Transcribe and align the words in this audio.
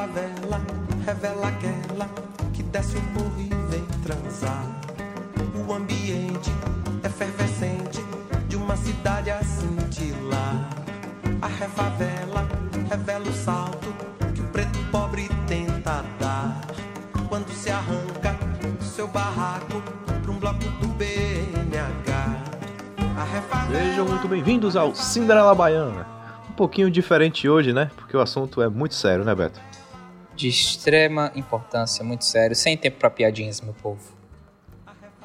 favela 0.00 0.58
revela 1.04 1.48
aquela 1.48 2.08
que 2.54 2.62
desce 2.62 2.96
o 2.96 3.02
morro 3.12 3.34
e 3.38 3.50
vem 3.70 3.84
transar. 4.02 4.64
O 5.68 5.72
ambiente 5.74 6.50
efervescente 7.04 8.02
de 8.48 8.56
uma 8.56 8.76
cidade 8.76 9.30
a 9.30 9.42
cintilar. 9.42 10.70
A 11.42 11.46
refavela 11.46 12.48
revela 12.88 13.28
o 13.28 13.32
salto 13.32 13.94
que 14.34 14.40
o 14.40 14.44
preto 14.44 14.78
pobre 14.90 15.28
tenta 15.46 16.02
dar. 16.18 16.62
Quando 17.28 17.50
se 17.50 17.70
arranca 17.70 18.34
seu 18.80 19.06
barraco 19.06 19.82
para 20.22 20.30
um 20.30 20.38
bloco 20.38 20.64
do 20.80 20.88
BNH. 20.94 22.42
Sejam 23.70 24.06
muito 24.06 24.26
bem-vindos 24.26 24.76
ao 24.76 24.94
Cinderela 24.94 25.54
Baiana. 25.54 26.06
Um 26.48 26.54
pouquinho 26.54 26.90
diferente 26.90 27.46
hoje, 27.46 27.74
né? 27.74 27.90
Porque 27.96 28.16
o 28.16 28.20
assunto 28.20 28.62
é 28.62 28.68
muito 28.68 28.94
sério, 28.94 29.24
né, 29.26 29.34
Beto? 29.34 29.60
De 30.40 30.48
extrema 30.48 31.30
importância, 31.36 32.02
muito 32.02 32.24
sério, 32.24 32.56
sem 32.56 32.74
tempo 32.74 32.96
pra 32.98 33.10
piadinhas, 33.10 33.60
meu 33.60 33.74
povo. 33.74 34.00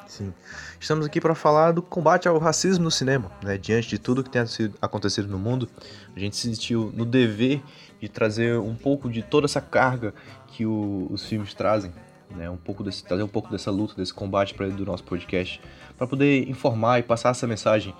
Sim. 0.05 0.33
Estamos 0.77 1.05
aqui 1.05 1.21
para 1.21 1.33
falar 1.33 1.71
do 1.71 1.81
combate 1.81 2.27
ao 2.27 2.37
racismo 2.37 2.83
no 2.83 2.91
cinema, 2.91 3.31
né? 3.41 3.57
Diante 3.57 3.87
de 3.87 3.97
tudo 3.97 4.21
que 4.21 4.29
tem 4.29 4.41
acontecido 4.81 5.29
no 5.29 5.39
mundo, 5.39 5.69
a 6.13 6.19
gente 6.19 6.35
se 6.35 6.53
sentiu 6.53 6.91
no 6.93 7.05
dever 7.05 7.63
de 8.01 8.09
trazer 8.09 8.59
um 8.59 8.75
pouco 8.75 9.09
de 9.09 9.23
toda 9.23 9.45
essa 9.45 9.61
carga 9.61 10.13
que 10.47 10.65
o- 10.65 11.07
os 11.09 11.25
filmes 11.25 11.53
trazem, 11.53 11.93
né? 12.35 12.49
Um 12.49 12.57
pouco 12.57 12.83
desse, 12.83 13.01
trazer 13.01 13.23
um 13.23 13.29
pouco 13.29 13.49
dessa 13.49 13.71
luta, 13.71 13.95
desse 13.95 14.13
combate 14.13 14.53
para 14.53 14.67
do 14.67 14.85
nosso 14.85 15.05
podcast, 15.05 15.61
para 15.97 16.05
poder 16.07 16.49
informar 16.49 16.99
e 16.99 17.03
passar 17.03 17.29
essa 17.29 17.47
mensagem 17.47 17.95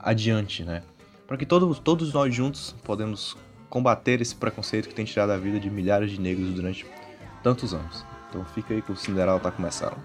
adiante, 0.00 0.64
né? 0.64 0.82
Para 1.28 1.36
que 1.36 1.46
todos, 1.46 1.78
todos 1.78 2.12
nós 2.12 2.34
juntos 2.34 2.74
podemos 2.82 3.36
combater 3.70 4.20
esse 4.20 4.34
preconceito 4.34 4.88
que 4.88 4.94
tem 4.94 5.04
tirado 5.04 5.30
a 5.30 5.38
vida 5.38 5.60
de 5.60 5.70
milhares 5.70 6.10
de 6.10 6.20
negros 6.20 6.52
durante 6.52 6.84
tantos 7.42 7.72
anos. 7.72 8.04
Então 8.28 8.44
fica 8.44 8.74
aí 8.74 8.82
que 8.82 8.92
o 8.92 8.96
Cinderela 8.96 9.38
tá 9.38 9.50
começando. 9.50 9.96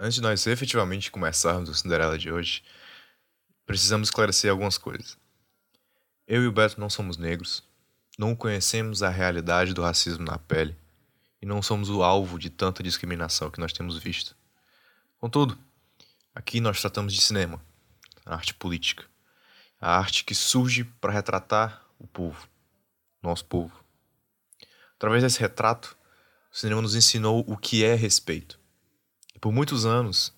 Antes 0.00 0.14
de 0.14 0.22
nós 0.22 0.46
efetivamente 0.46 1.10
começarmos 1.10 1.68
o 1.68 1.74
Cinderela 1.74 2.16
de 2.16 2.30
hoje, 2.30 2.62
precisamos 3.68 4.08
esclarecer 4.08 4.50
algumas 4.50 4.78
coisas. 4.78 5.18
Eu 6.26 6.42
e 6.42 6.46
o 6.46 6.52
Beto 6.52 6.80
não 6.80 6.88
somos 6.88 7.18
negros, 7.18 7.62
não 8.18 8.34
conhecemos 8.34 9.02
a 9.02 9.10
realidade 9.10 9.74
do 9.74 9.82
racismo 9.82 10.24
na 10.24 10.38
pele 10.38 10.74
e 11.40 11.44
não 11.44 11.60
somos 11.60 11.90
o 11.90 12.02
alvo 12.02 12.38
de 12.38 12.48
tanta 12.48 12.82
discriminação 12.82 13.50
que 13.50 13.60
nós 13.60 13.70
temos 13.74 13.98
visto. 13.98 14.34
Contudo, 15.18 15.58
aqui 16.34 16.62
nós 16.62 16.80
tratamos 16.80 17.12
de 17.12 17.20
cinema, 17.20 17.62
a 18.24 18.36
arte 18.36 18.54
política, 18.54 19.04
a 19.78 19.98
arte 19.98 20.24
que 20.24 20.34
surge 20.34 20.84
para 20.84 21.12
retratar 21.12 21.84
o 21.98 22.06
povo, 22.06 22.48
nosso 23.22 23.44
povo. 23.44 23.84
Através 24.96 25.22
desse 25.22 25.40
retrato, 25.40 25.94
o 26.50 26.56
cinema 26.56 26.80
nos 26.80 26.94
ensinou 26.94 27.44
o 27.46 27.54
que 27.54 27.84
é 27.84 27.94
respeito. 27.94 28.58
E 29.34 29.38
por 29.38 29.52
muitos 29.52 29.84
anos, 29.84 30.32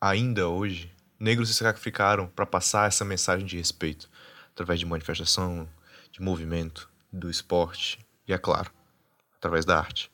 ainda 0.00 0.48
hoje, 0.48 0.90
negros 1.20 1.50
se 1.50 1.54
sacrificaram 1.54 2.26
para 2.26 2.46
passar 2.46 2.88
essa 2.88 3.04
mensagem 3.04 3.46
de 3.46 3.58
respeito, 3.58 4.08
através 4.52 4.80
de 4.80 4.86
manifestação, 4.86 5.68
de 6.10 6.22
movimento, 6.22 6.88
do 7.12 7.28
esporte 7.28 7.98
e, 8.26 8.32
é 8.32 8.38
claro, 8.38 8.70
através 9.36 9.64
da 9.64 9.78
arte. 9.78 10.10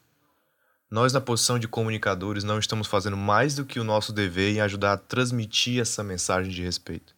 Nós, 0.90 1.12
na 1.12 1.20
posição 1.20 1.58
de 1.58 1.68
comunicadores, 1.68 2.44
não 2.44 2.58
estamos 2.58 2.86
fazendo 2.86 3.16
mais 3.16 3.54
do 3.54 3.64
que 3.64 3.78
o 3.78 3.84
nosso 3.84 4.12
dever 4.12 4.54
em 4.54 4.60
ajudar 4.60 4.92
a 4.92 4.96
transmitir 4.96 5.80
essa 5.80 6.02
mensagem 6.02 6.50
de 6.50 6.62
respeito. 6.62 7.14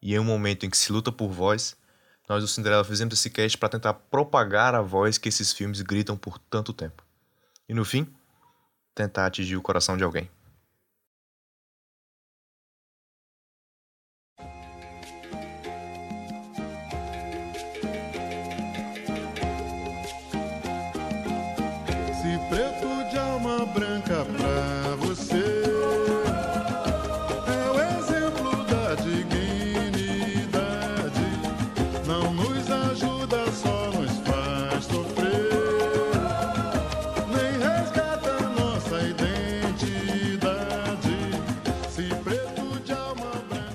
E 0.00 0.14
em 0.14 0.18
um 0.18 0.24
momento 0.24 0.64
em 0.64 0.70
que 0.70 0.76
se 0.76 0.92
luta 0.92 1.10
por 1.10 1.28
voz, 1.28 1.76
nós 2.28 2.42
do 2.42 2.48
Cinderela 2.48 2.84
fizemos 2.84 3.14
esse 3.14 3.28
cast 3.28 3.58
para 3.58 3.68
tentar 3.68 3.94
propagar 3.94 4.74
a 4.74 4.80
voz 4.80 5.18
que 5.18 5.28
esses 5.28 5.52
filmes 5.52 5.82
gritam 5.82 6.16
por 6.16 6.38
tanto 6.38 6.72
tempo. 6.72 7.04
E 7.68 7.74
no 7.74 7.84
fim, 7.84 8.06
tentar 8.94 9.26
atingir 9.26 9.56
o 9.56 9.62
coração 9.62 9.96
de 9.96 10.04
alguém. 10.04 10.30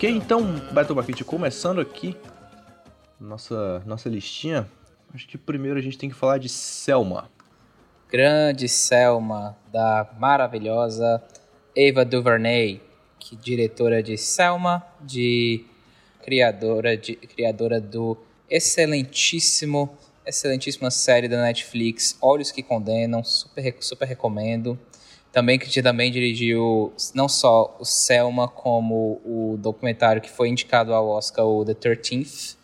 Então, 0.08 0.44
Beto 0.72 0.94
Baquete, 0.94 1.24
começando 1.24 1.82
aqui 1.82 2.16
nossa, 3.20 3.82
nossa 3.88 4.08
listinha, 4.08 4.70
acho 5.12 5.28
que 5.28 5.36
primeiro 5.36 5.80
a 5.80 5.82
gente 5.82 5.98
tem 5.98 6.10
que 6.10 6.16
falar 6.16 6.38
de 6.38 6.48
Selma. 6.48 7.28
Grande 8.08 8.70
Selma, 8.70 9.58
da 9.72 10.08
maravilhosa 10.20 11.24
Ava 11.76 12.06
DuVernay, 12.06 12.84
que 13.18 13.36
diretora 13.36 14.04
de 14.04 14.16
Selma, 14.16 14.86
de 15.02 15.66
criadora, 16.22 16.96
de, 16.96 17.16
criadora 17.16 17.82
do 17.82 18.16
excelentíssimo, 18.48 19.98
excelentíssima 20.24 20.92
série 20.92 21.28
da 21.28 21.42
Netflix, 21.42 22.16
Olhos 22.22 22.52
que 22.52 22.62
Condenam, 22.62 23.24
super, 23.24 23.76
super 23.80 24.08
recomendo. 24.08 24.78
Também 25.36 25.60
que 25.60 25.82
também 25.84 26.10
dirigiu 26.10 26.94
não 27.14 27.28
só 27.28 27.76
o 27.78 27.84
Selma, 27.84 28.48
como 28.48 29.20
o 29.26 29.58
documentário 29.60 30.22
que 30.22 30.30
foi 30.30 30.48
indicado 30.48 30.94
ao 30.94 31.10
Oscar, 31.10 31.46
o 31.46 31.66
The 31.66 31.74
13th. 31.74 32.56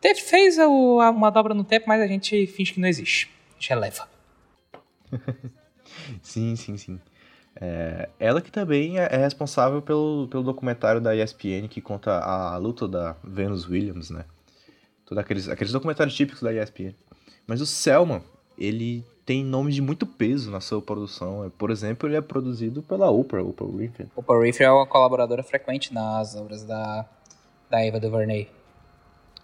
Teve, 0.00 0.18
fez 0.22 0.56
o- 0.56 1.00
uma 1.10 1.28
dobra 1.28 1.52
no 1.52 1.62
tempo, 1.62 1.84
mas 1.86 2.00
a 2.00 2.06
gente 2.06 2.46
finge 2.46 2.72
que 2.72 2.80
não 2.80 2.88
existe. 2.88 3.30
A 3.60 3.74
releva. 3.74 4.08
Sim, 6.22 6.56
sim, 6.56 6.78
sim. 6.78 6.98
É, 7.60 8.08
ela 8.18 8.40
que 8.40 8.50
também 8.50 8.98
é 8.98 9.08
é 9.10 9.16
responsável 9.18 9.82
pelo, 9.82 10.28
pelo 10.30 10.42
documentário 10.42 11.02
da 11.02 11.14
ESPN 11.14 11.68
que 11.68 11.82
conta 11.82 12.20
a 12.20 12.56
luta 12.56 12.88
da 12.88 13.16
Venus 13.22 13.68
Williams, 13.68 14.08
né? 14.08 14.24
Todos 15.04 15.22
aqueles, 15.22 15.46
aqueles 15.46 15.72
documentários 15.74 16.16
típicos 16.16 16.40
da 16.40 16.54
ESPN. 16.54 16.94
Mas 17.46 17.60
o 17.60 17.66
Selma, 17.66 18.22
ele 18.56 19.04
tem 19.28 19.44
nomes 19.44 19.74
de 19.74 19.82
muito 19.82 20.06
peso 20.06 20.50
na 20.50 20.58
sua 20.58 20.80
produção. 20.80 21.52
Por 21.58 21.70
exemplo, 21.70 22.08
ele 22.08 22.16
é 22.16 22.20
produzido 22.22 22.82
pela 22.82 23.10
Oprah, 23.10 23.42
Oprah 23.42 23.68
Winfrey. 23.68 24.08
O 24.16 24.22
Paul 24.22 24.40
Reefer 24.40 24.66
é 24.66 24.72
uma 24.72 24.86
colaboradora 24.86 25.42
frequente 25.42 25.92
nas 25.92 26.34
obras 26.34 26.64
da, 26.64 27.04
da 27.68 27.84
Eva 27.84 28.00
DuVernay. 28.00 28.48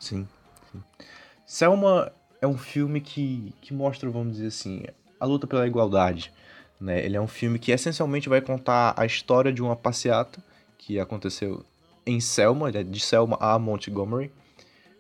Sim, 0.01 0.27
sim. 0.73 0.83
Selma 1.45 2.11
é 2.41 2.47
um 2.47 2.57
filme 2.57 2.99
que, 2.99 3.53
que 3.61 3.75
mostra, 3.75 4.09
vamos 4.09 4.37
dizer 4.37 4.47
assim, 4.47 4.85
a 5.21 5.27
luta 5.27 5.47
pela 5.47 5.67
igualdade. 5.67 6.33
Né? 6.81 7.05
Ele 7.05 7.19
é 7.19 7.21
um 7.21 7.29
filme 7.29 7.59
que 7.59 7.71
essencialmente 7.71 8.27
vai 8.27 8.41
contar 8.41 8.95
a 8.97 9.05
história 9.05 9.53
de 9.53 9.61
uma 9.61 9.77
passeata 9.77 10.43
que 10.79 10.99
aconteceu 10.99 11.63
em 12.07 12.21
Selma, 12.21 12.73
né, 12.73 12.83
de 12.83 13.01
Selma 13.01 13.37
a 13.39 13.59
Montgomery, 13.59 14.33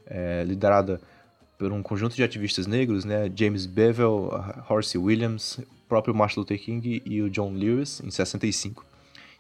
é, 0.04 0.44
liderada 0.44 1.00
por 1.64 1.72
um 1.72 1.82
conjunto 1.82 2.14
de 2.14 2.22
ativistas 2.22 2.66
negros, 2.66 3.06
né? 3.06 3.32
James 3.34 3.64
Bevel, 3.64 4.30
Horace 4.68 4.98
Williams, 4.98 5.56
o 5.56 5.88
próprio 5.88 6.14
Martin 6.14 6.40
Luther 6.40 6.60
King 6.60 7.02
e 7.06 7.22
o 7.22 7.30
John 7.30 7.54
Lewis, 7.54 8.02
em 8.04 8.10
65. 8.10 8.84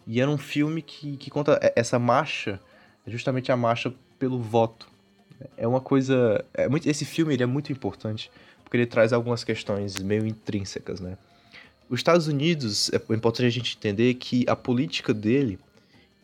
E 0.06 0.22
era 0.22 0.30
um 0.30 0.38
filme 0.38 0.80
que, 0.80 1.18
que 1.18 1.28
conta 1.28 1.60
essa 1.76 1.98
marcha, 1.98 2.58
justamente 3.06 3.52
a 3.52 3.56
marcha 3.58 3.92
pelo 4.18 4.38
voto. 4.38 4.88
É 5.54 5.68
uma 5.68 5.82
coisa. 5.82 6.42
É 6.54 6.66
muito, 6.66 6.88
esse 6.88 7.04
filme 7.04 7.34
ele 7.34 7.42
é 7.42 7.46
muito 7.46 7.70
importante 7.70 8.30
porque 8.64 8.78
ele 8.78 8.86
traz 8.86 9.12
algumas 9.12 9.44
questões 9.44 9.98
meio 9.98 10.26
intrínsecas, 10.26 11.00
né? 11.00 11.18
Os 11.90 12.00
Estados 12.00 12.26
Unidos, 12.26 12.90
é 12.90 12.96
importante 13.14 13.44
a 13.44 13.50
gente 13.50 13.76
entender 13.76 14.14
que 14.14 14.46
a 14.48 14.56
política 14.56 15.12
dele 15.12 15.58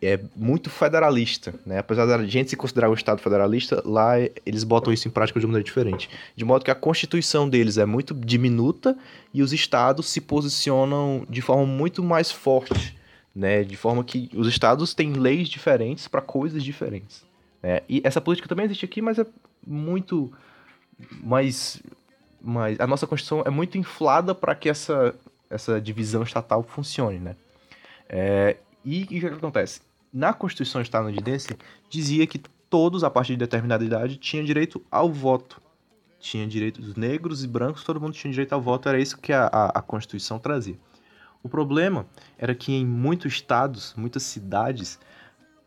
é 0.03 0.19
muito 0.35 0.71
federalista, 0.71 1.55
né? 1.67 1.79
Apesar 1.79 2.07
da 2.07 2.25
gente 2.25 2.51
se 2.51 2.57
considerar 2.57 2.89
um 2.89 2.95
Estado 2.95 3.21
federalista, 3.21 3.83
lá 3.85 4.15
eles 4.47 4.65
botam 4.65 4.93
isso 4.93 5.07
em 5.07 5.11
prática 5.11 5.39
de 5.39 5.45
uma 5.45 5.53
maneira 5.53 5.65
diferente. 5.65 6.09
De 6.35 6.45
modo 6.45 6.65
que 6.65 6.71
a 6.71 6.75
Constituição 6.75 7.49
deles 7.49 7.77
é 7.77 7.85
muito 7.85 8.15
diminuta 8.15 8.97
e 9.33 9.43
os 9.43 9.53
Estados 9.53 10.09
se 10.09 10.21
posicionam 10.21 11.27
de 11.29 11.43
forma 11.43 11.67
muito 11.67 12.03
mais 12.03 12.31
forte, 12.31 12.97
né? 13.35 13.63
De 13.63 13.77
forma 13.77 14.03
que 14.03 14.31
os 14.35 14.49
Estados 14.49 14.95
têm 14.95 15.13
leis 15.13 15.49
diferentes 15.49 16.09
para 16.09 16.23
coisas 16.23 16.65
diferentes. 16.65 17.23
Né? 17.63 17.83
E 17.87 18.01
essa 18.03 18.23
política 18.23 18.49
também 18.49 18.65
existe 18.65 18.87
aqui, 18.87 19.03
mas 19.03 19.19
é 19.19 19.27
muito 19.67 20.33
mais, 21.23 21.83
mais 22.41 22.81
a 22.81 22.87
nossa 22.87 23.07
Constituição 23.07 23.43
é 23.47 23.51
muito 23.51 23.77
inflada 23.77 24.35
para 24.35 24.55
que 24.55 24.71
essa, 24.71 25.15
essa 25.51 25.79
divisão 25.79 26.23
estatal 26.23 26.63
funcione, 26.63 27.19
né? 27.19 27.37
É, 28.09 28.57
e 28.83 29.03
o 29.03 29.07
que, 29.07 29.21
que 29.21 29.27
acontece? 29.27 29.90
Na 30.13 30.33
Constituição 30.33 30.81
estadunidense 30.81 31.57
dizia 31.89 32.27
que 32.27 32.39
todos, 32.69 33.05
a 33.05 33.11
partir 33.11 33.33
de 33.33 33.39
determinada 33.39 33.85
idade, 33.85 34.17
tinham 34.17 34.45
direito 34.45 34.83
ao 34.91 35.13
voto. 35.13 35.61
Tinha 36.19 36.47
direito, 36.47 36.81
os 36.81 36.97
negros 36.97 37.43
e 37.45 37.49
brancos, 37.49 37.85
todo 37.85 38.01
mundo 38.01 38.13
tinha 38.13 38.31
direito 38.31 38.53
ao 38.53 38.61
voto, 38.61 38.89
era 38.89 39.01
isso 39.01 39.19
que 39.19 39.33
a, 39.33 39.47
a, 39.47 39.79
a 39.79 39.83
Constituição 39.83 40.39
trazia. 40.39 40.77
O 41.43 41.49
problema 41.49 42.07
era 42.37 42.55
que 42.55 42.73
em 42.73 42.85
muitos 42.85 43.33
estados, 43.33 43.95
muitas 43.97 44.23
cidades, 44.25 44.99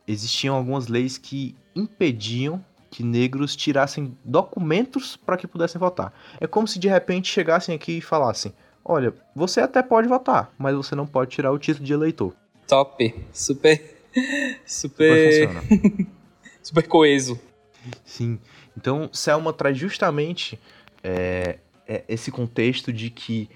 existiam 0.07 0.55
algumas 0.55 0.87
leis 0.87 1.17
que 1.17 1.55
impediam 1.75 2.63
que 2.91 3.03
negros 3.03 3.55
tirassem 3.55 4.15
documentos 4.23 5.15
para 5.15 5.35
que 5.35 5.47
pudessem 5.47 5.79
votar. 5.79 6.13
É 6.39 6.45
como 6.45 6.67
se 6.67 6.77
de 6.77 6.87
repente 6.87 7.31
chegassem 7.31 7.73
aqui 7.73 7.93
e 7.93 8.01
falassem: 8.01 8.53
Olha, 8.85 9.13
você 9.35 9.61
até 9.61 9.81
pode 9.81 10.07
votar, 10.07 10.53
mas 10.59 10.75
você 10.75 10.93
não 10.93 11.07
pode 11.07 11.31
tirar 11.31 11.51
o 11.51 11.57
título 11.57 11.85
de 11.85 11.93
eleitor. 11.93 12.35
Top. 12.67 13.25
Super. 13.31 13.92
Super. 14.65 15.49
Super 15.49 16.07
Super 16.61 16.87
coeso. 16.87 17.39
Sim. 18.05 18.39
Então, 18.77 19.09
Selma 19.11 19.51
traz 19.51 19.77
justamente 19.77 20.59
é, 21.03 21.59
é, 21.87 22.03
esse 22.07 22.31
contexto 22.31 22.91
de 22.93 23.09
que 23.09 23.49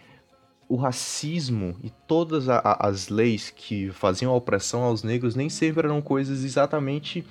o 0.70 0.76
racismo 0.76 1.78
e 1.82 1.90
todas 2.06 2.50
a, 2.50 2.58
a, 2.58 2.88
as 2.88 3.08
leis 3.08 3.50
que 3.50 3.90
faziam 3.92 4.34
a 4.34 4.36
opressão 4.36 4.84
aos 4.84 5.02
negros 5.02 5.36
nem 5.36 5.50
sempre 5.50 5.88
eram 5.88 6.02
coisas 6.02 6.44
exatamente 6.44 7.26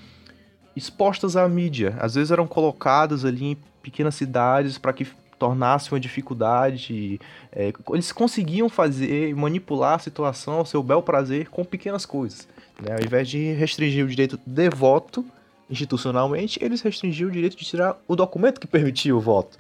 expostas 0.75 1.37
à 1.37 1.47
mídia. 1.49 1.97
Às 2.01 2.15
vezes 2.15 2.31
eram 2.31 2.47
colocadas 2.47 3.25
ali 3.25 3.45
em 3.45 3.59
pequenas 3.83 4.15
cidades 4.15 4.79
para 4.79 4.93
que 4.93 5.07
tornasse 5.39 5.93
uma 5.93 6.01
dificuldade. 6.01 7.21
É, 7.53 7.73
eles 7.91 8.11
conseguiam 8.11 8.69
fazer, 8.69 9.35
manipular 9.35 9.95
a 9.95 9.99
situação 9.99 10.55
ao 10.55 10.67
seu 10.67 10.83
bel 10.83 11.03
prazer 11.03 11.49
com 11.51 11.65
pequenas 11.65 12.07
coisas. 12.07 12.49
Né? 12.81 12.95
Ao 12.95 13.01
invés 13.01 13.29
de 13.29 13.53
restringir 13.53 14.05
o 14.05 14.09
direito 14.09 14.39
de 14.45 14.69
voto 14.71 15.25
institucionalmente, 15.69 16.63
eles 16.63 16.81
restringiam 16.81 17.29
o 17.29 17.33
direito 17.33 17.57
de 17.57 17.65
tirar 17.65 17.99
o 18.07 18.15
documento 18.15 18.61
que 18.61 18.67
permitia 18.67 19.15
o 19.15 19.21
voto. 19.21 19.59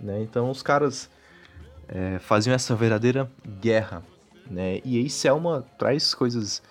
Né? 0.00 0.22
Então 0.22 0.50
os 0.50 0.62
caras 0.62 1.08
é, 1.88 2.18
faziam 2.18 2.54
essa 2.54 2.74
verdadeira 2.74 3.30
guerra. 3.60 4.02
Né? 4.50 4.80
E 4.84 4.98
aí 4.98 5.08
Selma 5.08 5.64
traz 5.78 6.14
coisas 6.14 6.62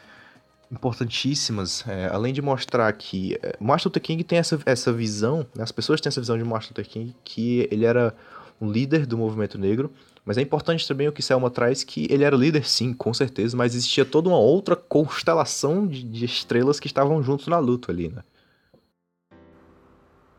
importantíssimas, 0.71 1.85
é, 1.87 2.09
além 2.11 2.33
de 2.33 2.41
mostrar 2.41 2.91
que 2.93 3.37
é, 3.41 3.55
Martin 3.59 3.87
Luther 3.87 4.01
King 4.01 4.23
tem 4.23 4.39
essa, 4.39 4.59
essa 4.65 4.91
visão, 4.91 5.45
né? 5.55 5.63
as 5.63 5.71
pessoas 5.71 6.01
têm 6.01 6.09
essa 6.09 6.19
visão 6.19 6.37
de 6.37 6.43
Martin 6.43 6.69
Luther 6.69 6.87
King, 6.87 7.15
que 7.23 7.67
ele 7.71 7.85
era 7.85 8.13
um 8.63 8.71
líder 8.71 9.05
do 9.05 9.17
movimento 9.17 9.57
negro, 9.57 9.91
mas 10.25 10.37
é 10.37 10.41
importante 10.41 10.87
também 10.87 11.07
o 11.07 11.11
que 11.11 11.21
Selma 11.21 11.49
traz, 11.49 11.83
que 11.83 12.07
ele 12.09 12.23
era 12.23 12.35
líder 12.35 12.65
sim, 12.65 12.93
com 12.93 13.13
certeza, 13.13 13.57
mas 13.57 13.75
existia 13.75 14.05
toda 14.05 14.29
uma 14.29 14.39
outra 14.39 14.75
constelação 14.75 15.85
de, 15.85 16.03
de 16.03 16.25
estrelas 16.25 16.79
que 16.79 16.87
estavam 16.87 17.21
juntos 17.21 17.47
na 17.47 17.59
luta 17.59 17.91
ali, 17.91 18.09
né? 18.09 18.23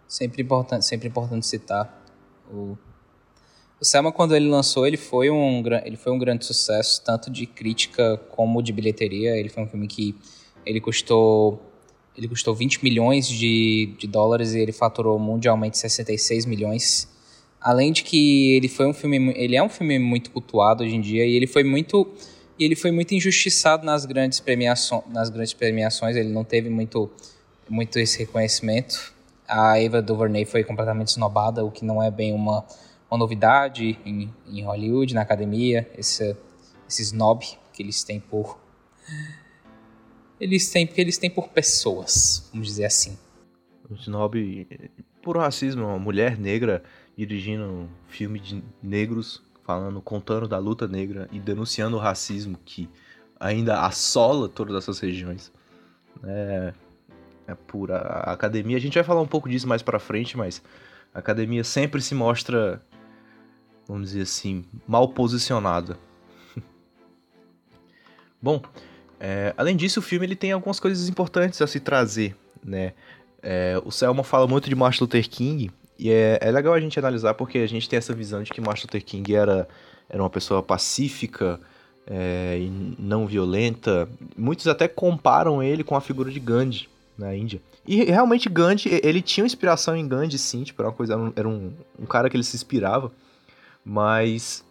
Sempre 0.09 0.43
importante, 0.43 0.87
sempre 0.87 1.09
importante 1.09 1.47
citar 1.47 2.03
o 2.50 2.79
o 3.81 3.85
Selma, 3.85 4.11
quando 4.11 4.35
ele 4.35 4.49
lançou, 4.49 4.87
ele 4.87 4.97
foi, 4.97 5.31
um, 5.31 5.62
ele 5.85 5.97
foi 5.97 6.11
um 6.11 6.19
grande 6.19 6.47
sucesso, 6.47 7.03
tanto 7.05 7.31
de 7.31 7.44
crítica 7.44 8.17
como 8.31 8.62
de 8.62 8.73
bilheteria. 8.73 9.37
Ele 9.37 9.50
foi 9.50 9.62
um 9.62 9.67
filme 9.67 9.87
que 9.87 10.17
ele 10.65 10.81
custou, 10.81 11.61
ele 12.17 12.27
custou 12.27 12.55
20 12.55 12.82
milhões 12.82 13.29
de, 13.29 13.94
de 13.99 14.06
dólares 14.06 14.55
e 14.55 14.59
ele 14.59 14.73
faturou 14.73 15.19
mundialmente 15.19 15.77
66 15.77 16.47
milhões. 16.47 17.06
Além 17.64 17.90
de 17.93 18.05
que 18.05 18.52
ele 18.56 18.69
foi 18.69 18.87
um 18.87 18.93
filme, 18.93 19.32
ele 19.37 19.56
é 19.56 19.62
um 19.62 19.69
filme 19.69 19.99
muito 19.99 20.31
cultuado 20.31 20.84
hoje 20.84 20.94
em 20.94 21.00
dia 21.00 21.25
e 21.25 21.34
ele 21.34 21.46
foi 21.46 21.64
muito 21.64 22.06
ele 22.61 22.76
foi 22.76 22.93
muito 22.93 23.12
injustiçado 23.12 23.84
nas 23.84 24.05
grandes 24.05 24.38
premiações, 24.38 25.02
nas 25.08 25.28
grandes 25.28 25.52
premiações, 25.52 26.14
ele 26.14 26.28
não 26.28 26.44
teve 26.44 26.69
muito 26.69 27.11
muito 27.69 27.99
esse 27.99 28.19
reconhecimento. 28.19 29.12
A 29.49 29.81
Eva 29.81 30.00
DuVernay 30.02 30.44
foi 30.44 30.62
completamente 30.62 31.08
snobada, 31.08 31.64
o 31.64 31.70
que 31.70 31.84
não 31.84 32.02
é 32.02 32.11
bem 32.11 32.32
uma 32.32 32.64
uma 33.14 33.19
novidade 33.19 33.99
em, 34.05 34.32
em 34.46 34.64
Hollywood, 34.64 35.14
na 35.14 35.22
academia, 35.22 35.88
esse, 35.96 36.37
esse 36.88 37.02
snob 37.02 37.44
que 37.72 37.82
eles 37.82 38.02
têm 38.02 38.19
por. 38.19 38.58
Eles 40.40 40.69
têm, 40.70 40.87
porque 40.87 41.00
eles 41.00 41.17
têm 41.17 41.31
por 41.31 41.49
pessoas, 41.49 42.49
vamos 42.52 42.67
dizer 42.67 42.87
assim. 42.87 43.17
Um 43.88 43.94
snob 43.94 44.67
por 45.22 45.38
racismo, 45.38 45.84
uma 45.84 45.99
mulher 45.99 46.38
negra 46.38 46.82
dirigindo 47.16 47.88
filme 48.08 48.38
de 48.40 48.62
negros, 48.82 49.43
falando, 49.62 50.00
contando 50.00 50.49
da 50.49 50.58
luta 50.58 50.87
negra 50.88 51.28
e 51.32 51.38
denunciando 51.38 51.96
o 51.96 52.00
racismo 52.00 52.58
que 52.64 52.88
ainda 53.38 53.81
assola 53.82 54.49
todas 54.49 54.76
essas 54.76 54.99
regiões. 54.99 55.52
É, 56.22 56.75
é 57.46 57.55
pura. 57.55 57.96
A 57.96 58.32
academia, 58.32 58.76
a 58.76 58.81
gente 58.81 58.94
vai 58.94 59.05
falar 59.05 59.20
um 59.20 59.26
pouco 59.26 59.49
disso 59.49 59.69
mais 59.69 59.82
pra 59.82 59.99
frente, 59.99 60.37
mas 60.37 60.62
a 61.14 61.19
academia 61.19 61.64
sempre 61.64 62.00
se 62.00 62.14
mostra 62.14 62.82
vamos 63.87 64.10
dizer 64.10 64.22
assim, 64.22 64.64
mal 64.87 65.08
posicionada. 65.08 65.99
Bom, 68.40 68.62
é, 69.20 69.55
além 69.56 69.76
disso, 69.76 70.00
o 70.00 70.02
filme 70.02 70.26
ele 70.26 70.37
tem 70.37 70.52
algumas 70.52 70.81
coisas 70.81 71.08
importantes 71.08 71.60
a 71.60 71.67
se 71.67 71.81
trazer, 71.81 72.37
né? 72.62 72.94
É, 73.43 73.81
o 73.84 73.90
Selma 73.90 74.25
fala 74.25 74.46
muito 74.46 74.69
de 74.69 74.75
Martin 74.75 75.02
Luther 75.02 75.28
King, 75.28 75.70
e 75.99 76.11
é, 76.11 76.38
é, 76.41 76.50
legal 76.50 76.75
a 76.75 76.81
gente 76.81 76.99
analisar 76.99 77.35
porque 77.35 77.58
a 77.58 77.67
gente 77.67 77.88
tem 77.88 77.96
essa 77.96 78.12
visão 78.12 78.43
de 78.43 78.50
que 78.50 78.61
Martin 78.61 78.87
Luther 78.87 79.05
King 79.05 79.35
era, 79.35 79.69
era 80.08 80.23
uma 80.23 80.31
pessoa 80.31 80.62
pacífica 80.62 81.61
é, 82.06 82.58
e 82.61 82.96
não 82.99 83.26
violenta. 83.26 84.08
Muitos 84.36 84.67
até 84.67 84.89
comparam 84.89 85.63
ele 85.63 85.84
com 85.84 85.94
a 85.94 86.01
figura 86.01 86.31
de 86.31 86.41
Gandhi 86.41 86.89
na 87.17 87.34
Índia. 87.34 87.60
E 87.86 88.05
realmente 88.05 88.48
Gandhi, 88.48 89.01
ele 89.03 89.22
tinha 89.22 89.46
inspiração 89.46 89.96
em 89.96 90.06
Gandhi, 90.06 90.39
sim, 90.39 90.63
tipo, 90.65 90.81
era 90.82 90.89
uma 90.89 90.96
coisa, 90.96 91.15
era 91.36 91.48
um, 91.48 91.72
um 91.98 92.06
cara 92.06 92.29
que 92.29 92.36
ele 92.36 92.44
se 92.44 92.56
inspirava. 92.56 93.13
Mas 93.84 94.65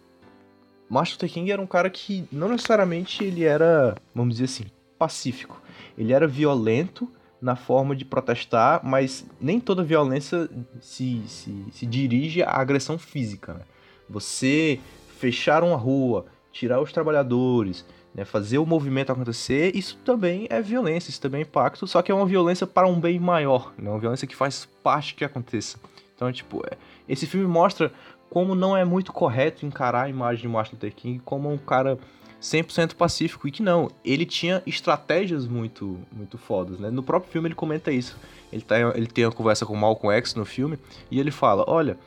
Martin 0.88 1.14
Luther 1.14 1.30
King 1.30 1.50
era 1.50 1.62
um 1.62 1.66
cara 1.66 1.88
que 1.88 2.24
não 2.30 2.48
necessariamente 2.48 3.24
ele 3.24 3.44
era, 3.44 3.94
vamos 4.14 4.34
dizer 4.34 4.44
assim, 4.44 4.64
pacífico. 4.98 5.60
Ele 5.96 6.12
era 6.12 6.26
violento 6.26 7.08
na 7.44 7.56
forma 7.56 7.94
de 7.94 8.06
protestar, 8.06 8.80
mas 8.82 9.26
nem 9.38 9.60
toda 9.60 9.84
violência 9.84 10.48
se, 10.80 11.22
se, 11.26 11.66
se 11.70 11.84
dirige 11.84 12.42
à 12.42 12.52
agressão 12.52 12.96
física. 12.96 13.52
Né? 13.52 13.60
Você 14.08 14.80
fechar 15.18 15.62
uma 15.62 15.76
rua, 15.76 16.24
tirar 16.50 16.80
os 16.80 16.90
trabalhadores, 16.90 17.84
né, 18.14 18.24
fazer 18.24 18.56
o 18.56 18.64
movimento 18.64 19.12
acontecer, 19.12 19.76
isso 19.76 19.98
também 19.98 20.46
é 20.48 20.62
violência, 20.62 21.10
isso 21.10 21.20
também 21.20 21.40
é 21.40 21.42
impacto, 21.42 21.86
só 21.86 22.00
que 22.00 22.10
é 22.10 22.14
uma 22.14 22.24
violência 22.24 22.66
para 22.66 22.88
um 22.88 22.98
bem 22.98 23.18
maior, 23.18 23.74
né, 23.76 23.90
uma 23.90 23.98
violência 23.98 24.26
que 24.26 24.34
faz 24.34 24.66
parte 24.82 25.14
que 25.14 25.22
aconteça. 25.22 25.78
Então, 26.16 26.32
tipo, 26.32 26.62
é, 26.66 26.78
esse 27.06 27.26
filme 27.26 27.46
mostra 27.46 27.92
como 28.30 28.54
não 28.54 28.74
é 28.74 28.86
muito 28.86 29.12
correto 29.12 29.66
encarar 29.66 30.04
a 30.04 30.08
imagem 30.08 30.40
de 30.40 30.48
Martin 30.48 30.76
Luther 30.76 30.94
King 30.94 31.20
como 31.22 31.52
um 31.52 31.58
cara 31.58 31.98
100% 32.44 32.94
pacífico 32.94 33.48
e 33.48 33.50
que 33.50 33.62
não, 33.62 33.90
ele 34.04 34.26
tinha 34.26 34.62
estratégias 34.66 35.46
muito 35.46 35.98
muito 36.12 36.36
fodas, 36.36 36.78
né? 36.78 36.90
No 36.90 37.02
próprio 37.02 37.32
filme 37.32 37.48
ele 37.48 37.54
comenta 37.54 37.90
isso. 37.90 38.18
Ele, 38.52 38.60
tá, 38.60 38.76
ele 38.94 39.06
tem 39.06 39.24
uma 39.24 39.32
conversa 39.32 39.64
com 39.64 39.74
Malcolm 39.74 40.14
X 40.18 40.34
no 40.34 40.44
filme 40.44 40.78
e 41.10 41.18
ele 41.18 41.30
fala: 41.30 41.64
"Olha, 41.66 41.98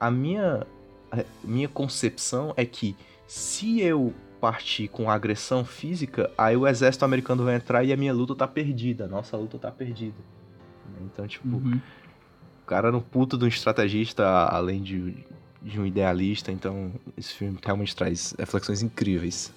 a 0.00 0.10
minha 0.10 0.66
a 1.12 1.22
minha 1.44 1.68
concepção 1.68 2.54
é 2.56 2.64
que 2.64 2.96
se 3.26 3.82
eu 3.82 4.14
partir 4.40 4.88
com 4.88 5.10
agressão 5.10 5.62
física, 5.62 6.30
aí 6.38 6.56
o 6.56 6.66
exército 6.66 7.04
americano 7.04 7.44
vai 7.44 7.56
entrar 7.56 7.84
e 7.84 7.92
a 7.92 7.96
minha 7.98 8.14
luta 8.14 8.34
tá 8.34 8.48
perdida, 8.48 9.04
a 9.04 9.08
nossa 9.08 9.36
luta 9.36 9.58
tá 9.58 9.70
perdida". 9.70 10.16
Então, 11.02 11.26
tipo, 11.26 11.48
uhum. 11.48 11.78
o 12.62 12.66
cara 12.66 12.88
era 12.88 12.96
um 12.96 13.00
puto 13.00 13.36
de 13.36 13.44
um 13.44 13.48
estrategista, 13.48 14.24
além 14.24 14.82
de 14.82 15.14
de 15.60 15.80
um 15.80 15.84
idealista, 15.84 16.52
então 16.52 16.92
esse 17.16 17.32
filme 17.34 17.58
realmente 17.62 17.94
traz 17.96 18.34
reflexões 18.38 18.82
incríveis. 18.82 19.52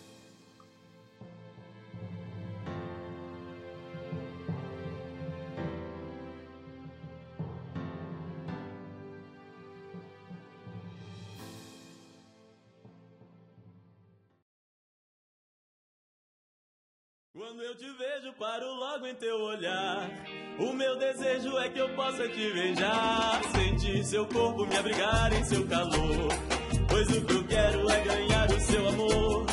Quando 17.50 17.64
eu 17.64 17.74
te 17.74 17.86
vejo, 17.86 18.32
paro 18.38 18.76
logo 18.76 19.08
em 19.08 19.16
teu 19.16 19.42
olhar. 19.42 20.08
O 20.60 20.72
meu 20.72 20.96
desejo 21.00 21.58
é 21.58 21.68
que 21.68 21.80
eu 21.80 21.90
possa 21.96 22.28
te 22.28 22.52
beijar, 22.52 23.42
sentir 23.56 24.06
seu 24.06 24.24
corpo 24.28 24.68
me 24.68 24.78
abrigar 24.78 25.34
em 25.34 25.44
seu 25.44 25.66
calor. 25.66 26.28
Pois 26.88 27.10
o 27.10 27.26
que 27.26 27.34
eu 27.34 27.44
quero 27.48 27.90
é 27.90 28.02
ganhar 28.02 28.52
o 28.52 28.60
seu 28.60 28.88
amor. 28.88 29.46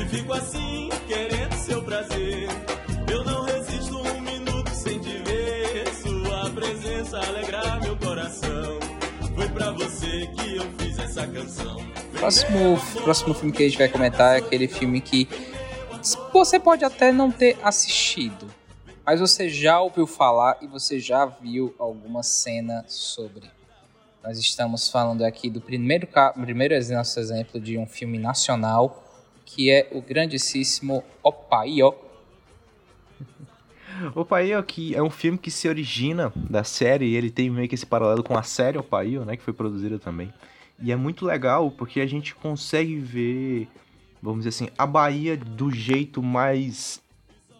E 0.00 0.08
fico 0.08 0.32
assim, 0.32 0.88
querendo 1.06 1.52
seu 1.56 1.82
prazer. 1.82 2.48
Eu 3.12 3.22
não 3.22 3.44
resisto 3.44 3.98
um 3.98 4.20
minuto 4.22 4.70
sem 4.70 4.98
te 4.98 5.18
ver. 5.18 5.94
Sua 5.94 6.50
presença 6.52 7.18
alegrar 7.18 7.82
meu 7.82 7.98
coração. 7.98 8.78
essa 10.98 11.26
canção. 11.26 11.76
Próximo, 12.18 12.80
próximo 13.02 13.34
filme 13.34 13.52
que 13.52 13.62
a 13.62 13.68
gente 13.68 13.78
vai 13.78 13.88
comentar 13.88 14.36
é 14.36 14.38
aquele 14.38 14.68
filme 14.68 15.02
que 15.02 15.28
você 16.32 16.60
pode 16.60 16.84
até 16.84 17.10
não 17.10 17.30
ter 17.30 17.58
assistido, 17.62 18.46
mas 19.04 19.20
você 19.20 19.48
já 19.48 19.80
ouviu 19.80 20.06
falar 20.06 20.58
e 20.60 20.66
você 20.66 21.00
já 21.00 21.26
viu 21.26 21.74
alguma 21.78 22.22
cena 22.22 22.84
sobre. 22.86 23.50
Nós 24.22 24.38
estamos 24.38 24.90
falando 24.90 25.24
aqui 25.24 25.48
do 25.48 25.60
primeiro, 25.60 26.08
primeiro 26.34 26.74
nosso 26.92 27.18
exemplo 27.20 27.60
de 27.60 27.78
um 27.78 27.86
filme 27.86 28.18
nacional, 28.18 29.04
que 29.44 29.70
é 29.70 29.88
o 29.92 30.02
grandíssimo 30.02 31.04
Opaio. 31.22 31.94
O 34.14 34.24
Paio 34.24 34.62
que 34.62 34.94
é 34.94 35.02
um 35.02 35.08
filme 35.08 35.38
que 35.38 35.50
se 35.50 35.68
origina 35.68 36.32
da 36.36 36.62
série, 36.64 37.14
ele 37.14 37.30
tem 37.30 37.48
meio 37.48 37.68
que 37.68 37.74
esse 37.74 37.86
paralelo 37.86 38.22
com 38.22 38.36
a 38.36 38.42
série 38.42 38.76
O 38.76 38.82
Paio, 38.82 39.24
né, 39.24 39.36
que 39.36 39.42
foi 39.42 39.54
produzida 39.54 39.98
também. 39.98 40.32
E 40.82 40.92
é 40.92 40.96
muito 40.96 41.24
legal 41.24 41.70
porque 41.70 42.00
a 42.00 42.06
gente 42.06 42.34
consegue 42.34 42.96
ver, 42.96 43.68
vamos 44.26 44.44
dizer 44.44 44.48
assim, 44.48 44.68
a 44.76 44.84
Bahia 44.84 45.36
do 45.36 45.70
jeito 45.70 46.20
mais 46.20 47.00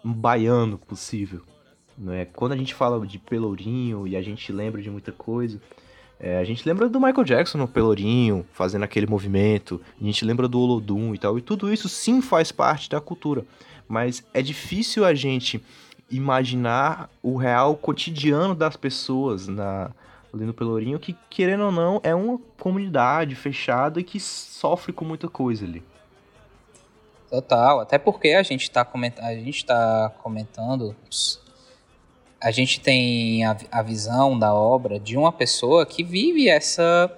baiano 0.03 0.77
possível. 0.77 1.43
Né? 1.97 2.25
Quando 2.25 2.53
a 2.53 2.57
gente 2.57 2.75
fala 2.75 3.07
de 3.07 3.21
Pelourinho 3.21 4.05
e 4.05 4.17
a 4.17 4.23
gente 4.23 4.53
lembra 4.53 4.83
de 4.83 4.91
muita 4.91 5.13
coisa, 5.13 5.61
é, 6.19 6.39
a 6.39 6.45
gente 6.45 6.67
lembra 6.69 6.89
do 6.89 7.01
Michael 7.01 7.23
Jackson 7.23 7.59
no 7.59 7.69
Pelourinho, 7.69 8.45
fazendo 8.53 8.83
aquele 8.83 9.07
movimento, 9.07 9.81
a 10.01 10.05
gente 10.05 10.25
lembra 10.25 10.49
do 10.49 10.59
Olodum 10.59 11.15
e 11.15 11.19
tal, 11.19 11.39
e 11.39 11.41
tudo 11.41 11.73
isso 11.73 11.89
sim 11.89 12.21
faz 12.21 12.51
parte 12.51 12.91
da 12.91 13.01
cultura. 13.01 13.45
Mas 13.87 14.27
é 14.35 14.43
difícil 14.43 15.05
a 15.05 15.15
gente 15.15 15.63
imaginar 16.11 17.09
o 17.23 17.37
real 17.37 17.77
cotidiano 17.77 18.57
das 18.57 18.77
pessoas 18.77 19.47
na, 19.47 19.93
ali 20.35 20.45
no 20.45 20.53
Pelourinho, 20.53 20.99
que 20.99 21.15
querendo 21.31 21.63
ou 21.63 21.73
não 21.73 22.01
é 22.03 22.13
uma 22.13 22.41
comunidade 22.59 23.37
fechada 23.37 24.01
e 24.01 24.05
que 24.05 24.19
sofre 24.19 24.93
com 24.93 25.05
muita 25.05 25.29
coisa 25.29 25.65
ali. 25.65 25.81
Total, 27.31 27.81
até 27.81 27.99
porque 27.99 28.29
a 28.31 28.43
gente 28.43 28.63
está 28.63 28.85
coment... 28.85 29.15
a 29.19 29.35
gente 29.35 29.65
tá 29.67 30.13
comentando, 30.23 30.95
a 32.41 32.51
gente 32.51 32.81
tem 32.81 33.45
a, 33.45 33.57
a 33.71 33.83
visão 33.83 34.39
da 34.39 34.55
obra 34.55 34.99
de 35.01 35.17
uma 35.17 35.33
pessoa 35.33 35.85
que 35.85 36.05
vive 36.05 36.49
essa 36.49 37.11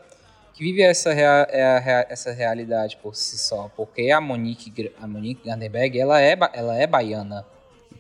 que 0.55 0.65
vive 0.65 0.83
essa, 0.83 1.13
rea- 1.13 1.47
é 1.51 2.07
essa 2.11 2.33
realidade 2.33 2.97
por 2.97 3.15
si 3.15 3.39
só, 3.39 3.71
porque 3.77 4.11
a 4.11 4.21
Monique 4.21 4.93
a 5.01 5.07
Monique 5.07 5.47
Gandenberg 5.47 5.97
ela 6.01 6.21
é 6.21 6.37
ela 6.53 6.75
é 6.77 6.87
baiana. 6.87 7.47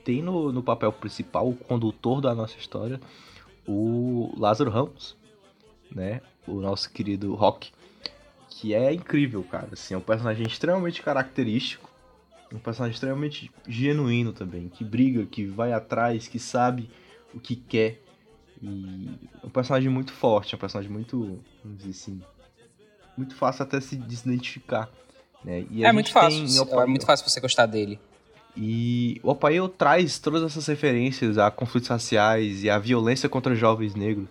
Tem 0.04 0.22
no, 0.22 0.50
no 0.50 0.62
papel 0.62 0.90
principal, 0.92 1.48
o 1.48 1.54
condutor 1.54 2.20
da 2.20 2.34
nossa 2.34 2.56
história, 2.58 2.98
o 3.66 4.32
Lázaro 4.36 4.70
Ramos, 4.70 5.16
né? 5.94 6.20
O 6.46 6.54
nosso 6.54 6.90
querido 6.90 7.34
Rock, 7.34 7.70
que 8.48 8.74
é 8.74 8.92
incrível, 8.92 9.44
cara. 9.44 9.68
Assim, 9.72 9.94
é 9.94 9.96
um 9.98 10.00
personagem 10.00 10.46
extremamente 10.46 11.02
característico, 11.02 11.87
um 12.52 12.58
personagem 12.58 12.94
extremamente 12.94 13.50
genuíno 13.66 14.32
também, 14.32 14.68
que 14.68 14.84
briga, 14.84 15.26
que 15.26 15.44
vai 15.46 15.72
atrás, 15.72 16.26
que 16.28 16.38
sabe 16.38 16.88
o 17.34 17.40
que 17.40 17.56
quer. 17.56 18.00
E 18.62 19.08
é 19.42 19.46
um 19.46 19.50
personagem 19.50 19.88
muito 19.90 20.12
forte, 20.12 20.54
é 20.54 20.56
um 20.56 20.60
personagem 20.60 20.90
muito, 20.90 21.40
vamos 21.62 21.78
dizer 21.78 21.90
assim, 21.90 22.20
muito 23.16 23.34
fácil 23.34 23.62
até 23.64 23.80
se 23.80 23.96
de 23.96 24.16
se 24.16 24.28
identificar. 24.28 24.90
Né? 25.44 25.64
É 25.82 25.92
muito 25.92 26.10
fácil, 26.10 26.38
é 26.82 26.86
muito 26.86 27.06
fácil 27.06 27.28
você 27.28 27.40
gostar 27.40 27.66
dele. 27.66 27.98
e 28.56 29.20
o 29.22 29.30
Opaio 29.30 29.68
traz 29.68 30.18
todas 30.18 30.42
essas 30.42 30.66
referências 30.66 31.38
a 31.38 31.50
conflitos 31.50 31.88
raciais 31.88 32.64
e 32.64 32.70
a 32.70 32.78
violência 32.78 33.28
contra 33.28 33.54
jovens 33.54 33.94
negros 33.94 34.26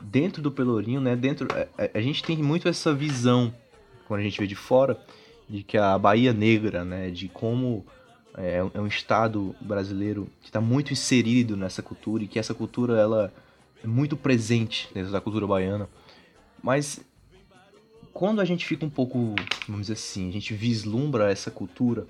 dentro 0.00 0.40
do 0.40 0.50
Pelourinho, 0.52 1.00
né? 1.00 1.16
Dentro, 1.16 1.48
a, 1.52 1.82
a- 1.84 1.90
a 1.94 2.00
gente 2.00 2.22
tem 2.22 2.36
muito 2.36 2.68
essa 2.68 2.94
visão 2.94 3.52
quando 4.06 4.20
a 4.20 4.22
gente 4.22 4.38
vê 4.38 4.46
de 4.46 4.54
fora 4.54 4.98
de 5.50 5.64
que 5.64 5.76
a 5.76 5.98
Bahia 5.98 6.32
Negra, 6.32 6.84
né? 6.84 7.10
De 7.10 7.28
como 7.28 7.84
é, 8.36 8.58
é 8.72 8.80
um 8.80 8.86
estado 8.86 9.54
brasileiro 9.60 10.28
que 10.40 10.48
está 10.48 10.60
muito 10.60 10.92
inserido 10.92 11.56
nessa 11.56 11.82
cultura 11.82 12.22
e 12.22 12.28
que 12.28 12.38
essa 12.38 12.54
cultura 12.54 12.96
ela 12.96 13.32
é 13.82 13.86
muito 13.86 14.16
presente 14.16 14.88
dentro 14.94 15.10
da 15.10 15.20
cultura 15.20 15.46
baiana. 15.48 15.88
Mas 16.62 17.00
quando 18.12 18.40
a 18.40 18.44
gente 18.44 18.64
fica 18.64 18.86
um 18.86 18.90
pouco, 18.90 19.34
vamos 19.66 19.82
dizer 19.82 19.94
assim, 19.94 20.28
a 20.28 20.32
gente 20.32 20.54
vislumbra 20.54 21.32
essa 21.32 21.50
cultura, 21.50 22.06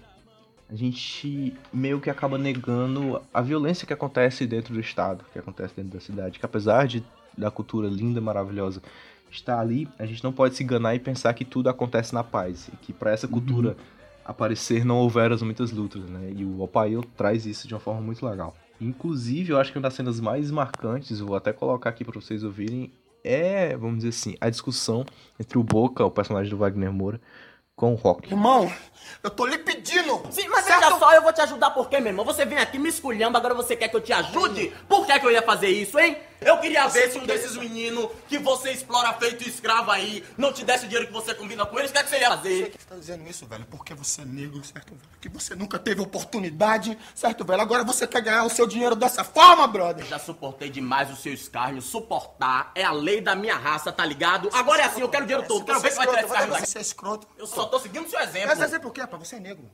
a 0.69 0.77
gente 0.77 1.55
meio 1.73 1.99
que 1.99 2.11
acaba 2.11 2.37
negando 2.37 3.23
a 3.33 3.41
violência 3.41 3.87
que 3.87 3.93
acontece 3.93 4.47
dentro 4.47 4.75
do 4.75 4.81
estado, 4.81 5.25
que 5.33 5.39
acontece 5.39 5.75
dentro 5.75 5.93
da 5.93 6.01
cidade, 6.01 6.39
que 6.39 6.45
apesar 6.45 6.87
de 6.87 7.03
da 7.39 7.51
cultura 7.51 7.89
linda, 7.89 8.21
maravilhosa 8.21 8.83
estar 9.31 9.59
ali, 9.59 9.89
a 9.99 10.07
gente 10.07 10.23
não 10.25 10.33
pode 10.33 10.55
se 10.55 10.63
enganar 10.63 10.95
e 10.95 10.99
pensar 10.99 11.33
que 11.35 11.45
tudo 11.45 11.69
acontece 11.69 12.13
na 12.15 12.25
paz, 12.25 12.69
e 12.73 12.77
que 12.77 12.93
para 12.93 13.13
essa 13.13 13.29
cultura 13.29 13.77
aparecer 14.25 14.85
não 14.85 14.99
houveram 14.99 15.37
muitas 15.41 15.71
lutas, 15.71 16.03
né? 16.09 16.33
E 16.37 16.45
o 16.45 16.61
Opaio 16.61 17.03
traz 17.17 17.47
isso 17.47 17.67
de 17.67 17.75
uma 17.75 17.81
forma 17.81 18.01
muito 18.01 18.25
legal. 18.25 18.55
Inclusive, 18.81 19.53
eu 19.53 19.59
acho 19.59 19.73
que 19.73 19.79
uma 19.79 19.83
das 19.83 19.95
cenas 19.95 20.21
mais 20.21 20.51
marcantes, 20.51 21.21
vou 21.21 21.37
até 21.37 21.53
colocar 21.53 21.91
aqui 21.91 22.05
para 22.05 22.19
vocês 22.21 22.43
ouvirem, 22.43 22.91
é, 23.23 23.77
vamos 23.77 23.97
dizer 23.97 24.09
assim, 24.09 24.35
a 24.41 24.49
discussão 24.49 25.05
entre 25.39 25.59
o 25.59 25.63
Boca, 25.63 26.05
o 26.05 26.11
personagem 26.11 26.51
do 26.51 26.57
Wagner 26.57 26.93
Moura, 26.93 27.21
com 27.81 27.95
o 27.95 27.97
Rock. 27.97 28.29
Irmão, 28.31 28.71
eu 29.23 29.31
tô 29.31 29.47
lhe 29.47 29.57
pedindo. 29.57 30.23
Sim, 30.31 30.47
mas 30.49 30.67
veja 30.67 30.99
só, 30.99 31.15
eu 31.15 31.23
vou 31.23 31.33
te 31.33 31.41
ajudar 31.41 31.71
por 31.71 31.89
quê, 31.89 31.99
meu 31.99 32.11
irmão? 32.11 32.27
Você 32.27 32.45
vem 32.45 32.59
aqui 32.59 32.79
me 32.79 32.91
esculhando, 32.91 33.39
agora 33.39 33.55
você 33.55 33.75
quer 33.75 33.89
que 33.89 33.97
eu 33.97 34.03
te 34.03 34.13
ajude? 34.13 34.71
Por 34.87 35.07
que, 35.07 35.19
que 35.19 35.27
eu 35.27 35.31
ia 35.31 35.41
fazer 35.41 35.69
isso, 35.69 35.99
hein? 35.99 36.19
Eu 36.41 36.57
queria 36.59 36.89
ver 36.89 37.11
se 37.11 37.19
um 37.19 37.27
desses 37.27 37.55
meninos 37.55 38.09
que 38.27 38.39
você 38.39 38.71
explora 38.71 39.13
feito 39.13 39.47
escravo 39.47 39.91
aí 39.91 40.25
não 40.39 40.51
te 40.53 40.65
desse 40.65 40.87
o 40.87 40.89
dinheiro 40.89 41.07
que 41.07 41.13
você 41.13 41.35
combina 41.35 41.67
com 41.67 41.79
eles, 41.79 41.91
o 41.91 41.93
que, 41.93 41.99
é 41.99 42.03
que 42.03 42.09
você 42.09 42.19
ia 42.19 42.31
fazer? 42.31 42.73
Você 42.73 42.89
tá 42.89 42.95
dizendo 42.97 43.29
isso, 43.29 43.47
velho, 43.47 43.67
porque 43.71 43.93
você 43.93 44.23
é 44.23 44.25
negro, 44.25 44.65
certo, 44.65 44.89
velho? 44.89 45.11
Que 45.21 45.29
você 45.29 45.55
nunca 45.55 45.79
teve 45.79 46.01
oportunidade, 46.01 46.97
certo, 47.15 47.45
velho? 47.45 47.61
Agora 47.61 47.85
você 47.85 48.07
quer 48.07 48.23
ganhar 48.23 48.45
o 48.45 48.49
seu 48.49 48.67
dinheiro 48.67 48.97
dessa 48.97 49.23
forma, 49.23 49.67
brother? 49.67 50.07
Já 50.07 50.19
suportei 50.19 50.71
demais 50.71 51.11
o 51.11 51.17
seu 51.17 51.35
escárnio. 51.35 51.83
Suportar 51.83 52.73
é 52.75 52.85
a 52.85 52.93
lei 52.93 53.21
da 53.21 53.35
minha 53.35 53.57
raça, 53.57 53.93
tá 53.93 54.07
ligado? 54.07 54.49
Agora 54.55 54.81
é 54.81 54.87
assim, 54.87 55.03
eu 55.03 55.11
quero 55.11 55.25
o 55.25 55.27
dinheiro 55.27 55.47
todo. 55.47 55.67
Quero 55.67 55.81
ver 55.81 55.91
se 55.91 55.97
vai 55.99 56.07
tirar 56.07 56.21
esse 56.21 56.27
escárnio 56.27 56.53
daqui. 56.55 56.67
Você 56.67 56.79
é 56.79 56.81
escroto. 56.81 57.29
Eu 57.37 57.47
só 57.47 57.67
tô 57.71 57.79
seguindo 57.79 58.07
o 58.07 58.11
seu 58.11 58.21
exemplo. 58.21 58.49
Mas 58.49 58.61
exemplo 58.61 58.91
o 58.91 58.93
quê, 58.93 59.01
rapaz? 59.01 59.27
Você 59.27 59.37
é 59.37 59.41
negro. 59.41 59.71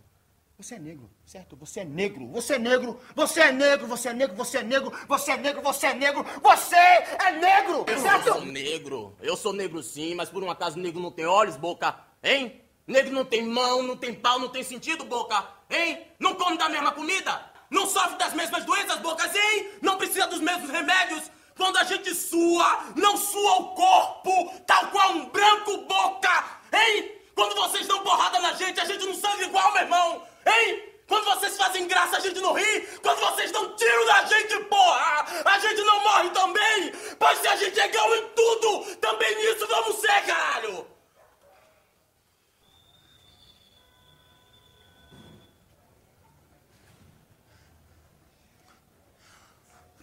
Você 0.59 0.75
é 0.77 0.79
negro, 0.79 1.11
certo? 1.27 1.55
Você 1.55 1.81
é 1.81 1.85
negro, 1.85 2.27
você 2.29 2.55
é 2.55 2.59
negro, 2.59 2.99
você 3.15 3.41
é 3.43 3.53
negro, 3.53 3.87
você 3.87 4.09
é 4.09 4.13
negro, 4.15 4.37
você 4.37 4.59
é 4.59 4.63
negro, 4.63 4.93
você 5.07 5.31
é 5.31 5.37
negro, 5.37 5.63
você 5.63 5.87
é 5.87 5.95
negro, 5.95 6.25
você 6.43 6.77
é 6.77 7.33
negro, 7.33 7.85
Eu 7.87 7.99
certo? 8.01 8.33
sou 8.33 8.45
negro. 8.47 9.17
Eu 9.21 9.37
sou 9.37 9.53
negro 9.53 9.83
sim, 9.83 10.15
mas 10.15 10.31
por 10.31 10.43
um 10.43 10.51
acaso 10.51 10.79
negro 10.79 10.99
não 10.99 11.11
tem 11.11 11.27
olhos, 11.27 11.57
boca? 11.57 11.95
Hein? 12.23 12.63
Negro 12.87 13.13
não 13.13 13.25
tem 13.25 13.45
mão, 13.45 13.83
não 13.83 13.99
tem 13.99 14.15
pau, 14.15 14.39
não 14.39 14.49
tem 14.49 14.63
sentido, 14.63 15.05
boca? 15.05 15.47
Hein? 15.69 16.07
Não 16.19 16.35
come 16.37 16.57
da 16.57 16.71
mesma 16.71 16.93
comida? 16.93 17.39
Não 17.69 17.87
sofre 17.87 18.17
das 18.17 18.33
mesmas 18.33 18.65
doenças, 18.65 18.99
bocas, 19.01 19.35
hein? 19.35 19.73
Não 19.83 19.99
precisa 19.99 20.27
dos 20.27 20.41
mesmos 20.41 20.71
remédios? 20.71 21.31
Quando 21.55 21.77
a 21.77 21.85
gente 21.85 22.15
sua, 22.15 22.85
não 22.95 23.17
sua 23.19 23.57
o 23.61 23.75
corpo, 23.75 24.53
tal 24.67 24.87
qual 24.91 25.13
um 25.13 25.29
branco, 25.29 25.79
boca? 25.79 26.45
Hein? 26.73 27.16
Quando 27.37 27.55
vocês 27.55 27.87
dão 27.87 28.03
porrada 28.03 28.39
na 28.41 28.55
gente, 28.55 28.81
a 28.81 28.85
gente 28.87 29.05
não 29.05 29.15
sangue 29.15 29.45
igual, 29.45 29.71
meu 29.75 29.83
irmão? 29.83 30.27
Hein? 30.47 30.83
Quando 31.07 31.25
vocês 31.27 31.55
fazem 31.57 31.87
graça, 31.87 32.17
a 32.17 32.21
gente 32.21 32.41
não 32.41 32.55
ri. 32.55 32.81
Quando 33.03 33.21
vocês 33.21 33.53
dão 33.53 33.77
tiro 33.77 34.07
na 34.07 34.25
gente, 34.25 34.59
porra, 34.65 35.27
a 35.45 35.59
gente 35.59 35.83
não 35.83 36.03
morre 36.03 36.31
também. 36.31 36.93
Pois 37.19 37.39
se 37.39 37.47
a 37.47 37.57
gente 37.57 37.79
é 37.79 37.89
igual 37.89 38.17
em 38.17 38.29
tudo, 38.31 38.97
também 38.97 39.37
nisso 39.37 39.67
vamos 39.69 39.97
ser, 39.97 40.25
caralho. 40.25 40.87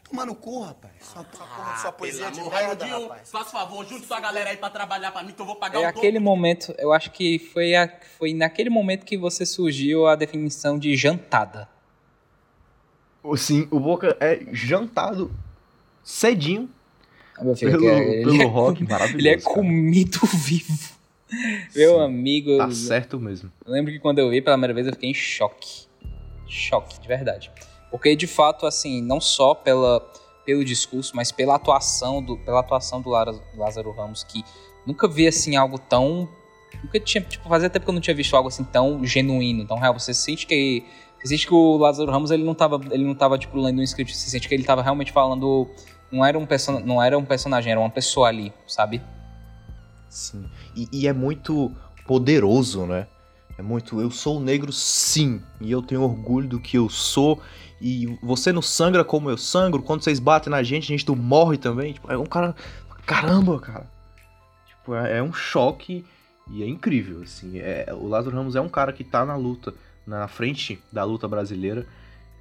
Toma 0.04 0.26
no 0.28 0.36
cu, 0.36 0.62
rapaz. 0.62 0.93
Sua, 1.14 1.76
sua 1.78 1.92
poesia 1.92 2.32
de 2.32 2.40
Ah, 2.40 2.44
merda, 2.44 2.56
Raimundinho, 2.58 3.02
rapaz. 3.10 3.30
faz 3.32 3.52
favor, 3.52 3.86
junte 3.86 4.06
sua 4.08 4.20
galera 4.20 4.50
aí 4.50 4.58
pra 4.58 4.70
trabalhar 4.70 5.12
pra 5.12 5.22
mim 5.24 5.32
que 5.32 5.42
eu 5.42 5.46
vou 5.46 5.56
pagar 5.56 5.80
É 5.80 5.86
o 5.86 5.88
aquele 5.88 6.18
momento, 6.20 6.74
eu 6.80 6.92
acho 6.92 7.12
que 7.12 7.38
foi, 7.38 7.76
a, 7.76 7.88
foi 8.18 8.34
naquele 8.34 8.70
momento 8.70 9.06
que 9.06 9.18
você 9.18 9.46
surgiu 9.46 10.08
a 10.08 10.16
definição 10.16 10.78
de 10.80 10.96
jantada. 10.96 11.70
Sim, 13.38 13.68
o 13.72 13.80
Boca 13.80 14.18
é 14.20 14.42
jantado 14.52 15.32
cedinho 16.04 16.70
Ah, 17.38 17.44
Meu 17.44 17.56
filho, 17.56 17.72
pelo, 17.72 17.88
é- 17.90 18.00
ele, 18.16 18.24
pelo 18.26 18.42
é, 18.42 18.46
rock, 18.46 18.84
maravilhoso. 18.84 19.18
ele 19.20 19.30
é 19.30 19.38
cara. 19.40 19.56
comido 19.56 20.20
vivo. 20.46 20.94
Meu 21.76 22.00
amigo, 22.02 22.58
Tá 22.58 22.66
eu 22.66 22.72
certo 22.72 23.20
mesmo. 23.20 23.52
lembro 23.66 23.92
que 23.92 24.00
quando 24.00 24.20
eu 24.20 24.30
vi 24.30 24.42
pela 24.42 24.56
primeira 24.56 24.74
vez 24.74 24.88
eu 24.88 24.94
fiquei 24.94 25.10
em 25.10 25.14
choque. 25.14 25.88
Choque, 26.48 27.00
de 27.00 27.08
verdade. 27.08 27.50
Porque 27.90 28.16
de 28.16 28.28
fato, 28.28 28.66
assim, 28.68 29.02
não 29.02 29.20
só 29.22 29.56
pela, 29.56 30.00
pelo 30.46 30.64
discurso, 30.64 31.16
mas 31.16 31.32
pela 31.32 31.56
atuação 31.56 32.22
do, 32.22 32.38
pela 32.38 32.60
atuação 32.60 33.02
do 33.02 33.10
Lázaro 33.10 33.92
Ramos, 33.92 34.24
que 34.24 34.44
nunca 34.86 35.08
vi 35.08 35.28
assim 35.28 35.56
algo 35.56 35.78
tão. 35.78 36.30
Nunca 36.84 37.00
tinha. 37.00 37.24
Tipo, 37.24 37.48
fazia 37.48 37.70
tempo 37.70 37.86
que 37.86 37.90
eu 37.90 37.94
não 37.94 38.02
tinha 38.02 38.16
visto 38.16 38.36
algo 38.36 38.50
assim 38.50 38.64
tão 38.64 39.06
genuíno, 39.06 39.66
tão 39.66 39.78
real. 39.78 39.98
Você 39.98 40.14
sente 40.14 40.46
que. 40.46 40.86
Você 41.20 41.30
sente 41.30 41.48
que 41.48 41.54
o 41.54 41.78
Lázaro 41.78 42.12
Ramos 42.12 42.32
ele 42.32 42.44
não 42.44 42.54
tava, 42.54 42.80
ele 42.92 43.06
não 43.06 43.16
tava 43.16 43.38
tipo, 43.38 43.58
lendo 43.58 43.80
um 43.80 43.84
script, 43.84 44.16
você 44.16 44.30
sente 44.30 44.48
que 44.48 44.54
ele 44.54 44.64
tava 44.64 44.82
realmente 44.82 45.12
falando. 45.12 45.70
Não 46.12 46.24
era 46.24 46.38
um, 46.38 46.46
person, 46.46 46.80
não 46.80 47.02
era 47.02 47.18
um 47.18 47.26
personagem, 47.26 47.72
era 47.72 47.80
uma 47.80 47.90
pessoa 47.90 48.28
ali, 48.28 48.54
sabe? 48.68 49.02
Sim. 50.10 50.46
E, 50.76 50.88
e 50.92 51.08
é 51.08 51.14
muito 51.14 51.72
poderoso, 52.06 52.86
né? 52.86 53.08
É 53.58 53.62
muito, 53.62 54.00
eu 54.02 54.10
sou 54.10 54.40
negro 54.40 54.72
sim, 54.72 55.42
e 55.62 55.72
eu 55.72 55.82
tenho 55.82 56.02
orgulho 56.02 56.48
do 56.48 56.60
que 56.60 56.78
eu 56.78 56.90
sou, 56.90 57.40
e 57.86 58.18
você 58.22 58.54
não 58.54 58.62
sangra 58.62 59.04
como 59.04 59.30
eu 59.30 59.38
sangro, 59.38 59.84
quando 59.84 60.02
vocês 60.02 60.18
batem 60.18 60.50
na 60.50 60.64
gente, 60.64 60.86
a 60.86 60.96
gente 60.98 61.06
não 61.06 61.18
morre 61.18 61.58
também. 61.58 61.92
Tipo, 61.92 62.10
é 62.10 62.18
um 62.18 62.26
cara. 62.26 62.56
Caramba, 63.06 63.60
cara. 63.60 63.92
Tipo, 64.66 64.96
é, 64.96 65.18
é 65.18 65.22
um 65.22 65.34
choque 65.34 66.06
e 66.50 66.64
é 66.64 66.66
incrível, 66.66 67.22
assim. 67.22 67.60
É, 67.60 67.88
o 67.92 68.08
Lázaro 68.08 68.38
Ramos 68.38 68.56
é 68.56 68.62
um 68.62 68.70
cara 68.70 68.94
que 68.94 69.04
tá 69.04 69.26
na 69.26 69.36
luta, 69.36 69.74
na 70.08 70.30
frente 70.30 70.82
da 70.94 71.04
luta 71.04 71.28
brasileira. 71.28 71.86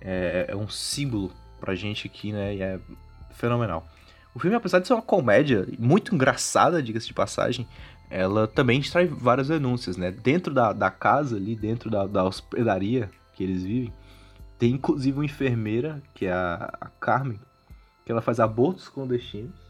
É, 0.01 0.47
é 0.51 0.55
um 0.55 0.69
símbolo 0.69 1.33
pra 1.61 1.75
gente 1.75 2.07
aqui, 2.07 2.31
né? 2.33 2.55
E 2.55 2.63
é 2.63 2.79
fenomenal. 3.33 3.85
O 4.37 4.39
filme, 4.39 4.55
apesar 4.55 4.79
de 4.79 4.87
ser 4.87 4.95
uma 4.95 5.03
comédia 5.03 5.67
muito 5.77 6.15
engraçada, 6.15 6.81
diga-se 6.81 7.09
de 7.09 7.15
passagem, 7.15 7.67
ela 8.09 8.47
também 8.47 8.81
traz 8.81 9.11
várias 9.11 9.49
denúncias, 9.49 9.97
né? 9.97 10.13
Dentro 10.13 10.55
da, 10.55 10.73
da 10.73 10.89
casa 10.89 11.35
ali, 11.35 11.57
dentro 11.57 11.91
da, 11.91 12.07
da 12.07 12.23
hospedaria 12.23 13.11
que 13.35 13.43
eles 13.43 13.65
vivem, 13.65 13.93
tem 14.63 14.75
inclusive 14.75 15.19
uma 15.19 15.25
enfermeira, 15.25 16.01
que 16.15 16.27
é 16.27 16.33
a, 16.33 16.73
a 16.81 16.89
Carmen, 16.89 17.41
que 18.07 18.13
ela 18.13 18.23
faz 18.23 18.39
abortos 18.39 18.89
clandestinos. 18.89 19.61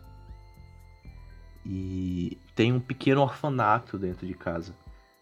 E 1.65 2.37
tem 2.55 2.75
um 2.75 2.79
pequeno 2.79 3.23
orfanato 3.23 3.97
dentro 3.97 4.27
de 4.27 4.35
casa. 4.35 4.75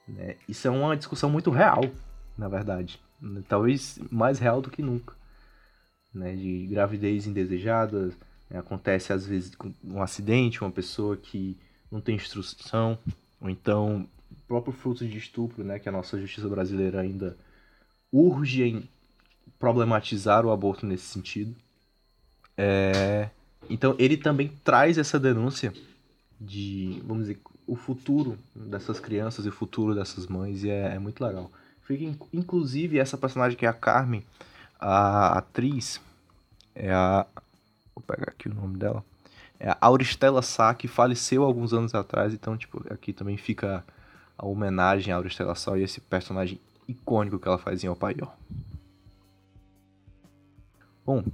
Né? 0.09 0.35
Isso 0.49 0.67
é 0.67 0.71
uma 0.73 0.97
discussão 0.97 1.31
muito 1.31 1.53
real, 1.53 1.83
na 2.37 2.49
verdade. 2.49 3.01
Talvez 3.47 4.01
mais 4.11 4.41
real 4.41 4.61
do 4.61 4.73
que 4.73 4.83
nunca. 4.83 5.15
Né? 6.13 6.35
De 6.35 6.67
gravidez 6.67 7.29
indesejada, 7.29 8.09
né? 8.51 8.59
acontece 8.59 9.13
às 9.13 9.25
vezes 9.25 9.53
um 9.85 10.03
acidente, 10.03 10.63
uma 10.63 10.73
pessoa 10.73 11.17
que 11.17 11.57
não 11.93 12.01
tem 12.01 12.17
instrução, 12.17 12.99
ou 13.41 13.49
então 13.49 14.09
próprio 14.49 14.73
fruto 14.73 15.07
de 15.07 15.17
estupro, 15.17 15.63
né? 15.63 15.79
que 15.79 15.89
a 15.89 15.93
nossa 15.93 16.21
justiça 16.21 16.49
brasileira 16.49 17.03
ainda 17.03 17.39
urge 18.11 18.65
em 18.65 18.89
problematizar 19.61 20.45
o 20.45 20.51
aborto 20.51 20.87
nesse 20.87 21.05
sentido. 21.05 21.55
É... 22.57 23.29
Então 23.69 23.95
ele 23.99 24.17
também 24.17 24.49
traz 24.65 24.99
essa 24.99 25.21
denúncia 25.21 25.73
de, 26.41 27.01
vamos 27.07 27.29
dizer, 27.29 27.41
o 27.67 27.77
futuro 27.77 28.37
dessas 28.53 28.99
crianças 28.99 29.45
e 29.45 29.49
o 29.49 29.53
futuro 29.53 29.95
dessas 29.95 30.27
mães, 30.27 30.65
e 30.65 30.71
é, 30.71 30.95
é 30.95 30.99
muito 30.99 31.23
legal. 31.23 31.51
Fica, 31.83 32.05
inclusive, 32.33 32.99
essa 32.99 33.19
personagem 33.19 33.57
que 33.57 33.67
é 33.67 33.69
a 33.69 33.73
Carmen, 33.73 34.25
a 34.79 35.39
atriz, 35.39 36.01
é 36.75 36.93
a. 36.93 37.27
Vou 37.95 38.03
pegar 38.03 38.31
aqui 38.31 38.49
o 38.49 38.55
nome 38.55 38.79
dela. 38.79 39.05
É 39.59 39.71
a 39.71 39.77
Auristela 39.81 40.41
Sá, 40.41 40.73
que 40.73 40.89
faleceu 40.89 41.45
alguns 41.45 41.75
anos 41.75 41.95
atrás, 41.95 42.33
então, 42.33 42.57
tipo, 42.57 42.83
aqui 42.93 43.13
também 43.13 43.37
fica 43.37 43.85
a 44.39 44.47
homenagem 44.47 45.13
a 45.13 45.17
Auristela 45.17 45.55
Sá 45.55 45.77
e 45.77 45.83
esse 45.83 46.01
personagem 46.01 46.59
icônico 46.89 47.39
que 47.39 47.47
ela 47.47 47.59
faz 47.59 47.85
em 47.85 47.89
Opaió. 47.89 48.29
Bom, 51.11 51.25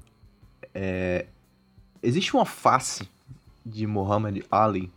é, 0.72 1.26
existe 2.02 2.34
uma 2.34 2.46
face 2.46 3.06
de 3.62 3.86
Muhammad 3.86 4.38
Ali 4.50 4.90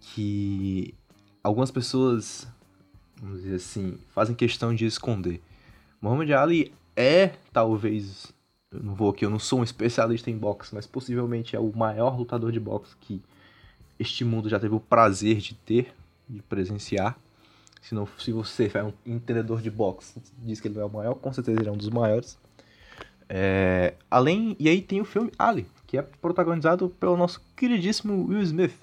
que 0.00 0.94
algumas 1.42 1.70
pessoas, 1.70 2.48
vamos 3.20 3.42
dizer 3.42 3.56
assim, 3.56 3.98
fazem 4.08 4.34
questão 4.34 4.74
de 4.74 4.86
esconder. 4.86 5.38
Muhammad 6.00 6.30
Ali 6.30 6.72
é, 6.96 7.34
talvez, 7.52 8.32
eu 8.72 8.82
não 8.82 8.94
vou 8.94 9.10
aqui, 9.10 9.26
eu 9.26 9.28
não 9.28 9.38
sou 9.38 9.60
um 9.60 9.62
especialista 9.62 10.30
em 10.30 10.38
boxe, 10.38 10.74
mas 10.74 10.86
possivelmente 10.86 11.54
é 11.54 11.60
o 11.60 11.70
maior 11.76 12.16
lutador 12.16 12.50
de 12.50 12.60
boxe 12.60 12.96
que 12.98 13.20
este 13.98 14.24
mundo 14.24 14.48
já 14.48 14.58
teve 14.58 14.74
o 14.74 14.80
prazer 14.80 15.36
de 15.36 15.52
ter, 15.56 15.94
de 16.26 16.40
presenciar. 16.40 17.18
Se, 17.82 17.94
não, 17.94 18.08
se 18.18 18.32
você 18.32 18.70
é 18.72 18.82
um 18.82 18.94
entendedor 19.04 19.60
de 19.60 19.70
boxe, 19.70 20.22
diz 20.38 20.58
que 20.58 20.68
ele 20.68 20.78
é 20.78 20.84
o 20.86 20.88
maior, 20.88 21.16
com 21.16 21.30
certeza 21.34 21.60
ele 21.60 21.68
é 21.68 21.72
um 21.72 21.76
dos 21.76 21.90
maiores. 21.90 22.42
É, 23.28 23.94
além, 24.10 24.56
e 24.58 24.68
aí 24.68 24.80
tem 24.82 25.00
o 25.00 25.04
filme 25.04 25.32
Ali, 25.38 25.66
que 25.86 25.96
é 25.96 26.02
protagonizado 26.02 26.88
pelo 27.00 27.16
nosso 27.16 27.40
queridíssimo 27.56 28.26
Will 28.28 28.42
Smith. 28.42 28.74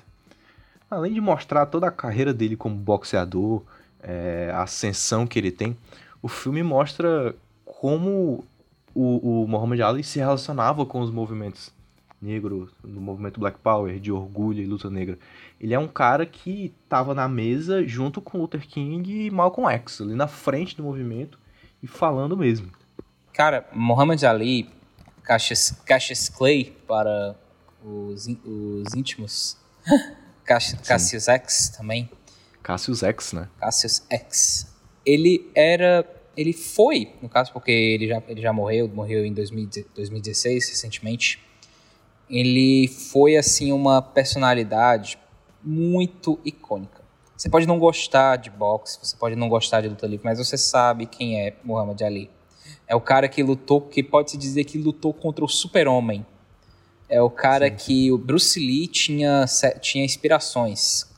Além 0.89 1.13
de 1.13 1.21
mostrar 1.21 1.65
toda 1.67 1.87
a 1.87 1.91
carreira 1.91 2.33
dele 2.33 2.55
como 2.55 2.75
boxeador, 2.75 3.61
é, 4.01 4.51
a 4.53 4.63
ascensão 4.63 5.25
que 5.25 5.39
ele 5.39 5.51
tem, 5.51 5.77
o 6.21 6.27
filme 6.27 6.61
mostra 6.63 7.35
como 7.63 8.43
o, 8.93 9.43
o 9.43 9.47
Muhammad 9.47 9.79
Ali 9.81 10.03
se 10.03 10.19
relacionava 10.19 10.85
com 10.85 10.99
os 10.99 11.09
movimentos 11.09 11.71
negros, 12.21 12.69
no 12.83 13.01
movimento 13.01 13.39
Black 13.39 13.57
Power, 13.59 13.99
de 13.99 14.11
orgulho 14.11 14.61
e 14.61 14.65
luta 14.65 14.89
negra. 14.89 15.17
Ele 15.59 15.73
é 15.73 15.79
um 15.79 15.87
cara 15.87 16.25
que 16.25 16.71
estava 16.83 17.15
na 17.15 17.27
mesa 17.27 17.85
junto 17.85 18.21
com 18.21 18.37
Luther 18.37 18.67
King 18.67 19.25
e 19.25 19.31
Malcolm 19.31 19.71
X, 19.73 20.01
ali 20.01 20.13
na 20.13 20.27
frente 20.27 20.77
do 20.77 20.83
movimento 20.83 21.39
e 21.81 21.87
falando 21.87 22.37
mesmo. 22.37 22.69
Cara, 23.33 23.67
Muhammad 23.73 24.21
Ali, 24.23 24.69
Cassius, 25.23 25.71
Cassius 25.85 26.29
Clay 26.29 26.75
para 26.87 27.35
os, 27.83 28.27
os 28.27 28.93
íntimos, 28.95 29.57
Cassius, 30.43 30.81
Cassius 30.81 31.27
X 31.27 31.69
também. 31.69 32.09
Cassius 32.61 33.03
X, 33.03 33.33
né? 33.33 33.47
Cassius 33.59 34.03
X. 34.09 34.67
Ele 35.05 35.49
era, 35.55 36.05
ele 36.35 36.53
foi, 36.53 37.13
no 37.21 37.29
caso 37.29 37.51
porque 37.51 37.71
ele 37.71 38.07
já, 38.07 38.21
ele 38.27 38.41
já 38.41 38.53
morreu, 38.53 38.87
morreu 38.87 39.25
em 39.25 39.33
2016, 39.33 40.69
recentemente. 40.69 41.41
Ele 42.29 42.87
foi, 42.87 43.35
assim, 43.35 43.71
uma 43.71 44.01
personalidade 44.01 45.17
muito 45.63 46.39
icônica. 46.45 47.01
Você 47.35 47.49
pode 47.49 47.65
não 47.65 47.79
gostar 47.79 48.35
de 48.35 48.49
boxe, 48.49 48.99
você 49.01 49.17
pode 49.17 49.35
não 49.35 49.49
gostar 49.49 49.81
de 49.81 49.89
luta 49.89 50.05
livre, 50.05 50.23
mas 50.23 50.37
você 50.37 50.57
sabe 50.57 51.07
quem 51.07 51.41
é 51.41 51.55
Muhammad 51.63 51.99
Ali. 52.03 52.29
É 52.91 52.95
o 52.95 52.99
cara 52.99 53.29
que 53.29 53.41
lutou, 53.41 53.79
que 53.79 54.03
pode-se 54.03 54.37
dizer 54.37 54.65
que 54.65 54.77
lutou 54.77 55.13
contra 55.13 55.45
o 55.45 55.47
super-homem. 55.47 56.25
É 57.07 57.21
o 57.21 57.29
cara 57.29 57.69
sim, 57.69 57.75
que 57.77 58.11
o 58.11 58.17
Bruce 58.17 58.59
Lee 58.59 58.85
tinha, 58.85 59.45
tinha 59.79 60.03
inspirações. 60.03 61.09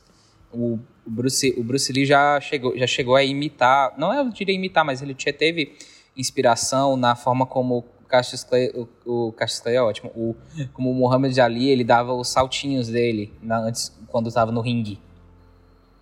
O, 0.52 0.78
Bruce, 1.04 1.52
o 1.58 1.64
Bruce 1.64 1.92
Lee 1.92 2.06
já 2.06 2.40
chegou, 2.40 2.78
já 2.78 2.86
chegou 2.86 3.16
a 3.16 3.24
imitar, 3.24 3.92
não 3.98 4.12
é, 4.12 4.20
eu 4.20 4.30
diria 4.30 4.54
imitar, 4.54 4.84
mas 4.84 5.02
ele 5.02 5.16
teve 5.16 5.76
inspiração 6.16 6.96
na 6.96 7.16
forma 7.16 7.44
como 7.44 7.78
o 7.78 8.04
Cassius 8.06 8.44
Clay, 8.44 8.70
o, 9.04 9.26
o 9.26 9.32
Cassius 9.32 9.58
Clay 9.58 9.74
é 9.74 9.82
ótimo, 9.82 10.12
o, 10.14 10.36
como 10.72 10.92
o 10.92 10.94
Muhammad 10.94 11.36
Ali, 11.40 11.70
ele 11.70 11.82
dava 11.82 12.14
os 12.14 12.28
saltinhos 12.28 12.86
dele 12.86 13.32
na, 13.42 13.58
antes, 13.58 13.92
quando 14.06 14.28
estava 14.28 14.52
no 14.52 14.60
ringue. 14.60 15.00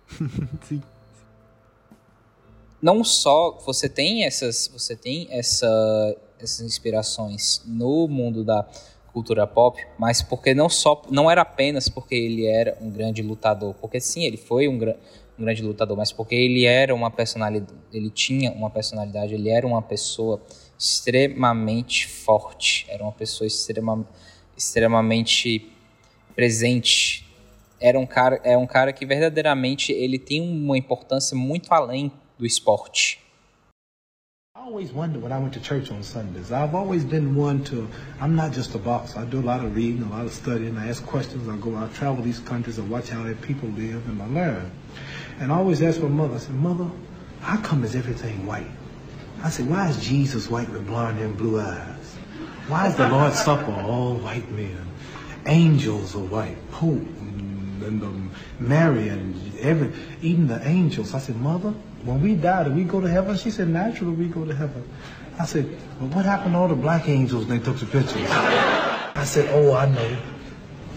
Sim 0.69 0.83
não 2.83 3.01
só 3.01 3.57
você 3.65 3.87
tem 3.87 4.25
essas 4.25 4.69
você 4.71 4.93
tem 4.93 5.27
essa, 5.31 6.17
essas 6.37 6.59
inspirações 6.59 7.61
no 7.65 8.09
mundo 8.09 8.43
da 8.43 8.67
cultura 9.13 9.47
pop, 9.47 9.81
mas 9.97 10.21
porque 10.21 10.53
não 10.53 10.67
só 10.67 11.01
não 11.09 11.31
era 11.31 11.43
apenas 11.43 11.87
porque 11.87 12.13
ele 12.13 12.45
era 12.45 12.77
um 12.81 12.89
grande 12.89 13.21
lutador, 13.21 13.73
porque 13.75 14.01
sim, 14.01 14.23
ele 14.23 14.35
foi 14.35 14.67
um, 14.67 14.73
um 14.73 15.45
grande 15.45 15.63
lutador, 15.63 15.95
mas 15.95 16.11
porque 16.11 16.35
ele 16.35 16.65
era 16.65 16.93
uma 16.93 17.09
personalidade, 17.09 17.73
ele 17.93 18.09
tinha 18.09 18.51
uma 18.51 18.69
personalidade, 18.69 19.33
ele 19.33 19.49
era 19.49 19.65
uma 19.65 19.81
pessoa 19.81 20.41
extremamente 20.77 22.05
forte, 22.05 22.85
era 22.89 23.01
uma 23.01 23.13
pessoa 23.13 23.47
extrema, 23.47 24.05
extremamente 24.57 25.71
presente. 26.35 27.25
Era 27.79 27.97
um 27.99 28.05
cara, 28.05 28.41
é 28.43 28.57
um 28.57 28.65
cara 28.65 28.91
que 28.91 29.05
verdadeiramente 29.05 29.91
ele 29.93 30.17
tem 30.17 30.41
uma 30.41 30.77
importância 30.77 31.37
muito 31.37 31.71
além 31.71 32.11
do 32.39 32.45
esporte. 32.45 33.17
I 34.55 34.61
always 34.61 34.91
wondered 34.91 35.21
when 35.21 35.31
I 35.31 35.39
went 35.39 35.53
to 35.55 35.59
church 35.59 35.91
on 35.91 36.03
Sundays. 36.03 36.51
I've 36.51 36.75
always 36.75 37.03
been 37.03 37.35
one 37.35 37.63
to, 37.65 37.87
I'm 38.21 38.35
not 38.35 38.53
just 38.53 38.75
a 38.75 38.77
boxer. 38.77 39.19
I 39.19 39.25
do 39.25 39.39
a 39.39 39.41
lot 39.41 39.65
of 39.65 39.75
reading, 39.75 40.03
a 40.03 40.09
lot 40.09 40.25
of 40.25 40.31
studying. 40.31 40.77
I 40.77 40.89
ask 40.89 41.05
questions. 41.05 41.49
I 41.49 41.57
go, 41.57 41.75
I 41.75 41.87
travel 41.87 42.23
these 42.23 42.39
countries 42.39 42.77
and 42.77 42.89
watch 42.89 43.09
how 43.09 43.23
their 43.23 43.35
people 43.35 43.69
live 43.69 44.07
and 44.07 44.21
I 44.21 44.27
learn. 44.27 44.71
And 45.39 45.51
I 45.51 45.55
always 45.55 45.81
ask 45.81 45.99
my 46.01 46.07
mother, 46.07 46.35
I 46.35 46.37
said, 46.37 46.55
Mother, 46.55 46.89
how 47.41 47.57
come 47.57 47.83
is 47.83 47.95
everything 47.95 48.45
white? 48.45 48.69
I 49.43 49.49
said, 49.49 49.69
why 49.69 49.89
is 49.89 50.01
Jesus 50.01 50.49
white 50.49 50.69
with 50.69 50.87
blonde 50.87 51.19
and 51.19 51.35
blue 51.35 51.59
eyes? 51.59 52.15
Why 52.69 52.87
is 52.87 52.95
the 52.95 53.09
Lord's 53.09 53.37
Supper 53.43 53.73
all 53.73 54.15
white 54.15 54.49
men? 54.51 54.87
Angels 55.45 56.15
are 56.15 56.19
white. 56.19 56.57
Pope 56.71 57.01
and, 57.81 57.83
and 57.83 58.03
um, 58.03 58.31
Mary 58.59 59.09
and 59.09 59.57
every, 59.59 59.91
even 60.21 60.47
the 60.47 60.65
angels. 60.67 61.13
I 61.13 61.19
said, 61.19 61.35
Mother, 61.37 61.73
when 62.03 62.21
we 62.21 62.35
die, 62.35 62.63
do 62.63 62.71
we 62.71 62.83
go 62.83 63.01
to 63.01 63.07
heaven? 63.07 63.37
She 63.37 63.51
said, 63.51 63.69
naturally 63.69 64.13
we 64.13 64.27
go 64.27 64.45
to 64.45 64.53
heaven. 64.53 64.87
I 65.39 65.45
said, 65.45 65.65
well, 65.99 66.09
what 66.09 66.25
happened 66.25 66.53
to 66.53 66.59
all 66.59 66.67
the 66.67 66.75
black 66.75 67.07
angels 67.07 67.47
they 67.47 67.59
took 67.59 67.77
the 67.77 67.85
pictures? 67.85 68.27
I 68.29 69.23
said, 69.25 69.49
oh, 69.53 69.73
I 69.73 69.89
know. 69.89 70.17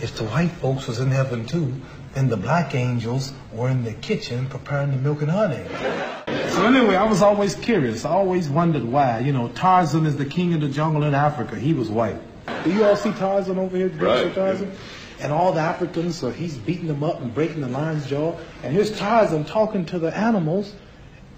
If 0.02 0.16
the 0.16 0.24
white 0.24 0.50
folks 0.50 0.88
was 0.88 0.98
in 0.98 1.10
heaven 1.10 1.46
too, 1.46 1.72
then 2.12 2.28
the 2.28 2.36
black 2.36 2.74
angels 2.74 3.32
were 3.52 3.70
in 3.70 3.84
the 3.84 3.92
kitchen 3.92 4.46
preparing 4.46 4.90
the 4.90 4.96
milk 4.96 5.22
and 5.22 5.30
honey. 5.30 5.64
So 6.50 6.66
anyway, 6.66 6.96
I 6.96 7.04
was 7.04 7.22
always 7.22 7.54
curious. 7.54 8.04
I 8.04 8.10
always 8.10 8.48
wondered 8.48 8.84
why. 8.84 9.20
You 9.20 9.32
know, 9.32 9.48
Tarzan 9.48 10.06
is 10.06 10.16
the 10.16 10.24
king 10.24 10.54
of 10.54 10.60
the 10.60 10.68
jungle 10.68 11.02
in 11.04 11.14
Africa. 11.14 11.56
He 11.56 11.72
was 11.72 11.88
white. 11.88 12.16
Do 12.64 12.72
you 12.72 12.84
all 12.84 12.96
see 12.96 13.12
Tarzan 13.12 13.58
over 13.58 13.76
here? 13.76 13.88
Right. 13.88 14.34
Tarzan? 14.34 14.72
And 15.20 15.32
all 15.32 15.52
the 15.52 15.60
Africans, 15.60 16.16
so 16.16 16.30
he's 16.30 16.56
beating 16.56 16.88
them 16.88 17.02
up 17.02 17.20
and 17.20 17.34
breaking 17.34 17.60
the 17.60 17.68
lion's 17.68 18.06
jaw. 18.06 18.36
And 18.62 18.72
here's 18.72 18.96
Tarzan 18.96 19.44
talking 19.44 19.86
to 19.86 19.98
the 19.98 20.16
animals, 20.16 20.74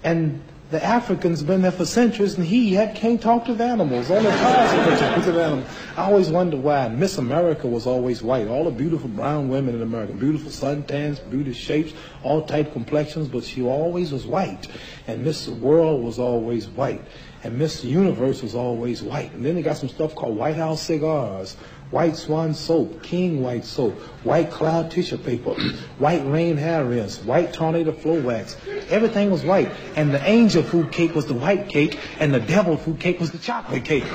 and 0.03 0.41
the 0.71 0.83
Africans 0.83 1.41
been 1.41 1.63
there 1.63 1.71
for 1.71 1.85
centuries, 1.85 2.35
and 2.35 2.45
he 2.45 2.75
can't 2.93 3.19
talk 3.19 3.45
to 3.45 3.55
the 3.55 3.63
animals. 3.63 4.11
Only 4.11 4.29
Tarzan 4.29 4.85
can 4.85 4.99
talk 4.99 5.23
to 5.23 5.31
the 5.31 5.43
animals. 5.43 5.67
I 5.97 6.03
always 6.03 6.29
wonder 6.29 6.57
why 6.57 6.87
Miss 6.89 7.17
America 7.17 7.65
was 7.67 7.87
always 7.87 8.21
white. 8.21 8.47
All 8.47 8.65
the 8.65 8.71
beautiful 8.71 9.09
brown 9.09 9.49
women 9.49 9.73
in 9.73 9.81
America, 9.81 10.13
beautiful 10.13 10.51
suntans, 10.51 11.27
beautiful 11.31 11.59
shapes, 11.59 11.93
all 12.21 12.45
type 12.45 12.71
complexions, 12.71 13.27
but 13.27 13.43
she 13.43 13.63
always 13.63 14.11
was 14.11 14.27
white. 14.27 14.67
And 15.07 15.23
Miss 15.23 15.47
World 15.47 16.03
was 16.03 16.19
always 16.19 16.67
white. 16.67 17.01
And 17.43 17.57
Miss 17.57 17.83
Universe 17.83 18.43
was 18.43 18.53
always 18.53 19.01
white. 19.01 19.31
And 19.33 19.43
then 19.43 19.55
they 19.55 19.63
got 19.63 19.77
some 19.77 19.89
stuff 19.89 20.13
called 20.13 20.35
White 20.37 20.57
House 20.57 20.81
cigars, 20.83 21.57
White 21.91 22.15
Swan 22.15 22.53
soap, 22.53 23.01
King 23.01 23.41
White 23.41 23.65
soap, 23.65 23.93
White 24.23 24.51
Cloud 24.51 24.91
tissue 24.91 25.17
paper, 25.17 25.53
White 25.99 26.23
Rain 26.25 26.55
hair 26.55 26.85
rinse, 26.85 27.23
White 27.25 27.51
Tornado 27.51 27.91
flow 27.91 28.21
wax. 28.21 28.57
Everything 28.89 29.31
was 29.31 29.43
white. 29.43 29.71
And 29.95 30.11
the 30.11 30.21
angel 30.23 30.61
food 30.61 30.91
cake 30.91 31.15
was 31.15 31.25
the 31.25 31.33
white 31.33 31.67
cake, 31.67 31.97
and 32.19 32.31
the 32.31 32.39
devil 32.39 32.77
food 32.77 32.99
cake 32.99 33.19
was 33.19 33.31
the 33.31 33.39
chocolate 33.39 33.83
cake. 33.83 34.03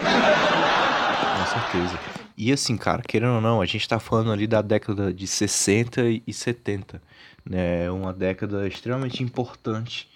Com 1.35 1.47
certeza. 1.47 1.99
E 2.37 2.53
assim, 2.53 2.77
cara, 2.77 3.03
querendo 3.03 3.35
ou 3.35 3.41
não, 3.41 3.61
a 3.61 3.67
gente 3.67 3.89
tá 3.89 3.99
falando 3.99 4.33
ali 4.33 4.47
da 4.47 4.61
década 4.63 5.13
de 5.13 5.27
60 5.27 6.03
e 6.27 6.33
70, 6.33 7.01
né? 7.45 7.91
Uma 7.91 8.13
década 8.13 8.67
extremamente 8.67 9.23
importante 9.23 10.09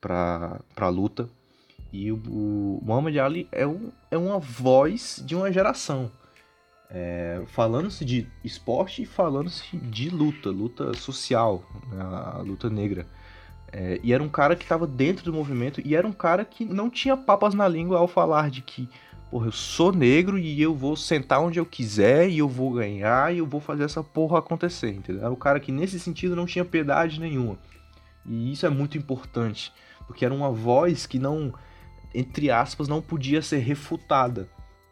para 0.00 0.60
a 0.76 0.88
luta. 0.88 1.28
E 1.92 2.10
o, 2.10 2.16
o 2.26 2.80
Muhammad 2.82 3.16
Ali 3.18 3.48
é, 3.52 3.66
um, 3.66 3.90
é 4.10 4.16
uma 4.16 4.38
voz 4.38 5.22
de 5.24 5.34
uma 5.34 5.52
geração. 5.52 6.10
É, 6.94 7.42
falando-se 7.46 8.04
de 8.04 8.26
esporte 8.44 9.02
e 9.02 9.06
falando-se 9.06 9.74
de 9.78 10.10
luta, 10.10 10.50
luta 10.50 10.92
social, 10.92 11.64
né, 11.90 12.02
a 12.02 12.42
luta 12.44 12.68
negra. 12.68 13.06
É, 13.72 13.98
e 14.02 14.12
era 14.12 14.22
um 14.22 14.28
cara 14.28 14.54
que 14.54 14.62
estava 14.62 14.86
dentro 14.86 15.24
do 15.24 15.32
movimento 15.32 15.80
e 15.82 15.96
era 15.96 16.06
um 16.06 16.12
cara 16.12 16.44
que 16.44 16.66
não 16.66 16.90
tinha 16.90 17.16
papas 17.16 17.54
na 17.54 17.66
língua 17.66 17.98
ao 17.98 18.06
falar 18.06 18.50
de 18.50 18.60
que, 18.60 18.90
porra, 19.30 19.46
eu 19.46 19.52
sou 19.52 19.90
negro 19.90 20.38
e 20.38 20.60
eu 20.60 20.74
vou 20.74 20.94
sentar 20.94 21.40
onde 21.40 21.58
eu 21.58 21.64
quiser 21.64 22.28
e 22.28 22.38
eu 22.38 22.48
vou 22.48 22.74
ganhar 22.74 23.34
e 23.34 23.38
eu 23.38 23.46
vou 23.46 23.62
fazer 23.62 23.84
essa 23.84 24.04
porra 24.04 24.40
acontecer, 24.40 24.90
entendeu? 24.90 25.22
Era 25.22 25.32
um 25.32 25.36
cara 25.36 25.58
que 25.58 25.72
nesse 25.72 25.98
sentido 25.98 26.36
não 26.36 26.44
tinha 26.44 26.64
piedade 26.64 27.18
nenhuma. 27.18 27.58
E 28.26 28.52
isso 28.52 28.66
é 28.66 28.68
muito 28.68 28.98
importante, 28.98 29.72
porque 30.06 30.26
era 30.26 30.34
uma 30.34 30.50
voz 30.50 31.06
que 31.06 31.18
não 31.18 31.54
entre 32.14 32.50
aspas, 32.50 32.88
não 32.88 33.00
podia 33.00 33.40
ser 33.40 33.58
refutada, 33.58 34.46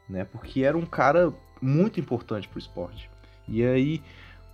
né? 0.09 0.25
Porque 0.25 0.63
era 0.63 0.77
um 0.77 0.87
cara 0.87 1.33
muito 1.61 2.01
importante 2.01 2.49
para 2.49 2.57
o 2.57 2.61
esporte. 2.61 3.11
E 3.47 3.65
aí, 3.65 4.03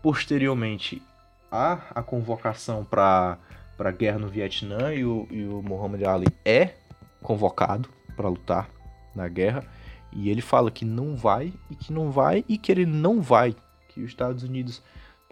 posteriormente, 0.02 1.02
há 1.50 1.80
a 1.94 2.02
convocação 2.02 2.84
para 2.84 3.38
a 3.78 3.90
guerra 3.90 4.18
no 4.18 4.28
Vietnã 4.28 4.92
e 4.94 5.04
o, 5.04 5.26
e 5.30 5.44
o 5.44 5.62
Muhammad 5.62 6.02
Ali 6.04 6.26
é 6.44 6.74
convocado 7.22 7.88
para 8.16 8.28
lutar 8.28 8.68
na 9.14 9.28
guerra. 9.28 9.64
E 10.12 10.30
ele 10.30 10.40
fala 10.40 10.70
que 10.70 10.84
não 10.84 11.14
vai 11.16 11.52
e 11.70 11.76
que 11.76 11.92
não 11.92 12.10
vai 12.10 12.44
e 12.48 12.56
que 12.56 12.72
ele 12.72 12.86
não 12.86 13.20
vai. 13.20 13.54
Que 13.88 14.00
os 14.00 14.08
Estados 14.08 14.42
Unidos 14.42 14.82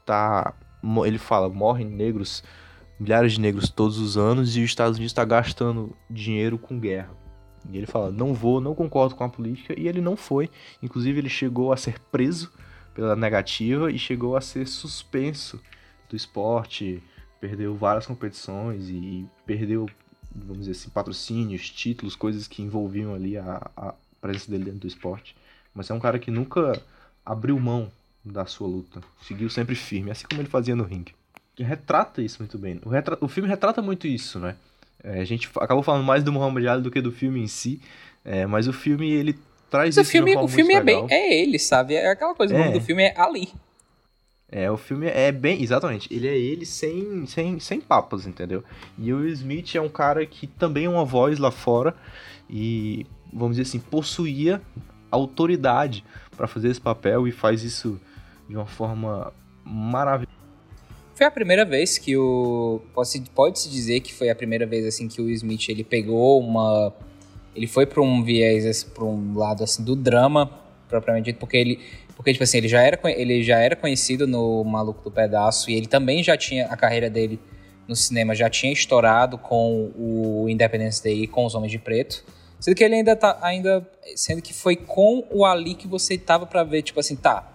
tá. 0.05 0.53
Ele 1.07 1.19
fala, 1.19 1.49
morrem 1.49 1.87
negros, 1.87 2.45
milhares 3.01 3.33
de 3.33 3.41
negros 3.41 3.71
todos 3.71 3.99
os 3.99 4.19
anos 4.19 4.55
e 4.55 4.61
os 4.61 4.67
Estados 4.67 4.99
Unidos 4.99 5.13
está 5.13 5.25
gastando 5.25 5.97
dinheiro 6.11 6.59
com 6.59 6.79
guerra. 6.79 7.24
E 7.71 7.77
ele 7.77 7.87
fala: 7.87 8.11
não 8.11 8.35
vou, 8.35 8.61
não 8.61 8.75
concordo 8.75 9.15
com 9.15 9.25
a 9.25 9.29
política, 9.29 9.79
e 9.79 9.89
ele 9.89 10.01
não 10.01 10.17
foi. 10.17 10.51
Inclusive, 10.83 11.19
ele 11.19 11.29
chegou 11.29 11.73
a 11.73 11.77
ser 11.77 11.99
preso 12.11 12.53
pela 12.95 13.17
negativa 13.17 13.91
e 13.91 13.99
chegou 13.99 14.37
a 14.37 14.41
ser 14.41 14.67
suspenso 14.67 15.61
do 16.09 16.17
esporte, 16.17 17.03
perdeu 17.41 17.75
várias 17.75 18.07
competições 18.07 18.89
e 18.89 19.27
perdeu, 19.45 19.89
vamos 20.35 20.61
dizer 20.61 20.73
assim, 20.73 20.91
patrocínios, 20.91 21.69
títulos, 21.71 22.15
coisas 22.15 22.47
que 22.47 22.63
envolviam 22.63 23.15
ali 23.15 23.37
a, 23.37 23.71
a 23.77 23.95
presença 24.21 24.51
dele 24.51 24.65
dentro 24.65 24.81
do 24.81 24.87
esporte. 24.87 25.37
Mas 25.75 25.91
é 25.91 25.95
um 25.95 26.01
cara 26.01 26.19
que 26.19 26.31
nunca 26.31 26.81
abriu 27.27 27.59
mão 27.59 27.91
da 28.25 28.47
sua 28.47 28.69
luta, 28.69 29.03
seguiu 29.23 29.51
sempre 29.51 29.75
firme, 29.75 30.11
assim 30.11 30.27
como 30.27 30.41
ele 30.41 30.49
fazia 30.49 30.75
no 30.75 30.85
ringue. 30.85 31.15
E 31.59 31.63
retrata 31.63 32.23
isso 32.23 32.39
muito 32.41 32.59
bem. 32.59 32.81
O, 32.85 32.89
retra... 32.89 33.19
o 33.21 33.29
filme 33.29 33.49
retrata 33.49 33.83
muito 33.83 34.07
isso, 34.07 34.39
né? 34.39 34.57
É, 35.05 35.21
a 35.21 35.25
gente 35.25 35.51
acabou 35.61 35.83
falando 35.83 36.03
mais 36.03 36.25
do 36.25 36.33
Muhammad 36.33 36.67
Ali 36.67 36.83
do 36.83 36.91
que 36.91 37.01
do 37.01 37.13
filme 37.13 37.41
em 37.41 37.47
si, 37.47 37.79
é, 38.25 38.47
mas 38.47 38.67
o 38.67 38.73
filme 38.73 39.11
ele 39.11 39.39
traz 39.71 39.95
mas 39.95 40.07
isso 40.07 40.09
o 40.09 40.11
filme, 40.11 40.37
o 40.37 40.49
filme 40.49 40.75
é 40.75 40.83
bem 40.83 41.07
é 41.11 41.43
ele, 41.43 41.59
sabe? 41.59 41.95
É 41.95 42.11
aquela 42.11 42.35
coisa, 42.35 42.55
o 42.55 42.59
nome 42.59 42.71
É. 42.71 42.73
do 42.73 42.81
filme 42.81 43.03
é 43.03 43.15
Ali. 43.21 43.53
É, 44.51 44.71
o 44.71 44.77
filme 44.77 45.09
é 45.09 45.33
bem. 45.33 45.63
Exatamente. 45.63 46.13
Ele 46.15 46.29
é 46.29 46.39
ele 46.39 46.65
sem, 46.65 47.27
sem, 47.27 47.59
sem 47.59 47.81
papas, 47.81 48.25
entendeu? 48.25 48.63
E 48.97 49.13
o 49.13 49.27
Smith 49.29 49.75
é 49.75 49.81
um 49.81 49.89
cara 49.89 50.25
que 50.25 50.47
também 50.47 50.85
é 50.85 50.89
uma 50.89 51.05
voz 51.05 51.41
lá 51.41 51.51
fora 51.51 51.95
e, 52.49 53.05
vamos 53.33 53.57
dizer 53.57 53.69
assim, 53.69 53.81
possuía 53.81 54.63
autoridade 55.11 56.05
para 56.37 56.47
fazer 56.47 56.69
esse 56.69 56.81
papel 56.81 57.27
e 57.27 57.33
faz 57.33 57.65
isso 57.65 58.01
de 58.49 58.55
uma 58.55 58.67
forma 58.67 59.33
maravilhosa. 59.65 60.24
Foi 61.15 61.27
a 61.27 61.31
primeira 61.31 61.65
vez 61.65 61.97
que 61.97 62.17
o 62.17 62.81
pode-se 63.35 63.69
dizer 63.69 64.01
que 64.01 64.13
foi 64.13 64.31
a 64.31 64.35
primeira 64.35 64.67
vez 64.67 64.85
assim 64.85 65.07
que 65.07 65.23
o 65.23 65.31
Smith 65.31 65.69
ele 65.69 65.85
pegou 65.85 66.41
uma 66.41 66.93
ele 67.55 67.69
foi 67.69 67.87
para 67.87 68.03
um 68.03 68.23
viés 68.23 68.83
para 68.83 69.05
um 69.05 69.39
lado 69.39 69.63
assim 69.63 69.85
do 69.85 69.95
drama 69.95 70.51
propriamente 70.89 71.27
dito, 71.27 71.39
porque 71.39 71.57
ele 71.57 71.81
porque 72.17 72.33
tipo 72.33 72.43
assim, 72.43 72.59
ele 72.59 72.69
já 72.69 72.83
era 72.83 72.99
ele 73.05 73.43
já 73.45 73.59
era 73.59 73.77
conhecido 73.77 74.27
no 74.27 74.65
Maluco 74.65 75.03
do 75.05 75.11
Pedaço 75.11 75.71
e 75.71 75.75
ele 75.75 75.87
também 75.87 76.23
já 76.23 76.37
tinha 76.37 76.67
a 76.67 76.77
carreira 76.77 77.09
dele 77.09 77.39
no 77.87 77.95
cinema 77.95 78.35
já 78.35 78.51
tinha 78.51 78.73
estourado 78.73 79.39
com 79.39 79.93
o 79.97 80.49
Independence 80.49 81.03
Day 81.03 81.25
e 81.25 81.27
com 81.27 81.45
os 81.45 81.55
Homens 81.55 81.71
de 81.71 81.79
Preto. 81.79 82.25
Sendo 82.59 82.75
que 82.75 82.83
ele 82.83 82.95
ainda 82.95 83.15
tá 83.15 83.39
ainda 83.43 83.87
sendo 84.17 84.41
que 84.41 84.55
foi 84.55 84.75
com 84.75 85.25
o 85.31 85.45
Ali 85.45 85.75
que 85.75 85.87
você 85.87 86.17
tava 86.17 86.47
pra 86.47 86.65
ver 86.65 86.83
tipo 86.83 86.99
assim, 86.99 87.15
tá. 87.15 87.53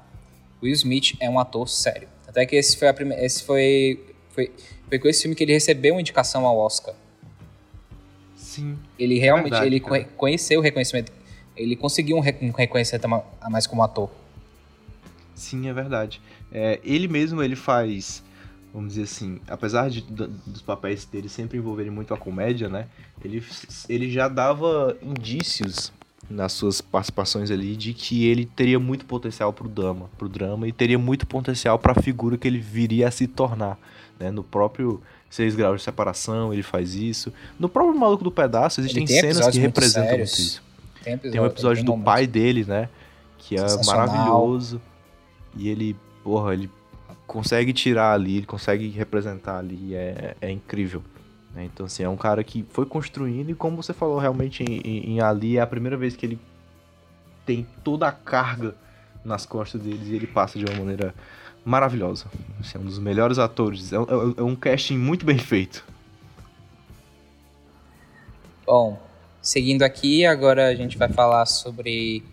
Will 0.61 0.73
Smith 0.73 1.15
é 1.19 1.29
um 1.29 1.39
ator 1.39 1.67
sério. 1.67 2.07
Até 2.29 2.45
que 2.45 2.55
esse 2.55 2.77
foi 2.77 2.87
a 2.87 2.95
esse 3.25 3.43
foi 3.43 3.99
foi 4.29 4.51
foi 4.87 4.99
com 4.99 5.07
esse 5.07 5.23
filme 5.23 5.35
que 5.35 5.43
ele 5.43 5.53
recebeu 5.53 5.95
uma 5.95 6.01
indicação 6.01 6.45
ao 6.45 6.57
Oscar. 6.57 6.93
Sim. 8.35 8.77
Ele 8.97 9.19
realmente 9.19 9.49
Verdade, 9.51 9.65
ele 9.67 9.79
cara. 9.79 9.89
conhe- 9.89 10.05
conheceu 10.15 10.59
o 10.59 10.63
reconhecimento. 10.63 11.11
Ele 11.55 11.75
conseguiu 11.75 12.17
um, 12.17 12.19
re- 12.19 12.35
reconhecimento 12.57 13.05
a 13.05 13.07
ma- 13.07 13.23
a 13.41 13.49
mais 13.49 13.67
como 13.67 13.83
ator. 13.83 14.09
Sim, 15.35 15.67
é 15.67 15.73
verdade. 15.73 16.21
É, 16.51 16.79
ele 16.83 17.07
mesmo 17.07 17.41
ele 17.43 17.55
faz, 17.55 18.23
vamos 18.73 18.89
dizer 18.93 19.03
assim, 19.03 19.39
apesar 19.47 19.89
de, 19.89 20.01
dos 20.01 20.61
papéis 20.61 21.05
dele 21.05 21.29
sempre 21.29 21.57
envolverem 21.57 21.91
muito 21.91 22.13
a 22.13 22.17
comédia, 22.17 22.69
né? 22.69 22.87
Ele, 23.23 23.43
ele 23.87 24.09
já 24.11 24.27
dava 24.27 24.97
indícios 25.01 25.91
nas 26.29 26.53
suas 26.53 26.79
participações 26.79 27.49
ali 27.49 27.75
de 27.75 27.93
que 27.93 28.27
ele 28.27 28.45
teria 28.45 28.79
muito 28.79 29.05
potencial 29.05 29.51
pro 29.51 29.67
drama, 29.67 30.09
pro 30.17 30.29
drama 30.29 30.67
e 30.67 30.71
teria 30.71 30.99
muito 30.99 31.25
potencial 31.25 31.79
para 31.79 31.93
a 31.93 32.01
figura 32.01 32.37
que 32.37 32.47
ele 32.47 32.59
viria 32.59 33.07
a 33.07 33.11
se 33.11 33.27
tornar, 33.27 33.79
né? 34.19 34.29
No 34.29 34.43
próprio 34.43 35.01
Seis 35.29 35.55
Graus 35.55 35.77
de 35.77 35.83
Separação 35.83 36.53
ele 36.53 36.63
faz 36.63 36.93
isso. 36.93 37.33
No 37.59 37.67
próprio 37.67 37.97
Maluco 37.99 38.23
do 38.23 38.31
Pedaço 38.31 38.79
existem 38.79 39.05
tem 39.05 39.19
cenas 39.19 39.47
que 39.47 39.59
representam 39.59 40.17
muito 40.17 40.23
isso. 40.23 40.61
Tem, 41.03 41.17
Tem 41.17 41.39
um 41.39 41.45
episódio 41.45 41.83
do 41.83 41.97
pai 41.97 42.27
dele, 42.27 42.63
né? 42.65 42.89
Que 43.37 43.55
é 43.55 43.85
maravilhoso. 43.85 44.81
E 45.55 45.69
ele, 45.69 45.95
porra, 46.23 46.53
ele 46.53 46.69
consegue 47.25 47.73
tirar 47.73 48.13
ali, 48.13 48.37
ele 48.37 48.45
consegue 48.45 48.89
representar 48.89 49.57
ali, 49.57 49.95
é, 49.95 50.35
é 50.41 50.51
incrível. 50.51 51.01
Né? 51.53 51.65
Então, 51.65 51.85
assim, 51.85 52.03
é 52.03 52.09
um 52.09 52.17
cara 52.17 52.43
que 52.43 52.65
foi 52.71 52.85
construindo 52.85 53.49
e, 53.49 53.55
como 53.55 53.75
você 53.75 53.93
falou, 53.93 54.17
realmente 54.19 54.63
em, 54.63 54.79
em- 54.83 55.13
em 55.15 55.21
Ali 55.21 55.57
é 55.57 55.61
a 55.61 55.67
primeira 55.67 55.97
vez 55.97 56.15
que 56.15 56.25
ele 56.25 56.39
tem 57.45 57.65
toda 57.83 58.07
a 58.07 58.11
carga 58.11 58.75
nas 59.23 59.45
costas 59.45 59.81
deles 59.81 60.07
e 60.07 60.15
ele 60.15 60.27
passa 60.27 60.57
de 60.59 60.65
uma 60.65 60.75
maneira 60.79 61.13
maravilhosa. 61.65 62.25
Assim, 62.59 62.77
é 62.77 62.81
um 62.81 62.85
dos 62.85 62.99
melhores 62.99 63.37
atores. 63.39 63.91
É, 63.91 63.99
um- 63.99 64.35
é 64.37 64.43
um 64.43 64.55
casting 64.55 64.97
muito 64.97 65.25
bem 65.25 65.37
feito. 65.37 65.83
Bom, 68.65 69.01
seguindo 69.41 69.83
aqui, 69.83 70.25
agora 70.25 70.67
a 70.67 70.75
gente 70.75 70.97
vai 70.97 71.09
falar 71.09 71.45
sobre. 71.45 72.23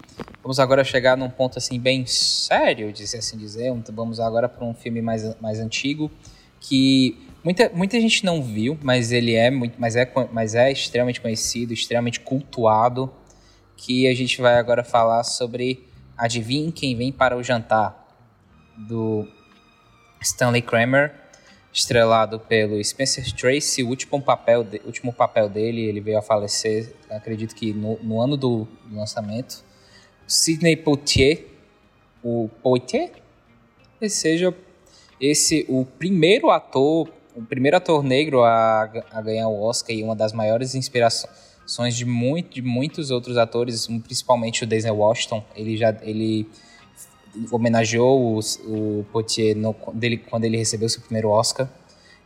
Vamos 0.43 0.61
agora 0.61 0.85
chegar 0.85 1.17
num 1.17 1.31
ponto 1.31 1.59
assim 1.59 1.81
bem 1.81 2.07
sério, 2.07 2.93
de 2.93 3.03
assim 3.05 3.37
dizer. 3.39 3.73
Vamos 3.93 4.21
agora 4.21 4.49
para 4.49 4.65
um 4.65 4.75
filme 4.75 5.01
mais, 5.03 5.39
mais 5.41 5.59
antigo 5.59 6.11
que 6.61 7.26
muita, 7.47 7.71
muita 7.73 8.01
gente 8.01 8.25
não 8.25 8.43
viu, 8.43 8.77
mas 8.83 9.13
ele 9.13 9.35
é 9.35 9.53
muito, 9.53 9.81
mas 9.81 9.95
é, 9.95 10.13
mas 10.33 10.57
é 10.57 10.73
extremamente 10.73 11.21
conhecido, 11.21 11.73
extremamente 11.73 12.19
cultuado. 12.19 13.09
Que 13.77 14.09
a 14.09 14.15
gente 14.15 14.41
vai 14.41 14.59
agora 14.59 14.83
falar 14.83 15.23
sobre 15.23 15.87
Adivinhe 16.17 16.73
quem 16.73 16.97
vem 16.97 17.13
para 17.13 17.37
o 17.37 17.43
jantar 17.43 18.05
do 18.77 19.29
Stanley 20.21 20.63
Kramer 20.63 21.15
estrelado 21.73 22.41
pelo 22.41 22.83
Spencer 22.83 23.31
Tracy, 23.33 23.83
o 23.83 23.89
último 23.89 24.21
papel, 24.21 24.65
de- 24.65 24.81
último 24.87 25.13
papel 25.13 25.47
dele, 25.47 25.83
ele 25.83 26.01
veio 26.01 26.19
a 26.19 26.23
falecer, 26.23 26.95
acredito 27.11 27.55
que 27.55 27.75
no, 27.75 27.99
no 28.03 28.19
ano 28.21 28.35
do, 28.35 28.67
do 28.87 28.97
lançamento. 28.97 29.63
Sidney 30.27 30.75
Poitier, 30.75 31.45
o 32.25 32.49
Poitier? 32.63 33.13
seja 34.09 34.55
esse 35.21 35.67
o 35.69 35.85
primeiro 35.85 36.51
ator, 36.51 37.11
o 37.37 37.43
primeiro 37.43 37.77
ator 37.77 38.03
negro 38.03 38.43
a, 38.43 38.91
a 39.13 39.21
ganhar 39.21 39.49
o 39.49 39.63
Oscar 39.63 39.95
e 39.95 40.03
uma 40.03 40.17
das 40.17 40.33
maiores 40.33 40.75
inspirações 40.75 41.95
de, 41.95 42.07
muito, 42.07 42.55
de 42.55 42.63
muitos 42.63 43.11
outros 43.11 43.37
atores, 43.37 43.87
principalmente 43.87 44.65
o 44.65 44.67
Denzel 44.67 44.97
Washington. 44.97 45.45
Ele 45.55 45.77
já 45.77 45.95
ele 46.01 46.49
homenageou 47.53 48.39
o, 48.39 48.41
o 48.67 49.05
Poitier 49.13 49.55
no, 49.55 49.77
dele, 49.93 50.17
quando 50.17 50.45
ele 50.45 50.57
recebeu 50.57 50.89
seu 50.89 51.03
primeiro 51.03 51.29
Oscar. 51.29 51.69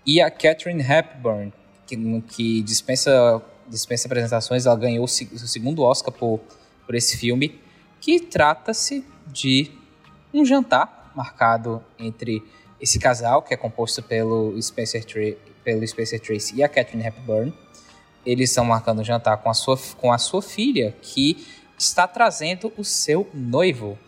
E 0.07 0.21
a 0.21 0.31
Catherine 0.31 0.81
Hepburn, 0.81 1.53
que, 1.87 1.97
que 2.29 2.63
dispensa, 2.63 3.43
dispensa 3.69 4.07
apresentações, 4.07 4.65
ela 4.65 4.77
ganhou 4.77 5.03
o, 5.03 5.05
o 5.05 5.09
segundo 5.09 5.83
Oscar 5.83 6.15
por, 6.15 6.41
por 6.87 6.95
esse 6.95 7.17
filme, 7.17 7.61
que 8.01 8.21
trata-se 8.21 9.05
de 9.27 9.73
um 10.33 10.45
jantar 10.45 11.13
marcado 11.17 11.83
entre 11.99 12.43
esse 12.81 12.99
casal, 12.99 13.43
que 13.43 13.53
é 13.53 13.57
composto 13.57 14.03
pelo 14.03 14.61
Spencer, 14.61 15.05
Tra 15.05 15.21
pelo 15.63 15.87
Spencer 15.87 16.19
Tracy 16.19 16.57
e 16.57 16.63
a 16.63 16.69
Catherine 16.69 17.07
Hepburn. 17.07 17.53
Eles 18.25 18.51
estão 18.51 18.65
marcando 18.65 19.01
um 19.01 19.05
jantar 19.05 19.37
com 19.39 19.51
a 19.51 19.55
sua, 19.55 19.79
com 19.99 20.13
a 20.13 20.19
sua 20.19 20.41
filha, 20.41 20.95
que 21.03 21.47
está 21.79 22.07
trazendo 22.07 22.73
o 22.77 22.85
seu 22.85 23.29
noivo. 23.33 23.99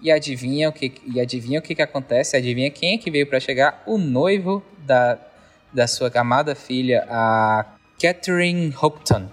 E 0.00 0.10
adivinha 0.10 0.68
o 0.68 0.72
que, 0.72 0.92
e 1.06 1.20
adivinha 1.20 1.60
o 1.60 1.62
que, 1.62 1.74
que 1.74 1.82
acontece? 1.82 2.36
Adivinha 2.36 2.70
quem 2.70 2.94
é 2.94 2.98
que 2.98 3.10
veio 3.10 3.26
para 3.26 3.38
chegar? 3.38 3.82
O 3.86 3.98
noivo 3.98 4.62
da, 4.78 5.18
da 5.72 5.86
sua 5.86 6.10
amada 6.14 6.54
filha, 6.54 7.06
a 7.08 7.64
Catherine 8.00 8.74
Houghton. 8.80 9.28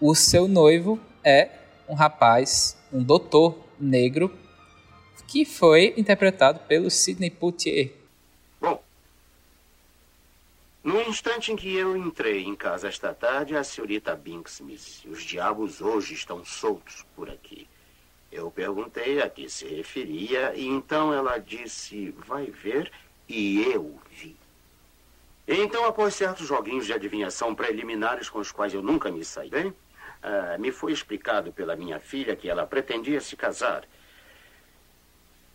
O 0.00 0.14
seu 0.14 0.48
noivo 0.48 0.98
é 1.24 1.50
um 1.88 1.94
rapaz, 1.94 2.76
um 2.92 3.02
doutor 3.02 3.64
negro 3.80 4.32
que 5.28 5.44
foi 5.44 5.92
interpretado 5.98 6.60
pelo 6.60 6.90
Sidney 6.90 7.30
Poitier. 7.30 7.92
Bom, 8.58 8.82
no 10.82 11.02
instante 11.02 11.52
em 11.52 11.56
que 11.56 11.76
eu 11.76 11.94
entrei 11.94 12.42
em 12.44 12.56
casa 12.56 12.88
esta 12.88 13.12
tarde, 13.12 13.54
a 13.54 13.62
senhorita 13.62 14.16
Binks 14.16 14.60
me 14.60 14.72
disse: 14.72 15.06
Os 15.06 15.22
diabos 15.22 15.82
hoje 15.82 16.14
estão 16.14 16.42
soltos 16.46 17.04
por 17.14 17.28
aqui. 17.28 17.68
Eu 18.32 18.50
perguntei 18.50 19.20
a 19.20 19.28
que 19.28 19.50
se 19.50 19.66
referia 19.66 20.54
e 20.54 20.66
então 20.66 21.12
ela 21.12 21.36
disse: 21.36 22.10
Vai 22.26 22.46
ver, 22.46 22.90
e 23.28 23.60
eu 23.70 24.00
vi. 24.10 24.34
Então, 25.46 25.84
após 25.84 26.14
certos 26.14 26.46
joguinhos 26.46 26.86
de 26.86 26.92
adivinhação 26.94 27.54
preliminares 27.54 28.30
com 28.30 28.38
os 28.38 28.50
quais 28.50 28.72
eu 28.72 28.82
nunca 28.82 29.10
me 29.10 29.24
saí 29.24 29.50
bem, 29.50 29.68
uh, 29.68 30.58
me 30.58 30.72
foi 30.72 30.92
explicado 30.92 31.52
pela 31.52 31.76
minha 31.76 32.00
filha 32.00 32.36
que 32.36 32.48
ela 32.48 32.66
pretendia 32.66 33.20
se 33.20 33.36
casar 33.36 33.86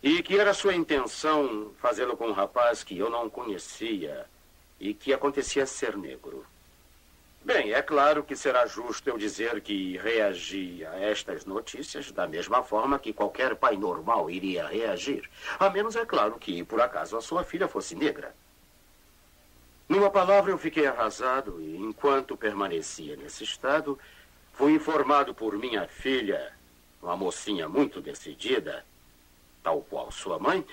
e 0.04 0.22
que 0.22 0.38
era 0.38 0.52
sua 0.52 0.74
intenção 0.74 1.72
fazê-lo 1.78 2.14
com 2.14 2.28
um 2.28 2.32
rapaz 2.32 2.84
que 2.84 2.98
eu 2.98 3.08
não 3.08 3.30
conhecia 3.30 4.26
e 4.78 4.92
que 4.92 5.14
acontecia 5.14 5.64
ser 5.64 5.96
negro. 5.96 6.44
Bem, 7.42 7.72
é 7.72 7.80
claro 7.80 8.22
que 8.22 8.36
será 8.36 8.66
justo 8.66 9.08
eu 9.08 9.16
dizer 9.16 9.62
que 9.62 9.96
reagi 9.96 10.84
a 10.84 11.00
estas 11.00 11.46
notícias 11.46 12.12
da 12.12 12.26
mesma 12.26 12.62
forma 12.62 12.98
que 12.98 13.14
qualquer 13.14 13.56
pai 13.56 13.78
normal 13.78 14.30
iria 14.30 14.66
reagir. 14.66 15.26
A 15.58 15.70
menos, 15.70 15.96
é 15.96 16.04
claro, 16.04 16.38
que 16.38 16.62
por 16.62 16.82
acaso 16.82 17.16
a 17.16 17.22
sua 17.22 17.42
filha 17.42 17.66
fosse 17.66 17.94
negra. 17.94 18.34
Numa 19.88 20.10
palavra, 20.10 20.50
eu 20.50 20.58
fiquei 20.58 20.86
arrasado 20.86 21.62
e, 21.62 21.76
enquanto 21.78 22.36
permanecia 22.36 23.16
nesse 23.16 23.42
estado, 23.42 23.98
fui 24.52 24.72
informado 24.72 25.34
por 25.34 25.56
minha 25.56 25.88
filha, 25.88 26.52
uma 27.00 27.16
mocinha 27.16 27.66
muito 27.70 28.02
decidida, 28.02 28.84
tal 29.64 29.80
qual 29.80 30.12
sua 30.12 30.38
mãe, 30.38 30.64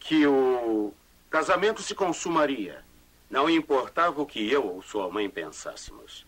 que 0.00 0.26
o 0.26 0.92
casamento 1.30 1.82
se 1.82 1.94
consumaria. 1.94 2.82
Não 3.30 3.48
importava 3.48 4.20
o 4.20 4.26
que 4.26 4.50
eu 4.50 4.66
ou 4.66 4.82
sua 4.82 5.08
mãe 5.08 5.30
pensássemos. 5.30 6.26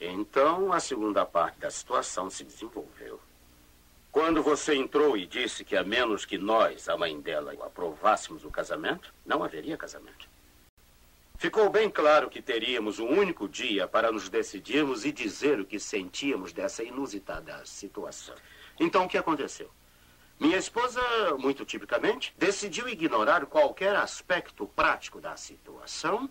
Então, 0.00 0.72
a 0.72 0.80
segunda 0.80 1.24
parte 1.24 1.58
da 1.58 1.70
situação 1.70 2.28
se 2.28 2.44
desenvolveu. 2.44 3.18
Quando 4.12 4.42
você 4.42 4.74
entrou 4.74 5.16
e 5.16 5.26
disse 5.26 5.64
que 5.64 5.76
a 5.76 5.84
menos 5.84 6.24
que 6.24 6.36
nós, 6.36 6.88
a 6.88 6.96
mãe 6.96 7.18
dela, 7.20 7.52
aprovássemos 7.64 8.44
o 8.44 8.50
casamento, 8.50 9.12
não 9.24 9.42
haveria 9.42 9.76
casamento. 9.76 10.28
Ficou 11.38 11.68
bem 11.68 11.90
claro 11.90 12.30
que 12.30 12.40
teríamos 12.40 12.98
um 12.98 13.08
único 13.08 13.46
dia 13.46 13.86
para 13.86 14.10
nos 14.10 14.28
decidirmos 14.28 15.04
e 15.04 15.12
dizer 15.12 15.60
o 15.60 15.66
que 15.66 15.78
sentíamos 15.78 16.52
dessa 16.52 16.82
inusitada 16.82 17.60
situação. 17.66 18.34
Então, 18.80 19.04
o 19.04 19.08
que 19.08 19.18
aconteceu? 19.18 19.70
Minha 20.38 20.58
esposa, 20.58 21.00
muito 21.38 21.64
tipicamente, 21.64 22.34
decidiu 22.36 22.88
ignorar 22.88 23.46
qualquer 23.46 23.96
aspecto 23.96 24.66
prático 24.66 25.18
da 25.18 25.34
situação 25.36 26.28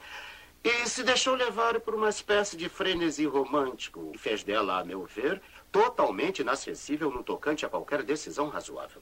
e 0.63 0.87
se 0.87 1.03
deixou 1.03 1.35
levar 1.35 1.79
por 1.79 1.95
uma 1.95 2.09
espécie 2.09 2.55
de 2.55 2.69
frenesi 2.69 3.25
romântico 3.25 4.11
que 4.11 4.17
fez 4.17 4.43
dela, 4.43 4.79
a 4.79 4.85
meu 4.85 5.05
ver, 5.05 5.41
totalmente 5.71 6.39
inacessível 6.39 7.09
no 7.09 7.23
tocante 7.23 7.65
a 7.65 7.69
qualquer 7.69 8.03
decisão 8.03 8.47
razoável. 8.47 9.01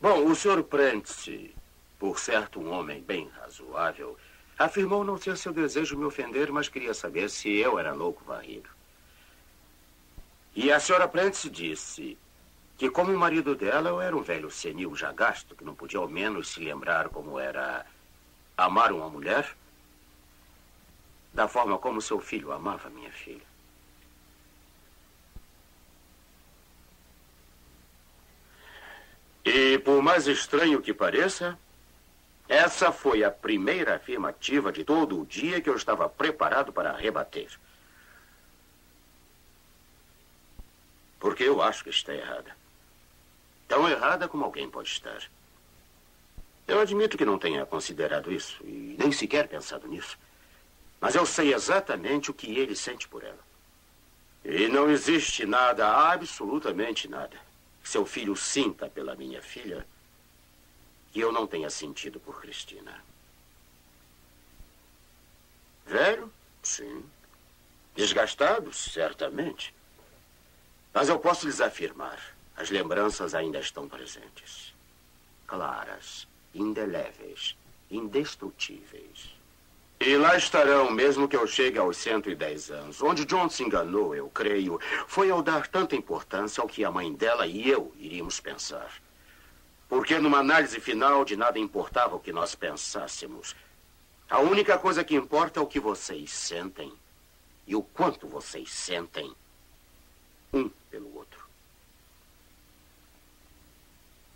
Bom, 0.00 0.26
o 0.26 0.34
Sr. 0.34 0.62
Prentice, 0.62 1.54
por 1.98 2.18
certo 2.18 2.60
um 2.60 2.70
homem 2.70 3.02
bem 3.02 3.30
razoável, 3.40 4.16
afirmou 4.58 5.04
não 5.04 5.18
ser 5.18 5.36
seu 5.36 5.52
desejo 5.52 5.96
me 5.96 6.04
ofender, 6.04 6.50
mas 6.50 6.68
queria 6.68 6.94
saber 6.94 7.28
se 7.28 7.50
eu 7.50 7.78
era 7.78 7.92
louco 7.92 8.24
varrido. 8.24 8.68
E 10.54 10.70
a 10.70 10.76
Sra. 10.78 11.08
Prentice 11.08 11.50
disse: 11.50 12.18
que, 12.76 12.90
como 12.90 13.12
o 13.12 13.18
marido 13.18 13.54
dela, 13.54 13.90
eu 13.90 14.00
era 14.00 14.16
um 14.16 14.22
velho 14.22 14.50
senil 14.50 14.94
já 14.94 15.12
gasto, 15.12 15.54
que 15.54 15.64
não 15.64 15.74
podia 15.74 16.00
ao 16.00 16.08
menos 16.08 16.48
se 16.48 16.60
lembrar 16.60 17.08
como 17.08 17.38
era 17.38 17.86
amar 18.56 18.92
uma 18.92 19.08
mulher 19.08 19.56
da 21.32 21.48
forma 21.48 21.78
como 21.78 22.00
seu 22.00 22.20
filho 22.20 22.52
amava 22.52 22.88
minha 22.88 23.10
filha. 23.10 23.44
E, 29.44 29.78
por 29.78 30.02
mais 30.02 30.26
estranho 30.26 30.80
que 30.80 30.94
pareça, 30.94 31.58
essa 32.48 32.90
foi 32.90 33.22
a 33.22 33.30
primeira 33.30 33.96
afirmativa 33.96 34.72
de 34.72 34.84
todo 34.84 35.20
o 35.20 35.26
dia 35.26 35.60
que 35.60 35.68
eu 35.68 35.76
estava 35.76 36.08
preparado 36.08 36.72
para 36.72 36.92
rebater. 36.92 37.58
Porque 41.18 41.42
eu 41.42 41.60
acho 41.60 41.84
que 41.84 41.90
está 41.90 42.14
errada. 42.14 42.63
Tão 43.74 43.88
errada 43.88 44.28
como 44.28 44.44
alguém 44.44 44.70
pode 44.70 44.88
estar. 44.88 45.20
Eu 46.64 46.78
admito 46.78 47.18
que 47.18 47.24
não 47.24 47.36
tenha 47.36 47.66
considerado 47.66 48.30
isso 48.30 48.62
e 48.62 48.94
nem 48.96 49.10
sequer 49.10 49.48
pensado 49.48 49.88
nisso. 49.88 50.16
Mas 51.00 51.16
eu 51.16 51.26
sei 51.26 51.52
exatamente 51.52 52.30
o 52.30 52.34
que 52.34 52.56
ele 52.56 52.76
sente 52.76 53.08
por 53.08 53.24
ela. 53.24 53.40
E 54.44 54.68
não 54.68 54.88
existe 54.88 55.44
nada, 55.44 55.88
absolutamente 55.88 57.08
nada, 57.08 57.36
que 57.82 57.88
seu 57.88 58.06
filho 58.06 58.36
sinta 58.36 58.88
pela 58.88 59.16
minha 59.16 59.42
filha 59.42 59.84
que 61.12 61.18
eu 61.18 61.32
não 61.32 61.44
tenha 61.44 61.68
sentido 61.68 62.20
por 62.20 62.40
Cristina. 62.40 63.04
Velho? 65.84 66.32
Sim. 66.62 67.04
Desgastado? 67.96 68.72
Certamente. 68.72 69.74
Mas 70.92 71.08
eu 71.08 71.18
posso 71.18 71.44
lhes 71.44 71.60
afirmar 71.60 72.33
as 72.56 72.70
lembranças 72.70 73.34
ainda 73.34 73.58
estão 73.58 73.88
presentes. 73.88 74.74
Claras, 75.46 76.26
indeléveis, 76.54 77.56
indestrutíveis. 77.90 79.34
E 80.00 80.16
lá 80.16 80.36
estarão, 80.36 80.90
mesmo 80.90 81.28
que 81.28 81.36
eu 81.36 81.46
chegue 81.46 81.78
aos 81.78 81.96
110 81.96 82.70
anos. 82.70 83.02
Onde 83.02 83.24
John 83.24 83.48
se 83.48 83.62
enganou, 83.62 84.14
eu 84.14 84.28
creio, 84.28 84.78
foi 85.06 85.30
ao 85.30 85.42
dar 85.42 85.66
tanta 85.66 85.96
importância 85.96 86.60
ao 86.60 86.68
que 86.68 86.84
a 86.84 86.90
mãe 86.90 87.12
dela 87.12 87.46
e 87.46 87.68
eu 87.68 87.92
iríamos 87.96 88.40
pensar. 88.40 88.92
Porque 89.88 90.18
numa 90.18 90.38
análise 90.38 90.78
final 90.80 91.24
de 91.24 91.36
nada 91.36 91.58
importava 91.58 92.16
o 92.16 92.20
que 92.20 92.32
nós 92.32 92.54
pensássemos. 92.54 93.54
A 94.28 94.40
única 94.40 94.76
coisa 94.78 95.04
que 95.04 95.14
importa 95.14 95.60
é 95.60 95.62
o 95.62 95.66
que 95.66 95.78
vocês 95.80 96.30
sentem 96.32 96.92
e 97.66 97.74
o 97.76 97.82
quanto 97.82 98.26
vocês 98.26 98.70
sentem 98.72 99.32
um 100.52 100.68
pelo 100.90 101.14
outro. 101.16 101.43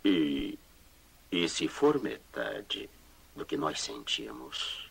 E, 0.09 0.57
e 1.31 1.47
se 1.47 1.67
for 1.67 2.01
metade 2.01 2.89
do 3.35 3.45
que 3.45 3.55
nós 3.55 3.79
sentimos, 3.79 4.89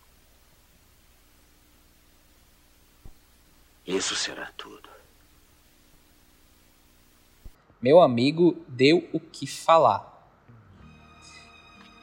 isso 3.85 4.14
será 4.14 4.52
tudo. 4.57 4.88
Meu 7.83 8.00
amigo 8.00 8.64
deu 8.68 9.09
o 9.12 9.18
que 9.18 9.46
falar. 9.46 10.07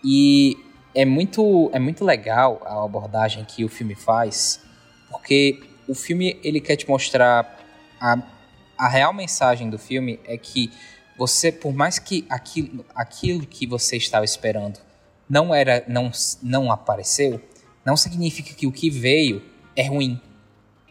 E 0.03 0.57
é 0.93 1.05
muito, 1.05 1.69
é 1.73 1.79
muito 1.79 2.03
legal 2.03 2.61
a 2.65 2.83
abordagem 2.83 3.45
que 3.45 3.63
o 3.63 3.69
filme 3.69 3.95
faz, 3.95 4.61
porque 5.09 5.63
o 5.87 5.95
filme 5.95 6.37
ele 6.43 6.59
quer 6.59 6.75
te 6.75 6.87
mostrar 6.87 7.63
a, 7.99 8.17
a 8.77 8.89
real 8.89 9.13
mensagem 9.13 9.69
do 9.69 9.79
filme 9.79 10.19
é 10.25 10.37
que 10.37 10.69
você, 11.17 11.51
por 11.51 11.73
mais 11.73 11.99
que 11.99 12.25
aquilo, 12.29 12.85
aquilo 12.93 13.45
que 13.45 13.65
você 13.65 13.97
estava 13.97 14.25
esperando 14.25 14.79
não 15.29 15.53
era, 15.53 15.83
não, 15.87 16.11
não 16.41 16.71
apareceu, 16.71 17.41
não 17.85 17.95
significa 17.97 18.53
que 18.53 18.67
o 18.67 18.71
que 18.71 18.89
veio 18.89 19.41
é 19.75 19.87
ruim 19.87 20.19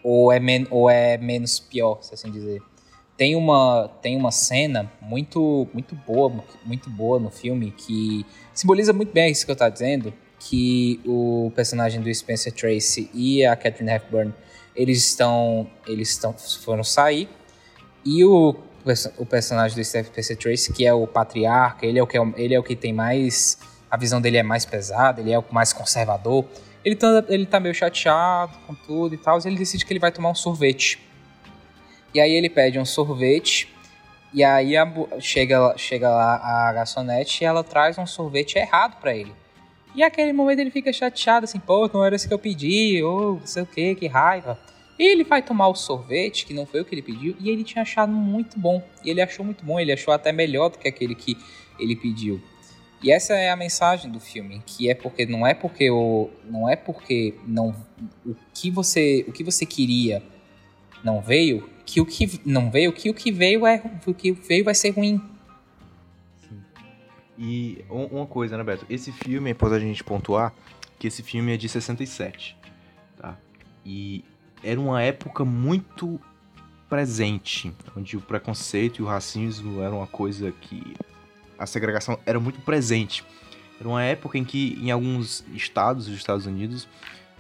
ou 0.03 0.31
é, 0.31 0.39
men 0.39 0.67
ou 0.71 0.91
é 0.91 1.17
menos 1.17 1.59
pior, 1.59 2.03
se 2.03 2.15
assim 2.15 2.31
dizer. 2.31 2.63
Tem 3.17 3.37
uma, 3.37 3.89
tem 4.03 4.17
uma 4.17 4.33
cena 4.33 4.93
muito, 5.01 5.69
muito 5.73 5.95
boa, 5.95 6.45
muito 6.65 6.91
boa 6.91 7.19
no 7.19 7.31
filme 7.31 7.71
que 7.71 8.27
simboliza 8.53 8.93
muito 8.93 9.13
bem 9.13 9.31
isso 9.31 9.45
que 9.45 9.53
eu 9.53 9.55
estou 9.55 9.71
dizendo, 9.71 10.13
que 10.39 11.01
o 11.07 11.53
personagem 11.55 12.01
do 12.01 12.13
Spencer 12.13 12.53
Tracy 12.53 13.09
e 13.15 13.45
a 13.45 13.55
Catherine 13.57 13.93
Hepburn, 13.93 14.35
eles 14.75 14.99
estão, 14.99 15.71
eles 15.87 16.11
estão, 16.11 16.35
foram 16.61 16.83
sair 16.83 17.29
e 18.05 18.25
o, 18.25 18.55
o 19.19 19.25
personagem 19.25 19.77
do 19.77 19.85
Spencer 19.85 20.37
Tracy, 20.37 20.73
que 20.73 20.87
é 20.87 20.93
o 20.93 21.07
patriarca, 21.07 21.87
ele 21.87 21.99
é 21.99 22.03
o 22.03 22.07
que, 22.07 22.19
é, 22.19 22.33
ele 22.37 22.55
é 22.55 22.59
o 22.59 22.63
que 22.63 22.77
tem 22.77 22.93
mais, 22.93 23.59
a 23.91 23.97
visão 23.97 24.21
dele 24.21 24.37
é 24.37 24.43
mais 24.43 24.65
pesada, 24.65 25.21
ele 25.21 25.33
é 25.33 25.39
o 25.39 25.45
mais 25.51 25.73
conservador, 25.73 26.45
ele 26.85 26.95
tá, 26.95 27.25
ele 27.29 27.47
tá 27.47 27.59
meio 27.59 27.75
chateado 27.75 28.53
com 28.67 28.75
tudo 28.75 29.15
e 29.15 29.19
tal, 29.19 29.39
e 29.39 29.47
ele 29.47 29.57
decide 29.57 29.87
que 29.87 29.93
ele 29.93 30.01
vai 30.01 30.13
tomar 30.13 30.31
um 30.31 30.35
sorvete. 30.35 31.01
E 32.13 32.21
aí 32.21 32.33
ele 32.33 32.49
pede 32.49 32.79
um 32.79 32.85
sorvete. 32.85 33.75
E 34.33 34.45
aí 34.45 34.77
a, 34.77 34.87
chega, 35.21 35.75
chega 35.77 36.09
lá 36.09 36.37
a 36.37 36.73
garçonete 36.73 37.43
e 37.43 37.47
ela 37.47 37.65
traz 37.65 37.97
um 37.99 38.07
sorvete 38.07 38.57
errado 38.57 39.01
para 39.01 39.15
ele. 39.15 39.33
E 39.95 40.03
aquele 40.03 40.33
momento 40.33 40.59
ele 40.59 40.71
fica 40.71 40.93
chateado, 40.93 41.45
assim, 41.45 41.59
pô, 41.59 41.89
não 41.93 42.05
era 42.05 42.17
isso 42.17 42.27
que 42.27 42.35
eu 42.35 42.39
pedi, 42.39 43.03
ou 43.03 43.39
não 43.39 43.47
sei 43.47 43.63
o 43.63 43.67
que, 43.67 43.95
que 43.95 44.09
raiva. 44.09 44.59
E 44.99 45.03
ele 45.03 45.25
vai 45.25 45.43
tomar 45.43 45.69
o 45.69 45.75
sorvete, 45.75 46.47
que 46.47 46.55
não 46.55 46.67
foi 46.67 46.81
o 46.81 46.85
que 46.85 46.95
ele 46.95 47.03
pediu, 47.03 47.37
e 47.41 47.51
ele 47.51 47.65
tinha 47.65 47.83
achado 47.83 48.13
muito 48.13 48.59
bom. 48.59 48.83
E 49.05 49.11
ele 49.11 49.21
achou 49.21 49.45
muito 49.45 49.65
bom, 49.65 49.79
ele 49.79 49.93
achou 49.93 50.15
até 50.15 50.33
melhor 50.33 50.69
do 50.69 50.79
que 50.79 50.87
aquele 50.87 51.15
que 51.15 51.37
ele 51.79 51.97
pediu. 51.97 52.41
E 53.03 53.11
essa 53.11 53.35
é 53.35 53.51
a 53.51 53.57
mensagem 53.57 54.11
do 54.11 54.19
filme, 54.19 54.63
que 54.65 54.89
é 54.89 54.95
porque 54.95 55.27
não 55.27 55.47
é 55.47 55.53
porque 55.53 55.91
o 55.91 56.31
não 56.49 56.69
é 56.69 56.75
porque 56.75 57.35
não 57.47 57.77
o 58.25 58.35
que 58.55 58.71
você 58.71 59.27
o 59.29 59.33
que 59.33 59.45
você 59.45 59.67
queria 59.67 60.23
não 61.03 61.21
veio, 61.21 61.69
que 61.85 62.01
o 62.01 62.07
que 62.07 62.41
não 62.47 62.71
veio, 62.71 62.93
que 62.95 63.11
o 63.11 63.15
que 63.15 63.31
veio 63.31 63.67
é 63.67 63.83
o 64.07 64.15
que 64.15 64.33
veio 64.33 64.65
vai 64.65 64.75
ser 64.75 64.91
ruim. 64.91 65.21
Sim. 66.41 66.63
E 67.37 67.85
uma 67.91 68.27
coisa, 68.27 68.57
né, 68.57 68.65
Beto? 68.65 68.87
Esse 68.89 69.13
filme, 69.13 69.51
é 69.51 69.53
importante 69.53 69.85
a 69.85 69.87
gente 69.87 70.03
pontuar 70.03 70.55
que 70.99 71.07
esse 71.07 71.23
filme 71.23 71.53
é 71.53 71.57
de 71.59 71.69
67, 71.69 72.57
tá? 73.19 73.37
E 73.85 74.25
era 74.65 74.81
uma 74.81 75.03
época 75.03 75.45
muito 75.45 76.21
presente, 76.89 77.73
onde 77.97 78.17
o 78.17 78.21
preconceito 78.21 79.01
e 79.01 79.03
o 79.03 79.07
racismo 79.07 79.83
eram 79.83 79.99
uma 79.99 80.07
coisa 80.07 80.53
que 80.53 80.95
a 81.59 81.67
segregação 81.67 82.19
era 82.25 82.41
muito 82.41 82.61
presente. 82.63 83.25
Era 83.79 83.89
uma 83.89 84.03
época 84.03 84.39
em 84.39 84.45
que 84.45 84.79
em 84.81 84.91
alguns 84.91 85.45
estados 85.53 86.07
dos 86.07 86.17
Estados 86.17 86.47
Unidos 86.47 86.89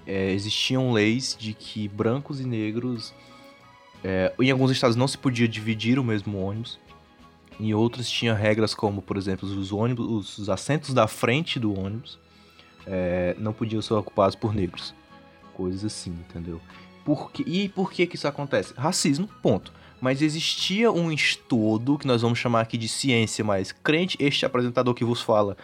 é, 0.06 0.32
existiam 0.32 0.92
leis 0.92 1.36
de 1.38 1.54
que 1.54 1.88
brancos 1.88 2.40
e 2.40 2.44
negros 2.44 3.14
é, 4.02 4.32
em 4.38 4.50
alguns 4.50 4.70
estados 4.70 4.96
não 4.96 5.08
se 5.08 5.16
podia 5.16 5.48
dividir 5.48 5.98
o 5.98 6.04
mesmo 6.04 6.38
ônibus. 6.38 6.78
Em 7.58 7.72
outros 7.72 8.10
tinha 8.10 8.34
regras 8.34 8.74
como, 8.74 9.00
por 9.00 9.16
exemplo, 9.16 9.48
os 9.48 9.72
ônibus, 9.72 10.38
os 10.38 10.50
assentos 10.50 10.92
da 10.92 11.06
frente 11.06 11.58
do 11.58 11.78
ônibus 11.78 12.18
é, 12.86 13.34
não 13.38 13.52
podiam 13.52 13.80
ser 13.80 13.94
ocupados 13.94 14.34
por 14.34 14.52
negros. 14.52 14.94
Coisas 15.54 15.84
assim, 15.84 16.10
entendeu? 16.10 16.60
Por 17.04 17.30
que, 17.30 17.42
e 17.42 17.68
por 17.68 17.92
que 17.92 18.06
que 18.06 18.16
isso 18.16 18.26
acontece? 18.26 18.72
Racismo, 18.76 19.28
ponto. 19.42 19.72
Mas 20.00 20.22
existia 20.22 20.90
um 20.90 21.12
estudo, 21.12 21.98
que 21.98 22.06
nós 22.06 22.22
vamos 22.22 22.38
chamar 22.38 22.60
aqui 22.60 22.76
de 22.76 22.88
ciência, 22.88 23.44
mas 23.44 23.72
crente, 23.72 24.16
este 24.20 24.44
apresentador 24.44 24.94
que 24.94 25.04
vos 25.04 25.20
fala, 25.20 25.56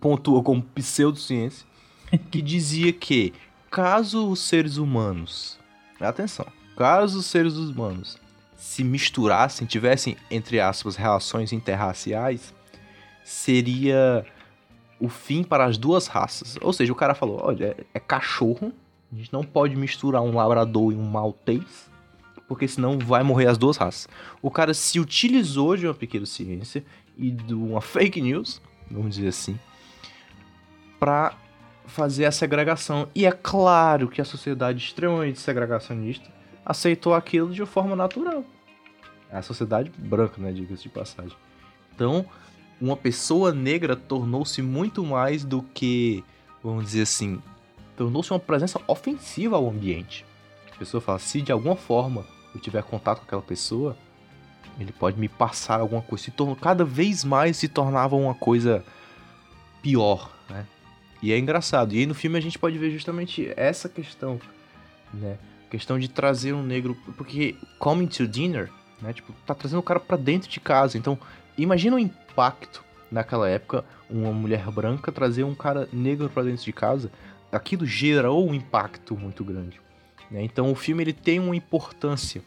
pontua 0.00 0.42
como 0.42 0.62
pseudociência, 0.62 1.66
que 2.30 2.40
dizia 2.42 2.92
que 2.92 3.32
caso 3.70 4.28
os 4.30 4.40
seres 4.40 4.76
humanos, 4.76 5.58
atenção, 6.00 6.46
caso 6.76 7.18
os 7.18 7.26
seres 7.26 7.54
humanos 7.56 8.18
se 8.56 8.82
misturassem, 8.82 9.66
tivessem, 9.66 10.16
entre 10.30 10.58
aspas, 10.60 10.96
relações 10.96 11.52
interraciais, 11.52 12.52
seria 13.24 14.26
o 14.98 15.08
fim 15.08 15.44
para 15.44 15.64
as 15.64 15.78
duas 15.78 16.08
raças. 16.08 16.58
Ou 16.60 16.72
seja, 16.72 16.92
o 16.92 16.96
cara 16.96 17.14
falou: 17.14 17.40
olha, 17.42 17.76
é, 17.78 17.84
é 17.94 18.00
cachorro, 18.00 18.72
a 19.12 19.16
gente 19.16 19.32
não 19.32 19.42
pode 19.42 19.74
misturar 19.74 20.22
um 20.22 20.34
labrador 20.34 20.92
e 20.92 20.96
um 20.96 21.04
maltês, 21.04 21.90
porque 22.46 22.68
senão 22.68 22.98
vai 22.98 23.22
morrer 23.22 23.46
as 23.46 23.58
duas 23.58 23.76
raças. 23.76 24.08
O 24.42 24.50
cara 24.50 24.74
se 24.74 25.00
utilizou 25.00 25.76
de 25.76 25.86
uma 25.86 25.94
pequena 25.94 26.26
ciência 26.26 26.84
e 27.16 27.30
de 27.30 27.54
uma 27.54 27.80
fake 27.80 28.20
news, 28.20 28.60
vamos 28.90 29.16
dizer 29.16 29.28
assim, 29.28 29.58
para 30.98 31.34
fazer 31.86 32.26
a 32.26 32.32
segregação. 32.32 33.08
E 33.14 33.26
é 33.26 33.32
claro 33.32 34.08
que 34.08 34.20
a 34.20 34.24
sociedade 34.24 34.84
extremamente 34.84 35.40
segregacionista 35.40 36.30
aceitou 36.64 37.14
aquilo 37.14 37.52
de 37.52 37.64
forma 37.64 37.96
natural. 37.96 38.44
A 39.30 39.42
sociedade 39.42 39.90
branca, 39.96 40.40
né, 40.40 40.52
diga-se 40.52 40.84
de 40.84 40.88
passagem. 40.88 41.36
Então, 41.94 42.24
uma 42.80 42.96
pessoa 42.96 43.52
negra 43.52 43.96
tornou-se 43.96 44.62
muito 44.62 45.04
mais 45.04 45.44
do 45.44 45.62
que, 45.62 46.22
vamos 46.62 46.84
dizer 46.84 47.02
assim, 47.02 47.42
tornou-se 47.98 48.30
uma 48.32 48.38
presença 48.38 48.80
ofensiva 48.86 49.56
ao 49.56 49.68
ambiente. 49.68 50.24
A 50.72 50.78
pessoa 50.78 51.00
fala, 51.00 51.18
se 51.18 51.42
de 51.42 51.50
alguma 51.50 51.74
forma 51.74 52.24
eu 52.54 52.60
tiver 52.60 52.82
contato 52.84 53.18
com 53.18 53.24
aquela 53.24 53.42
pessoa, 53.42 53.96
ele 54.78 54.92
pode 54.92 55.18
me 55.18 55.28
passar 55.28 55.80
alguma 55.80 56.00
coisa. 56.00 56.24
Se 56.24 56.30
tornou, 56.30 56.54
cada 56.54 56.84
vez 56.84 57.24
mais 57.24 57.56
se 57.56 57.68
tornava 57.68 58.14
uma 58.14 58.34
coisa 58.34 58.84
pior, 59.82 60.30
né? 60.48 60.64
E 61.20 61.32
é 61.32 61.38
engraçado. 61.38 61.92
E 61.92 61.98
aí 61.98 62.06
no 62.06 62.14
filme 62.14 62.38
a 62.38 62.40
gente 62.40 62.56
pode 62.56 62.78
ver 62.78 62.92
justamente 62.92 63.52
essa 63.56 63.88
questão, 63.88 64.40
né? 65.12 65.36
questão 65.68 65.98
de 65.98 66.08
trazer 66.08 66.52
um 66.52 66.62
negro, 66.62 66.96
porque 67.16 67.56
coming 67.78 68.06
to 68.06 68.26
dinner, 68.26 68.70
né, 69.02 69.12
tipo, 69.12 69.32
tá 69.44 69.54
trazendo 69.54 69.80
o 69.80 69.82
cara 69.82 70.00
para 70.00 70.16
dentro 70.16 70.48
de 70.48 70.60
casa. 70.60 70.96
Então, 70.96 71.18
imagina 71.58 71.96
o 71.96 71.98
impacto 71.98 72.82
naquela 73.10 73.48
época 73.48 73.84
uma 74.08 74.32
mulher 74.32 74.70
branca 74.70 75.12
trazer 75.12 75.44
um 75.44 75.54
cara 75.54 75.88
negro 75.92 76.28
para 76.28 76.44
dentro 76.44 76.64
de 76.64 76.72
casa. 76.72 77.10
Aquilo 77.50 77.86
gerou 77.86 78.48
um 78.48 78.54
impacto 78.54 79.16
muito 79.16 79.44
grande. 79.44 79.80
Né? 80.30 80.42
Então, 80.42 80.70
o 80.70 80.74
filme 80.74 81.02
ele 81.02 81.12
tem 81.12 81.38
uma 81.38 81.56
importância. 81.56 82.42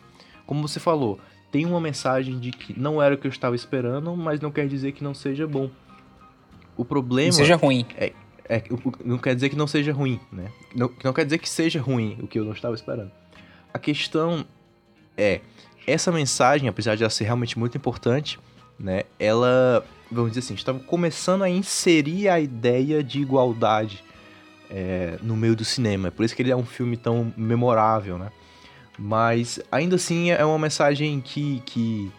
Como 0.46 0.68
você 0.68 0.80
falou, 0.80 1.20
tem 1.52 1.66
uma 1.66 1.80
mensagem 1.80 2.40
de 2.40 2.52
que 2.52 2.80
não 2.80 3.02
era 3.02 3.16
o 3.16 3.18
que 3.18 3.28
eu 3.28 3.32
estava 3.32 3.56
esperando, 3.56 4.16
mas 4.16 4.40
não 4.40 4.52
quer 4.52 4.68
dizer 4.68 4.92
que 4.92 5.04
não 5.04 5.14
seja 5.14 5.48
bom. 5.48 5.70
O 6.78 6.86
problema. 6.86 7.28
Não 7.28 7.38
seja 7.38 7.56
ruim. 7.56 7.86
É, 7.98 8.14
é, 8.48 8.64
não 9.04 9.18
quer 9.18 9.36
dizer 9.36 9.50
que 9.50 9.56
não 9.56 9.68
seja 9.68 9.92
ruim, 9.92 10.20
né? 10.32 10.52
Não, 10.76 10.92
não 11.04 11.14
quer 11.14 11.26
dizer 11.26 11.38
que 11.38 11.50
seja 11.50 11.82
ruim 11.82 12.18
o 12.22 12.28
que 12.28 12.40
eu 12.40 12.46
não 12.46 12.54
estava 12.54 12.76
esperando. 12.76 13.12
A 13.74 13.80
questão 13.80 14.46
é, 15.18 15.42
essa 15.86 16.12
mensagem, 16.12 16.68
apesar 16.68 16.96
de 16.96 17.04
ela 17.04 17.10
ser 17.10 17.26
realmente 17.26 17.58
muito 17.58 17.78
importante, 17.78 18.40
né? 18.80 19.04
Ela, 19.20 19.86
vamos 20.12 20.32
dizer 20.32 20.40
assim, 20.40 20.54
estava 20.54 20.80
começando 20.80 21.44
a 21.44 21.50
inserir 21.50 22.30
a 22.30 22.40
ideia 22.40 23.04
de 23.04 23.22
igualdade 23.22 24.04
é, 24.72 25.20
no 25.22 25.36
meio 25.36 25.56
do 25.56 25.66
cinema. 25.66 26.08
É 26.08 26.12
por 26.12 26.24
isso 26.24 26.36
que 26.36 26.42
ele 26.42 26.52
é 26.52 26.56
um 26.56 26.66
filme 26.66 26.96
tão 26.96 27.32
memorável, 27.36 28.18
né? 28.18 28.32
Mas 28.98 29.60
ainda 29.72 29.96
assim 29.98 30.32
é 30.32 30.46
uma 30.46 30.58
mensagem 30.58 31.20
que, 31.20 31.62
que 31.66 32.12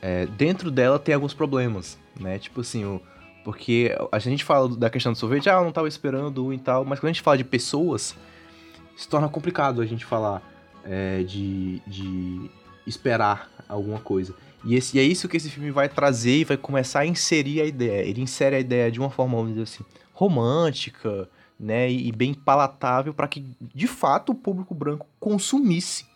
é, 0.00 0.26
dentro 0.26 0.70
dela 0.70 0.98
tem 0.98 1.14
alguns 1.14 1.34
problemas, 1.34 1.98
né? 2.18 2.38
Tipo 2.38 2.60
assim, 2.60 2.84
o, 2.84 3.00
porque 3.44 3.94
a 4.12 4.18
gente 4.18 4.44
fala 4.44 4.68
da 4.68 4.88
questão 4.88 5.12
do 5.12 5.18
sorvete, 5.18 5.50
ah, 5.50 5.54
eu 5.54 5.64
não 5.64 5.72
tava 5.72 5.88
esperando 5.88 6.52
e 6.52 6.58
tal, 6.58 6.84
mas 6.84 7.00
quando 7.00 7.10
a 7.10 7.12
gente 7.12 7.22
fala 7.22 7.36
de 7.36 7.44
pessoas, 7.44 8.14
se 8.96 9.08
torna 9.08 9.28
complicado 9.28 9.80
a 9.80 9.86
gente 9.86 10.04
falar 10.04 10.42
é, 10.84 11.22
de, 11.22 11.80
de 11.86 12.50
esperar 12.86 13.50
alguma 13.68 13.98
coisa. 13.98 14.34
E, 14.64 14.74
esse, 14.74 14.96
e 14.96 15.00
é 15.00 15.02
isso 15.02 15.28
que 15.28 15.38
esse 15.38 15.48
filme 15.48 15.70
vai 15.70 15.88
trazer 15.88 16.40
e 16.40 16.44
vai 16.44 16.56
começar 16.56 17.00
a 17.00 17.06
inserir 17.06 17.62
a 17.62 17.64
ideia. 17.64 18.02
Ele 18.02 18.20
insere 18.20 18.56
a 18.56 18.60
ideia 18.60 18.90
de 18.90 19.00
uma 19.00 19.10
forma, 19.10 19.36
vamos 19.36 19.52
dizer 19.52 19.62
assim, 19.62 19.84
romântica, 20.12 21.28
né, 21.60 21.90
e, 21.90 22.10
bem 22.10 22.32
palatável 22.32 23.12
para 23.12 23.28
que 23.28 23.44
de 23.60 23.86
fato 23.86 24.32
o 24.32 24.34
público 24.34 24.74
branco 24.74 25.06
consumisse, 25.20 26.06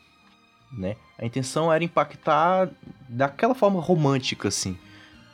né? 0.73 0.97
A 1.19 1.27
intenção 1.27 1.71
era 1.71 1.85
impactar 1.85 2.71
daquela 3.09 3.55
forma 3.55 3.79
romântica 3.79 4.49
assim 4.49 4.77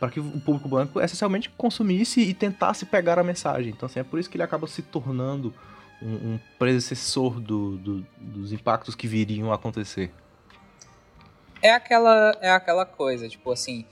para 0.00 0.10
que 0.10 0.18
o 0.18 0.40
público 0.40 0.66
branco 0.66 0.98
essencialmente 0.98 1.50
consumisse 1.50 2.22
e 2.22 2.32
tentasse 2.32 2.86
pegar 2.86 3.18
a 3.18 3.22
mensagem. 3.22 3.70
Então, 3.70 3.86
assim, 3.86 4.00
é 4.00 4.02
por 4.02 4.18
isso 4.18 4.30
que 4.30 4.36
ele 4.36 4.42
acaba 4.42 4.66
se 4.66 4.80
tornando 4.80 5.52
um, 6.00 6.14
um 6.14 6.40
predecessor 6.58 7.38
do, 7.38 7.76
do, 7.76 8.06
dos 8.16 8.50
impactos 8.50 8.94
que 8.94 9.06
viriam 9.06 9.52
a 9.52 9.56
acontecer. 9.56 10.10
É 11.60 11.70
aquela, 11.70 12.34
é 12.40 12.50
aquela 12.50 12.86
coisa, 12.86 13.28
tipo 13.28 13.52
assim, 13.52 13.84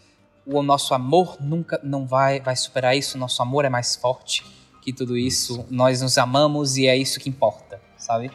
o 0.47 0.63
nosso 0.63 0.95
amor 0.95 1.37
nunca 1.39 1.79
não 1.83 2.07
vai, 2.07 2.41
vai 2.41 2.57
superar 2.57 2.97
isso, 2.97 3.19
o 3.19 3.21
nosso 3.21 3.43
amor 3.43 3.67
é 3.67 3.69
mais 3.69 3.95
forte 3.95 4.47
que 4.89 4.93
tudo 4.95 5.19
isso, 5.19 5.67
nós 5.71 6.01
nos 6.01 6.17
amamos 6.17 6.79
e 6.79 6.87
é 6.87 6.97
isso 6.97 7.21
que 7.21 7.29
importa, 7.29 7.79
sabe? 7.99 8.31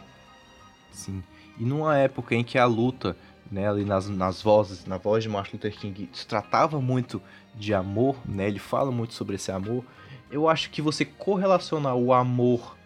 Sim. 0.91 1.23
E 1.59 1.63
numa 1.63 1.97
época 1.97 2.35
em 2.35 2.43
que 2.43 2.59
a 2.59 2.65
luta 2.65 3.17
né, 3.51 3.67
ali 3.67 3.83
nas, 3.83 4.07
nas 4.07 4.39
vozes, 4.39 4.85
na 4.85 4.97
voz 4.97 5.23
de 5.23 5.29
Martin 5.29 5.53
Luther 5.53 5.75
King, 5.75 6.09
se 6.13 6.27
tratava 6.27 6.79
muito 6.79 7.19
de 7.55 7.73
amor, 7.73 8.15
né, 8.23 8.47
ele 8.47 8.59
fala 8.59 8.91
muito 8.91 9.15
sobre 9.15 9.35
esse 9.35 9.51
amor, 9.51 9.83
eu 10.31 10.47
acho 10.47 10.69
que 10.69 10.79
você 10.79 11.03
correlacionar 11.03 11.95
o 11.95 12.13
amor 12.13 12.77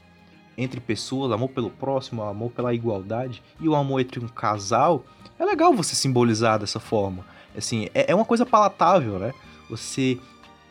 entre 0.58 0.80
pessoas, 0.80 1.32
amor 1.34 1.50
pelo 1.50 1.70
próximo, 1.70 2.24
amor 2.24 2.52
pela 2.52 2.74
igualdade 2.74 3.44
e 3.60 3.68
o 3.68 3.76
amor 3.76 4.00
entre 4.00 4.24
um 4.24 4.30
casal, 4.30 5.06
é 5.38 5.44
legal 5.44 5.74
você 5.74 5.94
simbolizar 5.94 6.58
dessa 6.58 6.80
forma. 6.80 7.26
Assim, 7.56 7.90
é, 7.94 8.12
é 8.12 8.16
uma 8.16 8.26
coisa 8.26 8.46
palatável, 8.46 9.20
né? 9.20 9.34
Você 9.70 10.18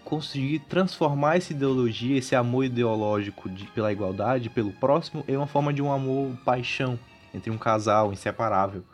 conseguir 0.06 0.60
transformar 0.60 1.36
essa 1.36 1.52
ideologia, 1.52 2.16
esse 2.16 2.36
amor 2.36 2.64
ideológico 2.64 3.50
de, 3.50 3.66
pela 3.66 3.92
igualdade, 3.92 4.48
pelo 4.48 4.72
próximo, 4.72 5.24
em 5.26 5.36
uma 5.36 5.48
forma 5.48 5.72
de 5.72 5.82
um 5.82 5.92
amor 5.92 6.30
paixão 6.44 6.96
entre 7.34 7.50
um 7.50 7.58
casal 7.58 8.12
inseparável, 8.12 8.84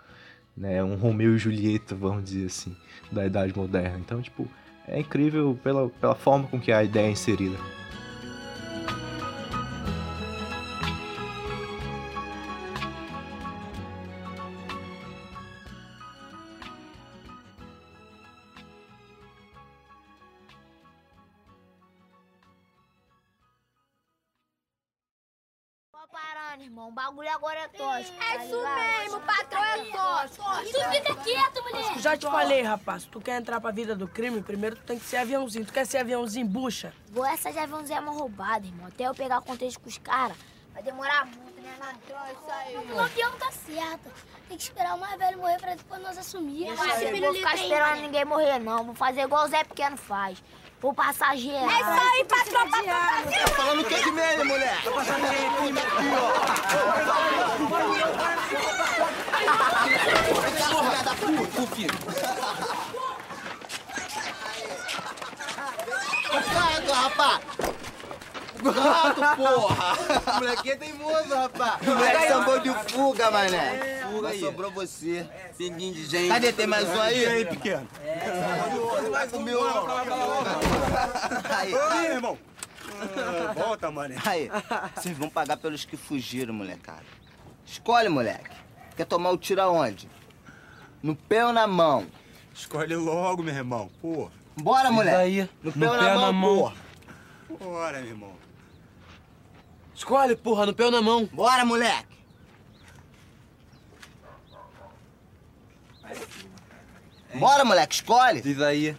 né? 0.57 0.83
Um 0.83 0.97
Romeu 0.97 1.37
e 1.37 1.39
Julieta, 1.39 1.95
vamos 1.95 2.25
dizer 2.25 2.47
assim, 2.47 2.75
da 3.11 3.27
idade 3.27 3.55
moderna. 3.55 3.99
Então, 3.99 4.23
tipo, 4.23 4.49
é 4.89 4.99
incrível 4.99 5.59
pela, 5.63 5.91
pela 5.91 6.15
forma 6.15 6.49
com 6.49 6.59
que 6.59 6.73
a 6.73 6.83
ideia 6.83 7.09
é 7.09 7.11
inserida. 7.11 7.59
Irmão. 26.83 26.89
O 26.89 26.93
bagulho 26.93 27.31
agora 27.31 27.61
é 27.61 27.69
tóxico. 27.69 28.23
É 28.23 28.37
tá 28.37 28.45
isso 28.45 28.63
mesmo, 28.63 29.21
patrão 29.21 29.65
é 29.65 29.85
tóxico. 29.91 30.45
Tu 30.73 30.91
fica 30.91 31.15
quieto, 31.17 31.63
mulher. 31.63 31.99
Já 31.99 32.17
te 32.17 32.27
falei, 32.27 32.63
rapaz, 32.63 33.03
se 33.03 33.09
tu 33.09 33.21
quer 33.21 33.41
entrar 33.41 33.61
pra 33.61 33.71
vida 33.71 33.95
do 33.95 34.09
crime, 34.09 34.43
primeiro 34.43 34.77
tu 34.77 34.83
tem 34.83 34.99
que 34.99 35.05
ser 35.05 35.19
aviãozinho. 35.19 35.65
Tu 35.65 35.73
quer 35.73 35.87
ser 35.87 35.99
aviãozinho 35.99 36.47
bucha? 36.47 36.93
Vou 37.11 37.25
essa 37.25 37.53
de 37.53 37.59
aviãozinho 37.59 37.99
é 37.99 38.01
uma 38.01 38.13
roubada, 38.13 38.67
irmão. 38.67 38.87
Até 38.87 39.05
eu 39.05 39.15
pegar 39.15 39.41
contexto 39.41 39.81
com 39.81 39.89
os 39.89 39.99
caras, 39.99 40.37
vai 40.73 40.83
demorar 40.83 41.27
muito, 41.27 41.61
né, 41.61 41.75
mano? 41.79 41.99
isso 42.03 42.51
aí, 42.51 42.77
O 42.77 43.01
avião 43.01 43.33
tá 43.33 43.51
certo. 43.51 44.11
Tem 44.49 44.59
que 44.59 44.65
esperar 44.65 44.97
o 44.97 44.99
mais 44.99 45.19
velho 45.19 45.39
morrer 45.39 45.59
pra 45.59 45.75
depois 45.75 46.03
nós 46.03 46.19
assumir. 46.19 46.71
Isso 46.71 46.83
aí, 46.83 47.21
não 47.21 47.29
vou 47.29 47.35
ficar 47.35 47.55
esperando 47.55 48.01
ninguém 48.01 48.25
morrer, 48.25 48.59
não. 48.59 48.85
Vou 48.85 48.95
fazer 48.95 49.23
igual 49.23 49.45
o 49.45 49.49
Zé 49.49 49.65
Pequeno 49.65 49.97
faz. 49.97 50.43
Vou 50.83 50.93
passar 50.93 51.37
geral. 51.37 51.71
É 51.71 51.81
isso 51.81 51.91
aí, 52.13 52.25
patrão. 52.25 52.69
Tá 52.69 52.83
falando 53.55 53.83
o 53.83 53.85
que 53.85 54.03
de 54.03 54.11
medo, 54.11 54.45
mulher? 54.45 54.83
Tá 54.83 54.91
passando 54.91 55.25
aqui, 55.27 55.47
ó. 56.19 56.33
Porra 60.73 61.05
da 61.05 61.15
puta, 61.15 61.67
filho. 61.77 61.99
Gato, 66.53 66.93
rapaz! 66.93 67.72
Gato, 68.63 69.21
porra! 69.37 70.35
Molequinho 70.39 70.75
é 70.75 70.77
teimoso, 70.77 71.35
rapaz! 71.35 71.83
Moleque 71.87 72.29
sambou 72.29 72.59
de 72.61 72.71
fuga, 72.93 73.31
mané! 73.31 74.03
Fuga 74.13 74.29
aí. 74.29 74.41
sobrou 74.41 74.71
você. 74.71 75.27
Pinguinho 75.57 75.95
de 75.95 76.07
gente. 76.07 76.29
Cadê? 76.29 76.53
Tem 76.53 76.67
mais 76.67 76.89
um 76.89 77.01
aí? 77.01 77.23
E 77.23 77.27
aí, 77.27 77.45
pequeno? 77.47 77.89
É, 78.05 79.09
vai 79.11 79.29
comer 79.29 79.57
o... 79.57 79.63
Aí. 81.57 81.75
Aí, 81.75 82.07
irmão. 82.07 82.39
Volta, 83.55 83.91
mané. 83.91 84.17
Aí, 84.25 84.51
vocês 84.95 85.17
vão 85.17 85.29
pagar 85.29 85.57
pelos 85.57 85.85
que 85.85 85.97
fugiram, 85.97 86.53
molecada. 86.55 87.03
Escolhe, 87.67 88.09
moleque. 88.09 88.51
Quer 88.97 89.07
tomar 89.07 89.31
o 89.31 89.39
tiro 89.39 89.63
aonde? 89.63 90.09
No 91.03 91.17
pé 91.17 91.45
ou 91.47 91.53
na 91.53 91.67
mão? 91.67 92.07
Escolhe 92.55 92.95
logo, 92.95 93.43
meu 93.43 93.55
irmão. 93.55 93.91
Pô. 94.01 94.31
Bora, 94.57 94.91
moleque. 94.91 95.17
aí, 95.17 95.49
No 95.63 95.73
no 95.75 95.81
pé 95.81 95.91
ou 95.91 95.97
na 95.97 96.03
mão, 96.15 96.21
na 96.27 96.33
mão. 96.33 96.57
porra? 96.59 96.75
Bora, 97.61 97.99
meu 98.01 98.09
irmão. 98.09 98.33
Escolhe, 100.03 100.35
porra, 100.35 100.67
no 100.67 100.75
pé 100.75 100.87
ou 100.87 100.91
na 100.91 101.01
mão. 101.01 101.31
Bora, 101.33 101.65
moleque. 101.65 102.09
Bora, 107.35 107.65
moleque, 107.65 107.95
escolhe. 107.95 108.41
Diz 108.41 108.61
aí. 108.61 108.97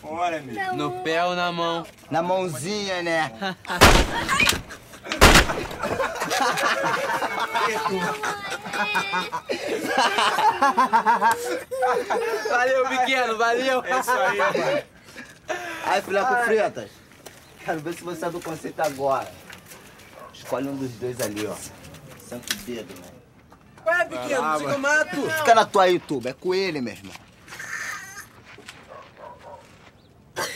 Bora, 0.00 0.40
meu. 0.40 0.76
No 0.76 1.02
pé 1.02 1.24
ou 1.24 1.34
na 1.34 1.50
mão? 1.50 1.84
Na 2.08 2.22
mãozinha, 2.22 3.02
né? 3.02 3.32
valeu, 12.48 12.88
pequeno, 12.90 13.36
valeu. 13.36 13.84
É 13.84 13.98
isso 13.98 14.10
aí, 14.12 14.38
mano. 14.38 14.82
Aí, 15.84 16.02
filhote 16.02 16.44
Freitas, 16.44 16.90
quero 17.64 17.80
ver 17.80 17.94
se 17.94 18.04
você 18.04 18.24
é 18.24 18.30
do 18.30 18.40
conceito 18.40 18.80
agora. 18.80 19.45
Escolhe 20.46 20.68
um 20.68 20.76
dos 20.76 20.92
dois 20.92 21.20
ali, 21.20 21.44
ó. 21.44 21.56
Santo 22.28 22.54
dedo, 22.58 22.94
né? 22.94 23.08
Ué, 23.84 24.04
pequeno, 24.04 24.40
lá, 24.42 24.56
você 24.56 24.64
que 24.64 24.70
eu 24.70 24.78
mato. 24.78 25.30
Fica 25.38 25.54
na 25.56 25.64
tua 25.64 25.82
aí, 25.82 25.98
tuba. 25.98 26.28
É 26.28 26.32
com 26.32 26.54
ele, 26.54 26.80
meu 26.80 26.94
irmão. 26.94 27.12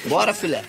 Bora, 0.06 0.32
filé. 0.32 0.64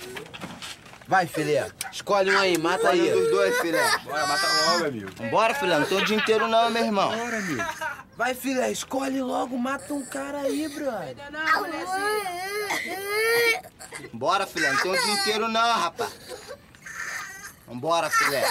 Vai, 1.07 1.27
filé. 1.27 1.69
Escolhe 1.91 2.31
um 2.31 2.39
aí, 2.39 2.57
mata 2.57 2.89
aí. 2.89 3.13
Um 3.13 3.19
dos 3.19 3.29
dois, 3.29 3.61
filé. 3.61 3.97
Bora, 3.99 4.25
mata 4.25 4.47
logo, 4.71 4.85
amigo. 4.85 5.11
Bora, 5.29 5.53
filé. 5.53 5.77
Não 5.77 5.85
tem 5.85 5.97
o 5.99 6.05
dia 6.05 6.17
inteiro 6.17 6.47
não, 6.47 6.71
meu 6.71 6.83
irmão. 6.83 7.15
Bora, 7.15 7.37
amigo. 7.37 7.63
Vai, 8.17 8.33
filé, 8.33 8.71
escolhe 8.71 9.21
logo, 9.21 9.55
mata 9.55 9.93
um 9.93 10.03
cara 10.03 10.39
aí, 10.39 10.67
brother. 10.67 11.15
Bora, 14.13 14.47
filé. 14.47 14.71
Não 14.73 14.81
tem 14.81 14.91
o 14.91 15.03
dia 15.03 15.13
inteiro 15.13 15.47
não, 15.47 15.79
rapaz. 15.79 16.11
Vambora, 17.71 18.09
filé. 18.09 18.43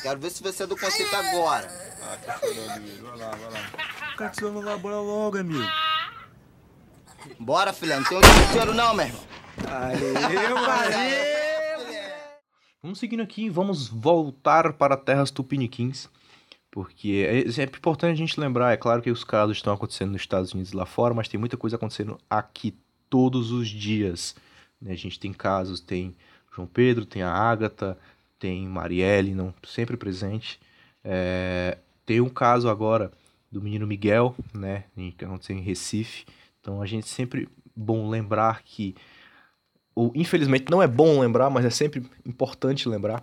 Quero 0.00 0.18
ver 0.18 0.30
se 0.30 0.42
você 0.42 0.62
é 0.62 0.66
do 0.66 0.78
conceito 0.78 1.14
agora. 1.14 1.68
Ah, 2.02 2.16
tá 2.24 2.38
chorando, 2.38 2.70
amigo. 2.70 3.06
Vai 3.06 3.18
lá, 3.18 3.30
vai 3.32 3.50
lá. 3.50 4.30
Te 4.30 4.44
lá, 4.44 4.78
bora 4.78 4.96
logo, 4.96 5.36
amigo. 5.36 5.68
Bora, 7.38 7.74
filé. 7.74 7.96
Não 7.96 8.04
tem 8.04 8.16
o 8.16 8.20
dia 8.22 8.44
inteiro 8.50 8.72
não, 8.72 8.94
meu 8.94 9.04
irmão. 9.04 9.22
Valeu, 9.58 10.14
valeu. 10.14 10.56
Vamos 12.82 12.98
seguindo 12.98 13.22
aqui, 13.22 13.50
vamos 13.50 13.88
voltar 13.88 14.72
para 14.72 14.96
terras 14.96 15.30
tupiniquins, 15.30 16.08
porque 16.70 17.24
é, 17.28 17.60
é 17.60 17.64
importante 17.64 18.12
a 18.14 18.16
gente 18.16 18.40
lembrar, 18.40 18.72
é 18.72 18.76
claro 18.76 19.02
que 19.02 19.10
os 19.10 19.22
casos 19.22 19.58
estão 19.58 19.72
acontecendo 19.74 20.12
nos 20.12 20.22
Estados 20.22 20.52
Unidos 20.52 20.72
e 20.72 20.76
lá 20.76 20.84
fora, 20.86 21.14
mas 21.14 21.28
tem 21.28 21.38
muita 21.38 21.56
coisa 21.56 21.76
acontecendo 21.76 22.18
aqui 22.28 22.76
todos 23.08 23.52
os 23.52 23.68
dias. 23.68 24.34
né? 24.80 24.92
A 24.92 24.96
gente 24.96 25.20
tem 25.20 25.32
casos, 25.32 25.78
tem 25.80 26.16
João 26.52 26.66
Pedro, 26.66 27.06
tem 27.06 27.22
a 27.22 27.32
Ágata, 27.32 27.96
tem 28.42 28.66
Marielle, 28.66 29.36
não 29.36 29.54
sempre 29.62 29.96
presente. 29.96 30.58
É, 31.04 31.78
tem 32.04 32.20
um 32.20 32.28
caso 32.28 32.68
agora 32.68 33.12
do 33.52 33.62
menino 33.62 33.86
Miguel, 33.86 34.34
né, 34.52 34.82
que 35.16 35.24
aconteceu 35.24 35.56
em 35.56 35.60
Recife. 35.60 36.26
Então 36.60 36.82
a 36.82 36.86
gente 36.86 37.06
sempre 37.06 37.48
bom 37.76 38.10
lembrar 38.10 38.64
que 38.64 38.96
ou 39.94 40.10
infelizmente 40.16 40.68
não 40.72 40.82
é 40.82 40.88
bom 40.88 41.20
lembrar, 41.20 41.50
mas 41.50 41.64
é 41.64 41.70
sempre 41.70 42.04
importante 42.26 42.88
lembrar 42.88 43.22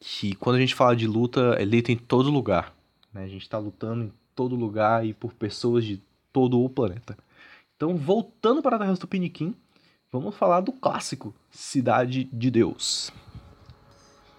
que 0.00 0.34
quando 0.34 0.56
a 0.56 0.60
gente 0.60 0.74
fala 0.74 0.96
de 0.96 1.06
luta, 1.06 1.54
é 1.56 1.64
luta 1.64 1.92
em 1.92 1.96
todo 1.96 2.28
lugar. 2.28 2.74
né? 3.12 3.22
A 3.22 3.28
gente 3.28 3.42
está 3.42 3.58
lutando 3.58 4.02
em 4.02 4.12
todo 4.34 4.56
lugar 4.56 5.06
e 5.06 5.14
por 5.14 5.32
pessoas 5.32 5.84
de 5.84 6.02
todo 6.32 6.60
o 6.60 6.68
planeta. 6.68 7.16
Então, 7.76 7.96
voltando 7.96 8.62
para 8.62 8.76
a 8.76 8.78
Terra 8.80 8.92
do 8.94 8.98
Tupiniquim, 8.98 9.54
vamos 10.10 10.34
falar 10.34 10.60
do 10.60 10.72
clássico 10.72 11.32
Cidade 11.52 12.24
de 12.24 12.50
Deus. 12.50 13.12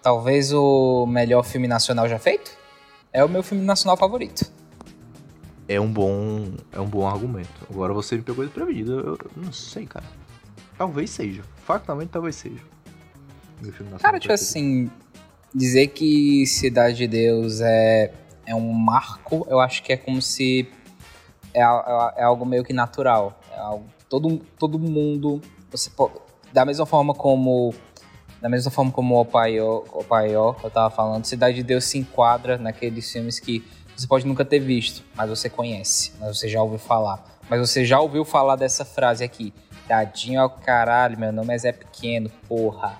Talvez 0.02 0.52
o 0.52 1.06
melhor 1.06 1.44
filme 1.44 1.68
nacional 1.68 2.08
já 2.08 2.18
feito? 2.18 2.56
É 3.12 3.24
o 3.24 3.28
meu 3.28 3.42
filme 3.42 3.64
nacional 3.64 3.96
favorito. 3.96 4.50
É 5.68 5.80
um 5.80 5.90
bom, 5.92 6.54
é 6.72 6.80
um 6.80 6.86
bom 6.88 7.06
argumento. 7.06 7.66
Agora 7.70 7.92
você 7.92 8.16
me 8.16 8.22
pegou 8.22 8.44
desprevenido. 8.44 8.92
Eu, 8.98 9.06
eu 9.14 9.30
não 9.36 9.52
sei, 9.52 9.86
cara. 9.86 10.04
Talvez 10.76 11.10
seja. 11.10 11.42
Factualmente, 11.64 12.10
talvez 12.10 12.34
seja. 12.36 12.60
Meu 13.60 13.72
filme 13.72 13.92
nacional 13.92 14.00
Cara, 14.00 14.18
tipo 14.18 14.32
assim, 14.34 14.90
dizer 15.54 15.88
que 15.88 16.44
Cidade 16.46 16.96
de 16.96 17.06
Deus 17.06 17.60
é, 17.60 18.12
é 18.44 18.54
um 18.54 18.72
marco, 18.72 19.46
eu 19.48 19.60
acho 19.60 19.82
que 19.84 19.92
é 19.92 19.96
como 19.96 20.20
se 20.20 20.68
é, 21.54 21.62
a- 21.62 22.14
é 22.16 22.24
algo 22.24 22.44
meio 22.44 22.64
que 22.64 22.72
natural. 22.72 23.38
É 23.52 23.60
algo, 23.60 23.86
todo, 24.08 24.38
todo 24.58 24.78
mundo, 24.80 25.40
você 25.70 25.88
pode, 25.90 26.14
da 26.52 26.64
mesma 26.64 26.84
forma 26.86 27.14
como 27.14 27.72
da 28.42 28.48
mesma 28.48 28.72
forma 28.72 28.90
como 28.90 29.20
o 29.20 29.24
Paió, 29.24 29.84
o 29.92 30.02
Paió, 30.02 30.56
eu 30.64 30.68
tava 30.68 30.92
falando, 30.92 31.24
Cidade 31.24 31.54
de 31.54 31.62
Deus 31.62 31.84
se 31.84 31.96
enquadra 31.96 32.58
naqueles 32.58 33.10
filmes 33.10 33.38
que 33.38 33.64
você 33.96 34.04
pode 34.04 34.26
nunca 34.26 34.44
ter 34.44 34.58
visto, 34.58 35.04
mas 35.14 35.30
você 35.30 35.48
conhece, 35.48 36.12
mas 36.18 36.36
você 36.36 36.48
já 36.48 36.60
ouviu 36.60 36.78
falar. 36.78 37.24
Mas 37.48 37.60
você 37.60 37.84
já 37.84 38.00
ouviu 38.00 38.24
falar 38.24 38.56
dessa 38.56 38.84
frase 38.84 39.22
aqui. 39.22 39.54
Tadinho 39.86 40.40
ao 40.40 40.50
caralho, 40.50 41.16
meu 41.16 41.32
nome 41.32 41.54
é 41.54 41.58
Zé 41.58 41.70
Pequeno, 41.70 42.28
porra. 42.48 42.98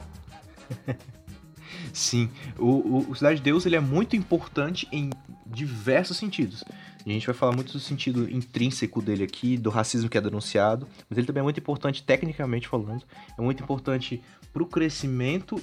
Sim, 1.93 2.31
o, 2.57 3.11
o, 3.11 3.15
Cidade 3.17 3.37
de 3.39 3.43
Deus 3.43 3.67
ele 3.67 3.75
é 3.75 3.81
muito 3.81 4.15
importante 4.15 4.87
em 4.93 5.11
diversos 5.45 6.19
sentidos. 6.19 6.63
A 7.05 7.09
gente 7.09 7.27
vai 7.27 7.35
falar 7.35 7.51
muito 7.53 7.73
do 7.73 7.81
sentido 7.81 8.31
intrínseco 8.31 9.03
dele 9.03 9.25
aqui, 9.25 9.57
do 9.57 9.71
racismo 9.71 10.09
que 10.09 10.17
é 10.17 10.21
denunciado, 10.21 10.87
mas 11.11 11.19
ele 11.19 11.27
também 11.27 11.41
é 11.41 11.43
muito 11.43 11.59
importante 11.59 12.01
tecnicamente 12.05 12.69
falando, 12.69 13.03
é 13.37 13.43
muito 13.43 13.61
importante 13.61 14.23
para 14.53 14.63
o 14.63 14.67
crescimento 14.67 15.61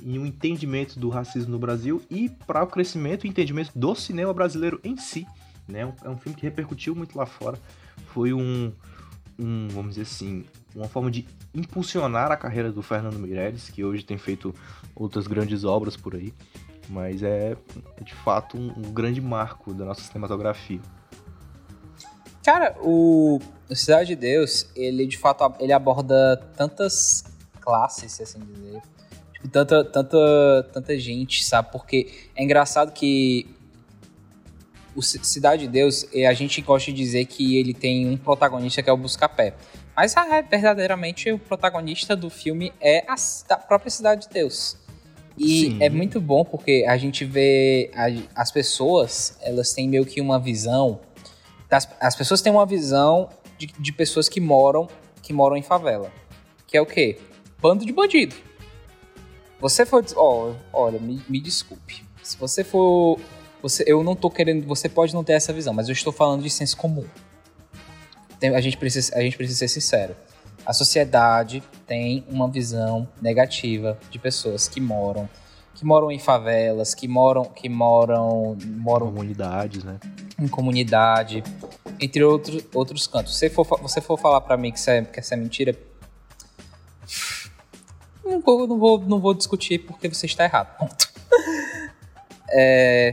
e 0.00 0.18
o 0.18 0.26
entendimento 0.26 0.98
do 0.98 1.08
racismo 1.08 1.52
no 1.52 1.58
Brasil 1.58 2.02
e 2.10 2.28
para 2.28 2.62
o 2.62 2.66
crescimento 2.66 3.26
e 3.26 3.30
entendimento 3.30 3.72
do 3.74 3.94
cinema 3.94 4.32
brasileiro 4.32 4.80
em 4.84 4.96
si. 4.96 5.26
Né? 5.66 5.92
É 6.04 6.08
um 6.08 6.16
filme 6.16 6.36
que 6.36 6.44
repercutiu 6.44 6.94
muito 6.94 7.16
lá 7.16 7.26
fora. 7.26 7.58
Foi 8.08 8.32
um, 8.32 8.72
um, 9.38 9.68
vamos 9.68 9.96
dizer 9.96 10.02
assim, 10.02 10.44
uma 10.74 10.88
forma 10.88 11.10
de 11.10 11.26
impulsionar 11.54 12.30
a 12.30 12.36
carreira 12.36 12.70
do 12.70 12.82
Fernando 12.82 13.18
Meirelles, 13.18 13.70
que 13.70 13.82
hoje 13.82 14.04
tem 14.04 14.18
feito 14.18 14.54
outras 14.94 15.26
grandes 15.26 15.64
obras 15.64 15.96
por 15.96 16.14
aí, 16.14 16.32
mas 16.88 17.22
é, 17.22 17.56
é 17.96 18.04
de 18.04 18.14
fato 18.14 18.56
um, 18.56 18.72
um 18.76 18.92
grande 18.92 19.20
marco 19.20 19.72
da 19.72 19.84
nossa 19.84 20.02
cinematografia. 20.02 20.80
Cara, 22.44 22.76
o 22.80 23.40
Cidade 23.74 24.08
de 24.08 24.16
Deus, 24.16 24.70
ele 24.76 25.06
de 25.06 25.18
fato 25.18 25.52
ele 25.58 25.72
aborda 25.72 26.36
tantas 26.56 27.24
classes, 27.66 28.12
se 28.12 28.22
assim 28.22 28.38
dizer. 28.40 28.80
Tipo, 29.34 29.48
tanta, 29.48 29.84
tanta, 29.84 30.70
tanta 30.72 30.98
gente, 30.98 31.44
sabe? 31.44 31.70
Porque 31.72 32.30
é 32.36 32.42
engraçado 32.44 32.92
que 32.92 33.46
o 34.94 35.02
Cidade 35.02 35.62
de 35.66 35.68
Deus, 35.68 36.06
a 36.26 36.32
gente 36.32 36.62
gosta 36.62 36.90
de 36.90 36.96
dizer 36.96 37.26
que 37.26 37.56
ele 37.58 37.74
tem 37.74 38.08
um 38.08 38.16
protagonista 38.16 38.82
que 38.82 38.88
é 38.88 38.92
o 38.92 38.96
Buscapé. 38.96 39.52
Mas 39.94 40.16
ah, 40.16 40.40
verdadeiramente 40.40 41.30
o 41.30 41.38
protagonista 41.38 42.16
do 42.16 42.30
filme 42.30 42.72
é 42.80 43.04
a, 43.06 43.14
a 43.50 43.56
própria 43.58 43.90
Cidade 43.90 44.26
de 44.26 44.32
Deus. 44.32 44.76
E 45.36 45.66
Sim. 45.66 45.78
é 45.82 45.90
muito 45.90 46.18
bom 46.18 46.44
porque 46.46 46.86
a 46.88 46.96
gente 46.96 47.26
vê 47.26 47.90
a- 47.94 48.40
as 48.40 48.50
pessoas, 48.50 49.36
elas 49.42 49.72
têm 49.74 49.86
meio 49.88 50.06
que 50.06 50.18
uma 50.20 50.38
visão. 50.38 51.00
das- 51.68 51.88
as 52.00 52.14
pessoas 52.16 52.40
têm 52.40 52.50
uma 52.52 52.64
visão 52.64 53.28
de, 53.58 53.66
de 53.66 53.92
pessoas 53.92 54.28
que 54.30 54.40
moram 54.40 54.88
que 55.20 55.32
moram 55.32 55.56
em 55.56 55.62
favela. 55.62 56.10
Que 56.66 56.76
é 56.76 56.80
o 56.80 56.86
quê? 56.86 57.18
Bando 57.66 57.84
de 57.84 57.92
bandido. 57.92 58.36
Você 59.58 59.84
for. 59.84 60.00
des- 60.00 60.14
ó, 60.16 60.52
olha, 60.72 61.00
me, 61.00 61.20
me 61.28 61.40
desculpe. 61.40 62.04
Se 62.22 62.36
você 62.36 62.62
for. 62.62 63.18
Você, 63.60 63.82
eu 63.88 64.04
não 64.04 64.14
tô 64.14 64.30
querendo. 64.30 64.64
Você 64.68 64.88
pode 64.88 65.12
não 65.12 65.24
ter 65.24 65.32
essa 65.32 65.52
visão, 65.52 65.74
mas 65.74 65.88
eu 65.88 65.92
estou 65.92 66.12
falando 66.12 66.44
de 66.44 66.48
senso 66.48 66.76
comum. 66.76 67.04
Tem- 68.38 68.54
a, 68.54 68.60
gente 68.60 68.76
precisa, 68.76 69.12
a 69.16 69.20
gente 69.20 69.36
precisa 69.36 69.58
ser 69.58 69.68
sincero. 69.68 70.14
A 70.64 70.72
sociedade 70.72 71.60
tem 71.88 72.24
uma 72.28 72.48
visão 72.48 73.08
negativa 73.20 73.98
de 74.12 74.18
pessoas 74.20 74.68
que 74.68 74.80
moram 74.80 75.28
que 75.74 75.84
moram 75.84 76.10
em 76.12 76.20
favelas, 76.20 76.94
que 76.94 77.08
moram 77.08 77.44
que 77.46 77.68
moram 77.68 78.56
moram 78.64 79.08
comunidades, 79.08 79.82
né? 79.82 79.98
Em 80.38 80.46
comunidade, 80.46 81.42
entre 82.00 82.22
outros 82.22 82.64
outros 82.72 83.08
cantos. 83.08 83.36
Se 83.36 83.50
for, 83.50 83.66
você 83.82 84.00
for 84.00 84.16
falar 84.16 84.40
pra 84.42 84.56
mim 84.56 84.70
que 84.70 84.78
isso 84.78 84.88
é, 84.88 85.02
que 85.02 85.18
isso 85.18 85.34
é 85.34 85.36
mentira, 85.36 85.76
não 88.26 88.40
vou, 88.40 88.66
não 88.66 88.78
vou, 88.78 89.00
não 89.00 89.20
vou 89.20 89.34
discutir 89.34 89.78
porque 89.78 90.08
você 90.08 90.26
está 90.26 90.44
errado. 90.44 90.76
Ponto. 90.76 91.06
É, 92.48 93.12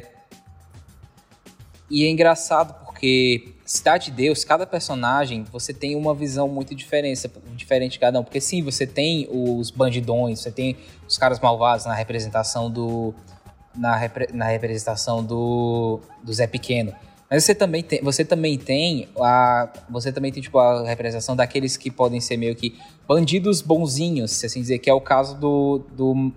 e 1.89 2.05
é 2.05 2.09
engraçado 2.09 2.85
porque 2.85 3.53
Cidade 3.65 4.05
de 4.05 4.11
Deus, 4.11 4.43
cada 4.43 4.67
personagem, 4.67 5.45
você 5.45 5.73
tem 5.73 5.95
uma 5.95 6.13
visão 6.13 6.49
muito 6.49 6.75
diferente, 6.75 7.29
diferente 7.55 7.93
de 7.93 7.99
cada 7.99 8.19
um. 8.19 8.23
Porque 8.23 8.41
sim, 8.41 8.61
você 8.61 8.85
tem 8.85 9.27
os 9.31 9.71
bandidões, 9.71 10.41
você 10.41 10.51
tem 10.51 10.75
os 11.07 11.17
caras 11.17 11.39
malvados 11.39 11.85
na 11.85 11.93
representação 11.93 12.69
do. 12.69 13.15
Na, 13.73 13.95
repre- 13.95 14.29
na 14.33 14.45
representação 14.45 15.23
do, 15.23 16.01
do 16.21 16.33
Zé 16.33 16.45
Pequeno. 16.45 16.93
Mas 17.29 17.45
você 17.45 17.55
também 17.55 17.81
tem, 17.81 18.01
você 18.03 18.25
também 18.25 18.57
tem 18.57 19.07
a. 19.17 19.69
Você 19.89 20.11
também 20.11 20.31
tem, 20.31 20.43
tipo, 20.43 20.59
a 20.59 20.85
representação 20.85 21.35
daqueles 21.35 21.77
que 21.77 21.89
podem 21.89 22.19
ser 22.19 22.35
meio 22.37 22.55
que 22.55 22.77
bandidos 23.07 23.61
bonzinhos, 23.61 24.31
se 24.31 24.45
assim 24.45 24.61
dizer, 24.61 24.79
que 24.79 24.89
é 24.89 24.93
o 24.93 25.01
caso 25.01 25.35
do. 25.35 25.81
do 25.91 26.33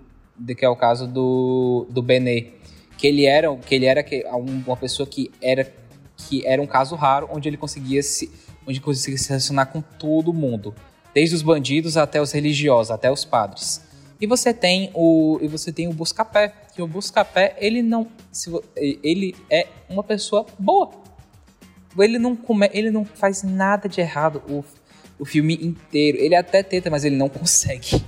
que 0.55 0.63
é 0.65 0.69
o 0.69 0.75
caso 0.75 1.07
do, 1.07 1.87
do 1.89 2.01
Benê. 2.01 2.51
Que 2.97 3.07
ele 3.07 3.25
era, 3.25 3.55
que 3.57 3.75
ele 3.75 3.85
era 3.85 4.03
um- 4.35 4.63
uma 4.65 4.77
pessoa 4.77 5.07
que 5.07 5.31
era 5.41 5.71
que 6.17 6.45
era 6.47 6.59
um 6.59 6.65
caso 6.65 6.95
raro 6.95 7.29
onde 7.31 7.47
ele 7.47 7.57
conseguia 7.57 8.01
se 8.01 8.31
onde 8.67 8.81
conseguia 8.81 9.17
se 9.19 9.29
relacionar 9.29 9.67
com 9.67 9.81
todo 9.81 10.33
mundo, 10.33 10.73
desde 11.13 11.35
os 11.35 11.41
bandidos 11.43 11.95
até 11.95 12.19
os 12.19 12.31
religiosos, 12.31 12.89
até 12.91 13.11
os 13.11 13.23
padres. 13.23 13.81
E 14.19 14.25
você 14.25 14.51
tem 14.51 14.89
o 14.95 15.37
e 15.41 15.47
você 15.47 15.71
tem 15.71 15.87
o 15.87 15.93
Buscapé, 15.93 16.51
que 16.75 16.81
o 16.81 16.87
Buscapé, 16.87 17.55
ele 17.59 17.83
não 17.83 18.07
se 18.31 18.49
ele 18.75 19.35
é 19.49 19.67
uma 19.87 20.03
pessoa 20.03 20.45
boa. 20.57 20.89
Ele 21.99 22.19
não 22.19 22.35
come, 22.35 22.69
ele 22.73 22.91
não 22.91 23.05
faz 23.05 23.41
nada 23.43 23.87
de 23.87 24.01
errado 24.01 24.41
o, 24.49 24.63
o 25.19 25.25
filme 25.25 25.55
inteiro. 25.55 26.17
Ele 26.17 26.35
até 26.35 26.63
tenta, 26.63 26.89
mas 26.89 27.03
ele 27.03 27.15
não 27.15 27.29
consegue. 27.29 28.01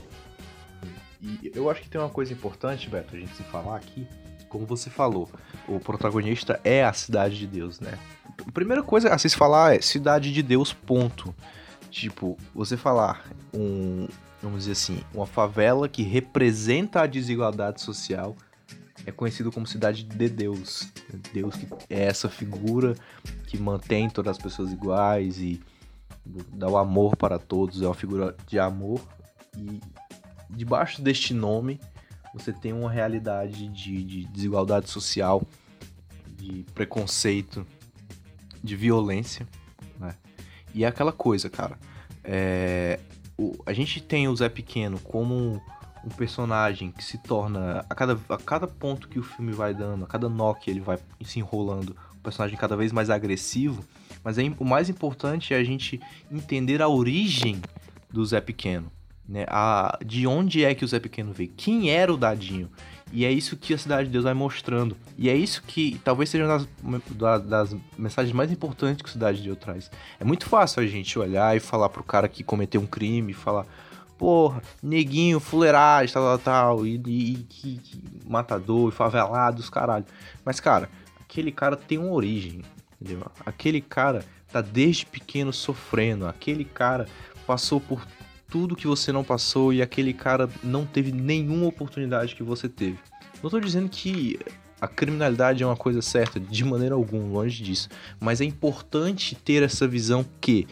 E 1.21 1.51
eu 1.53 1.69
acho 1.69 1.81
que 1.81 1.89
tem 1.89 1.99
uma 1.99 2.09
coisa 2.09 2.31
importante, 2.31 2.89
Beto, 2.89 3.15
a 3.15 3.19
gente 3.19 3.35
se 3.35 3.43
falar 3.43 3.75
aqui. 3.75 4.07
Como 4.47 4.65
você 4.65 4.89
falou, 4.89 5.29
o 5.67 5.79
protagonista 5.79 6.59
é 6.63 6.83
a 6.83 6.91
cidade 6.91 7.37
de 7.37 7.45
Deus, 7.45 7.79
né? 7.79 7.97
A 8.47 8.51
primeira 8.51 8.81
coisa 8.81 9.13
a 9.13 9.17
se 9.17 9.29
falar 9.29 9.75
é 9.75 9.81
cidade 9.81 10.33
de 10.33 10.41
Deus, 10.41 10.73
ponto. 10.73 11.35
Tipo, 11.91 12.37
você 12.53 12.75
falar 12.75 13.29
um, 13.53 14.07
vamos 14.41 14.59
dizer 14.59 14.71
assim, 14.71 15.01
uma 15.13 15.27
favela 15.27 15.87
que 15.87 16.01
representa 16.01 17.01
a 17.01 17.07
desigualdade 17.07 17.81
social 17.81 18.35
é 19.05 19.11
conhecido 19.11 19.51
como 19.51 19.67
cidade 19.67 20.03
de 20.03 20.29
Deus. 20.29 20.87
Deus 21.33 21.55
que 21.55 21.67
é 21.89 22.05
essa 22.05 22.29
figura 22.29 22.95
que 23.47 23.57
mantém 23.57 24.09
todas 24.09 24.37
as 24.37 24.41
pessoas 24.41 24.71
iguais 24.71 25.39
e 25.39 25.61
dá 26.25 26.67
o 26.67 26.77
amor 26.77 27.15
para 27.15 27.39
todos, 27.39 27.81
é 27.81 27.85
uma 27.85 27.93
figura 27.95 28.35
de 28.47 28.59
amor 28.59 29.01
e 29.57 29.79
debaixo 30.49 31.01
deste 31.01 31.33
nome 31.33 31.79
você 32.33 32.53
tem 32.53 32.71
uma 32.73 32.91
realidade 32.91 33.67
de, 33.69 34.03
de 34.03 34.25
desigualdade 34.25 34.89
social, 34.89 35.41
de 36.37 36.63
preconceito, 36.75 37.65
de 38.63 38.75
violência, 38.75 39.47
né? 39.99 40.15
E 40.73 40.83
é 40.83 40.87
aquela 40.87 41.11
coisa, 41.11 41.49
cara. 41.49 41.77
é, 42.23 42.99
o- 43.37 43.55
a 43.65 43.73
gente 43.73 43.99
tem 44.01 44.27
o 44.27 44.35
Zé 44.35 44.47
Pequeno 44.49 44.99
como 44.99 45.33
um, 45.33 45.59
um 46.05 46.09
personagem 46.09 46.91
que 46.91 47.03
se 47.03 47.17
torna. 47.17 47.83
A 47.89 47.95
cada, 47.95 48.19
a 48.29 48.37
cada 48.37 48.67
ponto 48.67 49.07
que 49.07 49.17
o 49.17 49.23
filme 49.23 49.51
vai 49.51 49.73
dando, 49.73 50.03
a 50.03 50.07
cada 50.07 50.29
nó 50.29 50.53
que 50.53 50.69
ele 50.69 50.81
vai 50.81 50.99
se 51.23 51.39
enrolando, 51.39 51.95
o 52.13 52.17
personagem 52.17 52.57
cada 52.57 52.75
vez 52.75 52.91
mais 52.91 53.09
agressivo. 53.09 53.83
Mas 54.23 54.37
é, 54.37 54.43
o 54.59 54.65
mais 54.65 54.89
importante 54.89 55.53
é 55.53 55.57
a 55.57 55.63
gente 55.63 55.99
entender 56.31 56.81
a 56.81 56.87
origem 56.87 57.61
do 58.11 58.25
Zé 58.25 58.41
Pequeno. 58.41 58.91
Né? 59.27 59.45
A, 59.47 59.97
de 60.03 60.25
onde 60.25 60.63
é 60.65 60.73
que 60.73 60.83
o 60.83 60.87
Zé 60.87 60.99
Pequeno 60.99 61.31
veio? 61.31 61.51
Quem 61.55 61.89
era 61.91 62.11
o 62.13 62.17
Dadinho? 62.17 62.69
E 63.11 63.25
é 63.25 63.31
isso 63.31 63.55
que 63.57 63.73
a 63.73 63.77
Cidade 63.77 64.07
de 64.07 64.11
Deus 64.13 64.23
vai 64.23 64.33
mostrando. 64.33 64.95
E 65.17 65.29
é 65.29 65.35
isso 65.35 65.63
que 65.65 65.99
talvez 66.03 66.29
seja 66.29 66.45
uma 66.83 66.99
das, 66.99 67.17
da- 67.17 67.37
das 67.37 67.75
mensagens 67.97 68.33
mais 68.35 68.51
importantes 68.51 69.01
que 69.01 69.09
a 69.09 69.13
Cidade 69.13 69.37
de 69.39 69.45
Deus 69.45 69.57
traz. 69.57 69.89
É 70.19 70.23
muito 70.23 70.45
fácil 70.47 70.81
a 70.83 70.85
gente 70.87 71.17
olhar 71.17 71.55
e 71.55 71.59
falar 71.59 71.89
pro 71.89 72.03
cara 72.03 72.27
que 72.27 72.43
cometeu 72.43 72.81
um 72.81 72.85
crime, 72.87 73.33
falar, 73.33 73.65
porra, 74.17 74.61
neguinho, 74.81 75.39
fuleiragem, 75.39 76.13
tal, 76.13 76.23
tal, 76.23 76.39
tal, 76.39 76.85
e, 76.85 77.01
e- 77.07 77.47
e 77.63 77.79
matador, 78.27 78.89
e 78.89 78.91
favelado, 78.91 79.59
os 79.59 79.69
caralho. 79.69 80.05
Mas, 80.45 80.59
cara, 80.59 80.89
aquele 81.21 81.51
cara 81.51 81.75
tem 81.75 81.97
uma 81.97 82.11
origem, 82.11 82.61
entendeu? 83.01 83.31
Aquele 83.45 83.81
cara 83.81 84.23
tá 84.51 84.61
desde 84.61 85.05
pequeno 85.05 85.53
sofrendo, 85.53 86.27
aquele 86.27 86.65
cara 86.65 87.07
passou 87.45 87.79
por 87.79 88.05
tudo 88.49 88.75
que 88.75 88.87
você 88.87 89.11
não 89.11 89.23
passou 89.23 89.71
e 89.71 89.81
aquele 89.81 90.13
cara 90.13 90.49
não 90.63 90.85
teve 90.85 91.11
nenhuma 91.11 91.67
oportunidade 91.67 92.35
que 92.35 92.43
você 92.43 92.67
teve. 92.67 92.97
Não 93.41 93.49
tô 93.49 93.59
dizendo 93.59 93.87
que 93.87 94.39
a 94.81 94.87
criminalidade 94.87 95.61
é 95.61 95.65
uma 95.65 95.75
coisa 95.75 96.01
certa, 96.01 96.39
de 96.39 96.63
maneira 96.63 96.95
alguma, 96.95 97.25
longe 97.25 97.61
disso. 97.61 97.89
Mas 98.19 98.41
é 98.41 98.45
importante 98.45 99.35
ter 99.35 99.61
essa 99.61 99.87
visão 99.87 100.25
que 100.41 100.67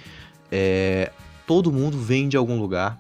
é, 0.52 1.12
todo 1.46 1.72
mundo 1.72 1.98
vem 1.98 2.28
de 2.28 2.38
algum 2.38 2.60
lugar 2.60 3.00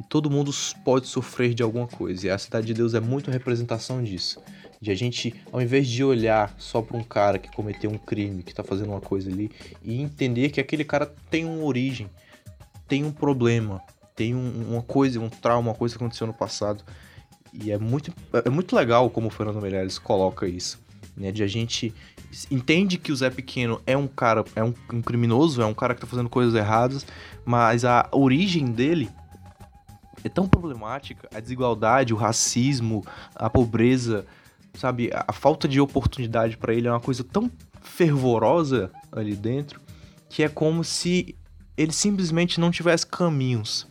e 0.00 0.04
todo 0.04 0.30
mundo 0.30 0.50
pode 0.84 1.06
sofrer 1.06 1.54
de 1.54 1.62
alguma 1.62 1.86
coisa. 1.86 2.26
E 2.26 2.30
a 2.30 2.38
Cidade 2.38 2.66
de 2.66 2.74
Deus 2.74 2.94
é 2.94 3.00
muito 3.00 3.30
representação 3.30 4.02
disso. 4.02 4.40
De 4.80 4.90
a 4.90 4.94
gente, 4.94 5.34
ao 5.50 5.60
invés 5.60 5.88
de 5.88 6.04
olhar 6.04 6.54
só 6.56 6.80
para 6.80 6.96
um 6.96 7.02
cara 7.02 7.38
que 7.38 7.50
cometeu 7.50 7.90
um 7.90 7.98
crime, 7.98 8.42
que 8.42 8.54
tá 8.54 8.62
fazendo 8.62 8.90
uma 8.90 9.00
coisa 9.00 9.30
ali, 9.30 9.50
e 9.82 10.00
entender 10.00 10.50
que 10.50 10.60
aquele 10.60 10.84
cara 10.84 11.12
tem 11.30 11.44
uma 11.44 11.64
origem, 11.64 12.08
tem 12.86 13.04
um 13.04 13.10
problema, 13.10 13.82
tem 14.14 14.34
um- 14.34 14.72
uma 14.72 14.82
coisa, 14.82 15.20
um 15.20 15.28
trauma, 15.28 15.70
uma 15.70 15.74
coisa 15.76 15.96
que 15.96 16.02
aconteceu 16.02 16.26
no 16.26 16.34
passado. 16.34 16.84
E 17.52 17.72
é 17.72 17.78
muito, 17.78 18.12
é 18.44 18.50
muito 18.50 18.76
legal 18.76 19.10
como 19.10 19.26
o 19.28 19.30
Fernando 19.30 19.60
Meirelles 19.60 19.98
coloca 19.98 20.46
isso. 20.46 20.78
Né, 21.16 21.32
de 21.32 21.42
a 21.42 21.48
gente 21.48 21.92
entende 22.48 22.96
que 22.96 23.10
o 23.10 23.16
Zé 23.16 23.28
Pequeno 23.28 23.80
é 23.84 23.96
um 23.96 24.06
cara, 24.06 24.44
é 24.54 24.62
um, 24.62 24.72
um 24.92 25.02
criminoso, 25.02 25.60
é 25.60 25.66
um 25.66 25.74
cara 25.74 25.92
que 25.92 26.00
tá 26.00 26.06
fazendo 26.06 26.28
coisas 26.28 26.54
erradas, 26.54 27.04
mas 27.44 27.84
a 27.84 28.08
origem 28.12 28.66
dele 28.66 29.10
é 30.22 30.28
tão 30.28 30.46
problemática, 30.46 31.28
a 31.34 31.40
desigualdade, 31.40 32.14
o 32.14 32.16
racismo, 32.16 33.04
a 33.34 33.50
pobreza, 33.50 34.24
sabe, 34.74 35.10
a, 35.12 35.32
falta 35.32 35.66
de 35.66 35.80
oportunidade 35.80 36.56
para 36.56 36.72
ele 36.72 36.88
é 36.88 36.90
uma 36.90 37.00
coisa 37.00 37.24
tão 37.24 37.50
fervorosa 37.80 38.90
ali 39.10 39.34
dentro 39.34 39.80
que 40.28 40.42
é 40.42 40.48
como 40.48 40.84
se 40.84 41.34
ele 41.76 41.92
simplesmente 41.92 42.60
não 42.60 42.70
tivesse 42.70 43.06
caminhos. 43.06 43.86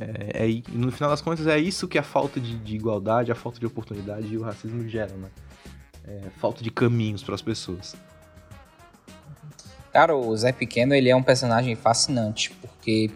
É, 0.00 0.46
é, 0.46 0.62
no 0.72 0.90
final 0.90 1.10
das 1.10 1.20
contas 1.20 1.46
é 1.46 1.58
isso 1.58 1.86
que 1.86 1.98
a 1.98 2.02
falta 2.02 2.40
de, 2.40 2.58
de 2.58 2.74
igualdade, 2.74 3.30
a 3.30 3.34
falta 3.34 3.60
de 3.60 3.66
oportunidade 3.66 4.26
e 4.26 4.38
o 4.38 4.42
racismo 4.42 4.88
geram, 4.88 5.16
né? 5.18 5.28
É, 6.06 6.30
falta 6.38 6.64
de 6.64 6.70
caminhos 6.70 7.22
para 7.22 7.34
as 7.34 7.42
pessoas. 7.42 7.94
Cara, 9.92 10.16
o 10.16 10.34
Zé 10.36 10.52
Pequeno, 10.52 10.94
ele 10.94 11.10
é 11.10 11.14
um 11.14 11.22
personagem 11.22 11.76
fascinante, 11.76 12.50
porque, 12.62 13.10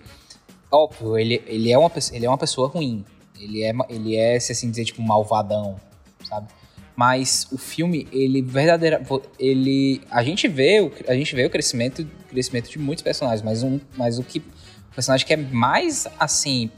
óbvio, 0.70 1.16
ele, 1.16 1.42
ele, 1.46 1.72
é, 1.72 1.78
uma, 1.78 1.90
ele 2.12 2.26
é 2.26 2.28
uma 2.28 2.36
pessoa 2.36 2.68
ruim. 2.68 3.04
Ele 3.40 3.62
é, 3.62 3.72
ele 3.88 4.14
é, 4.14 4.38
se 4.38 4.52
assim 4.52 4.70
dizer, 4.70 4.84
tipo, 4.84 5.00
malvadão, 5.02 5.76
sabe? 6.24 6.48
Mas 6.96 7.46
o 7.52 7.58
filme, 7.58 8.08
ele 8.10 8.40
verdadeira, 8.40 9.02
ele 9.38 10.00
a 10.10 10.24
gente 10.24 10.48
vê, 10.48 10.90
a 11.06 11.14
gente 11.14 11.36
vê 11.36 11.44
o 11.44 11.50
crescimento, 11.50 12.08
crescimento 12.28 12.70
de 12.70 12.78
muitos 12.78 13.02
personagens, 13.02 13.42
mas 13.42 13.62
um, 13.62 13.78
mas 13.96 14.18
o 14.18 14.22
que 14.22 14.38
o 14.38 14.94
personagem 14.94 15.26
que 15.26 15.34
é 15.34 15.36
mais 15.36 16.08
assim 16.18 16.70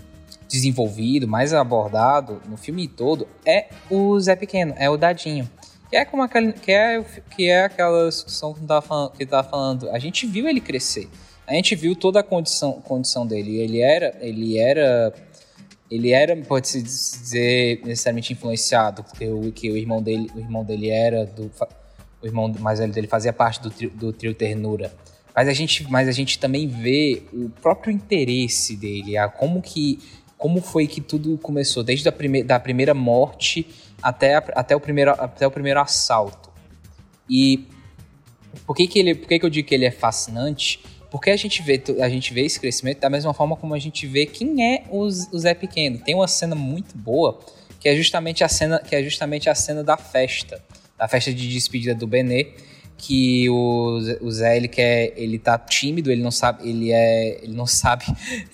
desenvolvido, 0.49 1.29
mais 1.29 1.55
abordado 1.55 2.43
no 2.49 2.57
filme 2.57 2.89
todo 2.89 3.29
é 3.47 3.69
o 3.89 4.19
Zé 4.19 4.35
Pequeno, 4.35 4.75
é 4.77 4.91
o 4.91 4.97
Dadinho. 4.97 5.49
Que 5.89 5.97
é 5.97 6.05
como 6.05 6.23
aquele, 6.23 6.53
que 6.53 6.73
é 6.73 7.03
que 7.35 7.49
é 7.49 7.65
aquela 7.65 8.09
discussão 8.09 8.53
que 8.53 8.61
tava 8.67 8.83
falando, 8.83 9.13
que 9.13 9.25
tava 9.25 9.49
falando. 9.49 9.91
A 9.91 9.99
gente 9.99 10.27
viu 10.27 10.49
ele 10.49 10.61
crescer. 10.61 11.09
A 11.47 11.55
gente 11.55 11.75
viu 11.75 11.97
toda 11.97 12.21
a 12.21 12.23
condição, 12.23 12.73
condição 12.73 13.27
dele. 13.27 13.57
Ele 13.57 13.81
era, 13.81 14.15
ele 14.21 14.59
era 14.59 15.15
ele 15.91 16.11
era, 16.13 16.37
pode-se 16.37 16.83
dizer, 16.83 17.81
necessariamente 17.85 18.33
influenciado, 18.33 19.03
porque 19.03 19.27
o, 19.27 19.51
que 19.53 19.71
o 19.71 19.77
irmão 19.77 20.03
dele, 20.03 20.31
o 20.35 20.39
irmão 20.39 20.65
dele 20.65 20.91
era 20.91 21.25
do 21.25 21.51
o 22.21 22.27
irmão 22.27 22.53
mais 22.59 22.81
velho 22.81 22.93
dele 22.93 23.07
fazia 23.07 23.33
parte 23.33 23.61
do 23.61 23.71
trio, 23.71 23.91
do 23.91 24.13
trio 24.13 24.35
Ternura. 24.35 24.93
Mas 25.35 25.47
a 25.47 25.53
gente, 25.53 25.89
mas 25.89 26.09
a 26.09 26.13
gente 26.13 26.39
também 26.39 26.67
vê 26.67 27.23
o 27.33 27.49
próprio 27.49 27.93
interesse 27.93 28.77
dele, 28.77 29.17
a 29.17 29.29
como 29.29 29.63
que 29.63 30.01
como 30.37 30.63
foi 30.63 30.87
que 30.87 31.01
tudo 31.01 31.37
começou, 31.39 31.83
desde 31.83 32.09
a 32.09 32.13
prime 32.13 32.45
da 32.45 32.61
primeira 32.61 32.95
morte 32.95 33.67
até, 34.01 34.37
a, 34.37 34.39
até, 34.55 34.77
o 34.77 34.81
primeiro, 34.81 35.11
até 35.11 35.47
o 35.47 35.51
primeiro 35.51 35.81
assalto. 35.81 36.49
E 37.29 37.67
por 38.65 38.75
que, 38.77 38.87
que, 38.87 39.01
ele, 39.01 39.15
por 39.17 39.29
que, 39.29 39.39
que 39.39 39.45
eu 39.45 39.51
digo 39.51 39.67
que 39.67 39.75
ele 39.75 39.85
é 39.85 39.91
fascinante? 39.91 40.81
Porque 41.11 41.31
a 41.31 41.37
gente 41.37 41.63
vê, 41.63 41.83
a 42.01 42.09
gente 42.09 42.35
vê 42.35 42.43
esse 42.43 42.61
crescimento 42.61 43.01
da 43.01 43.09
mesma 43.09 43.33
forma 43.33 43.57
como 43.57 43.75
a 43.75 43.79
gente 43.79 44.07
vê 44.07 44.27
quem 44.27 44.75
é 44.75 44.85
o, 44.91 45.09
Zé 45.11 45.55
Pequeno. 45.55 45.99
Tem 45.99 46.15
uma 46.15 46.29
cena 46.29 46.55
muito 46.55 46.97
boa 46.97 47.39
que 47.81 47.89
é 47.89 47.97
justamente 47.97 48.43
a 48.43 48.49
cena, 48.49 48.81
que 48.81 48.95
é 48.95 49.03
justamente 49.03 49.49
a 49.49 49.55
cena 49.55 49.85
da 49.85 49.97
festa, 49.97 50.63
da 50.99 51.07
festa 51.07 51.33
de 51.33 51.49
despedida 51.49 51.95
do 51.95 52.07
Benê, 52.07 52.53
que 52.97 53.49
o, 53.49 54.01
o 54.21 54.31
Zé 54.31 54.57
ele 54.57 54.67
quer, 54.67 55.13
ele 55.17 55.39
tá 55.39 55.57
tímido, 55.57 56.11
ele 56.11 56.21
não 56.21 56.33
sabe, 56.33 56.69
ele 56.69 56.93
é, 56.93 57.43
ele 57.43 57.55
não 57.55 57.65
sabe 57.67 58.05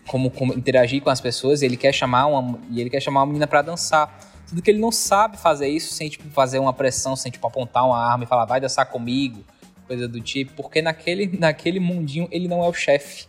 como, 0.07 0.31
como 0.31 0.53
interagir 0.53 1.03
com 1.03 1.11
as 1.11 1.21
pessoas, 1.21 1.63
ele 1.63 1.77
quer 1.77 1.93
chamar 1.93 2.27
uma 2.27 2.59
e 2.71 2.81
ele 2.81 2.91
quer 2.91 3.01
chamar 3.01 3.21
uma 3.21 3.27
menina 3.27 3.47
para 3.47 3.63
dançar. 3.63 4.33
Tudo 4.47 4.61
que 4.61 4.71
ele 4.71 4.79
não 4.79 4.93
sabe 4.93 5.39
fazer 5.39 5.69
isso 5.69 5.95
sem 5.95 6.09
tipo 6.11 6.29
fazer 6.29 6.59
uma 6.59 6.73
pressão, 6.73 7.17
sem 7.17 7.33
tipo 7.33 7.45
apontar 7.47 7.85
uma 7.87 7.99
arma 7.99 8.25
e 8.25 8.27
falar 8.27 8.45
vai 8.45 8.61
dançar 8.61 8.85
comigo 8.87 9.43
coisa 9.87 10.09
do 10.09 10.21
tipo, 10.21 10.53
porque 10.55 10.83
naquele, 10.83 11.39
naquele 11.39 11.81
mundinho 11.81 12.29
ele 12.31 12.49
não 12.49 12.65
é 12.65 12.69
o 12.69 12.73
chefe. 12.73 13.27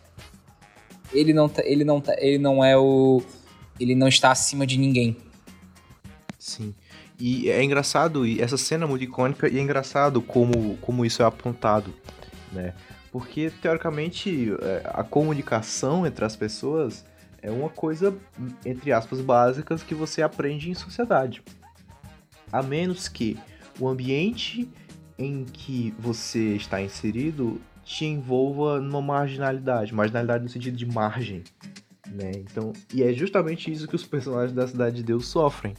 Ele 1.13 1.33
não, 1.33 1.47
tá, 1.47 1.61
ele, 1.65 1.83
não, 1.83 2.01
tá, 2.01 2.15
ele 2.17 2.37
não 2.37 2.63
é 2.63 2.77
o. 2.77 3.21
Ele 3.79 3.95
não 3.95 4.07
está 4.07 4.31
acima 4.31 4.65
de 4.65 4.77
ninguém. 4.77 5.15
Sim. 6.39 6.73
E 7.19 7.49
é 7.49 7.63
engraçado, 7.63 8.25
e 8.25 8.41
essa 8.41 8.57
cena 8.57 8.85
é 8.85 8.87
muito 8.87 9.03
icônica, 9.03 9.47
e 9.47 9.57
é 9.57 9.61
engraçado 9.61 10.21
como, 10.21 10.77
como 10.77 11.05
isso 11.05 11.21
é 11.21 11.25
apontado, 11.25 11.93
né? 12.51 12.73
Porque, 13.11 13.49
teoricamente, 13.61 14.51
é, 14.61 14.81
a 14.93 15.03
comunicação 15.03 16.05
entre 16.05 16.25
as 16.25 16.35
pessoas 16.35 17.05
é 17.41 17.49
uma 17.49 17.69
coisa, 17.69 18.13
entre 18.65 18.91
aspas, 18.91 19.21
básicas 19.21 19.81
que 19.81 19.95
você 19.95 20.21
aprende 20.21 20.69
em 20.69 20.73
sociedade. 20.73 21.41
A 22.51 22.61
menos 22.61 23.07
que 23.07 23.37
o 23.79 23.87
ambiente 23.87 24.67
em 25.17 25.45
que 25.45 25.93
você 25.97 26.55
está 26.55 26.81
inserido 26.81 27.61
te 27.83 28.05
envolva 28.05 28.79
numa 28.79 29.01
marginalidade, 29.01 29.93
marginalidade 29.93 30.43
no 30.43 30.49
sentido 30.49 30.75
de 30.75 30.85
margem, 30.85 31.43
né? 32.11 32.31
Então, 32.35 32.73
e 32.93 33.03
é 33.03 33.13
justamente 33.13 33.71
isso 33.71 33.87
que 33.87 33.95
os 33.95 34.03
personagens 34.03 34.53
da 34.53 34.67
Cidade 34.67 34.97
de 34.97 35.03
Deus 35.03 35.27
sofrem. 35.27 35.75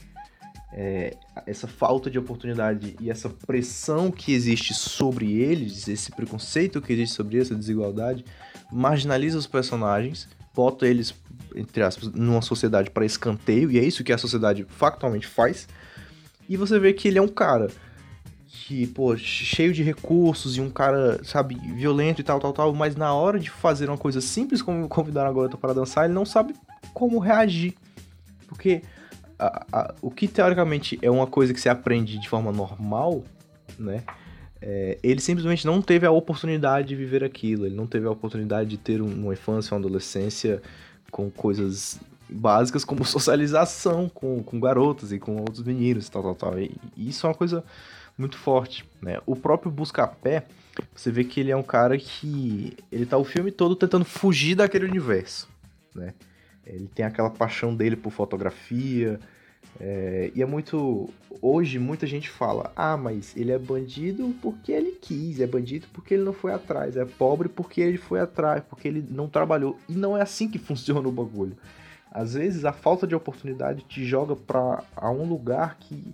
É, 0.73 1.15
essa 1.45 1.67
falta 1.67 2.09
de 2.09 2.19
oportunidade 2.19 2.95
e 2.99 3.09
essa 3.09 3.29
pressão 3.29 4.11
que 4.11 4.33
existe 4.33 4.73
sobre 4.73 5.33
eles, 5.33 5.87
esse 5.87 6.11
preconceito 6.11 6.81
que 6.81 6.93
existe 6.93 7.15
sobre 7.15 7.39
essa 7.39 7.55
desigualdade, 7.55 8.23
marginaliza 8.71 9.37
os 9.37 9.47
personagens, 9.47 10.27
bota 10.53 10.87
eles, 10.87 11.13
entre 11.55 11.83
aspas, 11.83 12.11
numa 12.11 12.41
sociedade 12.41 12.89
para 12.89 13.05
escanteio, 13.05 13.71
e 13.71 13.79
é 13.79 13.83
isso 13.83 14.03
que 14.03 14.13
a 14.13 14.17
sociedade 14.17 14.65
factualmente 14.69 15.27
faz. 15.27 15.67
E 16.49 16.55
você 16.55 16.79
vê 16.79 16.93
que 16.93 17.07
ele 17.07 17.17
é 17.17 17.21
um 17.21 17.27
cara 17.27 17.69
que, 18.67 18.85
pô, 18.85 19.15
cheio 19.15 19.71
de 19.71 19.81
recursos 19.81 20.57
e 20.57 20.61
um 20.61 20.69
cara, 20.69 21.23
sabe, 21.23 21.55
violento 21.55 22.19
e 22.19 22.23
tal, 22.23 22.37
tal, 22.37 22.51
tal, 22.51 22.73
mas 22.73 22.97
na 22.97 23.13
hora 23.13 23.39
de 23.39 23.49
fazer 23.49 23.87
uma 23.87 23.97
coisa 23.97 24.19
simples 24.19 24.61
como 24.61 24.89
convidar 24.89 25.23
uma 25.23 25.33
garota 25.33 25.55
para 25.55 25.73
dançar, 25.73 26.03
ele 26.03 26.13
não 26.13 26.25
sabe 26.25 26.53
como 26.93 27.17
reagir. 27.17 27.75
Porque 28.45 28.81
a, 29.39 29.65
a, 29.71 29.95
o 30.01 30.11
que 30.11 30.27
teoricamente 30.27 30.99
é 31.01 31.09
uma 31.09 31.25
coisa 31.25 31.53
que 31.53 31.61
se 31.61 31.69
aprende 31.69 32.19
de 32.19 32.27
forma 32.27 32.51
normal, 32.51 33.23
né? 33.79 34.03
É, 34.61 34.97
ele 35.01 35.21
simplesmente 35.21 35.65
não 35.65 35.81
teve 35.81 36.05
a 36.05 36.11
oportunidade 36.11 36.89
de 36.89 36.95
viver 36.97 37.23
aquilo, 37.23 37.65
ele 37.65 37.75
não 37.75 37.87
teve 37.87 38.05
a 38.05 38.11
oportunidade 38.11 38.69
de 38.69 38.77
ter 38.77 39.01
uma 39.01 39.31
infância, 39.31 39.73
uma 39.75 39.79
adolescência 39.79 40.61
com 41.09 41.31
coisas 41.31 42.01
básicas 42.29 42.83
como 42.83 43.05
socialização 43.07 44.09
com, 44.09 44.43
com 44.43 44.59
garotas 44.59 45.13
e 45.13 45.19
com 45.19 45.37
outros 45.37 45.63
meninos 45.63 46.09
tal, 46.09 46.21
tal, 46.21 46.35
tal. 46.35 46.59
E, 46.59 46.75
e 46.97 47.07
isso 47.07 47.25
é 47.25 47.29
uma 47.29 47.35
coisa 47.35 47.63
muito 48.17 48.37
forte, 48.37 48.85
né? 49.01 49.19
O 49.25 49.35
próprio 49.35 49.71
Buscapé, 49.71 50.45
você 50.95 51.11
vê 51.11 51.23
que 51.23 51.39
ele 51.39 51.51
é 51.51 51.55
um 51.55 51.63
cara 51.63 51.97
que 51.97 52.77
ele 52.91 53.05
tá 53.05 53.17
o 53.17 53.23
filme 53.23 53.51
todo 53.51 53.75
tentando 53.75 54.05
fugir 54.05 54.55
daquele 54.55 54.85
universo, 54.85 55.47
né? 55.93 56.13
Ele 56.65 56.87
tem 56.87 57.05
aquela 57.05 57.29
paixão 57.29 57.73
dele 57.73 57.95
por 57.95 58.11
fotografia, 58.11 59.19
é, 59.79 60.31
e 60.33 60.41
é 60.41 60.45
muito. 60.45 61.09
Hoje, 61.41 61.77
muita 61.77 62.07
gente 62.07 62.29
fala: 62.29 62.71
ah, 62.75 62.97
mas 62.97 63.35
ele 63.35 63.51
é 63.51 63.59
bandido 63.59 64.33
porque 64.41 64.71
ele 64.71 64.91
quis, 64.91 65.39
é 65.39 65.47
bandido 65.47 65.87
porque 65.93 66.15
ele 66.15 66.23
não 66.23 66.33
foi 66.33 66.51
atrás, 66.53 66.97
é 66.97 67.05
pobre 67.05 67.47
porque 67.47 67.81
ele 67.81 67.97
foi 67.97 68.19
atrás, 68.19 68.63
porque 68.67 68.87
ele 68.87 69.05
não 69.09 69.27
trabalhou. 69.27 69.77
E 69.87 69.93
não 69.93 70.17
é 70.17 70.21
assim 70.21 70.49
que 70.49 70.57
funciona 70.59 71.07
o 71.07 71.11
bagulho. 71.11 71.55
Às 72.11 72.33
vezes, 72.33 72.65
a 72.65 72.71
falta 72.71 73.05
de 73.05 73.13
oportunidade 73.13 73.83
te 73.83 74.03
joga 74.05 74.35
para 74.35 74.83
a 74.95 75.11
um 75.11 75.27
lugar 75.27 75.77
que 75.79 76.13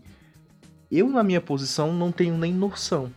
eu, 0.98 1.10
na 1.10 1.24
minha 1.24 1.42
posição, 1.42 1.94
não 1.94 2.12
tenho 2.12 2.38
nem 2.38 2.54
noção. 2.54 3.12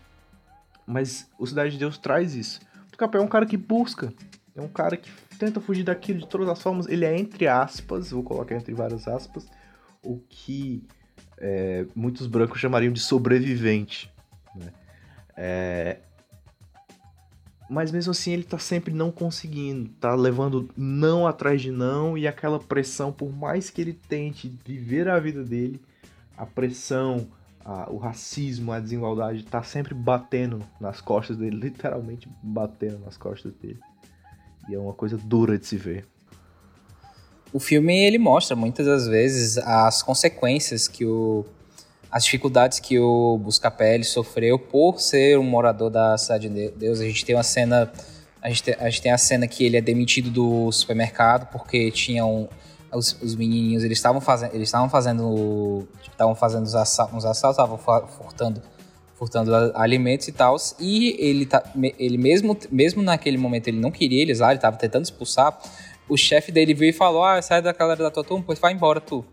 Mas 0.86 1.28
o 1.38 1.46
Cidade 1.46 1.72
de 1.72 1.78
Deus 1.78 1.98
traz 1.98 2.34
isso. 2.34 2.60
O 2.92 2.96
Capel 2.96 3.20
é 3.20 3.24
um 3.24 3.28
cara 3.28 3.44
que 3.44 3.56
busca. 3.56 4.12
É 4.54 4.60
um 4.60 4.68
cara 4.68 4.96
que 4.96 5.10
tenta 5.38 5.60
fugir 5.60 5.82
daquilo 5.82 6.20
de 6.20 6.28
todas 6.28 6.48
as 6.48 6.62
formas. 6.62 6.86
Ele 6.86 7.04
é, 7.04 7.18
entre 7.18 7.46
aspas, 7.46 8.10
vou 8.10 8.22
colocar 8.22 8.54
entre 8.54 8.72
várias 8.72 9.06
aspas, 9.06 9.46
o 10.02 10.18
que 10.28 10.82
é, 11.38 11.86
muitos 11.94 12.26
brancos 12.26 12.60
chamariam 12.60 12.92
de 12.92 13.00
sobrevivente. 13.00 14.10
Né? 14.54 14.72
É... 15.36 15.98
Mas 17.68 17.90
mesmo 17.90 18.12
assim 18.12 18.32
ele 18.32 18.44
tá 18.44 18.58
sempre 18.58 18.94
não 18.94 19.10
conseguindo, 19.10 19.90
tá 20.00 20.14
levando 20.14 20.70
não 20.76 21.26
atrás 21.26 21.60
de 21.60 21.72
não 21.72 22.16
e 22.16 22.26
aquela 22.26 22.60
pressão, 22.60 23.12
por 23.12 23.32
mais 23.32 23.70
que 23.70 23.80
ele 23.80 23.92
tente 23.92 24.56
viver 24.64 25.08
a 25.08 25.18
vida 25.18 25.42
dele, 25.42 25.82
a 26.36 26.46
pressão, 26.46 27.26
a, 27.66 27.90
o 27.90 27.96
racismo, 27.98 28.70
a 28.70 28.78
desigualdade 28.78 29.42
tá 29.42 29.60
sempre 29.60 29.92
batendo 29.92 30.62
nas 30.80 31.00
costas 31.00 31.36
dele, 31.36 31.56
literalmente 31.58 32.28
batendo 32.40 33.00
nas 33.04 33.16
costas 33.16 33.52
dele. 33.54 33.80
E 34.68 34.74
é 34.74 34.78
uma 34.78 34.92
coisa 34.92 35.18
dura 35.18 35.58
de 35.58 35.66
se 35.66 35.76
ver. 35.76 36.06
O 37.52 37.58
filme 37.58 37.96
ele 38.04 38.18
mostra 38.18 38.54
muitas 38.54 38.86
das 38.86 39.08
vezes 39.08 39.58
as 39.58 40.02
consequências 40.02 40.86
que 40.86 41.04
o 41.04 41.44
as 42.08 42.24
dificuldades 42.24 42.78
que 42.78 42.98
o 42.98 43.36
Buscapé 43.36 44.00
sofreu 44.02 44.58
por 44.58 45.00
ser 45.00 45.38
um 45.38 45.42
morador 45.42 45.90
da 45.90 46.16
cidade 46.16 46.48
de 46.48 46.70
Deus. 46.70 47.00
A 47.00 47.04
gente 47.04 47.24
tem 47.26 47.34
uma 47.34 47.42
cena 47.42 47.92
a 48.40 48.48
gente, 48.48 48.62
tem, 48.62 48.74
a 48.78 48.88
gente 48.88 49.02
tem 49.02 49.12
a 49.12 49.18
cena 49.18 49.48
que 49.48 49.64
ele 49.64 49.76
é 49.76 49.80
demitido 49.80 50.30
do 50.30 50.70
supermercado 50.70 51.50
porque 51.50 51.90
tinham 51.90 52.48
os, 52.92 53.20
os 53.20 53.34
menininhos 53.34 53.84
eles 53.84 53.98
estavam 53.98 54.20
fazendo 54.20 54.54
eles 54.54 54.68
estavam 54.68 54.88
fazendo 54.88 55.88
estavam 56.08 56.34
fazendo 56.34 56.64
uns 56.64 56.74
assaltos, 56.74 57.58
estavam 57.58 57.78
furtando 57.78 58.62
furtando 59.14 59.54
alimentos 59.74 60.28
e 60.28 60.32
tal 60.32 60.56
e 60.78 61.16
ele 61.18 61.48
ele 61.98 62.18
mesmo 62.18 62.56
mesmo 62.70 63.02
naquele 63.02 63.38
momento 63.38 63.68
ele 63.68 63.80
não 63.80 63.90
queria 63.90 64.22
eles 64.22 64.40
lá 64.40 64.48
ele 64.48 64.58
estava 64.58 64.76
tentando 64.76 65.04
expulsar 65.04 65.58
o 66.08 66.16
chefe 66.16 66.52
dele 66.52 66.74
veio 66.74 66.90
e 66.90 66.92
falou 66.92 67.24
ah 67.24 67.40
sai 67.42 67.62
da 67.62 67.72
galera 67.72 68.04
da 68.04 68.10
tua 68.10 68.22
turma 68.24 68.44
pois 68.46 68.58
vai 68.58 68.72
embora 68.72 69.00
tu 69.00 69.24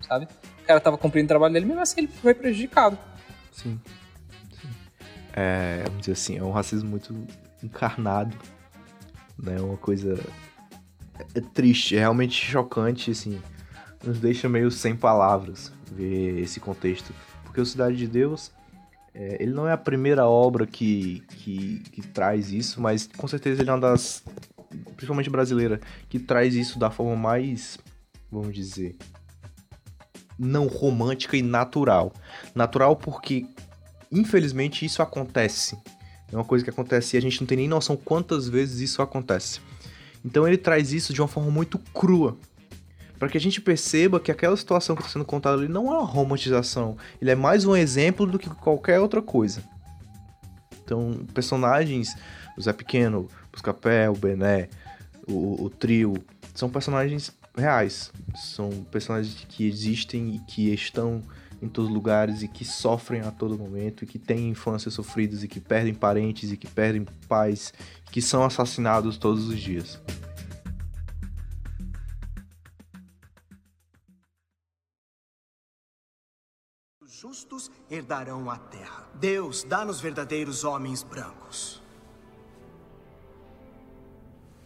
sabe 0.00 0.28
o 0.62 0.66
cara 0.66 0.80
tava 0.80 0.98
cumprindo 0.98 1.26
o 1.26 1.28
trabalho 1.28 1.54
dele 1.54 1.66
mesmo 1.66 1.80
assim 1.80 2.00
ele 2.00 2.08
foi 2.08 2.34
prejudicado 2.34 2.98
Sim. 3.52 3.80
Sim. 3.80 3.98
É, 5.32 5.82
vamos 5.84 6.00
dizer 6.00 6.12
assim, 6.12 6.36
é 6.36 6.42
um 6.42 6.50
racismo 6.50 6.90
muito 6.90 7.14
encarnado, 7.62 8.36
né? 9.38 9.60
Uma 9.60 9.76
coisa 9.76 10.18
é 11.34 11.40
triste, 11.40 11.96
é 11.96 12.00
realmente 12.00 12.34
chocante, 12.34 13.10
assim, 13.10 13.40
nos 14.04 14.18
deixa 14.18 14.48
meio 14.48 14.70
sem 14.70 14.96
palavras 14.96 15.72
ver 15.90 16.40
esse 16.40 16.60
contexto, 16.60 17.12
porque 17.44 17.60
o 17.60 17.66
Cidade 17.66 17.96
de 17.96 18.06
Deus 18.06 18.52
é, 19.14 19.36
ele 19.40 19.52
não 19.52 19.66
é 19.66 19.72
a 19.72 19.76
primeira 19.76 20.26
obra 20.28 20.66
que, 20.66 21.24
que, 21.30 21.80
que 21.90 22.02
traz 22.02 22.52
isso, 22.52 22.80
mas 22.80 23.08
com 23.16 23.26
certeza 23.26 23.62
ele 23.62 23.70
é 23.70 23.72
uma 23.72 23.80
das, 23.80 24.22
principalmente 24.94 25.28
brasileira, 25.28 25.80
que 26.08 26.20
traz 26.20 26.54
isso 26.54 26.78
da 26.78 26.90
forma 26.90 27.16
mais, 27.16 27.78
vamos 28.30 28.54
dizer, 28.54 28.96
não 30.38 30.68
romântica 30.68 31.36
e 31.36 31.42
natural. 31.42 32.12
Natural 32.54 32.94
porque, 32.94 33.44
infelizmente, 34.12 34.84
isso 34.84 35.02
acontece. 35.02 35.76
É 36.30 36.36
uma 36.36 36.44
coisa 36.44 36.62
que 36.62 36.70
acontece 36.70 37.16
e 37.16 37.18
a 37.18 37.22
gente 37.22 37.40
não 37.40 37.46
tem 37.46 37.56
nem 37.56 37.68
noção 37.68 37.96
quantas 37.96 38.48
vezes 38.48 38.80
isso 38.80 39.02
acontece. 39.02 39.60
Então 40.24 40.46
ele 40.46 40.56
traz 40.56 40.92
isso 40.92 41.12
de 41.12 41.20
uma 41.20 41.28
forma 41.28 41.50
muito 41.50 41.78
crua. 41.78 42.36
Para 43.18 43.28
que 43.28 43.36
a 43.36 43.40
gente 43.40 43.60
perceba 43.60 44.20
que 44.20 44.30
aquela 44.30 44.56
situação 44.56 44.94
que 44.94 45.02
está 45.02 45.12
sendo 45.12 45.24
contada 45.24 45.56
ali 45.56 45.68
não 45.68 45.92
é 45.92 45.98
uma 45.98 46.06
romantização. 46.06 46.96
Ele 47.20 47.30
é 47.30 47.34
mais 47.34 47.64
um 47.64 47.74
exemplo 47.74 48.26
do 48.26 48.38
que 48.38 48.48
qualquer 48.48 49.00
outra 49.00 49.20
coisa. 49.20 49.62
Então, 50.84 51.26
personagens, 51.34 52.16
o 52.56 52.62
Zé 52.62 52.72
Pequeno, 52.72 53.28
Buscapé, 53.52 54.08
o 54.08 54.14
Bené, 54.14 54.68
o, 55.26 55.64
o 55.64 55.70
trio, 55.70 56.14
são 56.54 56.70
personagens 56.70 57.32
reais. 57.56 58.12
São 58.36 58.70
personagens 58.90 59.44
que 59.48 59.66
existem 59.66 60.36
e 60.36 60.38
que 60.40 60.72
estão 60.72 61.22
em 61.60 61.68
todos 61.68 61.88
os 61.88 61.94
lugares 61.94 62.42
e 62.42 62.48
que 62.48 62.64
sofrem 62.64 63.22
a 63.22 63.30
todo 63.30 63.58
momento 63.58 64.04
e 64.04 64.06
que 64.06 64.18
têm 64.18 64.50
infâncias 64.50 64.94
sofridas 64.94 65.42
e 65.42 65.48
que 65.48 65.60
perdem 65.60 65.94
parentes 65.94 66.52
e 66.52 66.56
que 66.56 66.66
perdem 66.66 67.04
pais, 67.28 67.72
que 68.10 68.22
são 68.22 68.44
assassinados 68.44 69.16
todos 69.18 69.48
os 69.48 69.58
dias. 69.58 70.00
Os 77.02 77.12
justos 77.12 77.70
herdarão 77.90 78.48
a 78.50 78.58
terra. 78.58 79.08
Deus 79.14 79.64
dá-nos 79.64 80.00
verdadeiros 80.00 80.64
homens 80.64 81.02
brancos. 81.02 81.82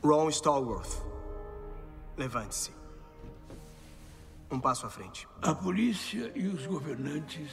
Ron 0.05 0.29
Stallworth, 0.29 1.01
levante-se. 2.17 2.82
Um 4.53 4.61
passo 4.61 4.85
à 4.85 4.91
frente. 4.91 5.27
A 5.41 5.55
polícia 5.55 6.31
e 6.35 6.47
os 6.47 6.67
governantes 6.67 7.51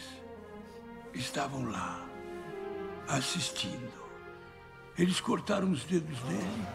estavam 1.14 1.64
lá, 1.72 2.06
assistindo. 3.08 3.94
Eles 4.98 5.22
cortaram 5.22 5.72
os 5.72 5.86
dedos 5.86 6.20
dele 6.24 6.68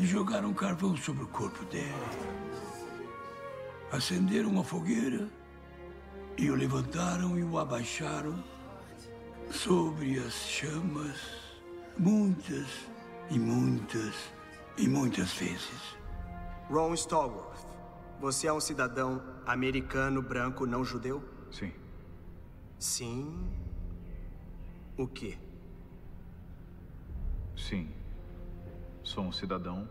e 0.00 0.06
jogaram 0.06 0.54
carvão 0.54 0.96
sobre 0.96 1.24
o 1.24 1.28
corpo 1.28 1.62
dele. 1.66 1.92
Acenderam 3.92 4.48
uma 4.48 4.64
fogueira 4.64 5.28
e 6.38 6.50
o 6.50 6.54
levantaram 6.54 7.38
e 7.38 7.44
o 7.44 7.58
abaixaram 7.58 8.42
sobre 9.50 10.18
as 10.20 10.32
chamas 10.32 11.18
muitas 11.98 12.66
e 13.28 13.38
muitas 13.38 14.14
e 14.78 14.88
muitas 14.88 15.34
vezes. 15.34 15.98
Ron 16.70 16.94
Stallworth, 16.94 17.47
você 18.20 18.46
é 18.46 18.52
um 18.52 18.60
cidadão 18.60 19.22
americano 19.46 20.20
branco 20.20 20.66
não 20.66 20.84
judeu? 20.84 21.22
Sim. 21.50 21.72
Sim. 22.78 23.50
O 24.96 25.06
quê? 25.06 25.38
Sim. 27.56 27.90
Sou 29.02 29.24
um 29.24 29.32
cidadão 29.32 29.88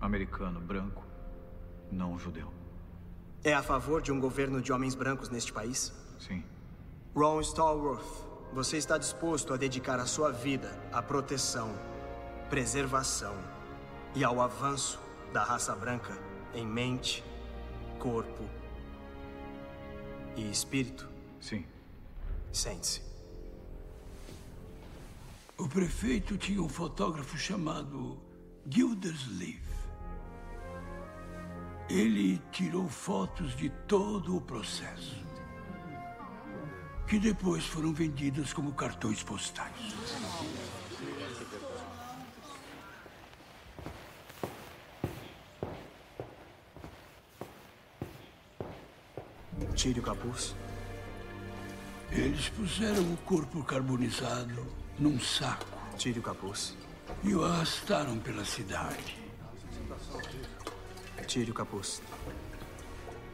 americano 0.00 0.60
branco 0.60 1.04
não 1.90 2.18
judeu. 2.18 2.52
É 3.44 3.52
a 3.52 3.62
favor 3.62 4.00
de 4.00 4.12
um 4.12 4.20
governo 4.20 4.60
de 4.60 4.72
homens 4.72 4.94
brancos 4.94 5.28
neste 5.28 5.52
país? 5.52 5.92
Sim. 6.18 6.44
Ron 7.14 7.40
Stallworth, 7.40 8.04
você 8.52 8.76
está 8.76 8.96
disposto 8.96 9.52
a 9.52 9.56
dedicar 9.56 9.98
a 9.98 10.06
sua 10.06 10.30
vida 10.30 10.70
à 10.92 11.02
proteção, 11.02 11.74
preservação 12.48 13.34
e 14.14 14.24
ao 14.24 14.40
avanço 14.40 15.00
da 15.32 15.42
raça 15.42 15.74
branca 15.74 16.16
em 16.54 16.66
mente, 16.66 17.24
corpo 18.02 18.42
e 20.34 20.50
espírito? 20.50 21.08
Sim. 21.40 21.64
Sente-se. 22.52 23.00
O 25.56 25.68
prefeito 25.68 26.36
tinha 26.36 26.60
um 26.60 26.68
fotógrafo 26.68 27.38
chamado 27.38 28.20
Gildersleeve. 28.68 29.62
Ele 31.88 32.42
tirou 32.50 32.88
fotos 32.88 33.54
de 33.54 33.70
todo 33.86 34.36
o 34.36 34.40
processo, 34.40 35.24
que 37.06 37.20
depois 37.20 37.64
foram 37.64 37.92
vendidas 37.92 38.52
como 38.52 38.74
cartões 38.74 39.22
postais. 39.22 39.94
Tire 49.74 50.00
o 50.00 50.02
capuz. 50.02 50.54
Eles 52.10 52.48
puseram 52.50 53.12
o 53.12 53.16
corpo 53.18 53.64
carbonizado 53.64 54.66
num 54.98 55.18
saco. 55.18 55.66
Tire 55.96 56.18
o 56.18 56.22
capuz. 56.22 56.76
E 57.22 57.34
o 57.34 57.44
arrastaram 57.44 58.18
pela 58.18 58.44
cidade. 58.44 59.18
Tire 61.26 61.50
o 61.50 61.54
capuz. 61.54 62.02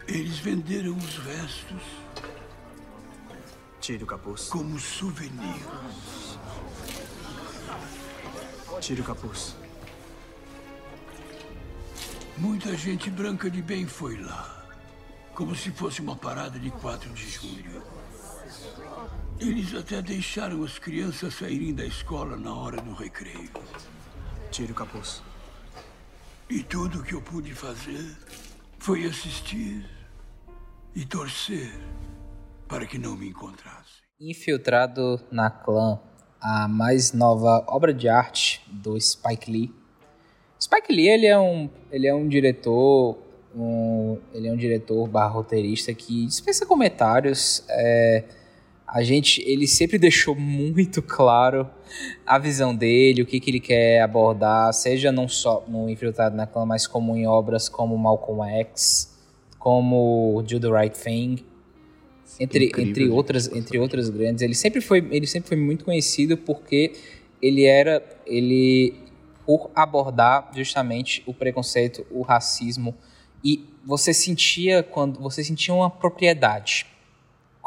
Eles 0.06 0.38
venderam 0.38 0.96
os 0.96 1.16
restos 1.18 1.82
Tire 3.80 4.04
o 4.04 4.06
capuz. 4.06 4.48
como 4.48 4.78
souvenir. 4.78 5.62
Tire 8.80 9.00
o 9.00 9.04
capuz. 9.04 9.56
Muita 12.36 12.76
gente 12.76 13.10
branca 13.10 13.50
de 13.50 13.60
bem 13.60 13.86
foi 13.86 14.16
lá. 14.20 14.57
Como 15.38 15.54
se 15.54 15.70
fosse 15.70 16.00
uma 16.00 16.16
parada 16.16 16.58
de 16.58 16.68
4 16.68 17.10
de 17.10 17.30
julho. 17.30 17.80
Eles 19.38 19.72
até 19.72 20.02
deixaram 20.02 20.64
as 20.64 20.80
crianças 20.80 21.32
saírem 21.32 21.72
da 21.72 21.84
escola 21.84 22.36
na 22.36 22.52
hora 22.52 22.82
do 22.82 22.92
recreio. 22.92 23.48
Tire 24.50 24.72
o 24.72 24.74
capuz. 24.74 25.22
E 26.50 26.60
tudo 26.64 26.98
o 26.98 27.02
que 27.04 27.14
eu 27.14 27.22
pude 27.22 27.54
fazer 27.54 28.16
foi 28.80 29.04
assistir 29.04 29.88
e 30.92 31.04
torcer 31.04 31.70
para 32.66 32.84
que 32.84 32.98
não 32.98 33.16
me 33.16 33.28
encontrassem. 33.28 34.02
Infiltrado 34.20 35.20
na 35.30 35.48
Clã, 35.48 36.00
a 36.40 36.66
mais 36.66 37.12
nova 37.12 37.64
obra 37.68 37.94
de 37.94 38.08
arte 38.08 38.60
do 38.66 39.00
Spike 39.00 39.48
Lee. 39.48 39.72
Spike 40.60 40.92
Lee 40.92 41.06
ele 41.06 41.26
é 41.26 41.38
um, 41.38 41.70
ele 41.92 42.08
é 42.08 42.14
um 42.14 42.26
diretor, 42.26 43.27
um, 43.54 44.18
ele 44.32 44.48
é 44.48 44.52
um 44.52 44.56
diretor 44.56 45.06
barra 45.08 45.28
roteirista 45.28 45.92
que 45.94 46.26
dispensa 46.26 46.66
comentários. 46.66 47.64
É, 47.68 48.24
a 48.86 49.02
gente, 49.02 49.42
ele 49.42 49.66
sempre 49.66 49.98
deixou 49.98 50.34
muito 50.34 51.02
claro 51.02 51.68
a 52.26 52.38
visão 52.38 52.74
dele, 52.74 53.22
o 53.22 53.26
que, 53.26 53.38
que 53.38 53.50
ele 53.50 53.60
quer 53.60 54.00
abordar, 54.00 54.72
seja 54.72 55.12
não 55.12 55.28
só 55.28 55.64
no 55.68 55.90
Infiltrado 55.90 56.34
na 56.36 56.46
Clã, 56.46 56.64
mas 56.64 56.86
como 56.86 57.14
em 57.16 57.26
obras 57.26 57.68
como 57.68 57.96
Malcolm 57.98 58.42
X, 58.60 59.14
como 59.58 60.42
Do 60.42 60.60
the 60.60 60.68
Right 60.68 60.98
Thing, 60.98 61.44
entre, 62.40 62.66
Incrível, 62.66 62.90
entre 62.90 63.04
gente, 63.04 63.12
outras, 63.12 63.52
entre 63.52 63.78
outras 63.78 64.08
grandes. 64.08 64.42
Ele 64.42 64.54
sempre 64.54 64.80
foi, 64.80 65.06
ele 65.10 65.26
sempre 65.26 65.48
foi 65.48 65.58
muito 65.58 65.84
conhecido 65.84 66.36
porque 66.36 66.92
ele 67.42 67.64
era, 67.64 68.02
ele 68.26 68.94
por 69.44 69.70
abordar 69.74 70.50
justamente 70.54 71.22
o 71.26 71.32
preconceito, 71.32 72.06
o 72.10 72.22
racismo 72.22 72.94
e 73.42 73.64
você 73.84 74.12
sentia 74.12 74.82
quando 74.82 75.20
você 75.20 75.42
sentia 75.44 75.74
uma 75.74 75.90
propriedade 75.90 76.86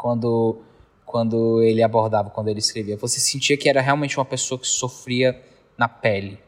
quando 0.02 0.58
quando 1.06 1.62
ele 1.62 1.82
abordava, 1.82 2.30
quando 2.30 2.48
ele 2.48 2.58
escrevia. 2.58 2.96
Você 2.96 3.20
sentia 3.20 3.54
que 3.54 3.68
era 3.68 3.82
realmente 3.82 4.18
uma 4.18 4.24
pessoa 4.24 4.58
que 4.58 4.66
sofria 4.66 5.38
na 5.76 5.86
pele. 5.86 6.38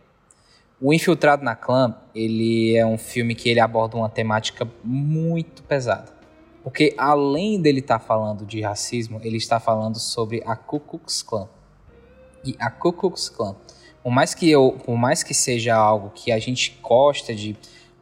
O 0.81 0.93
Infiltrado 0.93 1.45
na 1.45 1.55
Clã, 1.55 1.95
ele 2.15 2.75
é 2.75 2.87
um 2.87 2.97
filme 2.97 3.35
que 3.35 3.51
ele 3.51 3.61
aborda 3.61 3.95
uma 3.95 4.09
temática 4.09 4.67
muito 4.83 5.63
pesada. 5.65 6.15
Porque 6.63 6.95
além 6.97 7.61
dele 7.61 7.81
estar 7.81 7.99
falando 7.99 8.47
de 8.47 8.63
racismo, 8.63 9.21
ele 9.23 9.37
está 9.37 9.61
falando 9.61 9.99
sobre 9.99 10.43
a 10.47 10.57
Ku 10.57 10.81
Klux 10.81 11.23
Klan. 11.23 11.47
E 12.43 12.57
a 12.59 12.71
Ku 12.71 12.91
Klux 12.91 13.29
Klan, 13.29 13.55
por 14.03 14.11
mais 14.11 14.35
que 14.35 14.51
eu, 14.51 14.79
por 14.83 14.97
mais 14.97 15.23
que 15.23 15.35
seja 15.35 15.75
algo 15.75 16.11
que 16.15 16.33
a 16.33 16.39
gente 16.39 16.79
gosta 16.83 17.35
de 17.35 17.55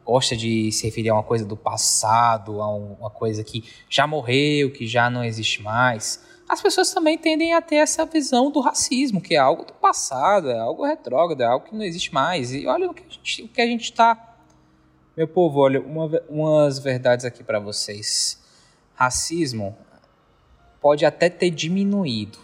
gosta 0.05 0.35
de 0.35 0.71
se 0.71 0.85
referir 0.85 1.09
a 1.09 1.13
uma 1.13 1.23
coisa 1.23 1.45
do 1.45 1.55
passado, 1.55 2.61
a 2.61 2.73
um- 2.73 2.93
uma 2.99 3.09
coisa 3.09 3.43
que 3.43 3.63
já 3.89 4.05
morreu, 4.05 4.71
que 4.71 4.85
já 4.85 5.09
não 5.09 5.23
existe 5.23 5.61
mais, 5.61 6.21
as 6.47 6.61
pessoas 6.61 6.93
também 6.93 7.17
tendem 7.17 7.53
a 7.53 7.61
ter 7.61 7.77
essa 7.77 8.05
visão 8.05 8.51
do 8.51 8.59
racismo, 8.59 9.21
que 9.21 9.35
é 9.35 9.37
algo 9.37 9.65
do 9.65 9.73
passado, 9.73 10.49
é 10.51 10.59
algo 10.59 10.85
retrógrado, 10.85 11.41
é 11.41 11.45
algo 11.45 11.65
que 11.65 11.75
não 11.75 11.83
existe 11.83 12.13
mais. 12.13 12.53
E 12.53 12.67
olha 12.67 12.89
o 12.89 12.93
que 12.93 13.03
a 13.61 13.65
gente, 13.65 13.83
está. 13.85 14.35
Meu 15.15 15.27
povo, 15.27 15.59
olha, 15.59 15.81
uma, 15.81 16.21
umas 16.29 16.79
verdades 16.79 17.25
aqui 17.25 17.43
para 17.43 17.59
vocês. 17.59 18.41
Racismo 18.93 19.75
pode 20.81 21.05
até 21.05 21.29
ter 21.29 21.49
diminuído 21.49 22.37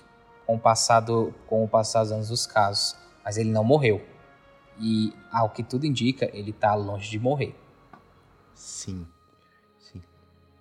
com 0.48 0.56
o, 0.56 0.60
passado, 0.60 1.34
com 1.46 1.64
o 1.64 1.68
passar 1.68 2.02
dos 2.02 2.12
anos 2.12 2.30
dos 2.30 2.48
casos, 2.48 2.96
mas 3.24 3.38
ele 3.38 3.52
não 3.52 3.64
morreu. 3.64 4.02
E, 4.80 5.14
ao 5.32 5.50
que 5.50 5.64
tudo 5.64 5.86
indica, 5.86 6.30
ele 6.34 6.52
está 6.52 6.74
longe 6.74 7.10
de 7.10 7.20
morrer. 7.20 7.56
Sim, 8.54 9.06
sim. 9.80 10.02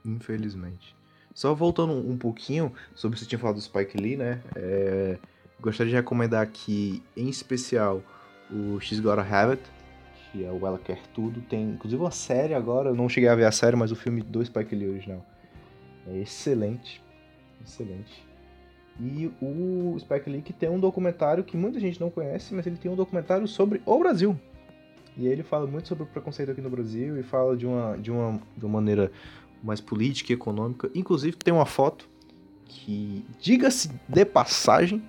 Infelizmente. 0.05 0.97
Só 1.35 1.55
voltando 1.55 1.93
um 1.93 2.19
pouquinho 2.19 2.73
sobre 2.95 3.15
o 3.15 3.19
que 3.19 3.25
você 3.25 3.29
tinha 3.29 3.39
falado 3.39 3.57
do 3.57 3.63
Spike 3.63 3.97
Lee, 3.97 4.17
né? 4.17 4.43
É, 4.57 5.19
gostaria 5.61 5.91
de 5.91 5.97
recomendar 5.97 6.43
aqui, 6.43 7.03
em 7.17 7.29
especial, 7.29 8.03
o 8.51 8.81
She's 8.81 8.99
Gotta 8.99 9.23
Have 9.23 9.53
It, 9.53 9.63
que 10.33 10.45
é 10.45 10.51
o 10.51 10.67
Ela 10.67 10.79
Quer 10.79 11.01
Tudo. 11.15 11.41
Tem 11.43 11.71
inclusive 11.71 12.03
uma 12.03 12.11
série 12.11 12.55
agora, 12.55 12.91
eu 12.91 12.95
não 12.95 13.09
cheguei 13.09 13.29
a 13.29 13.35
ver 13.35 13.45
a 13.45 13.53
série, 13.53 13.77
mas 13.77 13.93
o 13.93 13.97
filme 13.97 14.21
do 14.21 14.45
Spike 14.45 14.75
Lee 14.75 14.89
original 14.89 15.25
é 16.09 16.19
excelente. 16.19 17.03
Excelente. 17.65 18.28
E 19.01 19.31
o 19.41 19.97
Spike 19.99 20.29
Lee 20.29 20.43
que 20.43 20.53
tem 20.53 20.69
um 20.69 20.81
documentário 20.81 21.45
que 21.45 21.57
muita 21.57 21.79
gente 21.79 22.01
não 22.01 22.11
conhece, 22.11 22.53
mas 22.55 22.67
ele 22.67 22.77
tem 22.77 22.91
um 22.91 22.97
documentário 22.97 23.47
sobre 23.47 23.81
o 23.87 23.99
Brasil. 23.99 24.39
E 25.17 25.27
ele 25.27 25.43
fala 25.43 25.67
muito 25.67 25.89
sobre 25.89 26.05
o 26.05 26.07
preconceito 26.07 26.51
aqui 26.51 26.61
no 26.61 26.71
Brasil 26.71 27.19
e 27.19 27.23
fala 27.23 27.57
de 27.57 27.67
uma, 27.67 27.97
de 27.97 28.11
uma, 28.11 28.41
de 28.57 28.65
uma 28.65 28.73
maneira 28.75 29.11
mais 29.63 29.81
política 29.81 30.33
e 30.33 30.35
econômica. 30.35 30.91
Inclusive 30.95 31.37
tem 31.37 31.53
uma 31.53 31.67
foto 31.67 32.09
que, 32.65 33.25
diga-se 33.41 33.91
de 34.09 34.25
passagem, 34.25 35.03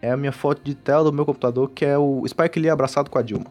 é 0.00 0.10
a 0.10 0.16
minha 0.16 0.32
foto 0.32 0.62
de 0.62 0.74
tela 0.74 1.04
do 1.04 1.12
meu 1.12 1.24
computador, 1.24 1.70
que 1.70 1.84
é 1.84 1.96
o 1.98 2.26
Spike 2.26 2.60
Lee 2.60 2.70
abraçado 2.70 3.10
com 3.10 3.18
a 3.18 3.22
Dilma. 3.22 3.46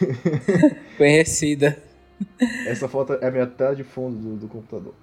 Conhecida. 0.96 1.82
Essa 2.66 2.88
foto 2.88 3.14
é 3.14 3.26
a 3.26 3.30
minha 3.30 3.46
tela 3.46 3.74
de 3.74 3.84
fundo 3.84 4.16
do, 4.16 4.36
do 4.36 4.48
computador. 4.48 4.94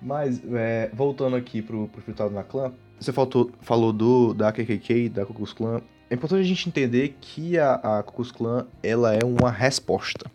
Mas, 0.00 0.40
é, 0.52 0.90
voltando 0.92 1.36
aqui 1.36 1.62
pro, 1.62 1.88
pro 1.88 2.02
Fritado 2.02 2.32
na 2.32 2.44
Clã, 2.44 2.72
você 2.98 3.12
faltou, 3.12 3.50
falou 3.60 3.92
do, 3.92 4.34
da 4.34 4.52
KKK, 4.52 5.08
da 5.08 5.26
Ku 5.26 5.34
Klux 5.34 5.52
Klan. 5.52 5.82
É 6.08 6.14
importante 6.14 6.40
a 6.40 6.46
gente 6.46 6.68
entender 6.68 7.16
que 7.20 7.58
a, 7.58 7.74
a 7.74 8.02
Ku 8.02 8.14
Klux 8.14 8.30
Klan 8.30 8.66
ela 8.82 9.14
é 9.14 9.24
uma 9.24 9.50
resposta. 9.50 10.30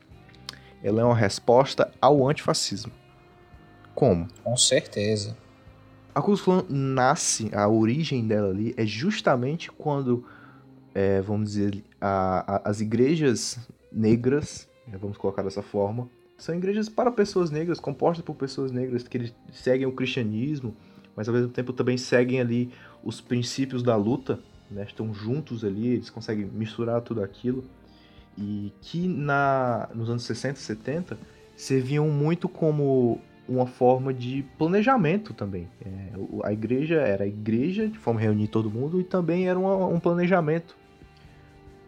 Ela 0.84 1.02
é 1.02 1.04
uma 1.04 1.16
resposta 1.16 1.92
ao 2.02 2.28
antifascismo. 2.28 2.92
Como? 3.96 4.28
Com 4.44 4.58
certeza. 4.58 5.36
A 6.14 6.22
Ku 6.22 6.28
Klux 6.28 6.42
Klan 6.42 6.66
nasce, 6.70 7.50
a 7.54 7.68
origem 7.68 8.28
dela 8.28 8.50
ali 8.50 8.74
é 8.78 8.86
justamente 8.86 9.72
quando, 9.72 10.26
é, 10.94 11.22
vamos 11.22 11.50
dizer, 11.52 11.84
a, 12.00 12.56
a, 12.56 12.70
as 12.70 12.82
igrejas 12.82 13.60
negras, 13.92 14.68
né, 14.88 14.98
vamos 15.00 15.18
colocar 15.18 15.42
dessa 15.42 15.62
forma, 15.62 16.10
são 16.40 16.56
igrejas 16.56 16.88
para 16.90 17.12
pessoas 17.12 17.52
negras, 17.52 17.80
compostas 17.80 18.26
por 18.26 18.36
pessoas 18.36 18.72
negras, 18.72 19.08
que 19.08 19.18
eles 19.18 19.36
seguem 19.52 19.86
o 19.86 19.92
cristianismo, 19.92 20.76
mas 21.16 21.28
ao 21.28 21.36
mesmo 21.36 21.50
tempo 21.50 21.74
também 21.74 21.98
seguem 21.98 22.40
ali 22.40 22.72
os 23.04 23.20
princípios 23.20 23.84
da 23.84 23.96
luta, 23.96 24.40
né? 24.72 24.84
estão 24.88 25.14
juntos 25.14 25.66
ali, 25.66 25.90
eles 25.90 26.10
conseguem 26.10 26.46
misturar 26.46 27.02
tudo 27.02 27.22
aquilo, 27.22 27.64
e 28.38 28.72
que 28.82 29.08
na, 29.08 29.90
nos 29.94 30.10
anos 30.10 30.24
60 30.24 30.58
e 30.58 30.62
70 30.62 31.18
serviam 31.58 32.08
muito 32.08 32.48
como 32.48 33.20
uma 33.48 33.68
forma 33.68 34.14
de 34.14 34.46
planejamento 34.58 35.34
também. 35.34 35.68
É, 35.84 36.48
a 36.48 36.54
igreja 36.54 37.02
era 37.02 37.26
a 37.26 37.28
igreja, 37.28 37.88
de 37.88 37.98
forma 37.98 38.20
reunir 38.20 38.48
todo 38.48 38.70
mundo, 38.70 39.02
e 39.02 39.04
também 39.04 39.50
era 39.50 39.60
uma, 39.60 39.88
um 39.88 40.00
planejamento 40.00 40.78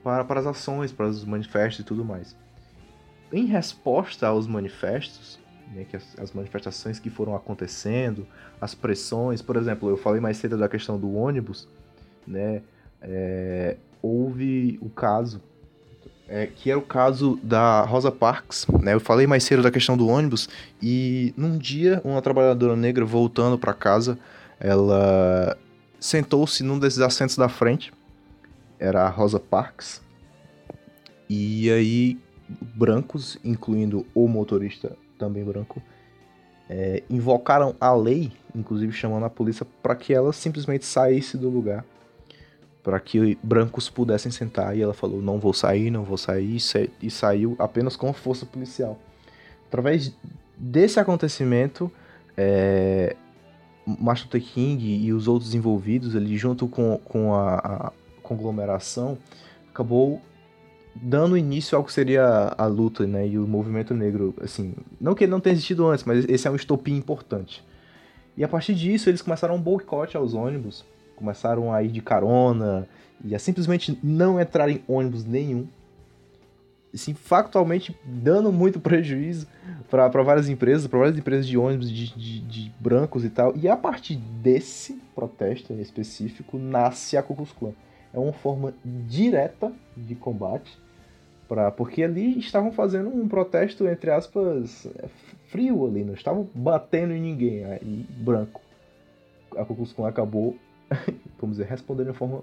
para, 0.03 0.25
para 0.25 0.39
as 0.41 0.45
ações, 0.45 0.91
para 0.91 1.07
os 1.07 1.23
manifestos 1.23 1.79
e 1.79 1.83
tudo 1.85 2.03
mais 2.03 2.35
em 3.31 3.45
resposta 3.45 4.27
aos 4.27 4.47
manifestos, 4.47 5.39
né, 5.73 5.85
que 5.89 5.95
as, 5.95 6.19
as, 6.19 6.33
manifestações 6.33 6.99
que 6.99 7.09
foram 7.09 7.35
acontecendo, 7.35 8.27
as 8.59 8.75
pressões, 8.75 9.41
por 9.41 9.55
exemplo, 9.55 9.89
eu 9.89 9.97
falei 9.97 10.19
mais 10.19 10.37
cedo 10.37 10.57
da 10.57 10.67
questão 10.67 10.99
do 10.99 11.13
ônibus, 11.15 11.67
né, 12.27 12.61
é, 13.01 13.77
houve 14.01 14.77
o 14.81 14.89
caso, 14.89 15.41
é, 16.27 16.45
que 16.47 16.69
era 16.69 16.79
o 16.79 16.83
caso 16.83 17.39
da 17.41 17.81
Rosa 17.81 18.11
Parks, 18.11 18.67
né, 18.81 18.93
eu 18.93 18.99
falei 18.99 19.25
mais 19.25 19.43
cedo 19.43 19.63
da 19.63 19.71
questão 19.71 19.95
do 19.95 20.07
ônibus, 20.07 20.49
e 20.81 21.33
num 21.37 21.57
dia, 21.57 22.01
uma 22.03 22.21
trabalhadora 22.21 22.75
negra 22.75 23.05
voltando 23.05 23.57
para 23.57 23.73
casa, 23.73 24.19
ela 24.59 25.57
sentou-se 25.99 26.63
num 26.63 26.77
desses 26.77 26.99
assentos 26.99 27.37
da 27.37 27.47
frente, 27.47 27.93
era 28.77 29.03
a 29.03 29.09
Rosa 29.09 29.39
Parks, 29.39 30.01
e 31.29 31.71
aí 31.71 32.19
brancos, 32.59 33.37
incluindo 33.43 34.05
o 34.13 34.27
motorista 34.27 34.95
também 35.17 35.43
branco, 35.43 35.81
é, 36.69 37.03
invocaram 37.09 37.75
a 37.79 37.93
lei, 37.93 38.31
inclusive 38.55 38.93
chamando 38.93 39.25
a 39.25 39.29
polícia, 39.29 39.65
para 39.83 39.95
que 39.95 40.13
ela 40.13 40.31
simplesmente 40.31 40.85
saísse 40.85 41.37
do 41.37 41.49
lugar, 41.49 41.85
para 42.81 42.99
que 42.99 43.37
brancos 43.43 43.89
pudessem 43.89 44.31
sentar. 44.31 44.75
E 44.75 44.81
ela 44.81 44.93
falou: 44.93 45.21
Não 45.21 45.37
vou 45.37 45.53
sair, 45.53 45.91
não 45.91 46.03
vou 46.03 46.17
sair, 46.17 46.57
e 47.01 47.11
saiu 47.11 47.55
apenas 47.59 47.95
com 47.95 48.13
força 48.13 48.45
policial. 48.45 48.97
Através 49.67 50.13
desse 50.57 50.99
acontecimento, 50.99 51.91
é, 52.37 53.15
Martin 53.85 54.39
King 54.39 55.05
e 55.05 55.13
os 55.13 55.27
outros 55.27 55.53
envolvidos 55.53 56.15
ali, 56.15 56.37
junto 56.37 56.67
com, 56.67 56.97
com 57.03 57.35
a, 57.35 57.55
a 57.55 57.91
conglomeração, 58.21 59.17
acabou 59.69 60.21
dando 60.95 61.37
início 61.37 61.77
ao 61.77 61.83
que 61.83 61.93
seria 61.93 62.53
a 62.57 62.65
luta, 62.65 63.05
né, 63.07 63.27
e 63.27 63.37
o 63.37 63.47
movimento 63.47 63.93
negro, 63.93 64.33
assim, 64.41 64.73
não 64.99 65.15
que 65.15 65.23
ele 65.23 65.31
não 65.31 65.39
tenha 65.39 65.53
existido 65.53 65.87
antes, 65.87 66.03
mas 66.05 66.25
esse 66.27 66.47
é 66.47 66.51
um 66.51 66.55
estopim 66.55 66.95
importante. 66.95 67.63
E 68.35 68.43
a 68.43 68.47
partir 68.47 68.73
disso, 68.73 69.09
eles 69.09 69.21
começaram 69.21 69.55
um 69.55 69.61
boicote 69.61 70.15
aos 70.15 70.33
ônibus, 70.33 70.85
começaram 71.15 71.73
a 71.73 71.83
ir 71.83 71.89
de 71.89 72.01
carona 72.01 72.87
e 73.23 73.35
a 73.35 73.39
simplesmente 73.39 73.97
não 74.01 74.39
entrar 74.39 74.69
em 74.69 74.81
ônibus 74.87 75.25
nenhum. 75.25 75.67
Assim, 76.93 77.13
factualmente 77.13 77.97
dando 78.03 78.51
muito 78.51 78.79
prejuízo 78.81 79.47
para 79.89 80.07
várias 80.23 80.49
empresas, 80.49 80.87
para 80.87 80.99
várias 80.99 81.17
empresas 81.17 81.47
de 81.47 81.57
ônibus 81.57 81.89
de, 81.89 82.13
de, 82.15 82.39
de, 82.39 82.73
brancos 82.79 83.23
e 83.23 83.29
tal. 83.29 83.55
E 83.55 83.67
a 83.67 83.77
partir 83.77 84.15
desse 84.15 85.01
protesto 85.15 85.71
em 85.71 85.79
específico, 85.79 86.57
nasce 86.57 87.15
a 87.15 87.23
Ku 87.23 87.35
Klux 87.35 87.51
Klan. 87.53 87.73
É 88.13 88.19
uma 88.19 88.33
forma 88.33 88.73
direta 88.83 89.71
de 89.95 90.15
combate 90.15 90.80
Porque 91.75 92.03
ali 92.03 92.39
estavam 92.39 92.71
fazendo 92.71 93.09
um 93.09 93.27
protesto, 93.27 93.85
entre 93.87 94.09
aspas, 94.09 94.87
frio 95.47 95.85
ali, 95.85 96.03
não 96.03 96.13
estavam 96.13 96.47
batendo 96.55 97.13
em 97.13 97.21
ninguém, 97.21 97.65
aí 97.65 98.05
branco. 98.09 98.61
A 99.57 99.65
Klan 99.65 100.07
acabou, 100.07 100.55
vamos 101.37 101.57
dizer, 101.57 101.67
respondendo 101.69 102.11
de 102.11 102.17
forma 102.17 102.41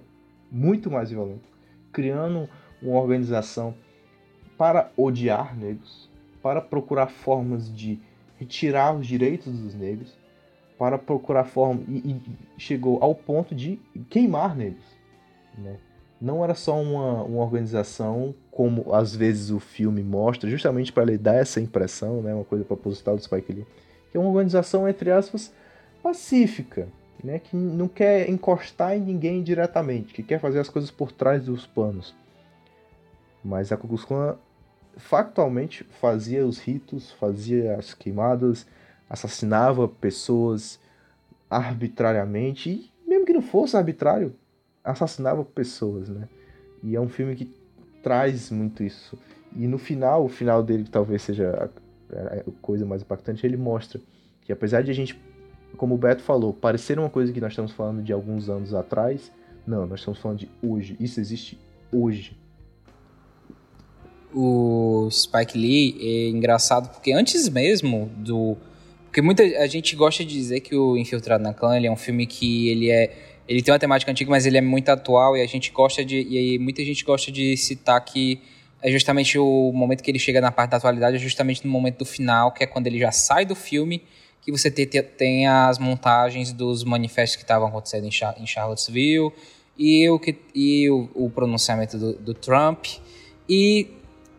muito 0.52 0.90
mais 0.90 1.10
violenta, 1.10 1.48
criando 1.90 2.48
uma 2.82 3.00
organização 3.00 3.74
para 4.58 4.90
odiar 4.94 5.56
negros, 5.56 6.10
para 6.42 6.60
procurar 6.60 7.06
formas 7.06 7.74
de 7.74 7.98
retirar 8.38 8.94
os 8.94 9.06
direitos 9.06 9.58
dos 9.58 9.74
negros, 9.74 10.18
para 10.78 10.98
procurar 10.98 11.44
formas 11.44 11.86
e, 11.88 12.10
e 12.10 12.22
chegou 12.58 13.02
ao 13.02 13.14
ponto 13.14 13.54
de 13.54 13.80
queimar 14.10 14.54
negros, 14.54 14.84
né? 15.56 15.78
Não 16.20 16.42
era 16.42 16.54
só 16.54 16.80
uma, 16.80 17.22
uma 17.22 17.42
organização, 17.42 18.34
como 18.50 18.92
às 18.92 19.14
vezes 19.14 19.50
o 19.50 19.60
filme 19.60 20.02
mostra, 20.02 20.50
justamente 20.50 20.92
para 20.92 21.04
lhe 21.04 21.16
dar 21.16 21.34
essa 21.34 21.60
impressão, 21.60 22.22
né, 22.22 22.34
uma 22.34 22.44
coisa 22.44 22.64
proposital 22.64 23.16
do 23.16 23.22
Spike 23.22 23.52
Lee, 23.52 23.66
que 24.10 24.16
é 24.16 24.20
uma 24.20 24.28
organização, 24.28 24.88
entre 24.88 25.10
aspas, 25.10 25.52
pacífica, 26.02 26.88
né, 27.22 27.38
que 27.38 27.56
não 27.56 27.88
quer 27.88 28.28
encostar 28.28 28.96
em 28.96 29.00
ninguém 29.00 29.42
diretamente, 29.42 30.12
que 30.12 30.22
quer 30.22 30.40
fazer 30.40 30.58
as 30.58 30.68
coisas 30.68 30.90
por 30.90 31.12
trás 31.12 31.44
dos 31.44 31.66
panos. 31.66 32.14
Mas 33.44 33.70
a 33.70 33.76
Ku 33.76 33.86
Klux 33.86 34.04
Klan 34.04 34.36
factualmente 34.96 35.84
fazia 36.00 36.44
os 36.44 36.58
ritos, 36.58 37.12
fazia 37.12 37.76
as 37.76 37.94
queimadas, 37.94 38.66
assassinava 39.08 39.86
pessoas 39.88 40.80
arbitrariamente, 41.48 42.70
e 42.70 43.08
mesmo 43.08 43.24
que 43.24 43.32
não 43.32 43.40
fosse 43.40 43.76
arbitrário, 43.76 44.34
assassinava 44.90 45.44
pessoas, 45.44 46.08
né? 46.08 46.28
E 46.82 46.96
é 46.96 47.00
um 47.00 47.08
filme 47.08 47.34
que 47.34 47.52
traz 48.02 48.50
muito 48.50 48.82
isso. 48.82 49.18
E 49.56 49.66
no 49.66 49.78
final, 49.78 50.24
o 50.24 50.28
final 50.28 50.62
dele 50.62 50.84
que 50.84 50.90
talvez 50.90 51.22
seja 51.22 51.70
a, 52.10 52.52
coisa 52.62 52.86
mais 52.86 53.02
impactante, 53.02 53.44
ele 53.46 53.56
mostra 53.56 54.00
que 54.42 54.52
apesar 54.52 54.82
de 54.82 54.90
a 54.90 54.94
gente, 54.94 55.20
como 55.76 55.94
o 55.94 55.98
Beto 55.98 56.22
falou, 56.22 56.52
parecer 56.52 56.98
uma 56.98 57.10
coisa 57.10 57.32
que 57.32 57.40
nós 57.40 57.52
estamos 57.52 57.72
falando 57.72 58.02
de 58.02 58.12
alguns 58.12 58.48
anos 58.48 58.72
atrás, 58.74 59.30
não, 59.66 59.86
nós 59.86 60.00
estamos 60.00 60.18
falando 60.18 60.38
de 60.38 60.50
hoje. 60.62 60.96
Isso 60.98 61.20
existe 61.20 61.58
hoje. 61.92 62.36
O 64.32 65.08
Spike 65.10 65.58
Lee 65.58 65.96
é 66.00 66.28
engraçado 66.30 66.90
porque 66.90 67.12
antes 67.12 67.48
mesmo 67.48 68.10
do 68.16 68.56
Porque 69.06 69.22
muita 69.22 69.42
a 69.42 69.66
gente 69.66 69.96
gosta 69.96 70.24
de 70.24 70.32
dizer 70.32 70.60
que 70.60 70.76
o 70.76 70.96
Infiltrado 70.96 71.42
na 71.42 71.54
Clã 71.54 71.76
ele 71.76 71.86
é 71.86 71.90
um 71.90 71.96
filme 71.96 72.26
que 72.26 72.68
ele 72.68 72.90
é 72.90 73.37
ele 73.48 73.62
tem 73.62 73.72
uma 73.72 73.78
temática 73.78 74.12
antiga, 74.12 74.30
mas 74.30 74.44
ele 74.44 74.58
é 74.58 74.60
muito 74.60 74.90
atual 74.90 75.34
e 75.34 75.40
a 75.40 75.46
gente 75.46 75.70
gosta 75.70 76.04
de 76.04 76.20
e 76.28 76.36
aí 76.36 76.58
muita 76.58 76.84
gente 76.84 77.02
gosta 77.02 77.32
de 77.32 77.56
citar 77.56 77.98
que 78.04 78.40
é 78.82 78.90
justamente 78.92 79.38
o 79.38 79.72
momento 79.72 80.02
que 80.02 80.10
ele 80.10 80.18
chega 80.18 80.40
na 80.40 80.52
parte 80.52 80.70
da 80.70 80.76
atualidade, 80.76 81.16
é 81.16 81.18
justamente 81.18 81.64
no 81.66 81.72
momento 81.72 81.98
do 81.98 82.04
final, 82.04 82.52
que 82.52 82.62
é 82.62 82.66
quando 82.66 82.86
ele 82.86 82.98
já 82.98 83.10
sai 83.10 83.44
do 83.44 83.54
filme, 83.54 84.04
que 84.42 84.52
você 84.52 84.70
tem, 84.70 84.86
tem 84.86 85.46
as 85.48 85.78
montagens 85.78 86.52
dos 86.52 86.84
manifestos 86.84 87.36
que 87.36 87.42
estavam 87.42 87.66
acontecendo 87.66 88.06
em, 88.06 88.10
Char 88.10 88.36
em 88.38 88.46
Charlottesville 88.46 89.32
e 89.76 90.08
o, 90.10 90.18
que, 90.18 90.36
e 90.54 90.88
o, 90.90 91.10
o 91.14 91.30
pronunciamento 91.30 91.98
do, 91.98 92.12
do 92.12 92.34
Trump. 92.34 92.86
E 93.48 93.88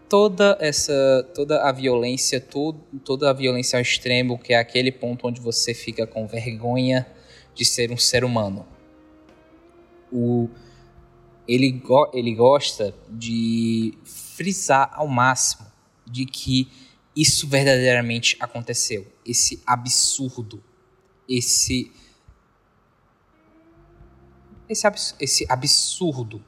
toda 0.07 0.57
essa 0.62 1.28
toda 1.36 1.64
a 1.64 1.72
violência 1.72 2.39
todo, 2.39 2.80
toda 3.03 3.30
a 3.30 3.34
violência 3.34 3.78
ao 3.78 3.82
extremo 3.82 4.39
que 4.39 4.53
é 4.53 4.57
aquele 4.57 4.91
ponto 4.91 5.28
onde 5.28 5.41
você 5.41 5.74
fica 5.74 6.07
com 6.07 6.26
vergonha 6.26 7.05
de 7.53 7.66
ser 7.66 7.91
um 7.91 7.97
ser 7.97 8.24
humano 8.24 8.66
o 10.12 10.49
ele, 11.47 11.72
go, 11.72 12.10
ele 12.14 12.34
gosta 12.36 12.93
de 13.10 13.97
frisar 14.03 14.91
ao 14.93 15.07
máximo 15.07 15.68
de 16.05 16.26
que 16.26 16.72
isso 17.16 17.47
verdadeiramente 17.47 18.38
aconteceu 18.39 19.12
esse 19.26 19.62
absurdo 19.66 20.64
esse 21.28 21.91
esse, 24.68 24.86
abs 24.86 25.16
esse 25.20 25.45
absurdo 25.49 26.43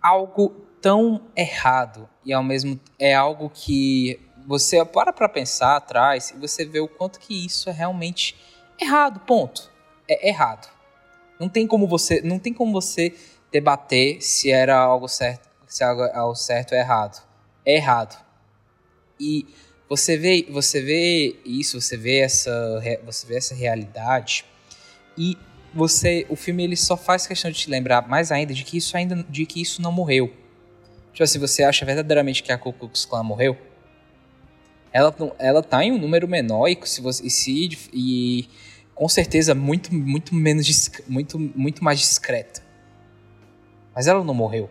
algo 0.00 0.50
tão 0.80 1.28
errado 1.36 2.08
e 2.24 2.32
ao 2.32 2.42
mesmo 2.42 2.78
é 2.98 3.14
algo 3.14 3.50
que 3.50 4.20
você 4.46 4.82
para 4.82 5.12
para 5.12 5.28
pensar 5.28 5.76
atrás 5.76 6.30
e 6.30 6.38
você 6.38 6.64
vê 6.64 6.80
o 6.80 6.88
quanto 6.88 7.18
que 7.20 7.44
isso 7.44 7.68
é 7.68 7.72
realmente 7.72 8.34
errado, 8.80 9.20
ponto. 9.20 9.70
É 10.08 10.28
errado. 10.28 10.68
Não 11.38 11.48
tem 11.48 11.66
como 11.66 11.86
você, 11.86 12.20
não 12.22 12.38
tem 12.38 12.52
como 12.52 12.72
você 12.72 13.14
debater 13.52 14.20
se 14.20 14.50
era 14.50 14.76
algo 14.76 15.08
certo, 15.08 15.48
se 15.66 15.84
algo, 15.84 16.02
algo 16.02 16.34
certo 16.34 16.72
ou 16.72 16.78
errado. 16.78 17.22
É 17.64 17.76
errado. 17.76 18.22
E 19.20 19.46
você 19.88 20.16
vê, 20.16 20.46
você 20.50 20.80
vê 20.80 21.36
isso, 21.44 21.80
você 21.80 21.96
vê 21.96 22.18
essa, 22.18 22.82
você 23.04 23.26
vê 23.26 23.36
essa 23.36 23.54
realidade 23.54 24.44
e 25.16 25.36
você, 25.72 26.26
o 26.28 26.36
filme 26.36 26.64
ele 26.64 26.76
só 26.76 26.96
faz 26.96 27.26
questão 27.26 27.50
de 27.50 27.58
te 27.58 27.70
lembrar 27.70 28.06
mais 28.08 28.32
ainda 28.32 28.54
de 28.54 28.64
que 28.64 28.76
isso 28.76 28.96
ainda, 28.96 29.24
de 29.28 29.46
que 29.46 29.60
isso 29.60 29.80
não 29.82 29.92
morreu. 29.92 30.32
Tipo 31.12 31.24
assim, 31.24 31.38
você 31.38 31.62
acha 31.62 31.84
verdadeiramente 31.84 32.42
que 32.42 32.52
a 32.52 32.58
Ku 32.58 32.72
Klux 32.72 33.04
Klan 33.04 33.22
morreu? 33.22 33.56
Ela, 34.92 35.14
ela 35.38 35.62
tá 35.62 35.84
em 35.84 35.92
um 35.92 35.98
número 35.98 36.26
menor 36.26 36.68
e, 36.68 36.78
se 36.84 37.00
você, 37.00 37.26
e, 37.26 37.30
se, 37.30 37.68
e 37.92 38.48
com 38.98 39.08
certeza 39.08 39.54
muito, 39.54 39.94
muito 39.94 40.34
menos 40.34 40.90
muito, 41.06 41.38
muito 41.38 41.84
mais 41.84 42.00
discreta. 42.00 42.60
Mas 43.94 44.08
ela 44.08 44.24
não 44.24 44.34
morreu. 44.34 44.68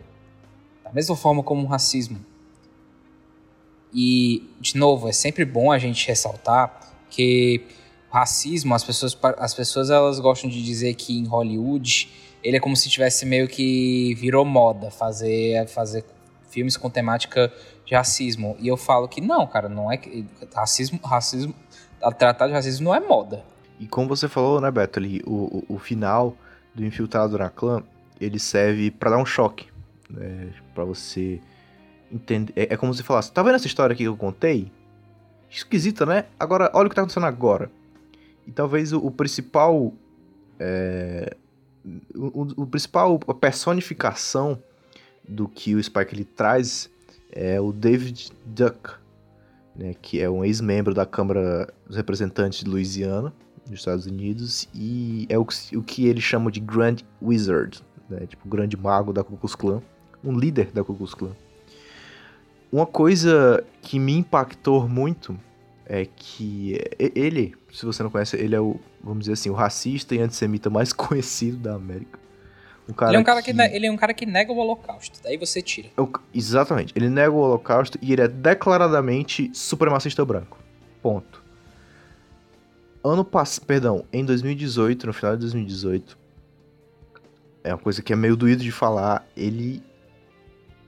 Da 0.84 0.92
mesma 0.92 1.16
forma 1.16 1.42
como 1.42 1.64
o 1.64 1.66
racismo. 1.66 2.20
E, 3.90 4.46
de 4.60 4.76
novo, 4.76 5.08
é 5.08 5.12
sempre 5.12 5.46
bom 5.46 5.72
a 5.72 5.78
gente 5.78 6.06
ressaltar 6.06 6.94
que 7.08 7.64
racismo, 8.10 8.74
as 8.74 8.84
pessoas, 8.84 9.16
as 9.38 9.54
pessoas 9.54 9.88
elas 9.88 10.20
gostam 10.20 10.50
de 10.50 10.62
dizer 10.62 10.92
que 10.92 11.18
em 11.18 11.24
Hollywood 11.24 12.10
ele 12.44 12.58
é 12.58 12.60
como 12.60 12.76
se 12.76 12.90
tivesse 12.90 13.24
meio 13.24 13.48
que 13.48 14.14
virou 14.16 14.44
moda 14.44 14.90
fazer, 14.90 15.66
fazer 15.68 16.04
filmes 16.50 16.76
com 16.76 16.90
temática 16.90 17.50
de 17.86 17.94
racismo. 17.94 18.58
E 18.60 18.68
eu 18.68 18.76
falo 18.76 19.08
que 19.08 19.22
não, 19.22 19.46
cara, 19.46 19.70
não 19.70 19.90
é 19.90 19.98
racismo, 20.54 21.00
racismo, 21.02 21.54
tratar 22.18 22.46
de 22.46 22.52
racismo 22.52 22.84
não 22.84 22.94
é 22.94 23.00
moda. 23.00 23.42
E 23.78 23.86
como 23.86 24.08
você 24.08 24.28
falou, 24.28 24.60
né, 24.60 24.70
Beto, 24.70 24.98
ali, 24.98 25.22
o, 25.24 25.64
o, 25.68 25.78
final 25.78 26.36
do 26.74 26.84
Infiltrado 26.84 27.38
na 27.38 27.48
Clã, 27.48 27.82
ele 28.20 28.38
serve 28.38 28.90
para 28.90 29.10
dar 29.10 29.18
um 29.18 29.26
choque, 29.26 29.68
né, 30.10 30.50
para 30.74 30.84
você 30.84 31.40
entender. 32.10 32.52
É, 32.56 32.74
é, 32.74 32.76
como 32.76 32.92
se 32.92 33.02
falasse, 33.02 33.32
tá 33.32 33.42
vendo 33.42 33.54
essa 33.54 33.66
história 33.66 33.94
aqui 33.94 34.02
que 34.02 34.08
eu 34.08 34.16
contei? 34.16 34.70
Esquisita, 35.48 36.04
né? 36.04 36.24
Agora, 36.38 36.70
olha 36.74 36.86
o 36.86 36.90
que 36.90 36.96
tá 36.96 37.02
acontecendo 37.02 37.26
agora. 37.26 37.70
E 38.46 38.52
talvez 38.52 38.92
o, 38.92 38.98
o 38.98 39.10
principal. 39.10 39.92
É, 40.58 41.36
o, 42.14 42.62
o, 42.62 42.66
principal 42.66 43.20
a 43.28 43.34
personificação 43.34 44.60
do 45.26 45.48
que 45.48 45.74
o 45.74 45.82
Spike 45.82 46.14
ele 46.14 46.24
traz 46.24 46.90
é 47.30 47.60
o 47.60 47.72
David 47.72 48.32
Duck, 48.44 48.90
né, 49.76 49.94
que 50.02 50.20
é 50.20 50.28
um 50.28 50.44
ex-membro 50.44 50.92
da 50.92 51.06
Câmara 51.06 51.72
dos 51.86 51.96
Representantes 51.96 52.64
de 52.64 52.68
Louisiana, 52.68 53.32
dos 53.70 53.80
Estados 53.80 54.06
Unidos, 54.06 54.68
e 54.74 55.26
é 55.28 55.38
o, 55.38 55.46
o 55.74 55.82
que 55.82 56.06
ele 56.06 56.20
chama 56.20 56.50
de 56.50 56.60
Grand 56.60 56.96
Wizard, 57.22 57.80
né, 58.08 58.26
tipo 58.26 58.46
o 58.46 58.50
grande 58.50 58.76
mago 58.76 59.12
da 59.12 59.22
Ku 59.22 59.36
Klux 59.36 59.54
Klan, 59.54 59.82
um 60.24 60.36
líder 60.36 60.70
da 60.72 60.82
Ku 60.82 60.94
Klux 60.94 61.14
Klan. 61.14 61.32
Uma 62.70 62.86
coisa 62.86 63.64
que 63.80 63.98
me 63.98 64.14
impactou 64.14 64.88
muito 64.88 65.38
é 65.86 66.06
que 66.14 66.78
ele, 66.98 67.54
se 67.72 67.86
você 67.86 68.02
não 68.02 68.10
conhece, 68.10 68.36
ele 68.36 68.54
é 68.54 68.60
o, 68.60 68.78
vamos 69.02 69.20
dizer 69.20 69.32
assim, 69.32 69.48
o 69.48 69.54
racista 69.54 70.14
e 70.14 70.20
antissemita 70.20 70.68
mais 70.68 70.92
conhecido 70.92 71.56
da 71.56 71.74
América. 71.74 72.18
Um 72.88 73.06
ele, 73.06 73.16
é 73.16 73.18
um 73.18 73.24
cara 73.24 73.42
que... 73.42 73.52
que... 73.52 73.60
ele 73.60 73.86
é 73.86 73.92
um 73.92 73.96
cara 73.96 74.14
que 74.14 74.24
nega 74.24 74.50
o 74.50 74.56
holocausto, 74.56 75.18
daí 75.22 75.36
você 75.36 75.60
tira. 75.60 75.88
Eu, 75.96 76.10
exatamente, 76.34 76.92
ele 76.96 77.10
nega 77.10 77.30
o 77.30 77.38
holocausto 77.38 77.98
e 78.00 78.12
ele 78.12 78.22
é 78.22 78.28
declaradamente 78.28 79.50
supremacista 79.52 80.24
branco. 80.24 80.58
Ponto. 81.02 81.42
Ano 83.08 83.24
passado, 83.24 83.64
perdão, 83.64 84.04
em 84.12 84.24
2018, 84.24 85.06
no 85.06 85.12
final 85.12 85.34
de 85.34 85.40
2018, 85.40 86.18
é 87.64 87.72
uma 87.72 87.78
coisa 87.78 88.02
que 88.02 88.12
é 88.12 88.16
meio 88.16 88.36
doído 88.36 88.62
de 88.62 88.70
falar, 88.70 89.26
ele 89.36 89.82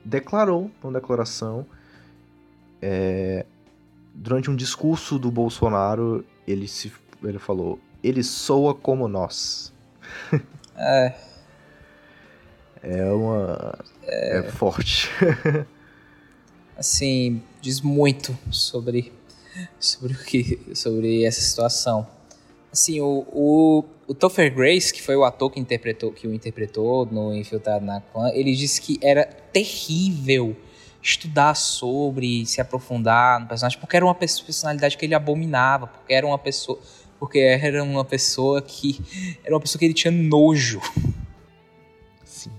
declarou 0.05 0.71
uma 0.83 0.93
declaração 0.93 1.67
é, 2.83 3.47
durante 4.15 4.51
um 4.51 4.57
discurso 4.57 5.19
do 5.19 5.31
Bolsonaro, 5.31 6.25
ele 6.47 6.69
se 6.69 6.93
ele 7.23 7.39
falou: 7.39 7.79
"Ele 8.03 8.23
soa 8.23 8.75
como 8.75 9.09
nós". 9.09 9.73
É. 10.83 11.15
É 12.83 13.13
uma 13.13 13.79
é, 14.03 14.39
é 14.39 14.43
forte. 14.45 15.11
assim, 16.75 17.43
diz 17.61 17.83
muito 17.83 18.35
sobre 18.51 19.13
sobre 19.79 20.15
o 20.15 20.19
que 20.19 20.59
sobre 20.75 21.25
essa 21.25 21.41
situação. 21.41 22.07
Assim, 22.73 23.01
o, 23.01 23.27
o, 23.33 23.85
o 24.07 24.15
Topher 24.15 24.55
Grace, 24.55 24.93
que 24.93 25.03
foi 25.03 25.17
o 25.17 25.25
ator 25.25 25.51
que 25.51 25.59
interpretou 25.59 26.13
que 26.13 26.27
o 26.27 26.33
interpretou 26.33 27.05
no 27.07 27.35
Infiltrado 27.35 27.85
na 27.85 28.01
Clã, 28.01 28.31
ele 28.33 28.55
disse 28.55 28.81
que 28.81 28.99
era 29.03 29.25
terrível 29.25 30.57
estudar 31.03 31.55
sobre, 31.55 32.45
se 32.47 32.61
aprofundar 32.61 33.41
no 33.41 33.49
personagem, 33.49 33.79
porque 33.79 33.97
era 33.97 34.05
uma 34.05 34.15
personalidade 34.15 34.97
que 34.97 35.05
ele 35.05 35.15
abominava, 35.15 35.87
porque 35.87 36.13
era 36.13 36.27
uma 36.27 36.39
pessoa, 36.39 36.79
porque 37.19 37.39
era 37.39 37.83
uma 37.83 38.05
pessoa 38.05 38.63
que 38.63 39.01
era 39.43 39.55
uma 39.55 39.61
pessoa 39.61 39.79
que 39.79 39.85
ele 39.87 39.95
tinha 39.95 40.13
nojo. 40.13 40.81
Sim. 42.25 42.51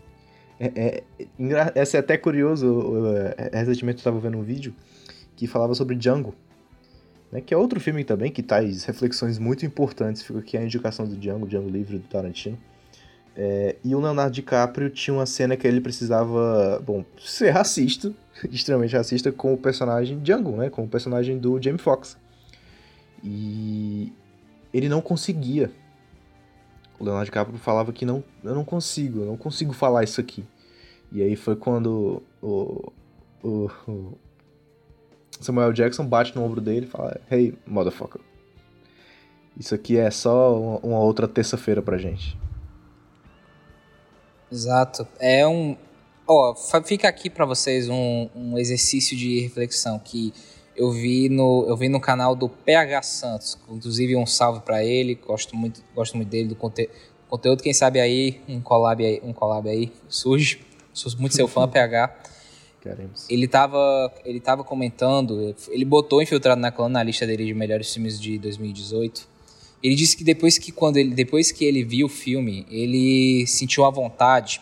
É, 0.59 0.71
é, 0.75 1.71
essa 1.75 1.97
é 1.97 1.99
até 1.99 2.17
curioso. 2.17 3.03
É, 3.37 3.59
recentemente 3.59 3.97
eu 3.97 4.01
estava 4.01 4.19
vendo 4.19 4.37
um 4.37 4.43
vídeo 4.43 4.75
que 5.35 5.47
falava 5.47 5.73
sobre 5.73 5.95
Django, 5.95 6.35
né, 7.32 7.41
que 7.41 7.53
é 7.53 7.57
outro 7.57 7.79
filme 7.79 8.03
também 8.03 8.32
que 8.32 8.43
traz 8.43 8.84
reflexões 8.84 9.39
muito 9.39 9.65
importantes. 9.65 10.21
Fica 10.21 10.39
aqui 10.39 10.57
a 10.57 10.63
indicação 10.63 11.07
do 11.07 11.15
Django, 11.15 11.47
Django 11.47 11.69
Livre 11.69 11.97
do 11.97 12.07
Tarantino. 12.07 12.57
É, 13.36 13.77
e 13.84 13.95
o 13.95 13.99
Leonardo 13.99 14.34
DiCaprio 14.34 14.89
tinha 14.89 15.13
uma 15.13 15.25
cena 15.25 15.55
que 15.55 15.65
ele 15.65 15.79
precisava, 15.79 16.82
bom, 16.86 17.05
ser 17.17 17.51
racista, 17.51 18.13
extremamente 18.51 18.95
racista, 18.95 19.32
com 19.32 19.53
o 19.53 19.57
personagem 19.57 20.19
Django, 20.19 20.57
né? 20.57 20.69
Com 20.69 20.84
o 20.84 20.88
personagem 20.88 21.38
do 21.38 21.61
Jamie 21.61 21.79
Foxx. 21.79 22.17
E 23.23 24.11
ele 24.73 24.89
não 24.89 24.99
conseguia. 24.99 25.71
O 26.99 27.03
Leonardo 27.03 27.25
DiCaprio 27.25 27.57
falava 27.57 27.93
que 27.93 28.05
não, 28.05 28.23
eu 28.43 28.53
não 28.53 28.65
consigo, 28.65 29.21
eu 29.21 29.25
não 29.25 29.38
consigo 29.38 29.73
falar 29.73 30.03
isso 30.03 30.19
aqui. 30.19 30.43
E 31.11 31.21
aí 31.21 31.36
foi 31.36 31.55
quando 31.55 32.21
o, 32.41 32.91
o, 33.43 33.69
o 33.88 34.17
Samuel 35.41 35.73
Jackson 35.73 36.05
bate 36.05 36.35
no 36.35 36.43
ombro 36.43 36.61
dele 36.61 36.85
e 36.85 36.89
fala: 36.89 37.19
Hey, 37.29 37.53
motherfucker. 37.65 38.21
Isso 39.57 39.75
aqui 39.75 39.97
é 39.97 40.09
só 40.09 40.79
uma, 40.81 40.99
outra 40.99 41.27
terça-feira 41.27 41.81
pra 41.81 41.97
gente. 41.97 42.37
Exato. 44.51 45.07
É 45.19 45.45
um. 45.47 45.75
Ó, 46.27 46.55
fica 46.83 47.07
aqui 47.07 47.29
para 47.29 47.45
vocês 47.45 47.89
um, 47.89 48.29
um 48.35 48.57
exercício 48.57 49.17
de 49.17 49.39
reflexão 49.41 49.99
que 49.99 50.33
eu 50.75 50.91
vi 50.91 51.27
no, 51.29 51.65
eu 51.67 51.75
vi 51.75 51.89
no 51.89 51.99
canal 51.99 52.35
do 52.35 52.47
PH 52.47 53.01
Santos. 53.01 53.59
Inclusive, 53.69 54.15
um 54.15 54.25
salve 54.25 54.61
para 54.61 54.83
ele. 54.83 55.15
Gosto 55.15 55.55
muito, 55.55 55.83
gosto 55.93 56.15
muito 56.15 56.29
dele, 56.29 56.49
do 56.49 56.55
conte 56.55 56.89
conteúdo. 57.29 57.63
Quem 57.63 57.73
sabe 57.73 57.99
aí, 57.99 58.41
um 58.47 58.59
collab 58.59 59.05
aí, 59.05 59.21
um 59.23 59.31
collab 59.33 59.69
aí 59.69 59.91
surge. 60.09 60.61
Sou 60.93 61.11
muito 61.17 61.35
seu 61.35 61.47
fã, 61.47 61.67
PH. 61.67 62.13
Queremos. 62.82 63.29
Ele 63.29 63.47
tava, 63.47 64.11
ele 64.25 64.39
tava 64.39 64.63
comentando, 64.63 65.55
ele 65.69 65.86
botou 65.86 66.19
Infiltrado 66.21 66.59
na 66.59 66.71
Clã 66.71 66.89
na 66.89 67.03
lista 67.03 67.27
dele 67.27 67.45
de 67.45 67.53
melhores 67.53 67.93
filmes 67.93 68.19
de 68.19 68.39
2018. 68.39 69.29
Ele 69.84 69.93
disse 69.93 70.17
que 70.17 70.23
depois 70.23 70.57
que 70.57 70.71
quando 70.71 70.97
ele 70.97 71.13
depois 71.13 71.51
que 71.51 71.63
ele 71.63 71.84
viu 71.84 72.07
o 72.07 72.09
filme, 72.09 72.65
ele 72.69 73.45
sentiu 73.45 73.86
a 73.86 73.91
vontade 73.91 74.61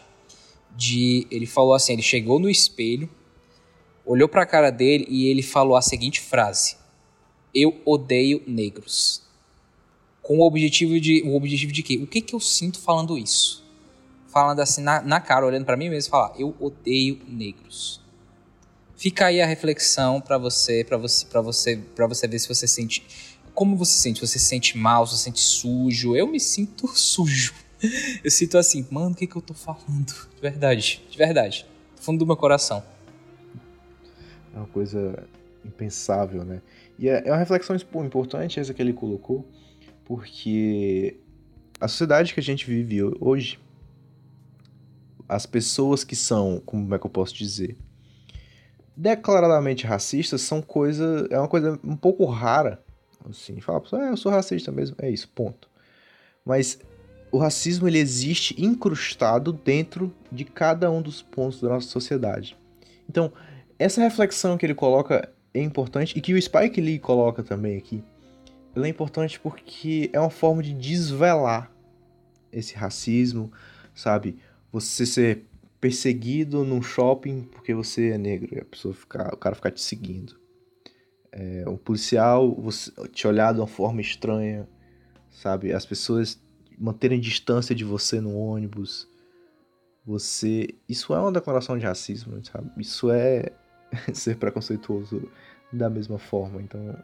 de, 0.76 1.28
ele 1.32 1.46
falou 1.46 1.74
assim, 1.74 1.94
ele 1.94 2.02
chegou 2.02 2.40
no 2.40 2.50
espelho, 2.50 3.10
olhou 4.06 4.28
pra 4.28 4.46
cara 4.46 4.70
dele 4.70 5.06
e 5.10 5.28
ele 5.28 5.42
falou 5.42 5.78
a 5.78 5.82
seguinte 5.82 6.20
frase: 6.20 6.76
Eu 7.56 7.82
odeio 7.86 8.44
negros. 8.46 9.22
Com 10.22 10.40
o 10.40 10.46
objetivo 10.46 11.00
de, 11.00 11.22
o 11.24 11.36
objetivo 11.36 11.72
de 11.72 11.84
quê? 11.84 11.98
O 11.98 12.06
que 12.06 12.22
que 12.22 12.36
eu 12.36 12.40
sinto 12.40 12.80
falando 12.80 13.18
isso? 13.18 13.64
Falando 14.28 14.60
assim 14.60 14.82
na, 14.82 15.02
na 15.02 15.20
cara, 15.20 15.46
olhando 15.46 15.66
pra 15.66 15.78
mim 15.78 15.90
mesmo, 15.90 16.12
falar: 16.12 16.34
Eu 16.38 16.54
odeio 16.60 17.20
negros. 17.28 18.02
Fica 19.00 19.28
aí 19.28 19.40
a 19.42 19.46
reflexão 19.46 20.20
pra 20.20 20.38
você, 20.38 20.84
para 20.84 20.98
você, 20.98 21.26
para 21.26 21.40
você, 21.42 21.78
para 21.96 22.06
você 22.06 22.28
ver 22.28 22.38
se 22.38 22.48
você 22.50 22.68
sente 22.68 23.02
como 23.54 23.78
você 23.78 23.94
se 23.94 24.02
sente? 24.02 24.20
Você 24.22 24.38
se 24.38 24.46
sente 24.46 24.78
mal, 24.78 25.08
você 25.08 25.16
se 25.16 25.24
sente 25.24 25.40
sujo? 25.40 26.16
Eu 26.18 26.28
me 26.28 26.40
sinto 26.40 26.86
sujo. 26.94 27.54
Eu 28.22 28.30
sinto 28.30 28.58
assim, 28.58 28.86
mano, 28.92 29.12
o 29.12 29.16
que, 29.16 29.26
que 29.26 29.36
eu 29.38 29.42
tô 29.42 29.54
falando? 29.54 30.14
De 30.36 30.42
verdade, 30.42 31.02
de 31.10 31.18
verdade. 31.18 31.66
Do 31.96 32.02
fundo 32.02 32.20
do 32.20 32.26
meu 32.28 32.36
coração. 32.36 32.84
É 34.54 34.58
uma 34.58 34.68
coisa 34.68 35.26
impensável, 35.64 36.44
né? 36.44 36.62
E 36.98 37.08
é 37.08 37.24
é 37.26 37.32
uma 37.32 37.38
reflexão 37.38 37.76
importante 38.06 38.60
essa 38.60 38.74
que 38.74 38.82
ele 38.82 38.92
colocou, 38.94 39.48
porque 40.04 41.16
a 41.80 41.88
sociedade 41.88 42.34
que 42.34 42.40
a 42.42 42.44
gente 42.44 42.66
vive 42.66 43.02
ho- 43.02 43.16
hoje, 43.22 43.58
as 45.28 45.46
pessoas 45.46 46.04
que 46.04 46.16
são, 46.18 46.62
como 46.66 46.94
é 46.94 47.00
que 47.00 47.06
eu 47.06 47.10
posso 47.10 47.34
dizer, 47.34 47.78
declaradamente 49.00 49.88
racistas 49.88 50.42
são 50.42 50.62
coisa, 50.62 51.26
é 51.30 51.40
uma 51.40 51.48
coisa 51.48 51.80
um 51.86 51.96
pouco 51.96 52.26
rara, 52.26 52.84
assim, 53.30 53.62
fala, 53.62 53.82
ah, 53.94 54.10
eu 54.10 54.18
sou 54.18 54.30
racista 54.30 54.74
mesmo, 54.74 54.98
é 55.00 55.10
isso, 55.10 55.30
ponto. 55.30 55.70
Mas 56.46 56.80
o 57.32 57.38
racismo 57.38 57.88
ele 57.88 57.98
existe 57.98 58.62
incrustado 58.62 59.54
dentro 59.54 60.14
de 60.30 60.44
cada 60.44 60.92
um 60.92 61.02
dos 61.02 61.22
pontos 61.22 61.62
da 61.62 61.70
nossa 61.70 61.88
sociedade. 61.88 62.58
Então, 63.08 63.32
essa 63.78 64.02
reflexão 64.02 64.58
que 64.58 64.66
ele 64.66 64.76
coloca 64.76 65.30
é 65.54 65.62
importante 65.62 66.18
e 66.18 66.20
que 66.20 66.34
o 66.34 66.42
Spike 66.42 66.82
Lee 66.82 67.00
coloca 67.00 67.42
também 67.42 67.78
aqui. 67.78 68.04
Ela 68.76 68.86
é 68.86 68.90
importante 68.90 69.40
porque 69.40 70.10
é 70.12 70.20
uma 70.20 70.30
forma 70.30 70.62
de 70.62 70.74
desvelar 70.74 71.72
esse 72.52 72.76
racismo, 72.76 73.50
sabe? 73.96 74.38
Você 74.74 75.06
ser 75.06 75.46
perseguido 75.80 76.64
num 76.64 76.82
shopping 76.82 77.44
porque 77.44 77.74
você 77.74 78.12
é 78.12 78.18
negro 78.18 78.56
e 78.56 78.60
a 78.60 78.66
pessoa 78.66 78.94
ficar, 78.94 79.34
o 79.34 79.38
cara 79.38 79.56
ficar 79.56 79.72
te 79.72 79.82
seguindo. 79.82 80.40
É, 81.32 81.64
um 81.68 81.78
policial 81.78 82.54
você, 82.56 82.92
te 83.10 83.28
olhar 83.28 83.54
de 83.54 83.60
uma 83.60 83.68
forma 83.68 84.02
estranha, 84.02 84.68
sabe? 85.30 85.72
As 85.72 85.86
pessoas 85.86 86.42
manterem 86.78 87.20
distância 87.20 87.76
de 87.76 87.84
você 87.84 88.20
no 88.20 88.36
ônibus. 88.36 89.08
Você. 90.06 90.76
Isso 90.88 91.14
é 91.14 91.20
uma 91.20 91.32
declaração 91.32 91.78
de 91.78 91.86
racismo, 91.86 92.44
sabe? 92.46 92.72
Isso 92.78 93.12
é 93.12 93.52
ser 94.14 94.38
preconceituoso 94.38 95.30
da 95.72 95.90
mesma 95.90 96.18
forma. 96.18 96.62
Então, 96.62 96.98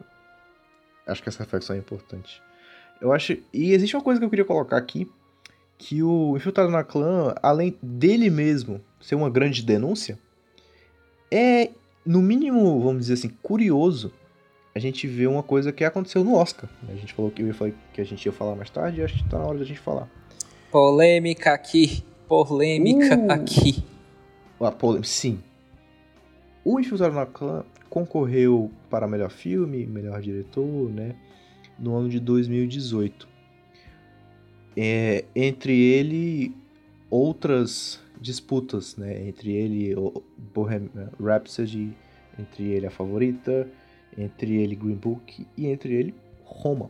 acho 1.05 1.21
que 1.21 1.29
essa 1.29 1.43
reflexão 1.43 1.75
é 1.75 1.79
importante. 1.79 2.41
Eu 2.99 3.11
acho. 3.11 3.37
E 3.53 3.73
existe 3.73 3.95
uma 3.95 4.03
coisa 4.03 4.19
que 4.19 4.25
eu 4.25 4.29
queria 4.29 4.45
colocar 4.45 4.77
aqui. 4.77 5.11
Que 5.77 6.01
o 6.01 6.35
Infiltrado 6.37 6.71
na 6.71 6.83
Clã, 6.83 7.35
além 7.43 7.75
dele 7.81 8.29
mesmo 8.29 8.79
ser 9.01 9.15
uma 9.15 9.29
grande 9.29 9.61
denúncia, 9.61 10.17
é, 11.29 11.69
no 12.05 12.21
mínimo, 12.21 12.79
vamos 12.81 13.01
dizer 13.01 13.13
assim, 13.15 13.29
curioso 13.43 14.11
a 14.73 14.79
gente 14.79 15.07
ver 15.07 15.27
uma 15.27 15.41
coisa 15.43 15.71
que 15.71 15.83
aconteceu 15.83 16.23
no 16.23 16.35
Oscar. 16.35 16.69
A 16.89 16.93
gente 16.95 17.13
falou 17.13 17.31
que 17.31 17.41
eu 17.41 17.47
ia 17.47 17.53
falar 17.53 17.71
que 17.93 18.01
a 18.01 18.03
gente 18.05 18.25
ia 18.25 18.31
falar 18.31 18.55
mais 18.55 18.69
tarde 18.69 18.99
e 18.99 19.03
acho 19.03 19.15
que 19.23 19.29
tá 19.29 19.37
na 19.39 19.45
hora 19.45 19.57
da 19.57 19.63
gente 19.65 19.79
falar. 19.79 20.09
Polêmica 20.71 21.53
aqui. 21.53 22.03
Polêmica 22.27 23.15
Uh. 23.17 23.31
aqui. 23.31 23.83
A 24.59 24.71
polê- 24.71 25.03
Sim. 25.03 25.39
O 26.63 26.79
Infiltrado 26.79 27.13
na 27.15 27.25
Clã 27.25 27.63
concorreu 27.89 28.71
para 28.89 29.07
melhor 29.07 29.29
filme, 29.29 29.85
melhor 29.85 30.21
diretor, 30.21 30.89
né? 30.91 31.15
No 31.79 31.95
ano 31.95 32.09
de 32.09 32.19
2018. 32.19 33.27
É, 34.77 35.25
entre 35.35 35.77
ele, 35.77 36.55
outras 37.09 37.99
disputas, 38.19 38.97
né? 38.97 39.27
Entre 39.27 39.51
ele, 39.51 39.95
o 39.95 40.23
Bohemian 40.53 41.09
Rhapsody, 41.19 41.95
entre 42.37 42.63
ele 42.65 42.85
A 42.85 42.91
Favorita, 42.91 43.67
entre 44.17 44.55
ele 44.55 44.75
Green 44.75 44.95
Book 44.95 45.45
e 45.57 45.67
entre 45.67 45.93
ele 45.93 46.13
Roma. 46.43 46.89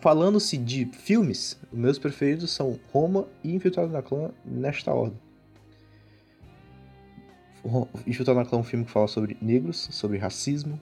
Falando-se 0.00 0.56
de 0.56 0.84
filmes, 0.86 1.58
meus 1.72 1.98
preferidos 1.98 2.50
são 2.50 2.78
Roma 2.92 3.26
e 3.42 3.54
Infiltrado 3.54 3.92
na 3.92 4.02
Clã 4.02 4.30
nesta 4.44 4.92
ordem. 4.92 5.18
Infiltrado 8.06 8.38
na 8.38 8.46
Clã 8.46 8.58
é 8.58 8.60
um 8.60 8.64
filme 8.64 8.84
que 8.84 8.90
fala 8.90 9.08
sobre 9.08 9.36
negros, 9.42 9.88
sobre 9.90 10.16
racismo. 10.16 10.80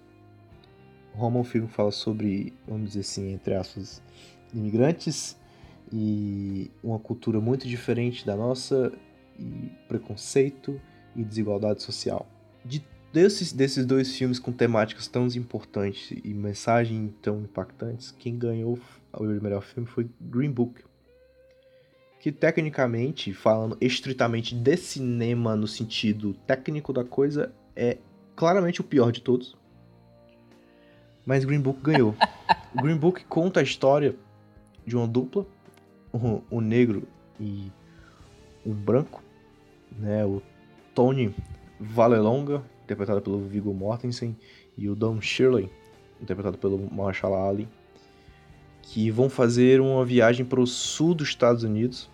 Roma 1.15 1.39
é 1.39 1.41
um 1.41 1.45
filme 1.45 1.67
que 1.67 1.73
fala 1.73 1.91
sobre, 1.91 2.53
vamos 2.69 2.89
dizer 2.89 3.01
assim, 3.01 3.33
entre 3.33 3.55
aspas, 3.55 4.03
imigrantes 4.53 5.37
e 5.93 6.71
uma 6.83 6.99
cultura 6.99 7.41
muito 7.41 7.67
diferente 7.67 8.27
da 8.27 8.37
nossa, 8.37 8.93
e 9.39 9.71
preconceito 9.89 10.81
e 11.15 11.25
desigualdade 11.25 11.83
social. 11.83 12.27
De 12.65 12.83
desses, 13.13 13.51
desses 13.51 13.87
dois 13.87 14.15
filmes 14.15 14.39
com 14.39 14.53
temáticas 14.53 15.07
tão 15.07 15.27
importantes 15.29 16.15
e 16.23 16.35
mensagens 16.35 17.11
tão 17.23 17.41
impactantes, 17.41 18.11
quem 18.11 18.37
ganhou 18.37 18.79
o 19.15 19.25
melhor 19.25 19.63
filme 19.63 19.89
foi 19.89 20.07
Green 20.21 20.51
Book. 20.51 20.85
Que 22.21 22.31
tecnicamente, 22.31 23.33
falando 23.33 23.79
estritamente 23.81 24.55
de 24.55 24.77
cinema 24.77 25.57
no 25.57 25.67
sentido 25.67 26.35
técnico 26.47 26.93
da 26.93 27.05
coisa, 27.05 27.55
é 27.75 27.97
claramente 28.35 28.83
o 28.83 28.85
pior 28.85 29.11
de 29.11 29.23
todos. 29.23 29.57
Mas 31.25 31.45
Green 31.45 31.61
Book 31.61 31.81
ganhou. 31.81 32.15
Green 32.75 32.99
Book 32.99 33.25
conta 33.25 33.61
a 33.61 33.63
história 33.63 34.15
de 34.85 34.95
uma 34.95 35.09
dupla, 35.09 35.47
um, 36.51 36.61
negro 36.61 37.07
e 37.41 37.71
um 38.65 38.73
branco, 38.73 39.23
né? 39.93 40.25
O 40.25 40.43
Tony 40.95 41.35
Vallelonga, 41.79 42.63
interpretado 42.85 43.21
pelo 43.21 43.41
Viggo 43.41 43.73
Mortensen, 43.75 44.37
e 44.77 44.89
o 44.89 44.95
Don 44.95 45.21
Shirley, 45.21 45.71
interpretado 46.21 46.59
pelo 46.59 46.79
Mahershala 46.93 47.49
Ali, 47.49 47.69
que 48.83 49.11
vão 49.11 49.29
fazer 49.29 49.81
uma 49.81 50.05
viagem 50.05 50.45
para 50.45 50.61
o 50.61 50.67
sul 50.67 51.15
dos 51.15 51.29
Estados 51.29 51.63
Unidos 51.63 52.11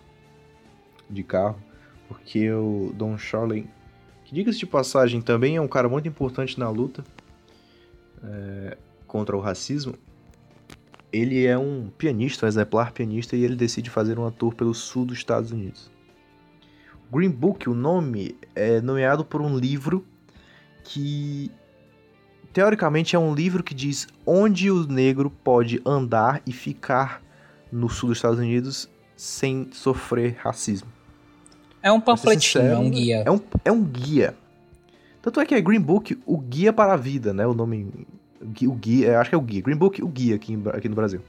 de 1.09 1.23
carro, 1.23 1.57
porque 2.07 2.51
o 2.51 2.91
Don 2.95 3.17
Shirley, 3.17 3.67
que 4.25 4.33
diga-se 4.33 4.59
de 4.59 4.65
passagem, 4.65 5.21
também 5.21 5.55
é 5.55 5.61
um 5.61 5.67
cara 5.67 5.87
muito 5.87 6.07
importante 6.07 6.59
na 6.59 6.69
luta 6.69 7.03
é, 8.23 8.77
contra 9.05 9.35
o 9.37 9.39
racismo, 9.39 9.95
ele 11.13 11.45
é 11.45 11.55
um 11.57 11.91
pianista, 11.95 12.45
um 12.45 12.49
exemplar 12.49 12.91
pianista, 12.91 13.35
e 13.35 13.43
ele 13.43 13.55
decide 13.55 13.89
fazer 13.89 14.17
uma 14.17 14.31
tour 14.31 14.55
pelo 14.55 14.73
sul 14.73 15.05
dos 15.05 15.19
Estados 15.19 15.51
Unidos. 15.51 15.91
Green 17.11 17.29
Book, 17.29 17.69
o 17.69 17.75
nome, 17.75 18.35
é 18.55 18.81
nomeado 18.81 19.23
por 19.23 19.39
um 19.39 19.55
livro 19.55 20.03
que 20.83 21.51
teoricamente 22.51 23.15
é 23.15 23.19
um 23.19 23.33
livro 23.33 23.63
que 23.63 23.75
diz 23.75 24.07
onde 24.25 24.71
o 24.71 24.87
negro 24.87 25.29
pode 25.29 25.79
andar 25.85 26.41
e 26.45 26.51
ficar 26.51 27.21
no 27.71 27.87
sul 27.89 28.09
dos 28.09 28.17
Estados 28.17 28.39
Unidos 28.39 28.89
sem 29.15 29.69
sofrer 29.71 30.35
racismo. 30.39 30.91
É 31.83 31.91
um 31.91 32.01
panfletinho, 32.01 32.63
é 32.65 32.77
um 32.77 32.89
guia. 32.89 33.23
É 33.25 33.31
um, 33.31 33.39
é 33.65 33.71
um 33.71 33.83
guia. 33.83 34.35
Tanto 35.21 35.39
é 35.39 35.45
que 35.45 35.53
é 35.53 35.61
Green 35.61 35.79
Book, 35.79 36.19
o 36.25 36.37
guia 36.37 36.73
para 36.73 36.93
a 36.93 36.97
vida, 36.97 37.33
né? 37.33 37.45
O 37.45 37.53
nome. 37.53 38.07
O 38.43 38.73
guia, 38.73 39.07
eu 39.09 39.19
acho 39.19 39.29
que 39.29 39.35
é 39.35 39.37
o 39.37 39.41
guia. 39.41 39.61
Green 39.61 39.77
Book, 39.77 40.03
o 40.03 40.07
guia 40.07 40.35
aqui, 40.35 40.53
em 40.53 40.63
aqui 40.69 40.89
no 40.89 40.95
Brasil. 40.95 41.21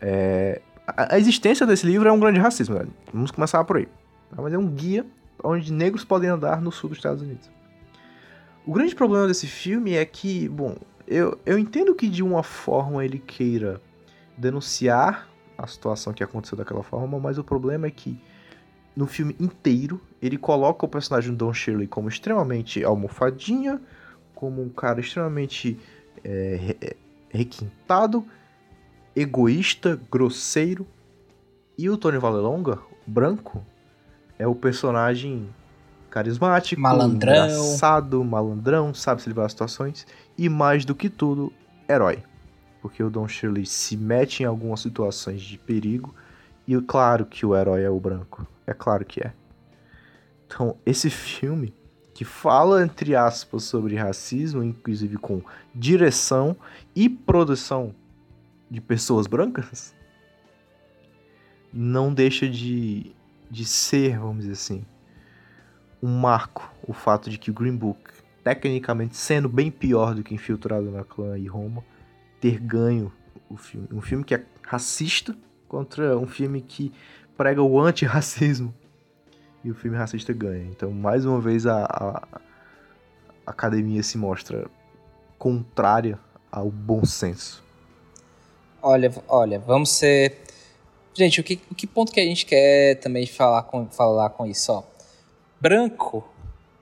É, 0.00 0.60
a, 0.86 1.14
a 1.14 1.18
existência 1.18 1.66
desse 1.66 1.86
livro 1.86 2.08
é 2.08 2.12
um 2.12 2.20
grande 2.20 2.38
racismo, 2.38 2.76
velho. 2.76 2.92
Vamos 3.12 3.30
começar 3.30 3.62
por 3.64 3.76
aí. 3.76 3.86
tá? 4.34 4.42
Mas 4.42 4.52
é 4.52 4.58
um 4.58 4.66
guia 4.66 5.06
onde 5.42 5.72
negros 5.72 6.04
podem 6.04 6.30
andar 6.30 6.60
no 6.60 6.70
sul 6.70 6.90
dos 6.90 6.98
Estados 6.98 7.22
Unidos. 7.22 7.50
O 8.66 8.72
grande 8.72 8.94
problema 8.94 9.26
desse 9.26 9.46
filme 9.46 9.94
é 9.94 10.04
que, 10.04 10.48
bom, 10.48 10.76
eu, 11.06 11.38
eu 11.44 11.58
entendo 11.58 11.94
que 11.94 12.08
de 12.08 12.22
uma 12.22 12.42
forma 12.42 13.04
ele 13.04 13.18
queira 13.18 13.80
denunciar 14.36 15.28
a 15.56 15.66
situação 15.66 16.12
que 16.12 16.22
aconteceu 16.22 16.56
daquela 16.56 16.82
forma, 16.82 17.18
mas 17.18 17.36
o 17.38 17.44
problema 17.44 17.86
é 17.86 17.90
que 17.90 18.18
no 18.96 19.06
filme 19.06 19.34
inteiro 19.38 20.00
ele 20.20 20.36
coloca 20.36 20.84
o 20.84 20.88
personagem 20.88 21.30
do 21.30 21.36
Don 21.36 21.52
Shirley 21.52 21.86
como 21.86 22.08
extremamente 22.08 22.84
almofadinha, 22.84 23.80
como 24.34 24.62
um 24.62 24.68
cara 24.68 25.00
extremamente 25.00 25.78
é, 26.24 26.58
re- 26.60 26.96
requintado, 27.28 28.24
egoísta, 29.14 30.00
grosseiro. 30.10 30.86
E 31.76 31.88
o 31.88 31.96
Tony 31.96 32.18
Vallelonga, 32.18 32.78
branco, 33.06 33.64
é 34.38 34.46
o 34.46 34.54
personagem 34.54 35.48
carismático, 36.10 36.80
Malandrão. 36.80 37.46
engraçado, 37.46 38.22
malandrão, 38.24 38.92
sabe 38.92 39.22
se 39.22 39.28
livrar 39.28 39.44
das 39.44 39.52
situações 39.52 40.06
e 40.36 40.48
mais 40.48 40.84
do 40.84 40.94
que 40.94 41.08
tudo, 41.08 41.52
herói. 41.88 42.22
Porque 42.82 43.02
o 43.02 43.10
Don 43.10 43.28
Shirley 43.28 43.64
se 43.64 43.96
mete 43.96 44.42
em 44.42 44.46
algumas 44.46 44.80
situações 44.80 45.40
de 45.40 45.56
perigo 45.58 46.14
e 46.66 46.78
claro 46.82 47.24
que 47.26 47.44
o 47.46 47.54
herói 47.56 47.82
é 47.82 47.90
o 47.90 48.00
branco. 48.00 48.46
É 48.66 48.74
claro 48.74 49.04
que 49.04 49.20
é. 49.20 49.32
Então, 50.46 50.76
esse 50.84 51.08
filme 51.10 51.72
que 52.20 52.24
fala 52.26 52.82
entre 52.82 53.16
aspas 53.16 53.64
sobre 53.64 53.96
racismo, 53.96 54.62
inclusive 54.62 55.16
com 55.16 55.40
direção 55.74 56.54
e 56.94 57.08
produção 57.08 57.94
de 58.70 58.78
pessoas 58.78 59.26
brancas, 59.26 59.94
não 61.72 62.12
deixa 62.12 62.46
de, 62.46 63.16
de 63.50 63.64
ser, 63.64 64.18
vamos 64.18 64.40
dizer 64.42 64.52
assim, 64.52 64.84
um 66.02 66.14
marco 66.14 66.70
o 66.86 66.92
fato 66.92 67.30
de 67.30 67.38
que 67.38 67.50
o 67.50 67.54
Green 67.54 67.74
Book, 67.74 68.12
tecnicamente 68.44 69.16
sendo 69.16 69.48
bem 69.48 69.70
pior 69.70 70.14
do 70.14 70.22
que 70.22 70.34
Infiltrado 70.34 70.90
na 70.90 71.04
Clã 71.04 71.38
e 71.38 71.46
Roma, 71.46 71.82
ter 72.38 72.58
ganho 72.60 73.10
o 73.48 73.56
filme. 73.56 73.88
Um 73.90 74.02
filme 74.02 74.24
que 74.24 74.34
é 74.34 74.44
racista 74.62 75.34
contra 75.66 76.18
um 76.18 76.26
filme 76.26 76.60
que 76.60 76.92
prega 77.34 77.62
o 77.62 77.80
antirracismo. 77.80 78.74
E 79.62 79.70
o 79.70 79.74
filme 79.74 79.96
racista 79.96 80.32
ganha. 80.32 80.64
Então, 80.64 80.90
mais 80.90 81.24
uma 81.26 81.40
vez, 81.40 81.66
a, 81.66 81.84
a, 81.84 82.40
academia 83.46 84.02
se 84.02 84.16
mostra 84.16 84.66
contrária 85.38 86.18
ao 86.50 86.70
bom 86.70 87.04
senso. 87.04 87.62
Olha, 88.82 89.12
olha, 89.28 89.58
vamos 89.58 89.90
ser. 89.90 90.38
Gente, 91.12 91.40
o 91.40 91.44
que, 91.44 91.60
o 91.70 91.74
que 91.74 91.86
ponto 91.86 92.12
que 92.12 92.20
a 92.20 92.24
gente 92.24 92.46
quer 92.46 92.94
também 92.96 93.26
falar 93.26 93.64
com, 93.64 93.86
falar 93.86 94.30
com 94.30 94.46
isso? 94.46 94.72
Ó, 94.72 94.82
branco 95.60 96.24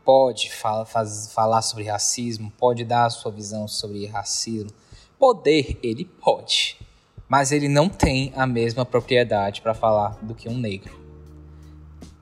pode 0.04 0.50
fala, 0.50 0.86
faz, 0.86 1.32
falar 1.34 1.60
sobre 1.60 1.84
racismo, 1.84 2.50
pode 2.56 2.84
dar 2.84 3.06
a 3.06 3.10
sua 3.10 3.30
visão 3.30 3.66
sobre 3.68 4.06
racismo. 4.06 4.70
Poder, 5.18 5.78
ele 5.82 6.04
pode. 6.04 6.76
Mas 7.28 7.52
ele 7.52 7.68
não 7.68 7.88
tem 7.88 8.32
a 8.34 8.46
mesma 8.46 8.86
propriedade 8.86 9.60
para 9.60 9.74
falar 9.74 10.16
do 10.22 10.34
que 10.34 10.48
um 10.48 10.56
negro. 10.56 11.07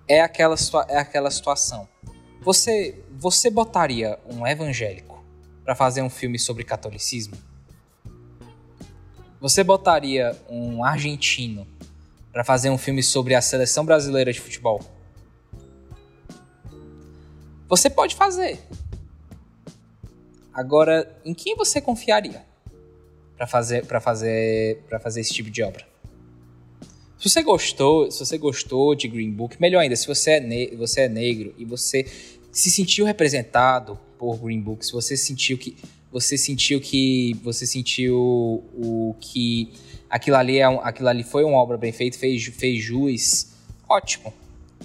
É 0.09 0.21
aquela, 0.21 0.55
é 0.89 0.99
aquela 0.99 1.31
situação. 1.31 1.89
Você, 2.41 3.03
você 3.11 3.51
botaria 3.51 4.19
um 4.27 4.47
evangélico 4.47 5.25
para 5.65 5.75
fazer 5.75 6.03
um 6.03 6.11
filme 6.11 6.39
sobre 6.39 6.63
catolicismo? 6.63 7.37
Você 9.41 9.65
botaria 9.65 10.37
um 10.49 10.85
argentino 10.85 11.67
para 12.33 12.45
fazer 12.45 12.71
um 12.71 12.79
filme 12.79 13.03
sobre 13.03 13.35
a 13.35 13.41
seleção 13.41 13.85
brasileira 13.85 14.33
de 14.33 14.41
futebol? 14.41 14.81
Você 17.69 17.91
pode 17.91 18.15
fazer. 18.15 18.61
Agora, 20.55 21.21
em 21.25 21.35
quem 21.35 21.57
você 21.57 21.81
confiaria 21.81 22.47
para 23.37 23.47
fazer 23.47 23.85
para 23.85 24.01
fazer 24.01 24.83
para 24.89 24.99
fazer 24.99 25.21
esse 25.21 25.35
tipo 25.35 25.51
de 25.51 25.63
obra? 25.63 25.87
Se 27.19 27.31
você 27.31 27.43
gostou, 27.43 28.11
se 28.11 28.19
você 28.19 28.37
gostou 28.37 28.95
de 28.95 29.09
Green 29.09 29.31
Book, 29.31 29.57
melhor 29.61 29.81
ainda, 29.81 29.97
se 29.97 30.07
você 30.07 30.33
é, 30.33 30.77
você 30.77 31.03
é 31.03 31.09
negro 31.09 31.55
e 31.57 31.65
você 31.65 32.05
se 32.53 32.71
sentiu 32.71 33.07
representado 33.07 33.99
por 34.19 34.37
Green 34.37 34.61
Book, 34.61 34.85
se 34.85 34.93
você 34.93 35.17
sentiu 35.17 35.57
que 35.57 35.77
você 36.13 36.37
sentiu 36.37 36.81
que 36.81 37.35
você 37.43 37.67
sentiu 37.67 38.63
o 38.75 39.15
que 39.19 39.73
aquilo 40.11 40.37
ali 40.37 40.59
é 40.59 40.69
um, 40.69 40.79
aquilo 40.81 41.09
ali 41.09 41.23
foi 41.23 41.43
uma 41.43 41.59
obra 41.59 41.77
bem 41.79 41.91
feita, 41.91 42.19
fez 42.19 42.45
fez 42.47 42.83
jus, 42.83 43.49
ótimo. 43.89 44.33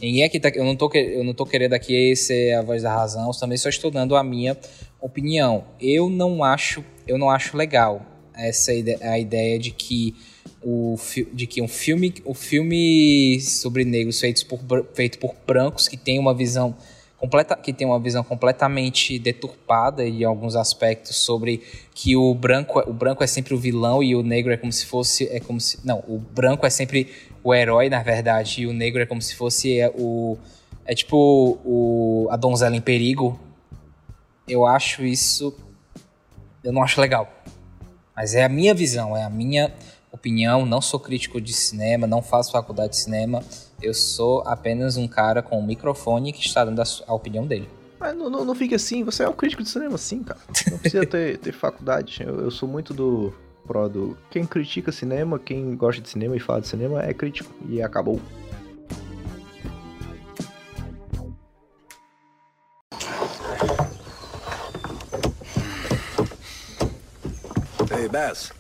Ninguém 0.02 0.24
aqui 0.24 0.40
tá, 0.40 0.50
eu 0.50 0.64
não 0.64 0.76
tô 0.76 0.90
eu 0.94 1.24
não 1.24 1.34
tô 1.34 1.46
querendo 1.46 1.74
aqui 1.74 2.16
ser 2.16 2.54
a 2.56 2.62
voz 2.62 2.82
da 2.82 2.94
razão, 2.94 3.30
também 3.32 3.58
só 3.58 3.68
estou 3.68 3.92
dando 3.92 4.16
a 4.16 4.24
minha 4.24 4.58
opinião. 5.02 5.66
Eu 5.80 6.10
não 6.10 6.44
acho, 6.44 6.84
eu 7.06 7.18
não 7.18 7.30
acho 7.30 7.58
legal 7.58 8.06
essa 8.34 8.74
ide 8.74 8.98
a 9.02 9.20
ideia 9.20 9.60
de 9.60 9.72
que 9.72 10.16
o 10.64 10.96
de 11.34 11.48
que 11.48 11.62
um 11.62 11.68
filme, 11.68 12.14
o 12.24 12.34
filme 12.34 13.40
sobre 13.42 13.84
negros 13.84 14.20
feitos 14.20 14.44
por 14.44 14.60
feito 14.94 15.18
por 15.18 15.36
brancos 15.46 15.88
que 15.88 15.98
tem 15.98 16.20
uma 16.20 16.34
visão 16.34 16.76
completa, 17.18 17.56
que 17.56 17.72
tem 17.72 17.86
uma 17.86 18.00
visão 18.00 18.24
completamente 18.24 19.20
deturpada 19.20 20.04
em 20.08 20.24
alguns 20.24 20.56
aspectos 20.56 21.18
sobre 21.18 21.62
que 21.94 22.16
o 22.16 22.34
branco, 22.34 22.80
é- 22.80 22.84
o 22.88 22.94
branco 22.94 23.24
é 23.24 23.28
sempre 23.28 23.54
o 23.54 23.58
vilão 23.58 24.02
e 24.02 24.16
o 24.16 24.24
negro 24.24 24.52
é 24.52 24.58
como 24.58 24.72
se 24.72 24.86
fosse 24.86 25.28
é 25.28 25.40
como 25.40 25.62
se 25.62 25.80
não, 25.86 26.00
o 26.08 26.18
branco 26.18 26.66
é 26.66 26.70
sempre 26.70 27.08
o 27.44 27.54
herói 27.54 27.90
na 27.90 28.02
verdade 28.02 28.62
e 28.62 28.68
o 28.68 28.74
negro 28.74 29.02
é 29.02 29.06
como 29.06 29.22
se 29.22 29.36
fosse 29.36 29.80
é, 29.80 29.90
o 29.96 30.38
é 30.86 30.96
tipo 30.96 31.60
o 31.64 32.28
a 32.32 32.36
donzela 32.36 32.76
em 32.76 32.82
perigo. 32.82 33.40
Eu 34.48 34.66
acho 34.66 35.06
isso 35.06 35.56
eu 36.64 36.72
não 36.72 36.84
acho 36.84 37.00
legal. 37.00 37.32
Mas 38.16 38.36
é 38.36 38.44
a 38.44 38.50
minha 38.50 38.74
visão, 38.74 39.16
é 39.16 39.24
a 39.24 39.30
minha 39.30 39.74
opinião. 40.12 40.66
Não 40.66 40.82
sou 40.82 41.00
crítico 41.00 41.40
de 41.40 41.54
cinema, 41.54 42.06
não 42.06 42.22
faço 42.22 42.52
faculdade 42.52 42.92
de 42.92 42.98
cinema. 42.98 43.44
Eu 43.82 43.94
sou 43.94 44.44
apenas 44.46 44.98
um 44.98 45.08
cara 45.08 45.42
com 45.42 45.60
um 45.60 45.66
microfone 45.66 46.34
que 46.34 46.46
está 46.46 46.64
dando 46.66 46.82
a, 46.82 46.86
a 47.08 47.14
opinião 47.14 47.48
dele. 47.48 47.68
Mas 48.00 48.16
não, 48.16 48.30
não, 48.30 48.44
não 48.44 48.56
fique 48.56 48.74
assim, 48.74 49.04
você 49.04 49.24
é 49.24 49.30
um 49.30 49.34
crítico 49.34 49.64
de 49.64 49.70
cinema 49.70 49.98
sim, 49.98 50.24
cara. 50.24 50.40
Não 50.70 50.78
precisa 50.78 51.06
ter, 51.06 51.38
ter 51.38 51.52
faculdade. 51.52 52.24
Eu, 52.24 52.42
eu 52.42 52.52
sou 52.52 52.68
muito 52.68 52.94
do 52.94 53.34
pró 53.66 53.88
do. 53.88 54.18
Quem 54.30 54.46
critica 54.46 54.92
cinema, 54.92 55.38
quem 55.40 55.76
gosta 55.76 56.02
de 56.02 56.10
cinema 56.10 56.36
e 56.36 56.40
fala 56.40 56.62
de 56.62 56.68
cinema 56.68 57.04
é 57.04 57.14
crítico. 57.14 57.54
E 57.70 57.82
acabou. 57.82 58.20
Ei, 67.96 68.10
Bess, 68.10 68.52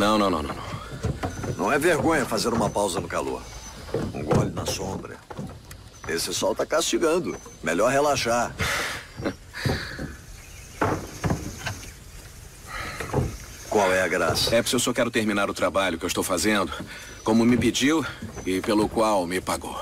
Não, 0.00 0.16
não, 0.16 0.30
não, 0.30 0.42
não. 0.42 0.56
não. 1.58 1.70
é 1.70 1.78
vergonha 1.78 2.24
fazer 2.24 2.48
uma 2.54 2.70
pausa 2.70 3.02
no 3.02 3.06
calor. 3.06 3.42
Um 4.14 4.24
gole 4.24 4.50
na 4.50 4.64
sombra. 4.64 5.18
Esse 6.08 6.32
sol 6.32 6.54
tá 6.54 6.64
castigando. 6.64 7.36
Melhor 7.62 7.92
relaxar. 7.92 8.50
Qual 13.68 13.92
é 13.92 14.00
a 14.00 14.08
graça? 14.08 14.56
É 14.56 14.62
porque 14.62 14.74
eu 14.74 14.80
só 14.80 14.94
quero 14.94 15.10
terminar 15.10 15.50
o 15.50 15.54
trabalho 15.54 15.98
que 15.98 16.04
eu 16.06 16.08
estou 16.08 16.24
fazendo, 16.24 16.72
como 17.22 17.44
me 17.44 17.58
pediu 17.58 18.02
e 18.46 18.62
pelo 18.62 18.88
qual 18.88 19.26
me 19.26 19.38
pagou. 19.38 19.78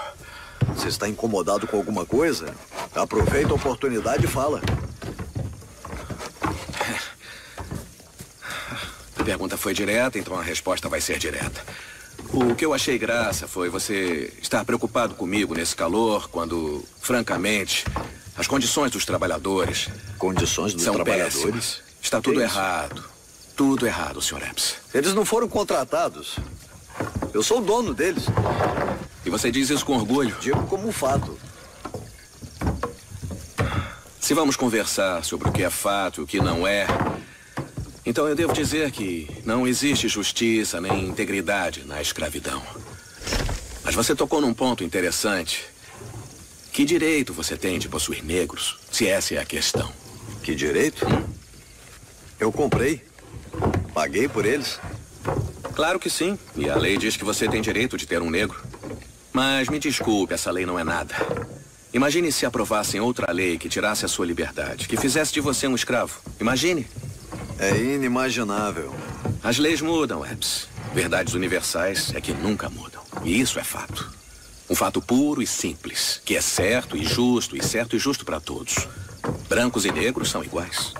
Você 0.74 0.88
está 0.88 1.08
incomodado 1.08 1.64
com 1.68 1.76
alguma 1.76 2.04
coisa? 2.04 2.52
Aproveita 2.92 3.52
a 3.52 3.54
oportunidade 3.54 4.24
e 4.24 4.28
fala. 4.28 4.60
Pergunta 9.28 9.58
foi 9.58 9.74
direta, 9.74 10.18
então 10.18 10.38
a 10.38 10.42
resposta 10.42 10.88
vai 10.88 11.02
ser 11.02 11.18
direta. 11.18 11.62
O 12.32 12.54
que 12.54 12.64
eu 12.64 12.72
achei 12.72 12.96
graça 12.96 13.46
foi 13.46 13.68
você 13.68 14.32
estar 14.40 14.64
preocupado 14.64 15.14
comigo 15.14 15.54
nesse 15.54 15.76
calor, 15.76 16.30
quando, 16.30 16.82
francamente, 16.98 17.84
as 18.38 18.46
condições 18.46 18.90
dos 18.90 19.04
trabalhadores. 19.04 19.90
Condições 20.16 20.72
dos 20.72 20.82
são 20.82 20.94
trabalhadores? 20.94 21.34
péssimas. 21.42 21.82
Está 22.00 22.22
tudo 22.22 22.42
isso? 22.42 22.56
errado. 22.56 23.04
Tudo 23.54 23.86
errado, 23.86 24.22
Sr. 24.22 24.44
Epps. 24.44 24.76
Eles 24.94 25.12
não 25.12 25.26
foram 25.26 25.46
contratados. 25.46 26.36
Eu 27.34 27.42
sou 27.42 27.58
o 27.58 27.62
dono 27.62 27.92
deles. 27.92 28.24
E 29.26 29.28
você 29.28 29.50
diz 29.50 29.68
isso 29.68 29.84
com 29.84 29.92
orgulho? 29.92 30.34
Digo 30.40 30.66
como 30.68 30.88
um 30.88 30.92
fato. 30.92 31.38
Se 34.18 34.32
vamos 34.32 34.56
conversar 34.56 35.22
sobre 35.22 35.50
o 35.50 35.52
que 35.52 35.62
é 35.62 35.68
fato 35.68 36.22
e 36.22 36.24
o 36.24 36.26
que 36.26 36.40
não 36.40 36.66
é, 36.66 36.86
então 38.08 38.26
eu 38.26 38.34
devo 38.34 38.54
dizer 38.54 38.90
que 38.90 39.28
não 39.44 39.66
existe 39.66 40.08
justiça 40.08 40.80
nem 40.80 41.08
integridade 41.08 41.84
na 41.84 42.00
escravidão. 42.00 42.62
Mas 43.84 43.94
você 43.94 44.14
tocou 44.14 44.40
num 44.40 44.54
ponto 44.54 44.82
interessante. 44.82 45.66
Que 46.72 46.86
direito 46.86 47.34
você 47.34 47.54
tem 47.54 47.78
de 47.78 47.86
possuir 47.86 48.24
negros, 48.24 48.78
se 48.90 49.06
essa 49.06 49.34
é 49.34 49.38
a 49.38 49.44
questão? 49.44 49.92
Que 50.42 50.54
direito? 50.54 51.06
Eu 52.40 52.50
comprei. 52.50 53.04
Paguei 53.92 54.26
por 54.26 54.46
eles. 54.46 54.80
Claro 55.74 56.00
que 56.00 56.08
sim. 56.08 56.38
E 56.56 56.70
a 56.70 56.76
lei 56.76 56.96
diz 56.96 57.14
que 57.14 57.26
você 57.26 57.46
tem 57.46 57.60
direito 57.60 57.98
de 57.98 58.06
ter 58.06 58.22
um 58.22 58.30
negro. 58.30 58.58
Mas 59.34 59.68
me 59.68 59.78
desculpe, 59.78 60.32
essa 60.32 60.50
lei 60.50 60.64
não 60.64 60.78
é 60.78 60.84
nada. 60.84 61.14
Imagine 61.92 62.32
se 62.32 62.46
aprovassem 62.46 63.00
outra 63.00 63.30
lei 63.32 63.58
que 63.58 63.68
tirasse 63.68 64.06
a 64.06 64.08
sua 64.08 64.24
liberdade, 64.24 64.88
que 64.88 64.96
fizesse 64.96 65.30
de 65.30 65.42
você 65.42 65.66
um 65.66 65.74
escravo. 65.74 66.22
Imagine. 66.40 66.86
É 67.60 67.76
inimaginável. 67.76 68.94
As 69.42 69.58
leis 69.58 69.80
mudam, 69.80 70.24
Epps. 70.24 70.68
Verdades 70.94 71.34
universais 71.34 72.14
é 72.14 72.20
que 72.20 72.32
nunca 72.32 72.70
mudam. 72.70 73.02
E 73.24 73.40
isso 73.40 73.58
é 73.58 73.64
fato. 73.64 74.12
Um 74.70 74.76
fato 74.76 75.02
puro 75.02 75.42
e 75.42 75.46
simples, 75.46 76.20
que 76.24 76.36
é 76.36 76.40
certo 76.40 76.96
e 76.96 77.04
justo, 77.04 77.56
e 77.56 77.62
certo 77.62 77.96
e 77.96 77.98
justo 77.98 78.24
para 78.24 78.38
todos. 78.38 78.86
Brancos 79.48 79.84
e 79.84 79.90
negros 79.90 80.30
são 80.30 80.44
iguais. 80.44 80.94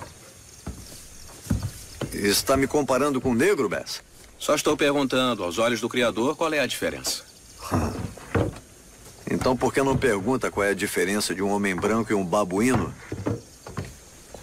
Está 2.11 2.57
me 2.57 2.67
comparando 2.67 3.21
com 3.21 3.33
negro, 3.33 3.69
Bess? 3.69 4.01
Só 4.37 4.53
estou 4.53 4.75
perguntando, 4.75 5.45
aos 5.45 5.59
olhos 5.59 5.79
do 5.79 5.87
Criador, 5.87 6.35
qual 6.35 6.53
é 6.53 6.59
a 6.59 6.67
diferença. 6.67 7.23
Então 7.71 7.93
Então 9.31 9.55
por 9.55 9.73
que 9.73 9.81
não 9.81 9.95
pergunta 9.95 10.51
qual 10.51 10.65
é 10.65 10.71
a 10.71 10.75
diferença 10.75 11.33
de 11.33 11.41
um 11.41 11.51
homem 11.51 11.73
branco 11.73 12.11
e 12.11 12.15
um 12.15 12.25
babuíno? 12.25 12.93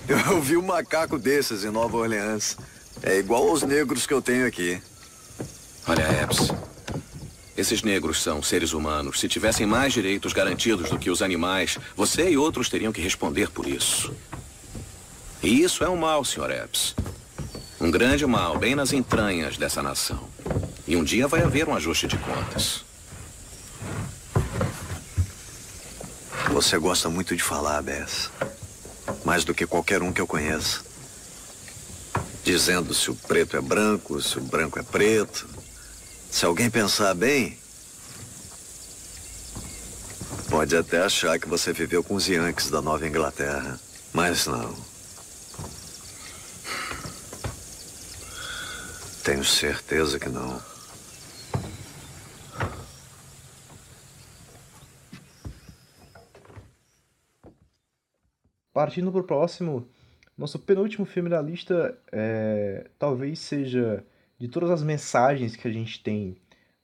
Eu 0.08 0.40
vi 0.40 0.56
um 0.56 0.62
macaco 0.62 1.18
desses 1.18 1.64
em 1.64 1.70
Nova 1.70 1.96
Orleans. 1.96 2.56
É 3.02 3.18
igual 3.18 3.48
aos 3.48 3.62
negros 3.62 4.06
que 4.06 4.14
eu 4.14 4.22
tenho 4.22 4.46
aqui. 4.46 4.80
Olha, 5.86 6.02
Epps. 6.22 6.52
Esses 7.56 7.82
negros 7.82 8.22
são 8.22 8.42
seres 8.42 8.72
humanos. 8.72 9.18
Se 9.18 9.28
tivessem 9.28 9.66
mais 9.66 9.92
direitos 9.92 10.32
garantidos 10.32 10.90
do 10.90 10.98
que 10.98 11.10
os 11.10 11.22
animais, 11.22 11.78
você 11.96 12.30
e 12.30 12.36
outros 12.36 12.68
teriam 12.68 12.92
que 12.92 13.00
responder 13.00 13.50
por 13.50 13.66
isso. 13.66 14.14
E 15.42 15.62
isso 15.62 15.82
é 15.82 15.88
um 15.88 15.96
mal, 15.96 16.24
Sr. 16.24 16.50
Epps. 16.50 16.94
Um 17.80 17.90
grande 17.90 18.26
mal, 18.26 18.58
bem 18.58 18.74
nas 18.74 18.92
entranhas 18.92 19.56
dessa 19.56 19.82
nação. 19.82 20.28
E 20.86 20.96
um 20.96 21.04
dia 21.04 21.26
vai 21.26 21.42
haver 21.42 21.68
um 21.68 21.74
ajuste 21.74 22.06
de 22.06 22.16
contas. 22.18 22.84
Você 26.52 26.78
gosta 26.78 27.08
muito 27.08 27.36
de 27.36 27.42
falar, 27.42 27.82
Bess. 27.82 28.30
Mais 29.24 29.44
do 29.44 29.54
que 29.54 29.66
qualquer 29.66 30.02
um 30.02 30.12
que 30.12 30.20
eu 30.20 30.26
conheça. 30.26 30.80
Dizendo 32.44 32.94
se 32.94 33.10
o 33.10 33.14
preto 33.14 33.56
é 33.56 33.60
branco, 33.60 34.20
se 34.22 34.38
o 34.38 34.40
branco 34.40 34.78
é 34.78 34.82
preto. 34.82 35.48
Se 36.30 36.44
alguém 36.44 36.70
pensar 36.70 37.14
bem, 37.14 37.58
pode 40.48 40.76
até 40.76 41.02
achar 41.02 41.38
que 41.38 41.48
você 41.48 41.72
viveu 41.72 42.04
com 42.04 42.14
os 42.14 42.28
Yankees 42.28 42.70
da 42.70 42.80
Nova 42.80 43.06
Inglaterra. 43.06 43.80
Mas 44.12 44.46
não. 44.46 44.76
Tenho 49.24 49.44
certeza 49.44 50.20
que 50.20 50.28
não. 50.28 50.75
Partindo 58.76 59.10
pro 59.10 59.24
próximo, 59.24 59.88
nosso 60.36 60.58
penúltimo 60.58 61.06
filme 61.06 61.30
da 61.30 61.40
lista 61.40 61.98
é, 62.12 62.90
talvez 62.98 63.38
seja 63.38 64.04
de 64.38 64.48
todas 64.48 64.70
as 64.70 64.82
mensagens 64.82 65.56
que 65.56 65.66
a 65.66 65.72
gente 65.72 66.02
tem 66.02 66.36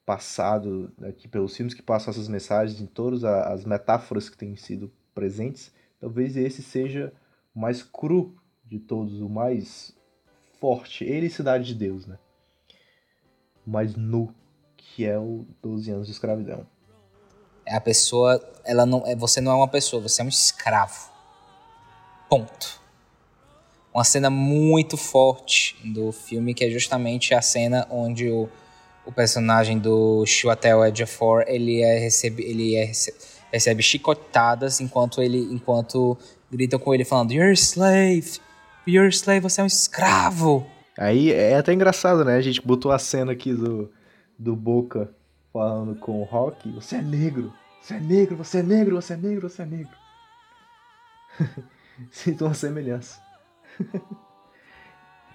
passado 0.06 0.90
aqui 1.02 1.28
pelos 1.28 1.54
filmes 1.54 1.74
que 1.74 1.82
passam 1.82 2.10
essas 2.10 2.28
mensagens, 2.28 2.80
em 2.80 2.86
todas 2.86 3.24
as 3.24 3.66
metáforas 3.66 4.30
que 4.30 4.38
têm 4.38 4.56
sido 4.56 4.90
presentes, 5.14 5.70
talvez 6.00 6.34
esse 6.34 6.62
seja 6.62 7.12
o 7.54 7.60
mais 7.60 7.82
cru 7.82 8.34
de 8.64 8.78
todos, 8.78 9.20
o 9.20 9.28
mais 9.28 9.94
forte, 10.58 11.04
ele 11.04 11.28
Cidade 11.28 11.66
de 11.66 11.74
Deus, 11.74 12.06
né? 12.06 12.18
O 13.66 13.70
mais 13.70 13.94
nu, 13.94 14.34
que 14.78 15.04
é 15.04 15.18
o 15.18 15.44
12 15.60 15.90
anos 15.90 16.06
de 16.06 16.14
escravidão. 16.14 16.66
É 17.66 17.76
a 17.76 17.80
pessoa, 17.82 18.40
ela 18.64 18.86
não, 18.86 19.06
é, 19.06 19.14
você 19.14 19.42
não 19.42 19.52
é 19.52 19.56
uma 19.56 19.68
pessoa, 19.68 20.00
você 20.00 20.22
é 20.22 20.24
um 20.24 20.28
escravo. 20.28 21.11
Ponto. 22.32 22.80
Uma 23.92 24.04
cena 24.04 24.30
muito 24.30 24.96
forte 24.96 25.76
do 25.84 26.10
filme, 26.12 26.54
que 26.54 26.64
é 26.64 26.70
justamente 26.70 27.34
a 27.34 27.42
cena 27.42 27.86
onde 27.90 28.30
o, 28.30 28.48
o 29.04 29.12
personagem 29.12 29.78
do 29.78 30.24
Chiwetel 30.24 30.82
Ejiofor, 30.82 31.44
ele 31.46 31.82
é 31.82 31.98
recebe, 31.98 32.42
ele 32.42 32.74
é 32.74 32.90
recebe 33.52 33.82
chicotadas 33.82 34.80
enquanto 34.80 35.20
ele 35.20 35.40
enquanto 35.52 36.16
gritam 36.50 36.78
com 36.78 36.94
ele 36.94 37.04
falando 37.04 37.32
You're 37.32 37.50
a 37.50 37.52
slave, 37.52 38.40
you're 38.86 39.08
a 39.08 39.10
slave, 39.10 39.40
você 39.40 39.60
é 39.60 39.64
um 39.64 39.66
escravo. 39.66 40.66
Aí 40.96 41.30
é 41.30 41.58
até 41.58 41.74
engraçado, 41.74 42.24
né? 42.24 42.36
A 42.36 42.40
gente 42.40 42.62
botou 42.66 42.92
a 42.92 42.98
cena 42.98 43.32
aqui 43.32 43.52
do, 43.52 43.92
do 44.38 44.56
Boca 44.56 45.10
falando 45.52 45.96
com 45.96 46.22
o 46.22 46.24
Rock, 46.24 46.66
você 46.70 46.96
é 46.96 47.02
negro, 47.02 47.52
você 47.82 47.92
é 47.92 48.00
negro, 48.00 48.36
você 48.38 48.60
é 48.60 48.62
negro, 48.62 48.96
você 48.96 49.12
é 49.12 49.16
negro, 49.18 49.50
você 49.50 49.60
é 49.60 49.66
negro. 49.66 49.96
Sinto 52.10 52.44
uma 52.44 52.54
semelhança. 52.54 53.20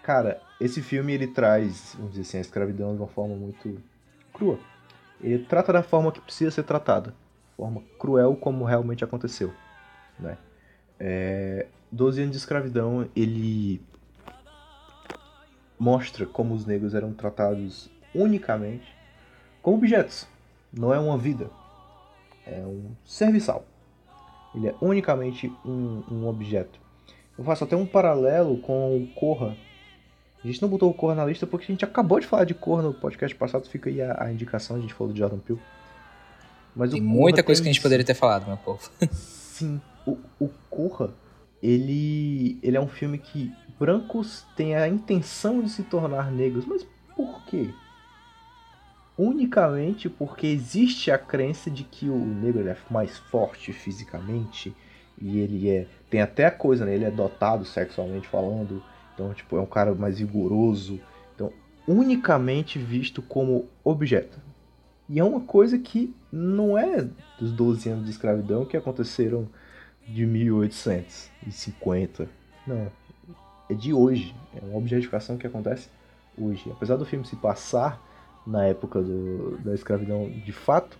Cara, 0.03 0.41
esse 0.59 0.81
filme 0.81 1.13
ele 1.13 1.27
traz, 1.27 1.93
vamos 1.95 2.11
dizer 2.11 2.21
assim, 2.21 2.37
a 2.37 2.41
escravidão 2.41 2.95
de 2.95 3.01
uma 3.01 3.07
forma 3.07 3.35
muito 3.35 3.81
crua. 4.33 4.59
Ele 5.19 5.43
trata 5.43 5.73
da 5.73 5.83
forma 5.83 6.11
que 6.11 6.21
precisa 6.21 6.51
ser 6.51 6.63
tratada, 6.63 7.13
forma 7.57 7.83
cruel 7.99 8.35
como 8.35 8.63
realmente 8.63 9.03
aconteceu, 9.03 9.53
né? 10.17 10.37
É, 10.99 11.67
12 11.91 12.21
anos 12.21 12.31
de 12.31 12.37
escravidão, 12.37 13.09
ele 13.15 13.81
mostra 15.77 16.25
como 16.25 16.53
os 16.53 16.65
negros 16.65 16.93
eram 16.93 17.13
tratados 17.13 17.89
unicamente 18.13 18.95
como 19.61 19.77
objetos. 19.77 20.27
Não 20.71 20.93
é 20.93 20.99
uma 20.99 21.17
vida, 21.17 21.49
é 22.45 22.59
um 22.59 22.91
serviçal. 23.03 23.65
Ele 24.57 24.69
é 24.69 24.75
unicamente 24.81 25.53
um, 25.63 26.01
um 26.11 26.27
objeto. 26.27 26.79
Eu 27.37 27.43
faço 27.43 27.63
até 27.63 27.75
um 27.75 27.85
paralelo 27.85 28.57
com 28.57 28.97
o 28.97 29.07
Corra. 29.13 29.55
A 30.43 30.47
gente 30.47 30.59
não 30.61 30.67
botou 30.67 30.89
o 30.89 30.93
Corra 30.93 31.13
na 31.13 31.25
lista 31.25 31.45
porque 31.45 31.65
a 31.65 31.67
gente 31.67 31.85
acabou 31.85 32.19
de 32.19 32.25
falar 32.25 32.43
de 32.43 32.55
Corra 32.55 32.81
no 32.81 32.93
podcast 32.93 33.35
passado, 33.35 33.69
fica 33.69 33.89
aí 33.89 34.01
a, 34.01 34.23
a 34.23 34.31
indicação, 34.31 34.75
a 34.75 34.79
gente 34.79 34.95
falou 34.95 35.13
de 35.13 35.19
Jordan 35.19 35.37
Peele. 35.37 35.61
Mas 36.75 36.91
tem 36.91 37.01
muita 37.01 37.43
coisa 37.43 37.61
tem... 37.61 37.65
que 37.65 37.69
a 37.69 37.73
gente 37.73 37.81
poderia 37.81 38.05
ter 38.05 38.15
falado, 38.15 38.47
meu 38.47 38.57
povo. 38.57 38.89
Sim, 39.11 39.79
o, 40.07 40.17
o 40.39 40.49
Corra, 40.71 41.13
ele, 41.61 42.57
ele 42.63 42.77
é 42.77 42.81
um 42.81 42.87
filme 42.87 43.19
que 43.19 43.51
brancos 43.79 44.43
têm 44.55 44.75
a 44.75 44.87
intenção 44.87 45.61
de 45.61 45.69
se 45.69 45.83
tornar 45.83 46.31
negros, 46.31 46.65
mas 46.65 46.83
por 47.15 47.45
quê? 47.45 47.69
Unicamente 49.17 50.09
porque 50.09 50.45
existe 50.45 51.09
a 51.09 51.17
crença 51.17 51.71
de 51.71 51.83
que 51.83 52.07
o 52.07 52.17
negro 52.17 52.67
é 52.67 52.77
mais 52.89 53.17
forte 53.17 53.73
fisicamente 53.73 54.75
e 55.19 55.39
ele 55.39 55.69
é 55.69 55.87
tem 56.09 56.21
até 56.21 56.45
a 56.45 56.51
coisa, 56.51 56.85
né? 56.85 56.93
Ele 56.93 57.05
é 57.05 57.11
dotado 57.11 57.65
sexualmente 57.65 58.27
falando, 58.27 58.83
então 59.13 59.33
tipo 59.33 59.57
é 59.57 59.61
um 59.61 59.65
cara 59.65 59.95
mais 59.95 60.19
vigoroso, 60.19 60.99
então 61.33 61.51
unicamente 61.87 62.77
visto 62.77 63.21
como 63.21 63.67
objeto. 63.83 64.39
E 65.09 65.19
é 65.19 65.23
uma 65.23 65.39
coisa 65.39 65.79
que 65.79 66.13
não 66.31 66.77
é 66.77 67.07
dos 67.39 67.51
12 67.53 67.89
anos 67.89 68.05
de 68.05 68.11
escravidão 68.11 68.65
que 68.65 68.77
aconteceram 68.77 69.47
de 70.05 70.25
1850. 70.25 72.27
Não, 72.65 72.91
é 73.69 73.73
de 73.73 73.93
hoje. 73.93 74.35
É 74.55 74.59
uma 74.65 74.77
objetificação 74.77 75.37
que 75.37 75.47
acontece 75.47 75.89
hoje. 76.37 76.69
Apesar 76.71 76.97
do 76.97 77.05
filme 77.05 77.25
se 77.25 77.37
passar 77.37 78.05
na 78.47 78.65
época 78.65 79.01
do, 79.01 79.57
da 79.59 79.75
escravidão 79.75 80.29
de 80.29 80.51
fato, 80.53 80.97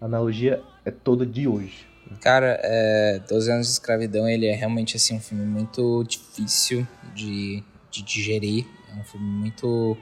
a 0.00 0.04
analogia 0.04 0.62
é 0.84 0.90
toda 0.90 1.26
de 1.26 1.48
hoje. 1.48 1.86
Cara, 2.22 2.58
é, 2.62 3.20
12 3.28 3.50
anos 3.50 3.66
de 3.66 3.72
escravidão, 3.72 4.26
ele 4.28 4.46
é 4.46 4.54
realmente 4.54 4.96
assim 4.96 5.16
um 5.16 5.20
filme 5.20 5.44
muito 5.44 6.04
difícil 6.04 6.86
de, 7.14 7.62
de 7.90 8.02
digerir. 8.02 8.64
É 8.90 8.98
um 8.98 9.04
filme 9.04 9.26
muito 9.26 9.96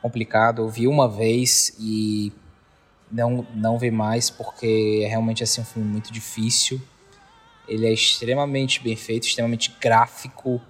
complicado. 0.00 0.62
Eu 0.62 0.68
vi 0.68 0.86
uma 0.86 1.08
vez 1.08 1.74
e 1.80 2.32
não, 3.10 3.44
não 3.54 3.78
vi 3.78 3.90
mais 3.90 4.30
porque 4.30 5.02
é 5.04 5.08
realmente 5.08 5.42
assim 5.42 5.62
um 5.62 5.64
filme 5.64 5.88
muito 5.88 6.12
difícil. 6.12 6.80
Ele 7.66 7.86
é 7.86 7.92
extremamente 7.92 8.80
bem 8.82 8.94
feito, 8.94 9.26
extremamente 9.26 9.74
gráfico. 9.80 10.60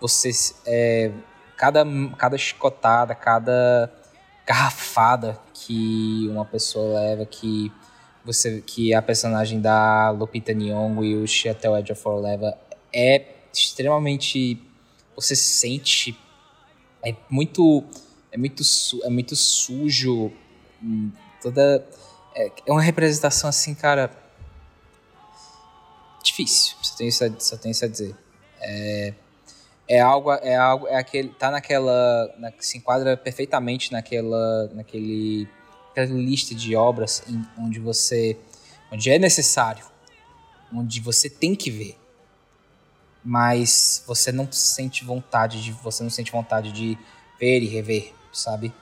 Você 0.00 0.30
é, 0.66 1.12
cada 1.56 1.84
cada 2.16 2.36
chicotada, 2.36 3.14
cada 3.14 3.92
garrafada 4.46 5.38
que 5.52 6.28
uma 6.30 6.44
pessoa 6.44 7.00
leva 7.00 7.26
que 7.26 7.72
você 8.24 8.60
que 8.60 8.94
a 8.94 9.02
personagem 9.02 9.60
da 9.60 10.10
Lupita 10.10 10.52
Nyong'o 10.52 11.04
e 11.04 11.16
o 11.16 11.26
Chiwetel 11.26 11.76
Ejiofor 11.76 12.20
leva 12.20 12.56
é 12.92 13.24
extremamente 13.52 14.62
você 15.14 15.34
sente 15.34 16.18
é 17.04 17.14
muito 17.28 17.84
é 18.30 18.38
muito 18.38 18.62
é 19.04 19.10
muito 19.10 19.34
sujo 19.34 20.32
hum, 20.82 21.10
toda 21.42 21.84
é, 22.34 22.52
é 22.66 22.72
uma 22.72 22.82
representação 22.82 23.48
assim 23.48 23.74
cara 23.74 24.10
difícil 26.22 26.76
só 26.86 26.96
tenho 26.96 27.08
isso 27.08 27.24
a, 27.24 27.40
só 27.40 27.56
tenho 27.56 27.72
isso 27.72 27.84
a 27.84 27.88
dizer. 27.88 28.16
É, 28.60 29.14
é 29.88 30.00
algo 30.00 30.32
é 30.32 30.56
algo 30.56 30.88
é 30.88 30.96
aquele 30.96 31.28
tá 31.28 31.50
naquela 31.50 32.34
na, 32.38 32.52
se 32.58 32.78
enquadra 32.78 33.16
perfeitamente 33.16 33.92
naquela 33.92 34.68
naquele 34.74 35.48
aquela 35.90 36.06
lista 36.06 36.54
de 36.54 36.74
obras 36.74 37.22
em, 37.28 37.44
onde 37.58 37.78
você 37.78 38.38
onde 38.92 39.10
é 39.10 39.18
necessário, 39.18 39.84
onde 40.72 41.00
você 41.00 41.28
tem 41.28 41.54
que 41.54 41.70
ver, 41.70 41.98
mas 43.24 44.04
você 44.06 44.30
não 44.30 44.50
sente 44.50 45.04
vontade 45.04 45.62
de 45.62 45.72
você 45.72 46.02
não 46.02 46.10
sente 46.10 46.30
vontade 46.30 46.72
de 46.72 46.98
ver 47.38 47.62
e 47.62 47.66
rever, 47.66 48.12
sabe? 48.32 48.72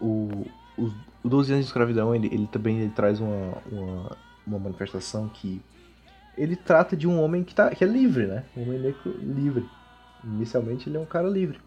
O, 0.00 0.46
o, 0.78 0.90
o 1.22 1.28
12 1.28 1.52
anos 1.52 1.64
de 1.66 1.68
escravidão 1.68 2.14
ele, 2.14 2.28
ele 2.28 2.46
também 2.46 2.78
ele 2.78 2.90
traz 2.90 3.20
uma, 3.20 3.62
uma, 3.70 4.16
uma 4.46 4.58
manifestação 4.58 5.28
que 5.28 5.60
ele 6.40 6.56
trata 6.56 6.96
de 6.96 7.06
um 7.06 7.20
homem 7.20 7.44
que, 7.44 7.54
tá, 7.54 7.68
que 7.68 7.84
é 7.84 7.86
livre, 7.86 8.26
né? 8.26 8.44
Um 8.56 8.62
homem 8.62 8.78
negro 8.78 9.14
livre. 9.18 9.68
Inicialmente 10.24 10.88
ele 10.88 10.96
é 10.96 11.00
um 11.00 11.04
cara 11.04 11.28
livre. 11.28 11.60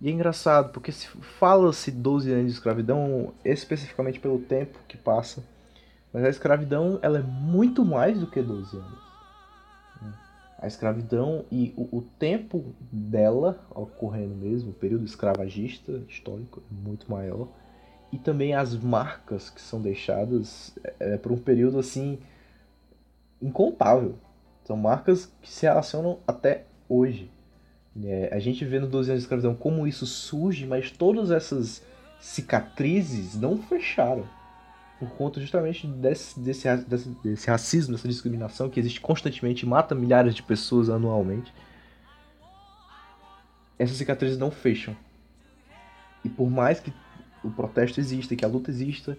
E 0.00 0.08
é 0.08 0.10
engraçado, 0.10 0.72
porque 0.72 0.90
se 0.90 1.06
fala-se 1.38 1.92
12 1.92 2.32
anos 2.32 2.46
de 2.46 2.52
escravidão 2.52 3.32
especificamente 3.44 4.18
pelo 4.18 4.40
tempo 4.40 4.78
que 4.88 4.96
passa 4.96 5.44
Mas 6.12 6.24
a 6.24 6.28
escravidão, 6.28 6.98
ela 7.00 7.20
é 7.20 7.22
muito 7.22 7.84
mais 7.84 8.18
do 8.18 8.26
que 8.26 8.42
12 8.42 8.76
anos. 8.76 9.10
A 10.58 10.66
escravidão 10.66 11.44
e 11.50 11.72
o, 11.76 11.98
o 11.98 12.02
tempo 12.02 12.74
dela 12.90 13.64
ocorrendo 13.70 14.34
mesmo, 14.34 14.70
o 14.70 14.74
período 14.74 15.04
escravagista 15.04 16.02
histórico, 16.08 16.60
é 16.60 16.74
muito 16.74 17.08
maior. 17.08 17.46
E 18.10 18.18
também 18.18 18.52
as 18.52 18.76
marcas 18.76 19.48
que 19.48 19.60
são 19.60 19.80
deixadas 19.80 20.76
é, 20.98 21.16
por 21.16 21.30
um 21.30 21.38
período 21.38 21.78
assim 21.78 22.18
incontável. 23.40 24.18
São 24.64 24.76
marcas 24.76 25.32
que 25.40 25.50
se 25.50 25.66
relacionam 25.66 26.18
até 26.26 26.66
hoje. 26.88 27.30
É, 28.04 28.30
a 28.32 28.38
gente 28.38 28.64
vê 28.64 28.78
no 28.78 28.86
12 28.86 29.10
anos 29.10 29.22
de 29.22 29.24
escravidão 29.24 29.54
como 29.54 29.86
isso 29.86 30.06
surge, 30.06 30.66
mas 30.66 30.90
todas 30.90 31.30
essas 31.30 31.82
cicatrizes 32.20 33.34
não 33.34 33.58
fecharam. 33.58 34.24
Por 34.98 35.10
conta 35.12 35.40
justamente 35.40 35.86
desse, 35.86 36.38
desse, 36.38 36.76
desse, 36.84 37.08
desse 37.24 37.48
racismo, 37.48 37.94
dessa 37.94 38.06
discriminação 38.06 38.68
que 38.68 38.78
existe 38.78 39.00
constantemente, 39.00 39.64
mata 39.64 39.94
milhares 39.94 40.34
de 40.34 40.42
pessoas 40.42 40.90
anualmente. 40.90 41.52
Essas 43.78 43.96
cicatrizes 43.96 44.36
não 44.36 44.50
fecham. 44.50 44.94
E 46.22 46.28
por 46.28 46.50
mais 46.50 46.80
que 46.80 46.92
o 47.42 47.50
protesto 47.50 47.98
exista, 47.98 48.36
que 48.36 48.44
a 48.44 48.48
luta 48.48 48.70
exista, 48.70 49.16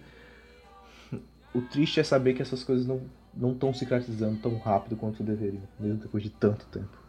o 1.54 1.60
triste 1.60 2.00
é 2.00 2.04
saber 2.04 2.34
que 2.34 2.42
essas 2.42 2.64
coisas 2.64 2.86
não 2.86 3.00
não 3.34 3.52
estão 3.52 3.72
cicatrizando 3.72 4.38
tão 4.40 4.58
rápido 4.58 4.96
quanto 4.96 5.22
deveriam, 5.22 5.62
mesmo 5.80 5.98
depois 5.98 6.22
de 6.22 6.30
tanto 6.30 6.66
tempo. 6.66 7.02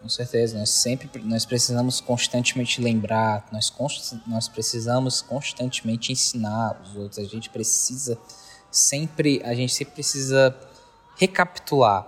Com 0.00 0.08
certeza, 0.08 0.58
nós 0.58 0.70
sempre 0.70 1.10
nós 1.24 1.44
precisamos 1.44 2.00
constantemente 2.00 2.80
lembrar, 2.80 3.46
nós, 3.52 3.68
const, 3.68 4.18
nós 4.26 4.48
precisamos 4.48 5.20
constantemente 5.20 6.10
ensinar 6.10 6.80
os 6.82 6.96
outros, 6.96 7.18
a 7.18 7.24
gente 7.24 7.50
precisa 7.50 8.18
sempre, 8.70 9.42
a 9.44 9.54
gente 9.54 9.74
sempre 9.74 9.92
precisa 9.92 10.56
recapitular, 11.18 12.06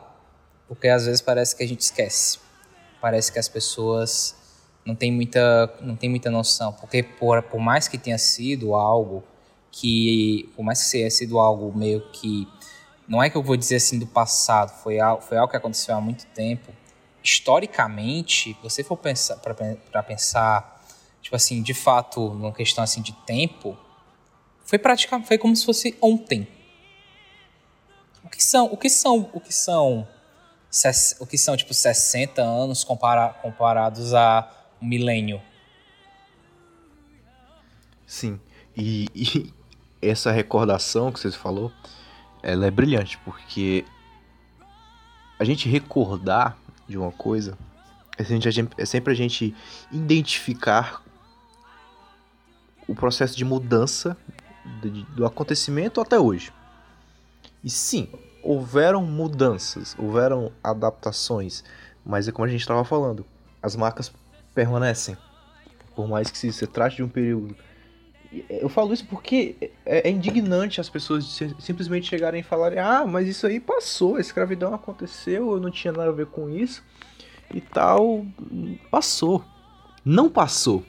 porque 0.66 0.88
às 0.88 1.04
vezes 1.04 1.20
parece 1.20 1.54
que 1.54 1.62
a 1.62 1.68
gente 1.68 1.80
esquece, 1.80 2.38
parece 2.98 3.30
que 3.30 3.38
as 3.38 3.48
pessoas 3.48 4.34
não 4.86 4.94
têm 4.94 5.12
muita, 5.12 5.78
não 5.82 5.94
têm 5.94 6.08
muita 6.08 6.30
noção, 6.30 6.72
porque 6.72 7.02
por, 7.02 7.42
por 7.42 7.60
mais 7.60 7.88
que 7.88 7.98
tenha 7.98 8.16
sido 8.16 8.74
algo 8.74 9.22
que, 9.72 10.50
por 10.54 10.62
mais 10.62 10.84
que 10.84 10.90
tenha 10.92 11.10
sido 11.10 11.38
algo 11.38 11.76
meio 11.76 12.02
que, 12.12 12.46
não 13.08 13.22
é 13.22 13.30
que 13.30 13.36
eu 13.36 13.42
vou 13.42 13.56
dizer 13.56 13.76
assim 13.76 13.98
do 13.98 14.06
passado, 14.06 14.70
foi 14.82 15.00
algo, 15.00 15.22
foi 15.22 15.38
algo 15.38 15.50
que 15.50 15.56
aconteceu 15.56 15.96
há 15.96 16.00
muito 16.00 16.26
tempo, 16.26 16.70
historicamente, 17.24 18.56
você 18.62 18.84
for 18.84 18.96
pensar 18.98 19.38
para 19.38 20.02
pensar, 20.02 20.84
tipo 21.22 21.34
assim, 21.34 21.62
de 21.62 21.72
fato, 21.72 22.20
numa 22.34 22.52
questão 22.52 22.84
assim 22.84 23.00
de 23.00 23.12
tempo, 23.24 23.76
foi 24.64 24.78
praticamente 24.78 25.26
foi 25.26 25.38
como 25.38 25.56
se 25.56 25.64
fosse 25.64 25.96
ontem. 26.02 26.46
O 28.22 28.28
que 28.28 28.42
são, 28.42 28.66
o 28.66 28.76
que 28.76 28.90
são, 28.90 29.30
o 29.32 29.40
que 29.40 29.52
são, 29.52 30.06
o 31.18 31.26
que 31.26 31.38
são 31.38 31.56
tipo 31.56 31.72
60 31.72 32.42
anos 32.42 32.84
compara, 32.84 33.30
comparados 33.30 34.12
a 34.14 34.50
um 34.80 34.86
milênio? 34.86 35.40
Sim. 38.06 38.38
E, 38.76 39.06
e 39.14 39.52
essa 40.02 40.32
recordação 40.32 41.12
que 41.12 41.20
você 41.20 41.30
falou, 41.30 41.72
ela 42.42 42.66
é 42.66 42.70
brilhante, 42.70 43.16
porque 43.18 43.84
a 45.38 45.44
gente 45.44 45.68
recordar 45.68 46.58
de 46.88 46.98
uma 46.98 47.12
coisa, 47.12 47.56
é 48.18 48.84
sempre 48.84 49.12
a 49.12 49.16
gente 49.16 49.54
identificar 49.90 51.02
o 52.86 52.94
processo 52.94 53.36
de 53.36 53.44
mudança 53.44 54.16
do 55.14 55.24
acontecimento 55.24 56.00
até 56.00 56.18
hoje. 56.18 56.52
E 57.64 57.70
sim, 57.70 58.08
houveram 58.42 59.04
mudanças, 59.04 59.96
houveram 59.98 60.52
adaptações, 60.62 61.64
mas 62.04 62.26
é 62.26 62.32
como 62.32 62.44
a 62.44 62.48
gente 62.48 62.60
estava 62.60 62.84
falando, 62.84 63.24
as 63.62 63.76
marcas 63.76 64.12
permanecem. 64.54 65.16
Por 65.94 66.08
mais 66.08 66.30
que 66.30 66.36
se, 66.36 66.52
se 66.52 66.66
trate 66.66 66.96
de 66.96 67.02
um 67.02 67.08
período. 67.08 67.54
Eu 68.48 68.68
falo 68.68 68.94
isso 68.94 69.06
porque 69.06 69.56
é, 69.84 70.08
é 70.08 70.10
indignante 70.10 70.80
as 70.80 70.88
pessoas 70.88 71.38
simplesmente 71.58 72.08
chegarem 72.08 72.40
e 72.40 72.44
falarem: 72.44 72.78
ah, 72.78 73.04
mas 73.06 73.28
isso 73.28 73.46
aí 73.46 73.60
passou, 73.60 74.16
a 74.16 74.20
escravidão 74.20 74.72
aconteceu, 74.72 75.52
eu 75.52 75.60
não 75.60 75.70
tinha 75.70 75.92
nada 75.92 76.08
a 76.08 76.12
ver 76.12 76.26
com 76.26 76.48
isso 76.48 76.82
e 77.52 77.60
tal. 77.60 78.24
Passou. 78.90 79.44
Não 80.04 80.28
passou. 80.28 80.84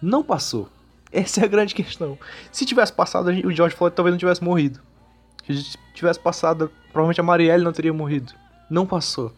Não 0.00 0.22
passou. 0.22 0.68
Essa 1.10 1.42
é 1.42 1.44
a 1.44 1.48
grande 1.48 1.74
questão. 1.74 2.18
Se 2.50 2.64
tivesse 2.64 2.92
passado, 2.92 3.28
o 3.28 3.52
George 3.52 3.76
Floyd 3.76 3.94
talvez 3.94 4.12
não 4.12 4.18
tivesse 4.18 4.42
morrido. 4.42 4.80
Se 5.46 5.76
tivesse 5.94 6.20
passado, 6.20 6.70
provavelmente 6.92 7.20
a 7.20 7.24
Marielle 7.24 7.64
não 7.64 7.72
teria 7.72 7.92
morrido. 7.92 8.32
Não 8.70 8.86
passou. 8.86 9.32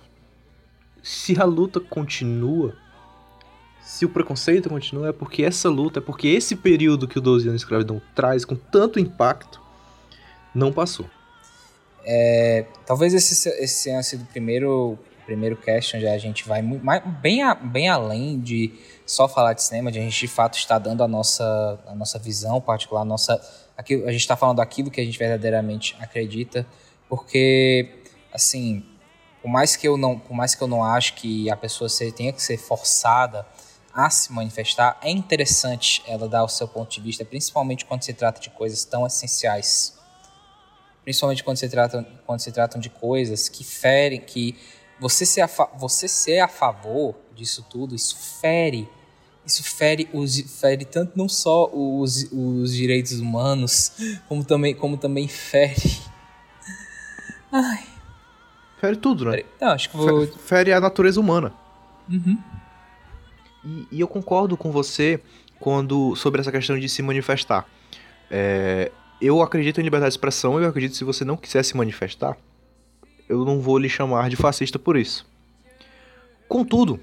Se 1.03 1.41
a 1.41 1.45
luta 1.45 1.81
continua, 1.81 2.77
se 3.85 4.05
o 4.05 4.09
preconceito 4.09 4.69
continua, 4.69 5.11
é 5.11 5.13
porque 5.13 5.45
essa 5.45 5.69
luta, 5.69 5.99
é 5.99 6.03
porque 6.03 6.29
esse 6.29 6.57
período 6.57 7.07
que 7.07 7.19
o 7.19 7.21
12 7.21 7.49
anos 7.49 7.61
de 7.61 7.65
escravidão 7.65 8.01
traz 8.15 8.45
com 8.45 8.57
tanto 8.57 8.99
impacto, 8.99 9.61
não 10.55 10.73
passou. 10.73 11.07
É, 12.03 12.65
talvez 12.87 13.13
esse, 13.13 13.49
esse 13.49 13.85
tenha 13.85 14.03
sido 14.03 14.23
o 14.23 14.27
primeiro 14.27 14.99
primeiro 15.25 15.57
cast 15.57 15.97
onde 15.97 16.07
a 16.07 16.19
gente 16.19 16.47
vai 16.47 16.61
mais, 16.61 17.03
bem, 17.21 17.43
a, 17.43 17.55
bem 17.55 17.89
além 17.89 18.39
de 18.39 18.75
só 19.07 19.27
falar 19.27 19.55
de 19.55 19.63
cinema, 19.63 19.91
de 19.91 19.99
a 19.99 20.03
gente 20.03 20.21
de 20.21 20.29
fato 20.29 20.57
está 20.59 20.79
dando 20.79 21.03
a 21.03 21.09
nossa, 21.09 21.81
a 21.87 21.95
nossa 21.95 22.19
visão 22.19 22.61
particular, 22.61 23.03
a, 23.03 23.05
nossa, 23.07 23.41
aquilo, 23.77 24.07
a 24.07 24.13
gente 24.13 24.21
está 24.21 24.37
falando 24.37 24.59
daquilo 24.59 24.91
que 24.91 25.01
a 25.01 25.05
gente 25.05 25.19
verdadeiramente 25.19 25.97
acredita, 25.99 26.67
porque, 27.09 27.89
assim, 28.33 28.85
por 29.41 29.49
mais 29.49 29.77
que 29.77 29.89
eu 29.89 29.97
não, 29.97 30.19
por 30.19 30.35
mais 30.35 30.55
que 30.55 30.63
eu 30.63 30.69
não 30.69 30.85
acho 30.85 31.15
que 31.15 31.51
a 31.51 31.57
pessoa 31.57 31.89
tenha 32.15 32.33
que 32.33 32.43
ser 32.43 32.59
forçada 32.59 33.47
a 33.95 34.11
se 34.11 34.33
manifestar, 34.33 34.99
é 35.01 35.11
interessante 35.11 36.03
ela 36.07 36.29
dar 36.29 36.43
o 36.43 36.49
seu 36.49 36.67
ponto 36.67 36.91
de 36.91 37.01
vista, 37.01 37.25
principalmente 37.25 37.85
quando 37.85 38.03
se 38.03 38.13
trata 38.13 38.41
de 38.41 38.51
coisas 38.51 38.85
tão 38.85 39.07
essenciais. 39.07 39.97
Principalmente 41.05 41.45
quando 41.45 41.59
se, 41.59 41.69
trata, 41.69 42.03
quando 42.27 42.41
se 42.41 42.51
tratam 42.51 42.81
de 42.81 42.91
coisas 42.91 43.49
que 43.49 43.63
ferem, 43.63 44.21
que 44.21 44.57
você 44.99 45.25
ser, 45.25 45.43
a 45.43 45.47
você 45.77 46.09
ser 46.09 46.41
a 46.41 46.49
favor 46.49 47.15
disso 47.35 47.65
tudo, 47.71 47.95
isso 47.95 48.17
fere. 48.41 48.89
Isso 49.47 49.63
fere, 49.63 50.09
os, 50.13 50.41
fere 50.59 50.87
tanto 50.87 51.13
não 51.17 51.29
só 51.29 51.71
os, 51.71 52.27
os 52.33 52.73
direitos 52.73 53.21
humanos, 53.21 53.93
como 54.27 54.43
também, 54.43 54.75
como 54.75 54.97
também 54.97 55.29
fere. 55.29 56.01
Ai. 57.53 57.85
Fere 58.81 58.97
tudo, 58.97 59.31
né? 59.31 59.43
Não, 59.61 59.69
acho 59.69 59.91
que 59.91 59.97
vou... 59.97 60.27
Fere 60.27 60.73
a 60.73 60.81
natureza 60.81 61.21
humana. 61.21 61.53
Uhum. 62.09 62.39
E, 63.65 63.89
e, 63.91 64.01
eu 64.01 64.09
concordo 64.09 64.57
com 64.57 64.71
você 64.71 65.21
quando 65.59 66.15
sobre 66.17 66.41
essa 66.41 66.53
questão 66.53 66.79
de 66.79 66.89
se 66.89 67.03
manifestar. 67.03 67.67
É, 68.31 68.93
eu 69.21 69.41
acredito 69.41 69.81
em 69.81 69.85
liberdade 69.85 70.11
de 70.11 70.15
expressão 70.15 70.61
e 70.61 70.65
eu 70.65 70.69
acredito 70.69 70.93
que 70.93 70.99
se 70.99 71.05
você 71.05 71.25
não 71.25 71.37
quiser 71.37 71.63
se 71.63 71.77
manifestar, 71.77 72.37
eu 73.29 73.45
não 73.45 73.61
vou 73.61 73.79
lhe 73.79 73.89
chamar 73.89 74.29
de 74.29 74.37
fascista 74.37 74.79
por 74.79 74.97
isso. 74.97 75.27
Contudo, 76.47 77.01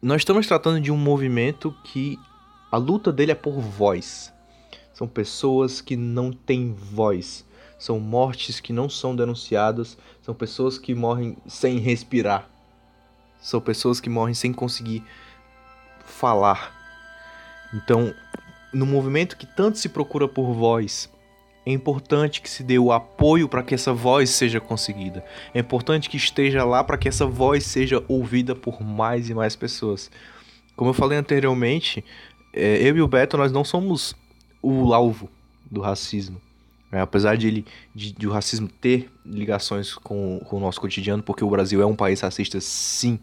nós 0.00 0.22
estamos 0.22 0.46
tratando 0.46 0.80
de 0.80 0.90
um 0.90 0.96
movimento 0.96 1.74
que 1.84 2.18
a 2.70 2.76
luta 2.76 3.12
dele 3.12 3.32
é 3.32 3.34
por 3.34 3.60
voz. 3.60 4.32
São 4.94 5.06
pessoas 5.06 5.80
que 5.80 5.96
não 5.96 6.32
têm 6.32 6.72
voz. 6.72 7.44
São 7.78 8.00
mortes 8.00 8.60
que 8.60 8.72
não 8.72 8.88
são 8.88 9.14
denunciadas. 9.14 9.98
São 10.22 10.34
pessoas 10.34 10.78
que 10.78 10.94
morrem 10.94 11.36
sem 11.46 11.78
respirar. 11.78 12.48
São 13.42 13.60
pessoas 13.60 14.00
que 14.00 14.08
morrem 14.08 14.34
sem 14.34 14.52
conseguir 14.52 15.04
falar. 16.04 16.72
Então, 17.74 18.14
no 18.72 18.86
movimento 18.86 19.36
que 19.36 19.46
tanto 19.46 19.78
se 19.78 19.88
procura 19.88 20.28
por 20.28 20.52
voz, 20.54 21.10
é 21.64 21.70
importante 21.70 22.40
que 22.40 22.50
se 22.50 22.62
dê 22.62 22.78
o 22.78 22.92
apoio 22.92 23.48
para 23.48 23.62
que 23.62 23.74
essa 23.74 23.92
voz 23.92 24.30
seja 24.30 24.60
conseguida. 24.60 25.24
É 25.54 25.60
importante 25.60 26.08
que 26.08 26.16
esteja 26.16 26.64
lá 26.64 26.82
para 26.82 26.98
que 26.98 27.08
essa 27.08 27.26
voz 27.26 27.64
seja 27.64 28.02
ouvida 28.08 28.54
por 28.54 28.82
mais 28.82 29.28
e 29.28 29.34
mais 29.34 29.54
pessoas. 29.54 30.10
Como 30.74 30.90
eu 30.90 30.94
falei 30.94 31.18
anteriormente, 31.18 32.04
é, 32.52 32.76
eu 32.82 32.96
e 32.96 33.02
o 33.02 33.08
Beto 33.08 33.36
nós 33.36 33.52
não 33.52 33.64
somos 33.64 34.14
o 34.60 34.92
alvo 34.92 35.28
do 35.70 35.80
racismo. 35.80 36.40
É, 36.90 37.00
apesar 37.00 37.36
de, 37.36 37.46
ele, 37.46 37.64
de, 37.94 38.12
de, 38.12 38.28
o 38.28 38.30
racismo 38.30 38.68
ter 38.68 39.10
ligações 39.24 39.94
com, 39.94 40.40
com 40.44 40.56
o 40.56 40.60
nosso 40.60 40.78
cotidiano, 40.80 41.22
porque 41.22 41.42
o 41.42 41.48
Brasil 41.48 41.80
é 41.80 41.86
um 41.86 41.96
país 41.96 42.20
racista, 42.20 42.60
sim. 42.60 43.18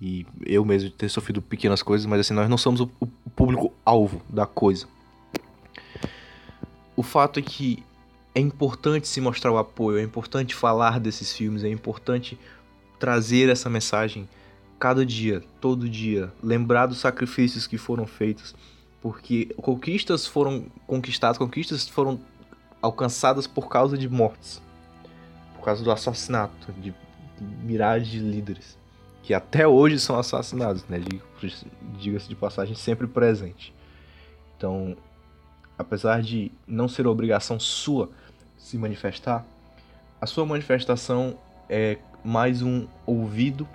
E 0.00 0.26
eu 0.44 0.64
mesmo 0.64 0.90
ter 0.90 1.08
sofrido 1.08 1.40
pequenas 1.40 1.82
coisas, 1.82 2.06
mas 2.06 2.20
assim, 2.20 2.34
nós 2.34 2.48
não 2.48 2.58
somos 2.58 2.80
o, 2.80 2.90
o 3.00 3.06
público-alvo 3.06 4.20
da 4.28 4.46
coisa 4.46 4.86
o 6.96 7.02
fato 7.02 7.38
é 7.38 7.42
que 7.42 7.84
é 8.34 8.40
importante 8.40 9.06
se 9.06 9.20
mostrar 9.20 9.52
o 9.52 9.58
apoio, 9.58 9.98
é 9.98 10.02
importante 10.02 10.54
falar 10.54 10.98
desses 10.98 11.32
filmes, 11.32 11.62
é 11.62 11.68
importante 11.68 12.38
trazer 12.98 13.50
essa 13.50 13.68
mensagem 13.68 14.28
cada 14.78 15.04
dia, 15.04 15.42
todo 15.60 15.88
dia, 15.88 16.32
lembrar 16.42 16.86
dos 16.86 16.98
sacrifícios 16.98 17.66
que 17.66 17.78
foram 17.78 18.06
feitos 18.06 18.54
Porque 19.00 19.54
conquistas 19.56 20.26
foram 20.26 20.66
conquistadas, 20.86 21.38
conquistas 21.38 21.88
foram 21.88 22.18
alcançadas 22.80 23.46
por 23.46 23.68
causa 23.68 23.96
de 23.96 24.08
mortes. 24.08 24.62
Por 25.54 25.64
causa 25.64 25.84
do 25.84 25.90
assassinato 25.90 26.72
de 26.72 26.94
milhares 27.62 28.08
de 28.08 28.18
líderes. 28.18 28.75
Que 29.26 29.34
até 29.34 29.66
hoje 29.66 29.98
são 29.98 30.16
assassinados, 30.16 30.84
né? 30.88 31.00
Diga-se 31.98 32.28
de 32.28 32.36
passagem, 32.36 32.76
sempre 32.76 33.08
presente. 33.08 33.74
Então, 34.56 34.96
apesar 35.76 36.22
de 36.22 36.52
não 36.64 36.86
ser 36.86 37.08
obrigação 37.08 37.58
sua 37.58 38.08
se 38.56 38.78
manifestar, 38.78 39.44
a 40.20 40.26
sua 40.26 40.46
manifestação 40.46 41.36
é 41.68 41.98
mais 42.22 42.62
um 42.62 42.86
ouvido 43.04 43.68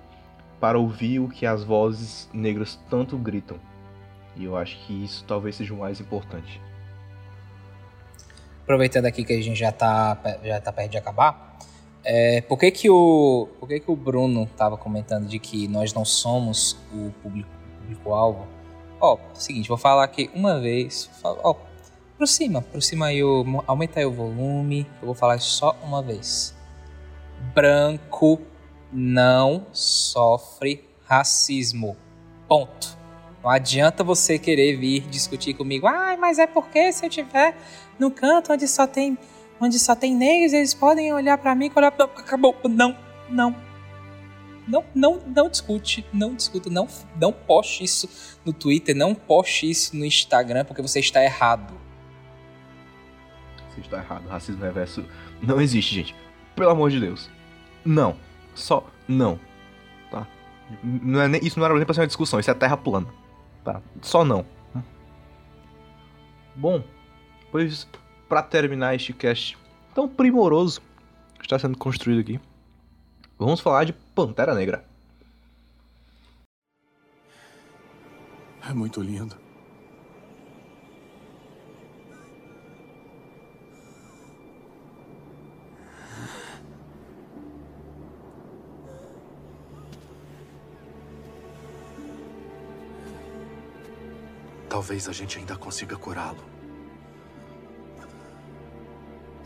para 0.58 0.78
ouvir 0.78 1.18
o 1.18 1.28
que 1.28 1.44
as 1.44 1.62
vozes 1.62 2.30
negras 2.32 2.80
tanto 2.88 3.18
gritam. 3.18 3.60
E 4.34 4.44
eu 4.44 4.56
acho 4.56 4.78
que 4.86 5.04
isso 5.04 5.22
talvez 5.28 5.56
seja 5.56 5.74
o 5.74 5.76
mais 5.76 6.00
importante. 6.00 6.62
Aproveitando 8.62 9.04
aqui 9.04 9.22
que 9.22 9.34
a 9.34 9.42
gente 9.42 9.58
já 9.58 9.68
está 9.68 10.16
já 10.42 10.58
tá 10.62 10.72
perto 10.72 10.92
de 10.92 10.96
acabar, 10.96 11.51
é, 12.04 12.40
por 12.42 12.58
que 12.58 12.70
que 12.70 12.90
o, 12.90 13.48
por 13.60 13.68
que 13.68 13.80
que 13.80 13.90
o 13.90 13.96
Bruno 13.96 14.44
estava 14.44 14.76
comentando 14.76 15.26
de 15.26 15.38
que 15.38 15.68
nós 15.68 15.92
não 15.94 16.04
somos 16.04 16.76
o 16.92 17.10
público, 17.22 17.48
público-alvo? 17.78 18.46
Ó, 19.00 19.18
seguinte, 19.34 19.68
vou 19.68 19.78
falar 19.78 20.04
aqui 20.04 20.30
uma 20.34 20.60
vez, 20.60 21.10
ó, 21.22 21.56
aproxima, 22.14 22.60
aproxima 22.60 23.06
aí, 23.06 23.22
o, 23.22 23.44
aumenta 23.66 24.00
aí 24.00 24.06
o 24.06 24.12
volume, 24.12 24.86
eu 25.00 25.06
vou 25.06 25.14
falar 25.14 25.40
só 25.40 25.76
uma 25.82 26.02
vez. 26.02 26.54
Branco 27.54 28.40
não 28.92 29.66
sofre 29.72 30.84
racismo. 31.04 31.96
Ponto. 32.48 32.96
Não 33.42 33.50
adianta 33.50 34.04
você 34.04 34.38
querer 34.38 34.76
vir 34.76 35.02
discutir 35.08 35.54
comigo. 35.54 35.86
Ah, 35.86 36.16
mas 36.18 36.38
é 36.38 36.46
porque 36.46 36.92
se 36.92 37.04
eu 37.04 37.10
tiver 37.10 37.56
no 37.98 38.10
canto 38.10 38.52
onde 38.52 38.68
só 38.68 38.86
tem 38.86 39.18
onde 39.62 39.78
só 39.78 39.94
tem 39.94 40.14
negros, 40.14 40.52
eles 40.52 40.74
podem 40.74 41.12
olhar 41.12 41.38
para 41.38 41.54
mim 41.54 41.66
e 41.66 41.72
olhar 41.78 41.94
acabou. 41.98 42.56
Não, 42.64 42.96
não. 43.30 43.54
Não, 44.66 44.84
não, 44.94 45.20
não 45.26 45.48
discute, 45.48 46.04
não 46.12 46.34
discuta, 46.34 46.70
não, 46.70 46.86
não 47.20 47.32
poste 47.32 47.82
isso 47.82 48.38
no 48.44 48.52
Twitter, 48.52 48.94
não 48.94 49.14
poste 49.14 49.68
isso 49.68 49.96
no 49.96 50.04
Instagram, 50.04 50.64
porque 50.64 50.82
você 50.82 51.00
está 51.00 51.22
errado. 51.22 51.74
Você 53.70 53.80
está 53.80 53.98
errado. 53.98 54.28
Racismo 54.28 54.62
reverso 54.62 55.04
não 55.40 55.60
existe, 55.60 55.94
gente. 55.94 56.14
Pelo 56.54 56.70
amor 56.70 56.90
de 56.90 57.00
Deus. 57.00 57.28
Não. 57.84 58.16
Só 58.54 58.84
não. 59.08 59.38
Tá? 60.10 60.26
Não 60.82 61.20
é 61.20 61.28
nem, 61.28 61.44
isso 61.44 61.58
não 61.58 61.66
era 61.66 61.74
nem 61.74 61.84
pra 61.84 61.94
ser 61.94 62.00
uma 62.00 62.06
discussão, 62.06 62.38
isso 62.38 62.50
é 62.50 62.54
terra 62.54 62.76
plana. 62.76 63.08
Tá? 63.64 63.80
Só 64.00 64.24
não. 64.24 64.44
Bom, 66.54 66.84
pois 67.50 67.88
para 68.32 68.42
terminar 68.42 68.94
este 68.94 69.12
cast 69.12 69.58
tão 69.94 70.08
primoroso 70.08 70.80
que 71.34 71.42
está 71.42 71.58
sendo 71.58 71.76
construído 71.76 72.20
aqui, 72.20 72.40
vamos 73.38 73.60
falar 73.60 73.84
de 73.84 73.92
Pantera 73.92 74.54
Negra. 74.54 74.86
É 78.66 78.72
muito 78.72 79.02
lindo. 79.02 79.36
Talvez 94.70 95.06
a 95.06 95.12
gente 95.12 95.36
ainda 95.36 95.54
consiga 95.58 95.98
curá-lo. 95.98 96.61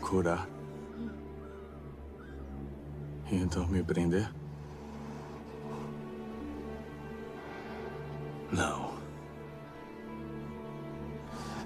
Curar? 0.07 0.47
E 3.29 3.35
então 3.35 3.67
me 3.67 3.83
prender? 3.83 4.31
Não. 8.49 8.93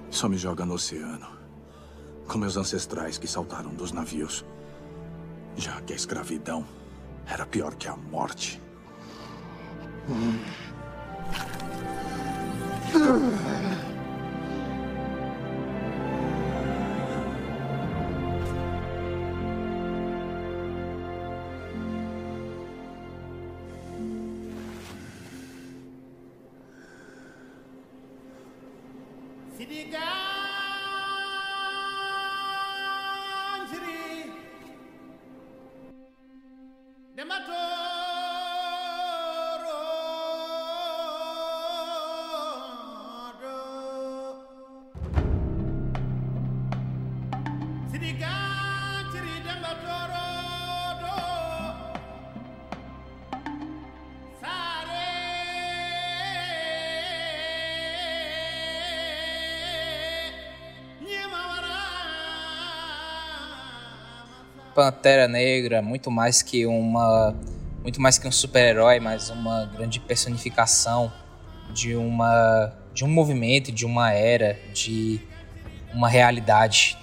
Só 0.10 0.28
me 0.28 0.38
joga 0.38 0.66
no 0.66 0.74
oceano. 0.74 1.28
Com 2.28 2.40
meus 2.40 2.58
ancestrais 2.58 3.20
que 3.20 3.28
saltaram 3.28 3.76
dos 3.76 3.92
navios. 3.92 4.44
Já 5.56 5.80
que 5.82 5.94
a 5.94 5.96
escravidão 5.96 6.66
era 7.28 7.46
pior 7.46 7.76
que 7.76 7.88
a 7.88 7.96
morte. 7.96 8.60
Pantera 64.82 65.28
Negra 65.28 65.80
muito 65.80 66.10
mais 66.10 66.42
que 66.42 66.66
uma 66.66 67.36
muito 67.84 68.02
mais 68.02 68.18
que 68.18 68.28
um 68.28 68.32
super-herói, 68.32 69.00
mas 69.00 69.30
uma 69.30 69.66
grande 69.66 70.00
personificação 70.00 71.12
de 71.72 71.96
uma 71.96 72.74
de 72.92 73.06
um 73.06 73.08
movimento, 73.08 73.72
de 73.72 73.86
uma 73.86 74.12
era, 74.12 74.58
de 74.74 75.22
uma 75.94 76.10
realidade. 76.10 76.98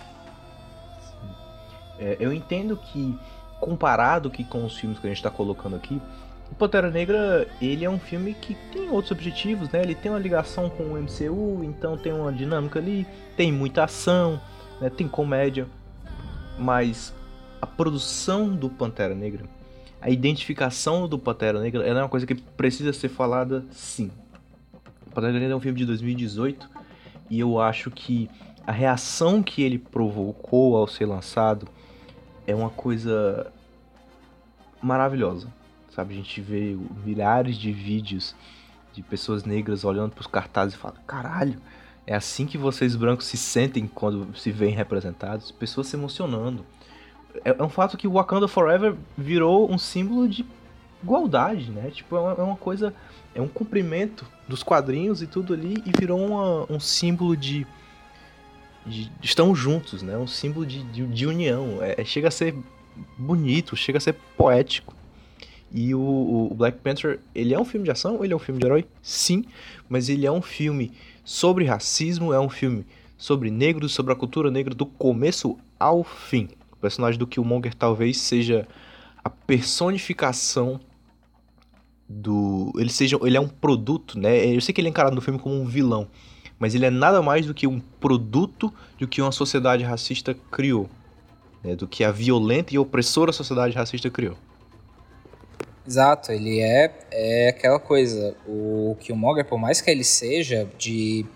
É, 2.00 2.16
eu 2.18 2.32
entendo 2.32 2.76
que 2.76 3.16
comparado 3.60 4.28
que 4.28 4.42
com 4.42 4.64
os 4.64 4.76
filmes 4.76 4.98
que 4.98 5.06
a 5.06 5.10
gente 5.10 5.18
está 5.18 5.30
colocando 5.30 5.76
aqui, 5.76 6.02
o 6.50 6.55
Pantera 6.56 6.90
Negra 6.90 7.46
ele 7.62 7.84
é 7.84 7.90
um 7.90 7.98
filme 7.98 8.34
que 8.34 8.56
tem 8.72 8.90
outros 8.90 9.12
objetivos, 9.12 9.68
né? 9.70 9.82
Ele 9.82 9.94
tem 9.94 10.10
uma 10.10 10.18
ligação 10.18 10.68
com 10.68 10.82
o 10.82 11.00
MCU, 11.00 11.62
então 11.62 11.96
tem 11.96 12.12
uma 12.12 12.32
dinâmica 12.32 12.80
ali, 12.80 13.06
tem 13.36 13.52
muita 13.52 13.84
ação, 13.84 14.40
né? 14.80 14.90
tem 14.90 15.06
comédia, 15.06 15.68
mas 16.59 17.12
a 17.60 17.66
produção 17.66 18.55
do 18.55 18.68
Pantera 18.68 19.14
Negra, 19.14 19.44
a 20.01 20.10
identificação 20.10 21.09
do 21.09 21.18
Pantera 21.18 21.60
Negra, 21.60 21.85
é 21.86 21.93
uma 21.93 22.09
coisa 22.09 22.26
que 22.26 22.35
precisa 22.35 22.93
ser 22.93 23.09
falada 23.09 23.64
sim. 23.70 24.10
O 25.06 25.10
Pantera 25.10 25.32
Negra 25.32 25.52
é 25.52 25.56
um 25.56 25.60
filme 25.60 25.78
de 25.78 25.86
2018 25.86 26.68
e 27.30 27.40
eu 27.40 27.60
acho 27.60 27.90
que 27.90 28.30
a 28.66 28.72
reação 28.72 29.43
que 29.43 29.62
ele 29.62 29.78
provocou 29.78 30.76
ao 30.76 30.86
ser 30.86 31.06
lançado 31.06 31.66
é 32.47 32.55
uma 32.55 32.70
coisa 32.70 33.52
maravilhosa. 34.80 35.48
Sabe, 35.90 36.14
a 36.14 36.16
gente 36.16 36.40
vê 36.40 36.76
milhares 37.05 37.56
de 37.56 37.72
vídeos 37.72 38.35
de 38.93 39.02
pessoas 39.02 39.44
negras 39.44 39.85
olhando 39.85 40.12
para 40.12 40.20
os 40.20 40.26
cartazes 40.26 40.74
e 40.74 40.78
falando: 40.78 41.01
caralho, 41.06 41.60
é 42.06 42.14
assim 42.14 42.47
que 42.47 42.56
vocês 42.56 42.94
brancos 42.94 43.26
se 43.26 43.36
sentem 43.36 43.86
quando 43.86 44.36
se 44.36 44.52
veem 44.52 44.74
representados? 44.74 45.51
Pessoas 45.51 45.89
se 45.89 45.97
emocionando 45.97 46.64
é, 47.44 47.56
é 47.59 47.62
um 47.62 47.68
fato 47.68 47.96
que 47.96 48.06
o 48.06 48.12
Wakanda 48.12 48.48
Forever 48.48 48.94
virou 49.16 49.70
um 49.70 49.78
símbolo 49.78 50.28
de 50.28 50.44
igualdade, 51.02 51.70
né? 51.70 51.90
Tipo, 51.90 52.16
é 52.16 52.20
uma, 52.20 52.32
é 52.32 52.42
uma 52.42 52.56
coisa. 52.56 52.94
É 53.34 53.40
um 53.40 53.48
cumprimento 53.48 54.26
dos 54.48 54.62
quadrinhos 54.62 55.22
e 55.22 55.26
tudo 55.26 55.55
ali 55.55 55.82
e 55.86 55.92
virou 55.98 56.18
uma, 56.18 56.72
um 56.72 56.80
símbolo 56.80 57.36
de, 57.36 57.66
de. 58.84 59.10
Estão 59.22 59.55
juntos, 59.55 60.02
né? 60.02 60.16
Um 60.16 60.26
símbolo 60.26 60.66
de, 60.66 60.82
de, 60.84 61.06
de 61.06 61.26
união. 61.26 61.78
É, 61.80 62.00
é, 62.00 62.05
chega 62.05 62.28
a 62.28 62.32
ser 62.32 62.55
bonito, 63.16 63.76
chega 63.76 63.98
a 63.98 64.00
ser 64.00 64.14
poético. 64.36 64.96
E 65.70 65.94
o, 65.94 66.00
o, 66.50 66.55
Black 66.55 66.78
Panther, 66.78 67.20
ele 67.34 67.52
é 67.52 67.60
um 67.60 67.64
filme 67.64 67.84
de 67.84 67.90
ação? 67.90 68.24
Ele 68.24 68.32
é 68.32 68.36
um 68.36 68.40
filme 68.40 68.59
de 68.59 68.66
herói? 68.66 68.86
Sim, 69.02 69.44
mas 69.86 70.09
ele 70.09 70.26
é 70.26 70.32
um 70.32 70.40
filme 70.40 70.92
sobre 71.22 71.66
racismo, 71.66 72.32
é 72.32 72.40
um 72.40 72.48
filme 72.48 72.86
sobre 73.18 73.50
negros, 73.50 73.92
sobre 73.92 74.12
a 74.12 74.16
cultura 74.16 74.50
negra 74.50 74.74
do 74.74 74.86
começo 74.86 75.59
ao 75.78 76.02
fim. 76.02 76.48
O 76.78 76.80
personagem 76.80 77.18
do 77.18 77.26
Killmonger 77.26 77.74
talvez 77.74 78.18
seja 78.18 78.66
a 79.22 79.28
personificação 79.28 80.80
do. 82.09 82.72
Ele 82.78 82.88
seja. 82.88 83.18
Ele 83.22 83.36
é 83.36 83.40
um 83.40 83.48
produto, 83.48 84.18
né? 84.18 84.46
Eu 84.46 84.60
sei 84.60 84.72
que 84.72 84.80
ele 84.80 84.88
é 84.88 84.90
encarado 84.90 85.14
no 85.14 85.20
filme 85.20 85.40
como 85.40 85.60
um 85.60 85.64
vilão. 85.64 86.09
mas 86.59 86.74
ele 86.74 86.86
é 86.86 86.90
nada 86.90 87.20
mais 87.20 87.46
do 87.46 87.55
que 87.55 87.66
um 87.66 87.80
produto 87.80 88.72
do 88.98 89.06
que 89.06 89.20
uma 89.20 89.32
sociedade 89.32 89.84
racista 89.84 90.34
criou, 90.50 90.88
né? 91.62 91.76
do 91.76 91.86
que 91.86 92.02
a 92.02 92.10
violenta 92.10 92.74
e 92.74 92.78
opressora 92.78 93.32
sociedade 93.32 93.74
racista 93.74 94.09
criou. 94.10 94.36
Exato, 95.86 96.32
ele 96.32 96.60
é, 96.60 96.92
é 97.10 97.48
aquela 97.48 97.80
coisa. 97.80 98.36
O 98.46 98.96
Killmonger, 99.00 99.44
por 99.44 99.59
mais 99.59 99.80
que 99.80 99.90
ele 99.90 100.05
seja 100.05 100.68
de. 100.78 101.26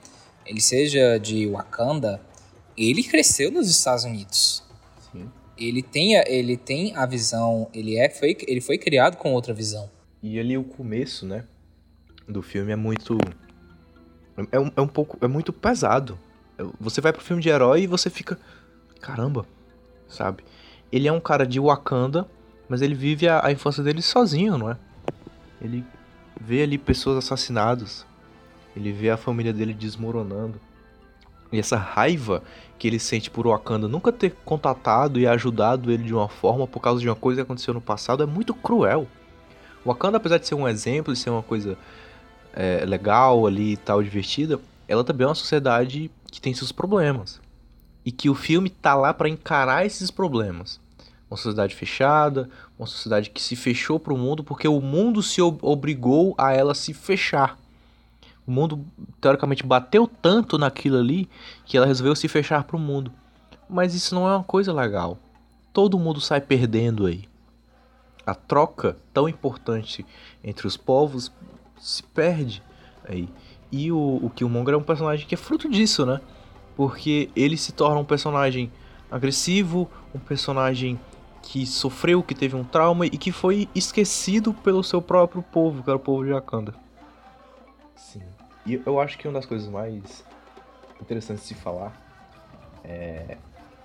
Ele 0.46 0.60
seja 0.60 1.18
de 1.18 1.46
Wakanda, 1.48 2.20
ele 2.76 3.02
cresceu 3.02 3.50
nos 3.50 3.68
Estados 3.68 4.04
Unidos. 4.04 4.61
Ele 5.68 5.82
tem, 5.82 6.16
a, 6.18 6.24
ele 6.26 6.56
tem 6.56 6.94
a 6.96 7.06
visão. 7.06 7.68
Ele, 7.74 7.96
é, 7.96 8.08
foi, 8.08 8.36
ele 8.46 8.60
foi 8.60 8.78
criado 8.78 9.16
com 9.16 9.32
outra 9.32 9.52
visão. 9.52 9.90
E 10.22 10.38
ali 10.38 10.56
o 10.56 10.64
começo, 10.64 11.26
né? 11.26 11.44
Do 12.28 12.42
filme 12.42 12.72
é 12.72 12.76
muito. 12.76 13.18
É 14.50 14.58
um, 14.58 14.70
é 14.76 14.80
um 14.80 14.88
pouco. 14.88 15.18
É 15.20 15.28
muito 15.28 15.52
pesado. 15.52 16.18
Você 16.80 17.00
vai 17.00 17.12
pro 17.12 17.22
filme 17.22 17.42
de 17.42 17.48
herói 17.48 17.82
e 17.82 17.86
você 17.86 18.08
fica. 18.08 18.38
Caramba, 19.00 19.46
sabe? 20.08 20.44
Ele 20.90 21.08
é 21.08 21.12
um 21.12 21.20
cara 21.20 21.46
de 21.46 21.58
Wakanda 21.58 22.28
mas 22.72 22.80
ele 22.80 22.94
vive 22.94 23.28
a, 23.28 23.44
a 23.44 23.52
infância 23.52 23.82
dele 23.82 24.00
sozinho, 24.00 24.56
não 24.56 24.70
é? 24.70 24.78
Ele 25.60 25.84
vê 26.40 26.62
ali 26.62 26.78
pessoas 26.78 27.18
assassinadas, 27.18 28.06
ele 28.74 28.90
vê 28.92 29.10
a 29.10 29.18
família 29.18 29.52
dele 29.52 29.74
desmoronando. 29.74 30.58
E 31.52 31.58
essa 31.58 31.76
raiva 31.76 32.42
que 32.82 32.88
ele 32.88 32.98
sente 32.98 33.30
por 33.30 33.46
Wakanda 33.46 33.86
nunca 33.86 34.10
ter 34.10 34.34
contatado 34.44 35.20
e 35.20 35.24
ajudado 35.24 35.92
ele 35.92 36.02
de 36.02 36.12
uma 36.12 36.28
forma 36.28 36.66
por 36.66 36.80
causa 36.80 37.00
de 37.00 37.08
uma 37.08 37.14
coisa 37.14 37.36
que 37.36 37.42
aconteceu 37.42 37.72
no 37.72 37.80
passado 37.80 38.24
é 38.24 38.26
muito 38.26 38.52
cruel. 38.52 39.06
Wakanda, 39.86 40.16
apesar 40.16 40.38
de 40.38 40.48
ser 40.48 40.56
um 40.56 40.66
exemplo, 40.66 41.14
de 41.14 41.20
ser 41.20 41.30
uma 41.30 41.44
coisa 41.44 41.78
é, 42.52 42.84
legal 42.84 43.46
ali 43.46 43.74
e 43.74 43.76
tal, 43.76 44.02
divertida, 44.02 44.58
ela 44.88 45.04
também 45.04 45.24
é 45.24 45.28
uma 45.28 45.34
sociedade 45.36 46.10
que 46.26 46.40
tem 46.40 46.52
seus 46.54 46.72
problemas. 46.72 47.40
E 48.04 48.10
que 48.10 48.28
o 48.28 48.34
filme 48.34 48.68
tá 48.68 48.96
lá 48.96 49.14
para 49.14 49.28
encarar 49.28 49.86
esses 49.86 50.10
problemas 50.10 50.80
uma 51.30 51.36
sociedade 51.36 51.74
fechada, 51.76 52.50
uma 52.76 52.86
sociedade 52.86 53.30
que 53.30 53.40
se 53.40 53.54
fechou 53.54 54.00
para 54.00 54.12
o 54.12 54.18
mundo 54.18 54.42
porque 54.42 54.66
o 54.66 54.80
mundo 54.80 55.22
se 55.22 55.40
obrigou 55.40 56.34
a 56.36 56.52
ela 56.52 56.74
se 56.74 56.92
fechar. 56.92 57.56
O 58.46 58.50
mundo, 58.50 58.84
teoricamente, 59.20 59.64
bateu 59.64 60.06
tanto 60.06 60.58
naquilo 60.58 60.98
ali 60.98 61.28
que 61.64 61.76
ela 61.76 61.86
resolveu 61.86 62.14
se 62.16 62.26
fechar 62.28 62.64
para 62.64 62.76
o 62.76 62.80
mundo. 62.80 63.12
Mas 63.68 63.94
isso 63.94 64.14
não 64.14 64.28
é 64.28 64.34
uma 64.34 64.44
coisa 64.44 64.72
legal. 64.72 65.18
Todo 65.72 65.98
mundo 65.98 66.20
sai 66.20 66.40
perdendo 66.40 67.06
aí. 67.06 67.24
A 68.26 68.34
troca 68.34 68.96
tão 69.12 69.28
importante 69.28 70.04
entre 70.42 70.66
os 70.66 70.76
povos 70.76 71.32
se 71.78 72.02
perde 72.02 72.62
aí. 73.08 73.28
E 73.70 73.90
o, 73.90 74.20
o 74.22 74.30
Killmonger 74.30 74.74
é 74.74 74.76
um 74.76 74.82
personagem 74.82 75.26
que 75.26 75.34
é 75.34 75.38
fruto 75.38 75.68
disso, 75.68 76.04
né? 76.04 76.20
Porque 76.76 77.30
ele 77.34 77.56
se 77.56 77.72
torna 77.72 77.98
um 78.00 78.04
personagem 78.04 78.70
agressivo, 79.10 79.90
um 80.14 80.18
personagem 80.18 80.98
que 81.42 81.66
sofreu, 81.66 82.22
que 82.22 82.34
teve 82.34 82.54
um 82.54 82.64
trauma 82.64 83.06
e 83.06 83.10
que 83.10 83.32
foi 83.32 83.68
esquecido 83.74 84.54
pelo 84.54 84.82
seu 84.82 85.02
próprio 85.02 85.42
povo, 85.42 85.82
que 85.82 85.90
era 85.90 85.96
o 85.96 86.00
povo 86.00 86.24
de 86.24 86.32
Wakanda. 86.32 86.81
E 88.64 88.80
eu 88.84 89.00
acho 89.00 89.18
que 89.18 89.26
uma 89.26 89.34
das 89.34 89.46
coisas 89.46 89.68
mais 89.68 90.24
interessantes 91.00 91.42
de 91.42 91.48
se 91.48 91.54
falar 91.54 91.92
é. 92.84 93.36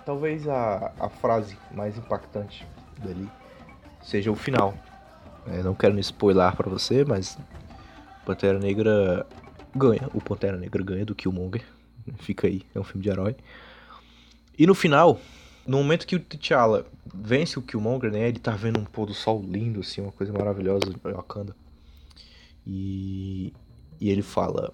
Talvez 0.06 0.48
a, 0.48 0.94
a 0.98 1.10
frase 1.10 1.58
mais 1.72 1.98
impactante 1.98 2.66
dali 3.04 3.30
seja 4.02 4.32
o 4.32 4.36
final. 4.36 4.74
Não 5.64 5.74
quero 5.74 5.94
me 5.94 5.99
spoiler 5.99 6.56
para 6.56 6.70
você, 6.70 7.04
mas 7.04 7.38
Pantera 8.26 8.58
Negra 8.58 9.26
ganha. 9.76 10.10
O 10.14 10.22
Pantera 10.22 10.58
Negra 10.58 10.82
ganha 10.82 11.06
do 11.06 11.14
Killmonger. 11.14 11.66
Fica 12.20 12.48
aí, 12.48 12.62
é 12.74 12.80
um 12.80 12.86
filme 12.86 13.04
de 13.04 13.10
herói. 13.10 13.36
E 14.58 14.66
no 14.66 14.74
final, 14.74 15.20
no 15.66 15.78
momento 15.78 16.08
que 16.08 16.16
o 16.16 16.20
T'Challa 16.20 16.86
vence 17.14 17.60
o 17.60 17.62
Killmonger, 17.62 18.12
né? 18.12 18.30
Ele 18.30 18.40
tá 18.40 18.52
vendo 18.52 18.80
um 18.80 18.86
pôr 18.86 19.06
do 19.06 19.14
sol 19.14 19.44
lindo, 19.45 19.82
assim, 19.82 20.02
uma 20.02 20.12
coisa 20.12 20.32
maravilhosa, 20.32 20.86
Wakanda. 21.04 21.54
E, 22.66 23.54
e 23.99 24.10
ele 24.10 24.22
fala... 24.22 24.74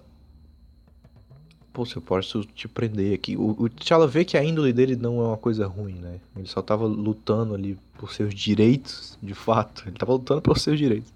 Pô, 1.72 1.84
se 1.84 1.96
eu 1.96 2.02
posso 2.02 2.44
te 2.44 2.68
prender 2.68 3.14
aqui. 3.14 3.36
O, 3.36 3.50
o 3.58 3.68
T'Challa 3.68 4.06
vê 4.06 4.24
que 4.24 4.36
a 4.36 4.44
índole 4.44 4.72
dele 4.72 4.94
não 4.94 5.20
é 5.20 5.26
uma 5.26 5.36
coisa 5.36 5.66
ruim, 5.66 5.94
né? 5.94 6.20
Ele 6.36 6.46
só 6.46 6.62
tava 6.62 6.86
lutando 6.86 7.52
ali 7.52 7.76
por 7.98 8.12
seus 8.12 8.32
direitos, 8.32 9.18
de 9.20 9.34
fato. 9.34 9.82
Ele 9.86 9.96
tava 9.96 10.12
lutando 10.12 10.40
por 10.40 10.56
seus 10.56 10.78
direitos. 10.78 11.12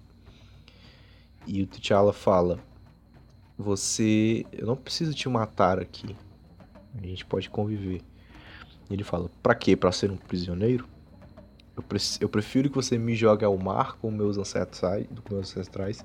E 1.47 1.63
o 1.63 1.67
T'Challa 1.67 2.11
fala... 2.11 2.59
Você... 3.57 4.45
Eu 4.53 4.67
não 4.67 4.75
preciso 4.75 5.13
te 5.13 5.27
matar 5.27 5.79
aqui. 5.79 6.15
A 6.97 7.05
gente 7.05 7.25
pode 7.25 7.49
conviver. 7.49 8.01
Ele 8.89 9.03
fala: 9.03 9.29
Pra 9.43 9.53
quê? 9.53 9.75
Pra 9.75 9.91
ser 9.91 10.09
um 10.09 10.17
prisioneiro? 10.17 10.87
Eu, 11.77 11.83
eu 12.21 12.29
prefiro 12.29 12.69
que 12.69 12.75
você 12.75 12.97
me 12.97 13.15
jogue 13.15 13.45
ao 13.45 13.57
mar 13.57 13.97
com 13.97 14.09
meus 14.09 14.37
ancestrais, 14.37 15.07
com 15.23 15.35
meus 15.35 15.49
ancestrais 15.49 16.03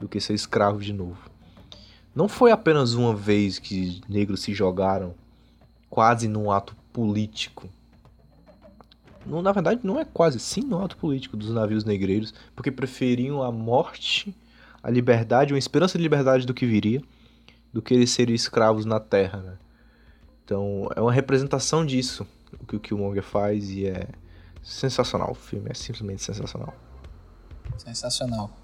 do 0.00 0.08
que 0.08 0.20
ser 0.20 0.34
escravo 0.34 0.80
de 0.80 0.92
novo. 0.92 1.18
Não 2.14 2.28
foi 2.28 2.52
apenas 2.52 2.94
uma 2.94 3.14
vez 3.14 3.58
que 3.58 4.00
negros 4.08 4.42
se 4.42 4.52
jogaram 4.52 5.14
quase 5.88 6.28
num 6.28 6.50
ato 6.50 6.76
político. 6.92 7.68
Na 9.24 9.52
verdade, 9.52 9.80
não 9.84 9.98
é 9.98 10.04
quase, 10.04 10.38
sim, 10.38 10.62
no 10.62 10.82
ato 10.82 10.96
político 10.96 11.36
dos 11.36 11.50
navios 11.50 11.84
negreiros, 11.84 12.34
porque 12.56 12.70
preferiam 12.70 13.42
a 13.42 13.52
morte, 13.52 14.34
a 14.82 14.90
liberdade, 14.90 15.52
uma 15.52 15.58
esperança 15.58 15.96
de 15.96 16.02
liberdade 16.02 16.46
do 16.46 16.52
que 16.52 16.66
viria, 16.66 17.00
do 17.72 17.80
que 17.80 17.94
eles 17.94 18.10
serem 18.10 18.34
escravos 18.34 18.84
na 18.84 18.98
terra, 19.00 19.38
né? 19.38 19.58
Então 20.44 20.88
é 20.96 21.00
uma 21.00 21.12
representação 21.12 21.86
disso, 21.86 22.26
o 22.60 22.66
que 22.66 22.76
o 22.76 22.80
Killmonger 22.80 23.22
faz 23.22 23.70
e 23.70 23.86
é 23.86 24.08
sensacional. 24.62 25.30
O 25.30 25.34
filme 25.34 25.70
é 25.70 25.74
simplesmente 25.74 26.22
sensacional. 26.22 26.74
Sensacional. 27.78 28.61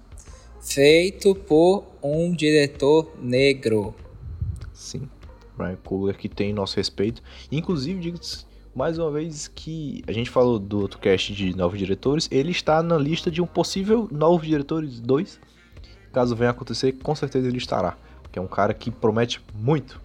Feito 0.61 1.33
por 1.33 1.85
um 2.01 2.31
diretor 2.33 3.11
negro. 3.21 3.95
Sim, 4.73 5.09
Ryan 5.57 5.77
Coogler 5.77 6.17
que 6.17 6.29
tem 6.29 6.53
nosso 6.53 6.75
respeito. 6.75 7.21
Inclusive, 7.51 7.99
digo 7.99 8.19
mais 8.75 8.97
uma 8.97 9.11
vez 9.11 9.47
que 9.47 10.03
a 10.07 10.11
gente 10.11 10.29
falou 10.29 10.59
do 10.59 10.79
outro 10.79 10.99
cast 10.99 11.33
de 11.33 11.55
novos 11.55 11.77
diretores, 11.77 12.29
ele 12.31 12.51
está 12.51 12.81
na 12.83 12.97
lista 12.97 13.29
de 13.29 13.41
um 13.41 13.47
possível 13.47 14.07
novos 14.11 14.47
diretores 14.47 14.99
2. 14.99 15.39
Caso 16.13 16.35
venha 16.35 16.51
acontecer, 16.51 16.93
com 16.93 17.13
certeza 17.15 17.47
ele 17.47 17.57
estará. 17.57 17.97
Porque 18.21 18.39
é 18.39 18.41
um 18.41 18.47
cara 18.47 18.73
que 18.73 18.89
promete 18.89 19.41
muito. 19.53 19.99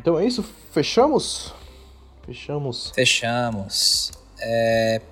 Então 0.00 0.18
é 0.18 0.26
isso, 0.26 0.42
fechamos? 0.72 1.54
Fechamos. 2.24 2.90
Fechamos. 2.94 4.12
É... 4.40 5.02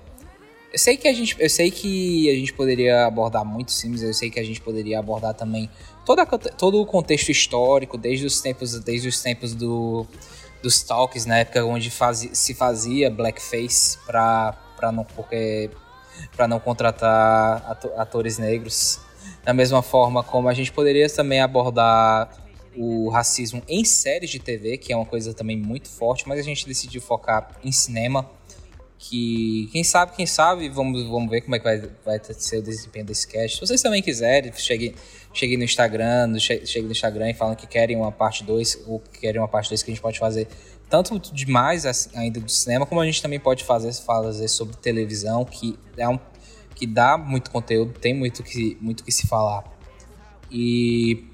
Eu 0.71 0.77
sei 0.77 0.97
que 0.97 1.07
a 1.07 1.13
gente, 1.13 1.35
eu 1.39 1.49
sei 1.49 1.71
que 1.71 2.29
a 2.29 2.35
gente 2.35 2.53
poderia 2.53 3.05
abordar 3.05 3.43
muitos 3.43 3.81
filmes, 3.81 4.03
eu 4.03 4.13
sei 4.13 4.29
que 4.29 4.39
a 4.39 4.43
gente 4.43 4.61
poderia 4.61 4.99
abordar 4.99 5.33
também 5.33 5.69
toda, 6.05 6.25
todo 6.25 6.79
o 6.79 6.85
contexto 6.85 7.29
histórico, 7.29 7.97
desde 7.97 8.25
os 8.25 8.39
tempos, 8.39 8.79
desde 8.79 9.07
os 9.07 9.21
tempos 9.21 9.55
do, 9.55 10.05
dos 10.61 10.83
talks 10.83 11.25
na 11.25 11.39
época 11.39 11.65
onde 11.65 11.89
faz, 11.89 12.29
se 12.33 12.53
fazia 12.53 13.09
blackface 13.09 13.97
para 14.05 14.53
para 14.75 14.91
não 14.93 15.03
porque 15.03 15.69
para 16.35 16.47
não 16.47 16.59
contratar 16.59 17.77
atores 17.97 18.37
negros. 18.37 18.99
Da 19.43 19.53
mesma 19.53 19.81
forma 19.81 20.23
como 20.23 20.47
a 20.47 20.53
gente 20.53 20.71
poderia 20.71 21.09
também 21.09 21.41
abordar 21.41 22.29
o 22.77 23.09
racismo 23.09 23.61
em 23.67 23.83
séries 23.83 24.29
de 24.29 24.39
TV, 24.39 24.77
que 24.77 24.93
é 24.93 24.95
uma 24.95 25.05
coisa 25.05 25.33
também 25.33 25.57
muito 25.57 25.89
forte, 25.89 26.27
mas 26.27 26.39
a 26.39 26.43
gente 26.43 26.65
decidiu 26.65 27.01
focar 27.01 27.51
em 27.63 27.71
cinema. 27.71 28.29
Que 29.01 29.69
quem 29.71 29.81
sabe, 29.81 30.11
quem 30.13 30.25
sabe, 30.25 30.67
vamos, 30.67 31.07
vamos 31.07 31.29
ver 31.29 31.39
como 31.39 31.55
é 31.55 31.59
que 31.59 31.63
vai, 31.63 31.79
vai 32.05 32.19
ser 32.21 32.57
o 32.57 32.61
desempenho 32.61 33.05
desse 33.05 33.25
cast. 33.25 33.55
Se 33.55 33.65
vocês 33.65 33.81
também 33.81 34.03
quiserem, 34.03 34.51
cheguem, 34.53 34.93
cheguem 35.33 35.57
no 35.57 35.63
Instagram, 35.63 36.37
cheguem 36.37 36.83
no 36.83 36.91
Instagram 36.91 37.29
e 37.29 37.33
falam 37.33 37.55
que 37.55 37.65
querem 37.65 37.95
uma 37.95 38.11
parte 38.11 38.43
2, 38.43 38.83
ou 38.87 38.99
que 38.99 39.21
querem 39.21 39.39
uma 39.39 39.47
parte 39.47 39.69
2 39.69 39.81
que 39.81 39.89
a 39.89 39.93
gente 39.93 40.01
pode 40.01 40.19
fazer 40.19 40.47
tanto 40.89 41.17
demais 41.33 41.85
assim, 41.85 42.09
ainda 42.15 42.41
do 42.41 42.51
cinema, 42.51 42.85
como 42.85 42.99
a 42.99 43.05
gente 43.05 43.21
também 43.21 43.39
pode 43.39 43.63
fazer, 43.63 43.93
fazer 43.93 44.47
sobre 44.47 44.75
televisão, 44.75 45.45
que 45.45 45.79
é 45.95 46.07
um 46.09 46.19
que 46.75 46.87
dá 46.87 47.17
muito 47.17 47.51
conteúdo, 47.51 47.99
tem 47.99 48.13
muito 48.13 48.41
que, 48.41 48.77
muito 48.79 49.03
que 49.03 49.11
se 49.11 49.27
falar. 49.27 49.65
E 50.49 51.25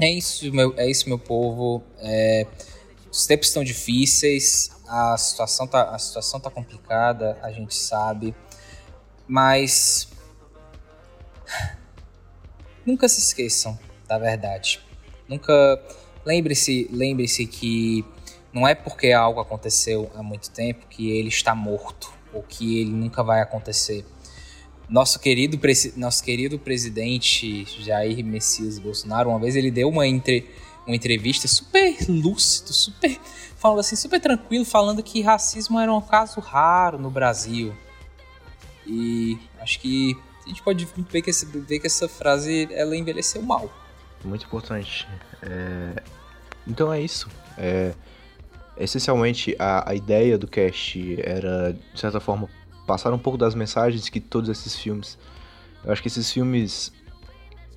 é 0.00 0.10
isso, 0.10 0.50
meu, 0.52 0.72
é 0.76 0.88
isso, 0.88 1.08
meu 1.08 1.18
povo. 1.18 1.82
É, 1.98 2.46
os 3.10 3.26
tempos 3.26 3.48
estão 3.48 3.64
difíceis, 3.64 4.70
a 4.86 5.16
situação 5.16 5.66
tá, 5.66 5.94
a 5.94 5.98
situação 5.98 6.38
tá 6.38 6.50
complicada, 6.50 7.38
a 7.42 7.50
gente 7.50 7.74
sabe, 7.74 8.34
mas 9.26 10.08
nunca 12.86 13.08
se 13.08 13.20
esqueçam 13.20 13.78
da 14.06 14.18
verdade. 14.18 14.80
Nunca 15.28 15.52
lembre-se, 16.24 16.88
lembre-se 16.90 17.46
que 17.46 18.04
não 18.52 18.66
é 18.66 18.74
porque 18.74 19.12
algo 19.12 19.40
aconteceu 19.40 20.10
há 20.14 20.22
muito 20.22 20.50
tempo 20.50 20.86
que 20.88 21.10
ele 21.10 21.28
está 21.28 21.54
morto 21.54 22.12
ou 22.32 22.42
que 22.42 22.80
ele 22.80 22.90
nunca 22.90 23.22
vai 23.22 23.40
acontecer. 23.40 24.04
nosso 24.88 25.20
querido, 25.20 25.58
nosso 25.96 26.22
querido 26.24 26.58
presidente 26.58 27.64
Jair 27.80 28.24
Messias 28.24 28.78
Bolsonaro, 28.78 29.30
uma 29.30 29.38
vez 29.38 29.54
ele 29.54 29.70
deu 29.70 29.88
uma, 29.88 30.06
entre, 30.06 30.48
uma 30.86 30.96
entrevista 30.96 31.46
super 31.46 31.96
lúcido, 32.08 32.72
super 32.72 33.18
falando 33.60 33.80
assim, 33.80 33.94
super 33.94 34.18
tranquilo, 34.18 34.64
falando 34.64 35.02
que 35.02 35.20
racismo 35.20 35.78
era 35.78 35.92
um 35.92 36.00
caso 36.00 36.40
raro 36.40 36.98
no 36.98 37.10
Brasil. 37.10 37.76
E 38.86 39.38
acho 39.60 39.78
que 39.80 40.16
a 40.44 40.48
gente 40.48 40.62
pode 40.62 40.88
ver 41.10 41.20
que, 41.20 41.28
esse, 41.28 41.44
ver 41.44 41.78
que 41.78 41.86
essa 41.86 42.08
frase 42.08 42.68
ela 42.72 42.96
envelheceu 42.96 43.42
mal. 43.42 43.70
Muito 44.24 44.46
importante. 44.46 45.06
É... 45.42 46.02
Então 46.66 46.90
é 46.90 47.00
isso. 47.00 47.28
É... 47.58 47.92
Essencialmente, 48.78 49.54
a, 49.58 49.90
a 49.90 49.94
ideia 49.94 50.38
do 50.38 50.48
cast 50.48 51.20
era, 51.20 51.72
de 51.72 52.00
certa 52.00 52.18
forma, 52.18 52.48
passar 52.86 53.12
um 53.12 53.18
pouco 53.18 53.36
das 53.36 53.54
mensagens 53.54 54.08
que 54.08 54.20
todos 54.20 54.48
esses 54.48 54.74
filmes. 54.74 55.18
Eu 55.84 55.92
acho 55.92 56.00
que 56.00 56.08
esses 56.08 56.32
filmes 56.32 56.90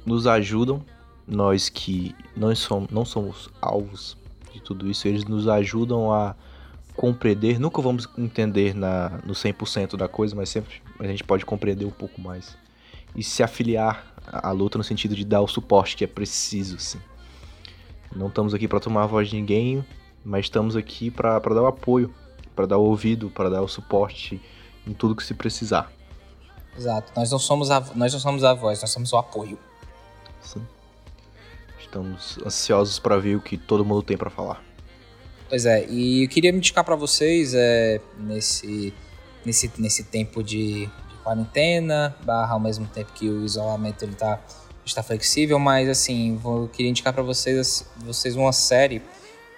nos 0.05 0.25
ajudam, 0.27 0.83
nós 1.27 1.69
que 1.69 2.15
não 2.35 2.55
somos, 2.55 2.89
não 2.89 3.05
somos 3.05 3.49
alvos 3.61 4.17
de 4.53 4.61
tudo 4.61 4.89
isso, 4.89 5.07
eles 5.07 5.23
nos 5.25 5.47
ajudam 5.47 6.11
a 6.11 6.35
compreender, 6.95 7.59
nunca 7.59 7.81
vamos 7.81 8.07
entender 8.17 8.75
na, 8.75 9.21
no 9.25 9.33
100% 9.33 9.97
da 9.97 10.07
coisa, 10.07 10.35
mas 10.35 10.49
sempre 10.49 10.81
a 10.99 11.07
gente 11.07 11.23
pode 11.23 11.45
compreender 11.45 11.85
um 11.85 11.91
pouco 11.91 12.21
mais. 12.21 12.55
E 13.15 13.23
se 13.23 13.41
afiliar 13.41 14.13
à 14.27 14.51
luta 14.51 14.77
no 14.77 14.83
sentido 14.83 15.15
de 15.15 15.25
dar 15.25 15.41
o 15.41 15.47
suporte 15.47 15.95
que 15.95 16.03
é 16.03 16.07
preciso, 16.07 16.77
sim. 16.79 16.99
Não 18.15 18.27
estamos 18.27 18.53
aqui 18.53 18.67
para 18.67 18.79
tomar 18.79 19.03
a 19.03 19.07
voz 19.07 19.29
de 19.29 19.35
ninguém, 19.35 19.83
mas 20.23 20.45
estamos 20.45 20.75
aqui 20.75 21.09
para 21.09 21.39
dar 21.39 21.63
o 21.63 21.67
apoio, 21.67 22.13
para 22.55 22.67
dar 22.67 22.77
o 22.77 22.83
ouvido, 22.83 23.29
para 23.29 23.49
dar 23.49 23.61
o 23.61 23.67
suporte 23.67 24.39
em 24.85 24.93
tudo 24.93 25.15
que 25.15 25.23
se 25.23 25.33
precisar. 25.33 25.91
Exato. 26.77 27.11
Nós 27.15 27.31
não 27.31 27.39
somos 27.39 27.71
a, 27.71 27.79
nós 27.95 28.13
não 28.13 28.19
somos 28.19 28.43
a 28.43 28.53
voz, 28.53 28.81
nós 28.81 28.91
somos 28.91 29.11
o 29.13 29.17
apoio. 29.17 29.57
Sim. 30.41 30.65
Estamos 31.93 32.39
ansiosos 32.43 32.97
para 32.97 33.19
ver 33.19 33.35
o 33.35 33.39
que 33.39 33.55
todo 33.55 33.85
mundo 33.85 34.01
tem 34.01 34.17
para 34.17 34.31
falar. 34.31 34.63
Pois 35.47 35.67
é, 35.67 35.85
e 35.87 36.23
eu 36.23 36.27
queria 36.27 36.51
me 36.51 36.57
indicar 36.57 36.83
para 36.83 36.95
vocês 36.95 37.53
é, 37.53 38.01
nesse, 38.17 38.91
nesse, 39.45 39.71
nesse 39.77 40.03
tempo 40.05 40.41
de, 40.41 40.87
de, 40.87 41.17
quarentena, 41.23 42.15
barra 42.25 42.53
ao 42.53 42.59
mesmo 42.59 42.87
tempo 42.87 43.13
que 43.13 43.29
o 43.29 43.45
isolamento 43.45 44.01
ele 44.01 44.15
tá, 44.15 44.41
está 44.83 45.03
flexível, 45.03 45.59
mas 45.59 45.87
assim, 45.87 46.35
vou, 46.35 46.63
eu 46.63 46.67
queria 46.67 46.89
indicar 46.89 47.13
para 47.13 47.21
vocês, 47.21 47.85
vocês 47.97 48.35
uma 48.35 48.51
série 48.51 48.99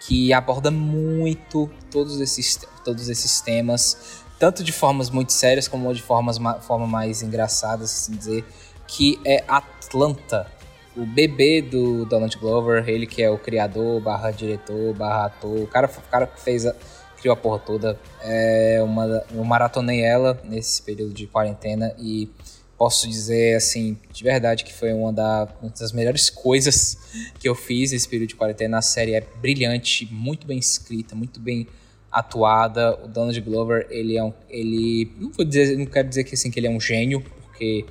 que 0.01 0.33
aborda 0.33 0.69
muito 0.69 1.69
todos 1.89 2.19
esses, 2.19 2.59
todos 2.83 3.07
esses 3.07 3.39
temas, 3.39 4.25
tanto 4.37 4.61
de 4.61 4.73
formas 4.73 5.09
muito 5.09 5.31
sérias 5.31 5.69
como 5.69 5.93
de 5.93 6.01
formas 6.01 6.37
forma 6.63 6.85
mais 6.85 7.21
engraçadas, 7.21 7.93
assim 7.93 8.17
dizer, 8.17 8.43
que 8.85 9.17
é 9.23 9.41
Atlanta. 9.47 10.53
O 10.95 11.05
bebê 11.05 11.61
do 11.61 12.05
Donald 12.05 12.37
Glover, 12.37 12.87
ele 12.87 13.05
que 13.05 13.21
é 13.21 13.29
o 13.29 13.37
criador, 13.37 13.99
barra 14.01 14.31
diretor, 14.31 14.93
barra 14.93 15.25
ator, 15.25 15.59
o 15.59 15.67
cara, 15.67 15.87
o 15.87 16.09
cara 16.09 16.27
que 16.27 16.39
fez 16.39 16.65
a, 16.65 16.73
criou 17.17 17.33
a 17.33 17.35
porra 17.35 17.59
toda. 17.59 17.99
É 18.21 18.79
uma, 18.81 19.23
eu 19.33 19.43
maratonei 19.43 20.01
ela 20.01 20.39
nesse 20.45 20.81
período 20.81 21.13
de 21.13 21.27
quarentena 21.27 21.93
e 21.99 22.29
posso 22.77 23.07
dizer, 23.07 23.55
assim, 23.55 23.97
de 24.11 24.23
verdade 24.23 24.63
que 24.63 24.73
foi 24.73 24.93
uma, 24.93 25.11
da, 25.11 25.47
uma 25.61 25.71
das 25.71 25.91
melhores 25.91 26.29
coisas 26.29 26.97
que 27.39 27.47
eu 27.47 27.55
fiz 27.55 27.91
nesse 27.91 28.07
período 28.07 28.29
de 28.29 28.35
quarentena. 28.35 28.77
A 28.77 28.81
série 28.81 29.15
é 29.15 29.21
brilhante, 29.41 30.07
muito 30.13 30.45
bem 30.45 30.59
escrita, 30.59 31.15
muito 31.15 31.39
bem 31.39 31.67
atuada. 32.11 32.97
O 33.03 33.07
Donald 33.07 33.39
Glover, 33.41 33.87
ele 33.89 34.17
é 34.17 34.23
um, 34.23 34.33
ele 34.49 35.11
não 35.19 35.31
vou 35.31 35.45
dizer, 35.45 35.77
não 35.77 35.85
quero 35.85 36.07
dizer 36.07 36.23
que 36.23 36.35
assim 36.35 36.51
que 36.51 36.59
ele 36.59 36.67
é 36.67 36.69
um 36.69 36.79
gênio, 36.79 37.21
porque 37.21 37.85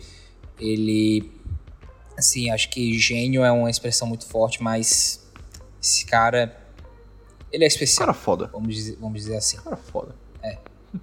ele 0.58 1.30
assim, 2.16 2.50
acho 2.50 2.70
que 2.70 2.98
gênio 2.98 3.44
é 3.44 3.50
uma 3.50 3.70
expressão 3.70 4.06
muito 4.08 4.26
forte, 4.26 4.62
mas 4.62 5.26
esse 5.80 6.06
cara 6.06 6.56
ele 7.54 7.64
é 7.64 7.66
especial. 7.68 8.06
Cara 8.06 8.18
foda. 8.18 8.50
Vamos 8.52 8.74
dizer, 8.74 8.96
vamos 9.00 9.20
dizer 9.20 9.36
assim. 9.36 9.56
Cara 9.58 9.76
foda. 9.76 10.14
É. 10.42 10.58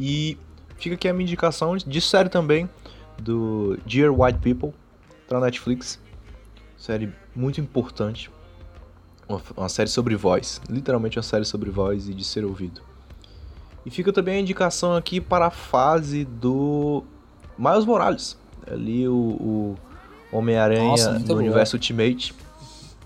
E 0.00 0.38
fica 0.76 0.94
aqui 0.94 1.08
a 1.08 1.12
minha 1.12 1.24
indicação 1.24 1.76
de 1.76 2.00
série 2.00 2.28
também 2.28 2.70
do 3.20 3.76
Dear 3.84 4.12
White 4.12 4.38
People, 4.38 4.72
tá 5.26 5.40
na 5.40 5.46
Netflix. 5.46 5.98
Série 6.76 7.12
muito 7.34 7.60
importante. 7.60 8.30
Uma, 9.28 9.42
uma, 9.56 9.68
série 9.68 9.90
sobre 9.90 10.14
voz. 10.14 10.60
Literalmente 10.70 11.18
uma 11.18 11.22
série 11.24 11.44
sobre 11.44 11.68
voz 11.68 12.08
e 12.08 12.14
de 12.14 12.22
ser 12.22 12.44
ouvido. 12.44 12.80
E 13.84 13.90
fica 13.90 14.12
também 14.12 14.36
a 14.36 14.40
indicação 14.40 14.94
aqui 14.94 15.20
para 15.20 15.46
a 15.46 15.50
fase 15.50 16.24
do 16.24 17.02
Miles 17.58 17.84
Morales. 17.84 18.38
Ali 18.70 19.08
o, 19.08 19.14
o 19.14 19.76
Homem-Aranha 20.32 21.12
no 21.14 21.20
boa. 21.20 21.38
universo 21.38 21.76
Ultimate. 21.76 22.34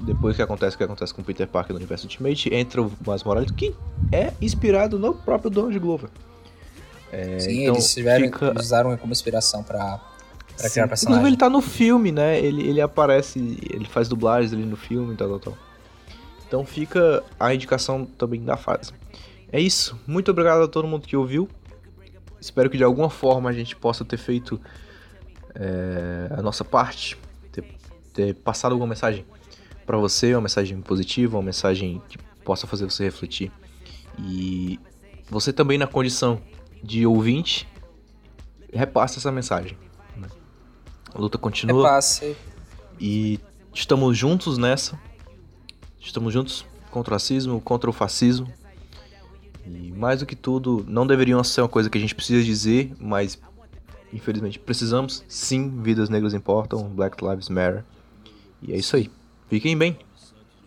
Depois 0.00 0.34
que 0.34 0.42
acontece 0.42 0.74
o 0.74 0.78
que 0.78 0.84
acontece 0.84 1.14
com 1.14 1.22
o 1.22 1.24
Peter 1.24 1.46
Parker 1.46 1.72
no 1.72 1.78
universo 1.78 2.06
Ultimate, 2.06 2.52
entra 2.52 2.82
o 2.82 2.90
Miles 3.06 3.22
Morales, 3.22 3.50
que 3.52 3.74
é 4.10 4.32
inspirado 4.40 4.98
no 4.98 5.14
próprio 5.14 5.50
Donald 5.50 5.78
Glover. 5.78 6.10
É, 7.12 7.38
Sim, 7.38 7.62
então 7.62 7.74
eles, 7.74 7.94
tiveram, 7.94 8.24
fica... 8.24 8.58
usaram 8.58 8.96
como 8.96 9.12
inspiração 9.12 9.62
para 9.62 10.00
pra 10.56 10.70
criar 10.70 10.88
personagem. 10.88 11.20
Inclusive 11.20 11.28
ele 11.28 11.36
tá 11.36 11.50
no 11.50 11.60
filme, 11.60 12.10
né? 12.10 12.38
Ele, 12.38 12.68
ele 12.68 12.80
aparece, 12.80 13.38
ele 13.70 13.84
faz 13.84 14.08
dublagens 14.08 14.52
ali 14.52 14.64
no 14.64 14.76
filme 14.76 15.14
e 15.14 15.16
tal, 15.16 15.28
tal, 15.28 15.40
tal. 15.40 15.58
Então 16.48 16.66
fica 16.66 17.22
a 17.38 17.54
indicação 17.54 18.04
também 18.04 18.42
da 18.42 18.56
fase. 18.56 18.92
É 19.50 19.60
isso. 19.60 19.98
Muito 20.06 20.30
obrigado 20.30 20.62
a 20.62 20.68
todo 20.68 20.88
mundo 20.88 21.06
que 21.06 21.16
ouviu. 21.16 21.48
Espero 22.40 22.68
que 22.68 22.76
de 22.76 22.84
alguma 22.84 23.08
forma 23.08 23.48
a 23.48 23.52
gente 23.52 23.76
possa 23.76 24.04
ter 24.04 24.16
feito 24.16 24.60
é, 25.54 26.28
a 26.36 26.42
nossa 26.42 26.64
parte, 26.64 27.18
ter, 27.50 27.64
ter 28.12 28.34
passado 28.34 28.72
alguma 28.72 28.88
mensagem 28.88 29.24
para 29.84 29.96
você, 29.98 30.34
uma 30.34 30.42
mensagem 30.42 30.80
positiva, 30.80 31.36
uma 31.36 31.42
mensagem 31.42 32.00
que 32.08 32.18
possa 32.44 32.66
fazer 32.66 32.84
você 32.84 33.04
refletir. 33.04 33.50
E 34.18 34.78
você 35.30 35.52
também 35.52 35.78
na 35.78 35.86
condição 35.86 36.40
de 36.82 37.06
ouvinte, 37.06 37.68
repasse 38.72 39.18
essa 39.18 39.30
mensagem. 39.30 39.76
Né? 40.16 40.28
A 41.14 41.18
luta 41.18 41.38
continua. 41.38 41.82
Repasse. 41.82 42.36
E 42.98 43.38
estamos 43.72 44.16
juntos 44.16 44.58
nessa. 44.58 44.98
Estamos 46.00 46.32
juntos 46.32 46.66
contra 46.90 47.12
o 47.12 47.14
racismo, 47.14 47.60
contra 47.60 47.88
o 47.88 47.92
fascismo. 47.92 48.52
E 49.64 49.92
mais 49.92 50.20
do 50.20 50.26
que 50.26 50.34
tudo, 50.34 50.84
não 50.88 51.06
deveriam 51.06 51.42
ser 51.44 51.60
uma 51.60 51.68
coisa 51.68 51.88
que 51.88 51.96
a 51.96 52.00
gente 52.00 52.14
precisa 52.14 52.42
dizer, 52.42 52.92
mas 52.98 53.40
infelizmente 54.12 54.58
precisamos. 54.58 55.24
Sim, 55.28 55.82
vidas 55.82 56.08
negras 56.08 56.34
importam, 56.34 56.88
Black 56.88 57.24
Lives 57.24 57.48
Matter. 57.48 57.84
E 58.60 58.72
é 58.72 58.76
isso 58.76 58.96
aí. 58.96 59.10
Fiquem 59.48 59.76
bem. 59.76 59.98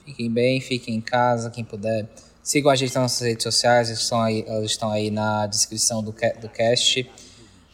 Fiquem 0.06 0.32
bem, 0.32 0.62
fiquem 0.62 0.96
em 0.96 1.02
casa, 1.02 1.50
quem 1.50 1.64
puder. 1.64 2.08
Sigam 2.44 2.70
a 2.70 2.76
gente 2.76 2.94
nas 2.94 3.04
nossas 3.04 3.28
redes 3.28 3.44
sociais, 3.44 3.88
elas 3.90 4.02
estão 4.02 4.22
aí, 4.22 4.44
elas 4.48 4.72
estão 4.72 4.92
aí 4.92 5.10
na 5.10 5.48
descrição 5.48 6.04
do, 6.04 6.12
do 6.12 6.50
cast. 6.50 7.10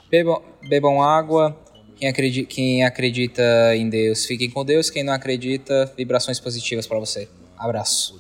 Bebam, 0.09 0.41
bebam 0.67 1.01
água. 1.01 1.57
Quem 1.97 2.07
acredita, 2.07 2.47
quem 2.47 2.83
acredita 2.83 3.75
em 3.75 3.89
Deus, 3.89 4.25
fiquem 4.25 4.49
com 4.49 4.63
Deus. 4.63 4.89
Quem 4.89 5.03
não 5.03 5.13
acredita, 5.13 5.91
vibrações 5.97 6.39
positivas 6.39 6.87
para 6.87 6.99
você. 6.99 7.27
Abraço. 7.57 8.19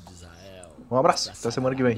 Um 0.91 0.97
abraço. 0.97 1.29
Até 1.29 1.49
semana 1.49 1.73
que 1.73 1.81
vem. 1.81 1.95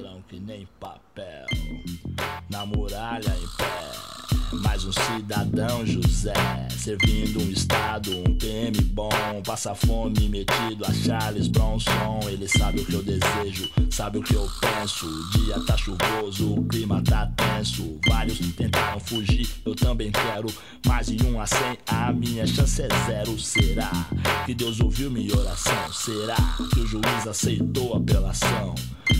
Na 2.47 2.63
muralha 2.63 3.35
em 3.35 3.57
pé 3.57 4.02
mais 4.63 4.85
um 4.85 4.91
cidadão 4.91 5.85
José, 5.85 6.33
servindo 6.77 7.41
um 7.41 7.49
estado, 7.51 8.11
um 8.17 8.37
PM 8.37 8.81
bom, 8.85 9.09
passa 9.45 9.75
fome 9.75 10.29
metido 10.29 10.85
a 10.85 10.93
Charles 10.93 11.47
Bronson. 11.47 12.19
Ele 12.27 12.47
sabe 12.47 12.81
o 12.81 12.85
que 12.85 12.93
eu 12.93 13.03
desejo, 13.03 13.69
sabe 13.91 14.17
o 14.17 14.23
que 14.23 14.33
eu 14.33 14.49
penso. 14.59 15.05
O 15.05 15.29
dia 15.37 15.59
tá 15.65 15.77
chuvoso, 15.77 16.55
o 16.55 16.65
clima 16.65 17.01
tá 17.03 17.27
tenso. 17.35 17.99
Vários 18.07 18.39
tentaram 18.55 18.99
fugir, 18.99 19.47
eu 19.65 19.75
também 19.75 20.11
quero. 20.11 20.47
Mais 20.85 21.07
de 21.07 21.25
um 21.25 21.39
a 21.39 21.45
cem, 21.45 21.77
a 21.87 22.11
minha 22.11 22.47
chance 22.47 22.81
é 22.81 22.87
zero. 23.05 23.37
Será 23.39 23.91
que 24.45 24.53
Deus 24.53 24.79
ouviu 24.79 25.11
minha 25.11 25.35
oração? 25.37 25.93
Será 25.93 26.35
que 26.57 26.79
o 26.79 26.87
juiz 26.87 27.27
aceitou 27.27 27.93
a 27.93 27.97
apelação? 27.97 28.75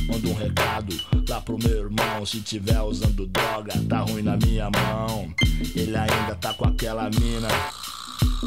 Manda 0.08 0.28
um 0.28 0.34
recado 0.34 0.96
lá 1.28 1.42
pro 1.42 1.58
meu 1.58 1.86
irmão. 1.86 2.26
Se 2.26 2.42
tiver 2.42 2.82
usando 2.82 3.26
droga, 3.28 3.74
tá 3.88 4.00
ruim 4.00 4.22
na 4.22 4.38
minha 4.38 4.70
mão. 4.70 5.34
Ele 5.76 5.96
ainda 5.96 6.36
tá 6.36 6.54
com 6.54 6.66
aquela 6.66 7.10
mina. 7.10 7.48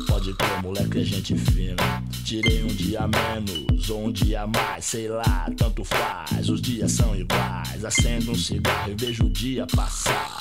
Pode 0.06 0.34
crer, 0.34 0.62
moleque, 0.62 1.00
é 1.00 1.04
gente 1.04 1.36
fina. 1.36 2.02
Tirei 2.24 2.62
um 2.62 2.68
dia 2.68 3.00
menos 3.08 3.90
ou 3.90 4.06
um 4.06 4.12
dia 4.12 4.46
mais, 4.46 4.84
sei 4.84 5.08
lá, 5.08 5.50
tanto 5.56 5.84
faz. 5.84 6.48
Os 6.48 6.60
dias 6.60 6.92
são 6.92 7.14
iguais. 7.14 7.84
Acendo 7.84 8.32
um 8.32 8.34
cigarro 8.34 8.92
e 8.92 8.94
vejo 8.94 9.24
o 9.24 9.30
dia 9.30 9.66
passar. 9.66 10.38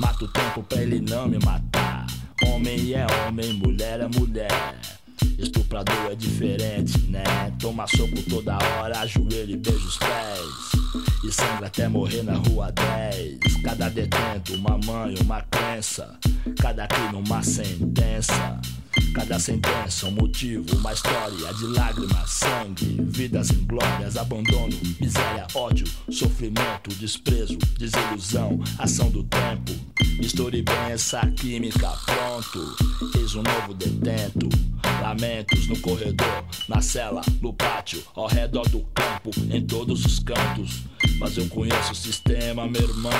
Mato 0.00 0.24
o 0.24 0.28
tempo 0.28 0.62
pra 0.62 0.82
ele 0.82 1.00
não 1.00 1.28
me 1.28 1.38
matar. 1.44 2.06
Homem 2.46 2.92
é 2.94 3.06
homem, 3.26 3.52
mulher 3.54 4.00
é 4.00 4.08
mulher. 4.08 4.97
Estuprador 5.38 6.10
é 6.10 6.14
diferente, 6.16 6.98
né? 7.02 7.22
Toma 7.60 7.86
soco 7.86 8.20
toda 8.28 8.58
hora, 8.58 8.98
ajoelho 9.00 9.50
e 9.52 9.56
beijo 9.56 9.86
os 9.86 9.96
pés. 9.96 10.40
e 11.24 11.32
sangra 11.32 11.68
até 11.68 11.88
morrer 11.88 12.22
na 12.24 12.34
rua 12.34 12.72
10. 12.72 13.38
Cada 13.62 13.88
detento, 13.88 14.54
uma 14.54 14.76
mãe, 14.78 15.14
uma 15.22 15.40
crença. 15.42 16.18
Cada 16.60 16.88
crime, 16.88 17.22
uma 17.24 17.42
sentença. 17.42 18.60
Cada 19.14 19.38
sentença, 19.38 20.06
um 20.06 20.12
motivo, 20.12 20.76
uma 20.76 20.92
história 20.92 21.52
de 21.54 21.66
lágrimas, 21.66 22.30
sangue, 22.30 22.96
vidas 23.00 23.50
inglórias, 23.50 24.16
abandono, 24.16 24.76
miséria, 25.00 25.46
ódio, 25.54 25.86
sofrimento, 26.10 26.94
desprezo, 26.98 27.58
desilusão, 27.78 28.60
ação 28.78 29.10
do 29.10 29.24
tempo. 29.24 29.72
Misture 30.18 30.62
bem 30.62 30.74
essa 30.90 31.20
química, 31.32 31.90
pronto. 32.06 32.76
Eis 33.18 33.34
um 33.34 33.42
novo 33.42 33.74
detento. 33.74 34.48
Lamentos 35.02 35.66
no 35.68 35.78
corredor, 35.80 36.44
na 36.68 36.80
cela, 36.80 37.22
no 37.40 37.52
pátio, 37.52 38.02
ao 38.14 38.26
redor 38.26 38.68
do 38.68 38.80
campo, 38.94 39.30
em 39.50 39.64
todos 39.64 40.04
os 40.04 40.18
cantos. 40.18 40.82
Mas 41.18 41.36
eu 41.36 41.48
conheço 41.48 41.92
o 41.92 41.94
sistema, 41.94 42.66
meu 42.66 42.82
irmão. 42.82 43.12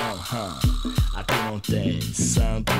Aqui 1.15 1.35
não 1.51 1.59
tem 1.61 2.01
santo. 2.01 2.73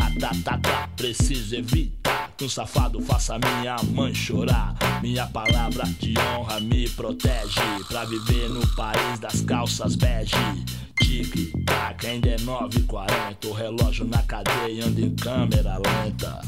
Ratatata, 0.00 0.88
preciso 0.96 1.54
evitar 1.56 2.32
que 2.34 2.46
um 2.46 2.48
safado 2.48 3.02
faça 3.02 3.38
minha 3.38 3.76
mãe 3.92 4.14
chorar. 4.14 4.74
Minha 5.02 5.26
palavra 5.26 5.84
de 6.00 6.14
honra 6.18 6.58
me 6.58 6.88
protege 6.88 7.60
pra 7.86 8.06
viver 8.06 8.48
no 8.48 8.66
país 8.74 9.18
das 9.20 9.42
calças 9.42 9.96
bege. 9.96 10.34
Tique, 11.02 11.52
tac, 11.66 12.06
ainda 12.06 12.30
é 12.30 12.36
9h40. 12.36 13.44
O 13.44 13.52
relógio 13.52 14.06
na 14.06 14.22
cadeia 14.22 14.86
anda 14.86 15.00
em 15.02 15.14
câmera 15.14 15.76
lenta. 15.76 16.40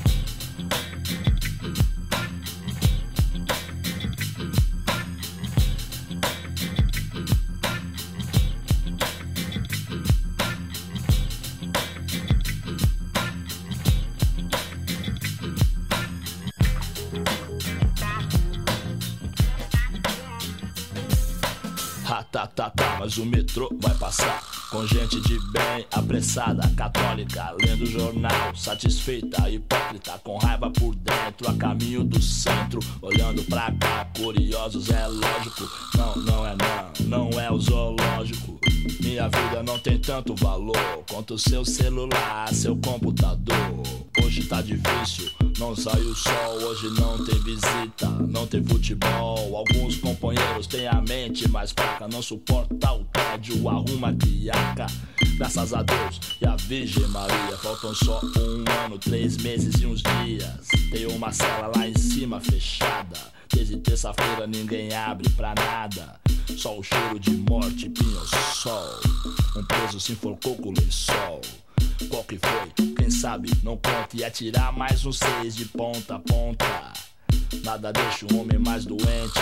Mas 23.02 23.18
o 23.18 23.26
metrô 23.26 23.68
vai 23.80 23.92
passar 23.96 24.51
com 24.72 24.86
gente 24.86 25.20
de 25.20 25.38
bem, 25.50 25.86
apressada, 25.92 26.66
católica, 26.74 27.54
lendo 27.62 27.84
jornal, 27.84 28.56
satisfeita, 28.56 29.50
hipócrita, 29.50 30.18
com 30.24 30.38
raiva 30.38 30.70
por 30.70 30.94
dentro, 30.94 31.50
a 31.50 31.52
caminho 31.52 32.02
do 32.02 32.20
centro, 32.22 32.80
olhando 33.02 33.44
pra 33.44 33.70
cá, 33.72 34.06
curiosos, 34.16 34.88
é 34.88 35.06
lógico. 35.06 35.70
Não, 35.94 36.16
não 36.16 36.46
é 36.46 36.56
não, 36.56 37.28
não 37.30 37.40
é 37.40 37.52
o 37.52 37.58
zoológico. 37.58 38.58
Minha 39.00 39.28
vida 39.28 39.62
não 39.62 39.78
tem 39.78 39.98
tanto 39.98 40.34
valor 40.34 41.04
quanto 41.10 41.38
seu 41.38 41.66
celular, 41.66 42.48
seu 42.54 42.74
computador. 42.74 43.82
Hoje 44.24 44.44
tá 44.44 44.62
difícil, 44.62 45.30
não 45.58 45.76
sai 45.76 46.00
o 46.00 46.14
sol, 46.14 46.54
hoje 46.64 46.88
não 46.98 47.22
tem 47.24 47.38
visita, 47.40 48.08
não 48.26 48.46
tem 48.46 48.64
futebol. 48.64 49.56
Alguns 49.56 49.96
companheiros 49.96 50.66
têm 50.66 50.86
a 50.88 51.00
mente 51.00 51.48
mais 51.48 51.72
fraca, 51.72 52.08
não 52.08 52.22
suporta 52.22 52.92
o 52.92 53.04
tédio, 53.04 53.68
arruma 53.68 54.12
criaca. 54.62 54.86
Graças 55.36 55.74
a 55.74 55.82
Deus 55.82 56.20
e 56.40 56.46
a 56.46 56.56
Virgem 56.56 57.06
Maria, 57.08 57.56
faltam 57.56 57.94
só 57.94 58.20
um 58.38 58.64
ano, 58.84 58.98
três 58.98 59.36
meses 59.38 59.80
e 59.80 59.86
uns 59.86 60.02
dias. 60.02 60.68
Tem 60.90 61.06
uma 61.06 61.32
cela 61.32 61.72
lá 61.74 61.86
em 61.86 61.96
cima 61.98 62.40
fechada. 62.40 63.18
Desde 63.52 63.76
terça-feira 63.78 64.46
ninguém 64.46 64.94
abre 64.94 65.28
pra 65.30 65.54
nada. 65.54 66.20
Só 66.56 66.78
o 66.78 66.82
cheiro 66.82 67.18
de 67.18 67.32
morte, 67.32 67.88
pinho-sol. 67.88 69.00
Um 69.56 69.64
preso 69.64 69.98
se 69.98 70.12
enforcou 70.12 70.56
com 70.56 70.68
o 70.68 70.74
lençol. 70.78 71.40
Qual 72.08 72.24
que 72.24 72.38
foi? 72.38 72.94
Quem 72.94 73.10
sabe? 73.10 73.50
Não 73.62 73.76
conta 73.76 74.08
e 74.14 74.24
atirar 74.24 74.72
mais 74.72 75.04
um 75.04 75.12
seis 75.12 75.54
de 75.56 75.64
ponta 75.66 76.16
a 76.16 76.18
ponta. 76.18 76.92
Nada 77.64 77.92
deixa 77.92 78.26
o 78.26 78.40
homem 78.40 78.58
mais 78.58 78.84
doente 78.84 79.40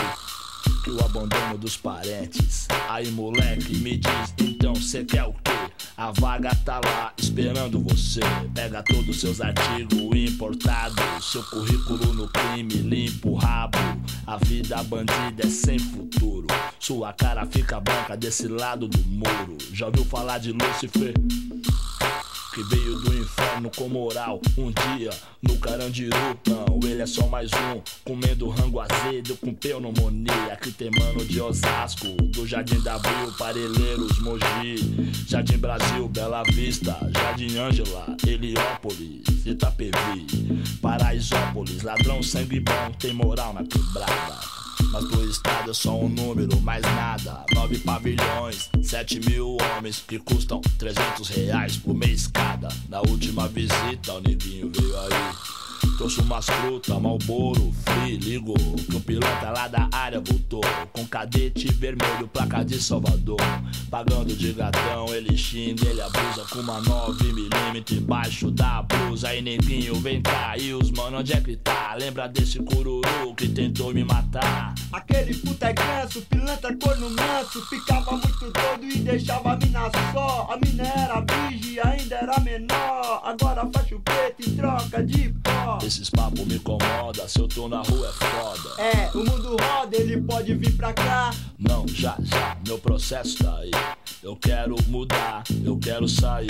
o 0.89 1.05
abandono 1.05 1.59
dos 1.59 1.77
parentes. 1.77 2.69
Aí 2.89 3.11
moleque, 3.11 3.77
me 3.77 3.99
diz, 3.99 4.35
então 4.39 4.75
cê 4.75 5.05
quer 5.05 5.25
o 5.25 5.33
quê? 5.33 5.51
A 5.97 6.13
vaga 6.13 6.55
tá 6.65 6.81
lá 6.83 7.13
esperando 7.19 7.81
você. 7.81 8.21
Pega 8.55 8.83
todos 8.83 9.09
os 9.09 9.21
seus 9.21 9.41
artigos 9.41 10.17
importados, 10.17 11.05
seu 11.31 11.43
currículo 11.43 12.15
no 12.15 12.29
crime, 12.29 12.73
limpa 12.73 13.29
o 13.29 13.35
rabo. 13.35 13.79
A 14.27 14.37
vida 14.37 14.83
bandida 14.85 15.47
é 15.47 15.51
sem 15.51 15.79
futuro. 15.79 16.47
Sua 16.79 17.13
cara 17.13 17.45
fica 17.45 17.81
branca 17.81 18.17
desse 18.17 18.49
lado 18.49 18.89
do 18.89 18.99
muro. 19.07 19.59
Já 19.73 19.87
ouviu 19.87 20.05
falar 20.05 20.39
de 20.39 20.53
Lúcifer? 20.53 21.13
Que 22.53 22.63
veio 22.65 22.97
do 22.97 23.15
inferno 23.15 23.71
com 23.77 23.89
moral. 23.89 24.41
Um 24.59 24.71
dia 24.71 25.11
no 25.43 25.57
Carandiru, 25.59 26.17
não, 26.47 26.81
ele 26.89 27.03
é 27.03 27.07
só 27.07 27.27
mais 27.27 27.51
um. 27.53 27.81
Comendo 28.05 28.49
rango 28.49 28.81
azedo 28.81 29.37
com 29.37 29.55
pneumonia. 29.55 30.57
Que 30.61 30.73
tem 30.73 30.91
mano 30.91 31.25
de 31.25 31.41
Osasco, 31.41 32.09
do 32.09 32.47
Jardim 32.47 32.81
da 32.83 32.95
Abril, 32.95 33.33
Parelheiros, 33.39 34.19
Mogi, 34.21 35.13
Jardim 35.29 35.59
Brasil, 35.59 36.09
Bela 36.09 36.43
Vista, 36.53 36.97
Jardim 37.15 37.57
Ângela, 37.57 38.17
Heliópolis, 38.27 39.47
Itapevi, 39.47 40.27
Paraisópolis. 40.83 41.83
Ladrão 41.83 42.23
sangue 42.23 42.61
bom, 42.61 42.93
tem 42.99 43.13
moral 43.13 43.55
na 43.55 43.65
quebrada. 43.65 44.60
Mas 44.91 45.05
pro 45.07 45.25
estado 45.25 45.71
é 45.71 45.75
só 45.75 45.99
um 45.99 46.09
número, 46.09 46.61
mais 46.63 46.83
nada. 46.83 47.45
Nove 47.55 47.79
pavilhões, 47.79 48.69
sete 48.83 49.21
mil 49.21 49.57
homens 49.77 50.03
que 50.07 50.19
custam 50.19 50.61
300 50.79 51.29
reais 51.29 51.77
por 51.77 51.95
mês 51.95 52.27
cada. 52.27 52.69
Na 52.89 53.01
última 53.01 53.47
visita, 53.49 54.15
o 54.15 54.21
neguinho 54.21 54.71
veio 54.75 55.01
aí. 55.01 55.60
Trouxe 56.01 56.23
umas 56.23 56.47
frutas, 56.47 56.99
malboro, 56.99 57.75
free, 57.85 58.17
ligou 58.17 58.57
Que 58.89 58.97
o 58.97 59.01
piloto 59.01 59.45
lá 59.45 59.69
da 59.69 59.87
área 59.93 60.19
voltou. 60.19 60.63
Com 60.95 61.07
cadete 61.07 61.71
vermelho, 61.75 62.27
placa 62.27 62.65
de 62.65 62.83
Salvador. 62.83 63.37
Pagando 63.91 64.35
de 64.35 64.51
gatão, 64.55 65.15
ele 65.15 65.37
xinga, 65.37 65.87
ele 65.87 66.01
abusa 66.01 66.47
Com 66.51 66.61
uma 66.61 66.81
9mm 66.81 67.99
embaixo 67.99 68.51
da 68.51 68.81
blusa. 68.81 69.29
Aí 69.29 69.43
neguinho, 69.43 69.95
vem 69.97 70.23
cá, 70.23 70.57
e 70.57 70.73
os 70.73 70.91
mano, 70.91 71.19
onde 71.19 71.35
é 71.35 71.41
que 71.43 71.55
tá? 71.57 71.95
Lembra 72.01 72.29
desse 72.29 72.61
cururu 72.61 73.35
que 73.37 73.47
tentou 73.47 73.93
me 73.93 74.03
matar? 74.03 74.75
Aquele 74.91 75.35
puta 75.35 75.67
é 75.67 75.75
ganso, 75.75 76.23
pilantra 76.23 76.75
corno 76.79 77.11
manso. 77.11 77.61
Ficava 77.67 78.13
muito 78.13 78.51
doido 78.51 78.87
e 78.87 79.01
deixava 79.01 79.53
a 79.53 79.57
mina 79.59 79.91
só. 80.15 80.49
A 80.51 80.57
mina 80.65 80.83
era 80.83 81.21
virgem, 81.21 81.79
ainda 81.79 82.15
era 82.15 82.41
menor 82.41 83.10
Agora 83.25 83.69
faz 83.73 83.91
o 83.91 83.99
preto 84.01 84.49
em 84.49 84.57
troca 84.57 85.03
de 85.03 85.31
pó. 85.43 85.79
Esses 85.85 86.09
papos 86.11 86.47
me 86.47 86.55
incomoda, 86.55 87.29
se 87.29 87.41
eu 87.41 87.49
tô 87.49 87.69
na 87.69 87.83
rua 87.83 88.09
é 88.09 88.13
foda. 88.13 88.83
É, 88.83 89.11
o 89.13 89.19
mundo 89.19 89.57
roda, 89.61 89.97
ele 89.97 90.21
pode 90.23 90.55
vir 90.55 90.77
pra 90.77 90.93
cá. 90.93 91.31
Não, 91.59 91.87
já, 91.89 92.17
já, 92.23 92.57
meu 92.67 92.79
processo 92.79 93.43
tá 93.43 93.57
aí. 93.59 93.71
Eu 94.23 94.37
quero 94.37 94.77
mudar, 94.87 95.43
eu 95.65 95.77
quero 95.79 96.09
sair. 96.09 96.49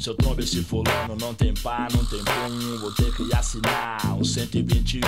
Se 0.00 0.10
eu 0.10 0.14
trombo 0.14 0.40
esse 0.40 0.62
fulano, 0.62 1.16
não 1.18 1.32
tem 1.32 1.54
pá, 1.54 1.88
não 1.92 2.04
tem 2.04 2.18
pum 2.24 2.78
Vou 2.78 2.92
ter 2.92 3.14
que 3.14 3.32
assinar 3.34 4.00
um 4.18 4.24
121 4.24 5.00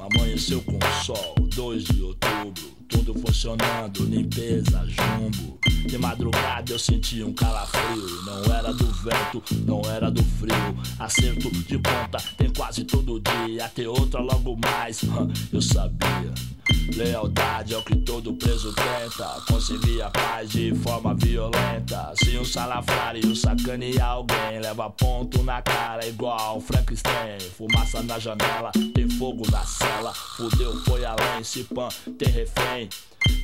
Amanheceu 0.00 0.62
com 0.62 0.78
sol, 1.04 1.34
2 1.40 1.84
de 1.84 2.02
outubro 2.02 2.76
tudo 2.88 3.14
funcionando, 3.14 4.04
limpeza, 4.04 4.84
jumbo. 4.86 5.58
De 5.86 5.98
madrugada 5.98 6.72
eu 6.72 6.78
senti 6.78 7.22
um 7.22 7.32
calafrio. 7.32 8.06
Não 8.24 8.54
era 8.54 8.72
do 8.72 8.86
vento, 8.86 9.42
não 9.64 9.82
era 9.90 10.10
do 10.10 10.22
frio. 10.22 10.76
Acerto 10.98 11.50
de 11.50 11.78
ponta 11.78 12.18
tem 12.36 12.50
quase 12.50 12.84
todo 12.84 13.20
dia. 13.20 13.68
Ter 13.68 13.86
outra 13.86 14.20
logo 14.20 14.56
mais, 14.56 15.00
eu 15.52 15.62
sabia. 15.62 16.34
Lealdade 16.96 17.74
é 17.74 17.78
o 17.78 17.82
que 17.82 17.96
todo 17.96 18.34
preso 18.34 18.72
tenta. 18.72 19.24
Conseguir 19.46 20.02
a 20.02 20.10
paz 20.10 20.50
de 20.50 20.74
forma 20.76 21.14
violenta. 21.14 22.12
Se 22.16 22.36
um 22.36 22.44
salafrário 22.44 23.34
sacanear 23.34 24.10
alguém, 24.10 24.60
leva 24.60 24.90
ponto 24.90 25.42
na 25.42 25.62
cara 25.62 26.06
igual 26.06 26.60
Frankenstein. 26.60 27.38
Fumaça 27.56 28.02
na 28.02 28.18
janela, 28.18 28.72
tem 28.94 29.05
fogo 29.18 29.44
na 29.50 29.64
cela. 29.64 30.12
Fudeu, 30.12 30.74
foi 30.84 31.04
além. 31.04 31.42
Se 31.42 31.64
pan, 31.64 31.88
tem 32.18 32.28
refém. 32.28 32.88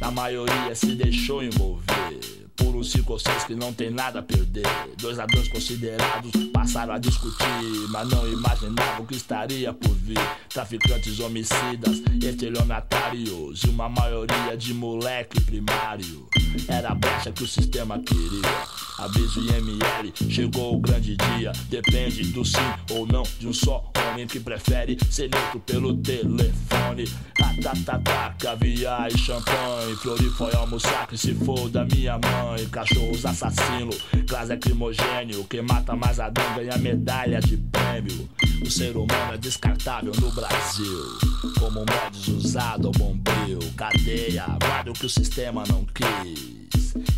Na 0.01 0.11
maioria 0.11 0.75
se 0.75 0.95
deixou 0.95 1.43
envolver 1.43 2.21
por 2.57 2.75
uns 2.75 2.91
cinco 2.91 3.13
ou 3.13 3.19
seis 3.19 3.45
que 3.45 3.55
não 3.55 3.73
tem 3.73 3.91
nada 3.91 4.21
a 4.21 4.23
perder. 4.23 4.65
Dois 4.99 5.17
ladrões 5.17 5.49
considerados 5.49 6.33
passaram 6.53 6.95
a 6.95 6.99
discutir, 6.99 7.89
mas 7.91 8.09
não 8.09 8.31
imaginavam 8.31 9.07
que 9.07 9.15
estaria 9.15 9.73
por 9.73 9.95
vir. 9.95 10.19
Traficantes 10.49 11.19
homicidas, 11.21 12.03
estelionatários 12.23 13.63
e 13.65 13.69
uma 13.69 13.89
maioria 13.89 14.57
de 14.57 14.75
moleque 14.75 15.41
primário. 15.41 16.29
Era 16.69 16.91
a 16.91 16.95
brecha 16.95 17.33
que 17.33 17.45
o 17.45 17.49
sistema 17.49 17.99
queria. 17.99 18.83
Aviso 18.99 19.41
IML, 19.41 20.13
chegou 20.31 20.77
o 20.77 20.81
grande 20.81 21.17
dia. 21.17 21.53
Depende 21.69 22.25
do 22.25 22.45
sim 22.45 22.59
ou 22.91 23.07
não 23.07 23.23
de 23.41 23.49
um 23.49 23.53
só 23.53 23.91
homem 23.99 24.27
que 24.27 24.39
prefere 24.39 24.99
ser 25.11 25.31
neutro 25.31 25.61
pelo 25.61 25.97
telefone. 25.97 27.05
Ratatata, 27.39 28.35
caviar 28.39 29.11
e 29.11 29.19
champanhe. 29.19 29.97
Florifoil, 29.97 30.67
massacre, 30.67 31.17
se 31.17 31.35
for 31.35 31.69
da 31.71 31.85
minha 31.85 32.19
mãe. 32.19 32.52
Cachorros 32.71 33.25
assassino, 33.27 33.91
gás 34.29 34.49
lacrimogênio. 34.49 35.45
Quem 35.45 35.63
mata 35.63 35.95
mais 35.97 36.21
Adão 36.21 36.45
ganha 36.55 36.77
medalha 36.79 37.41
de 37.41 37.57
prêmio. 37.57 38.29
O 38.65 38.71
ser 38.71 38.97
humano 38.97 39.35
é 39.35 39.39
descartável 39.39 40.13
no 40.21 40.31
Brasil. 40.33 41.19
Como 41.59 41.81
mods 41.81 42.29
usado 42.29 42.89
ao 42.89 42.93
bombril. 42.93 43.59
Cadeia, 43.77 44.47
guarda 44.61 44.91
o 44.91 44.95
que 44.95 45.07
o 45.07 45.11
sistema 45.11 45.65
não 45.69 45.85
quis. 45.87 46.62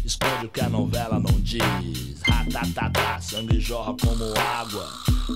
Esconde 0.04 0.46
o 0.46 0.48
que 0.48 0.60
a 0.60 0.68
novela 0.68 1.18
não 1.18 1.40
diz. 1.40 2.20
Ratatata, 2.22 3.20
sangue 3.20 3.60
jorra 3.60 3.94
como 4.00 4.24
água. 4.38 4.88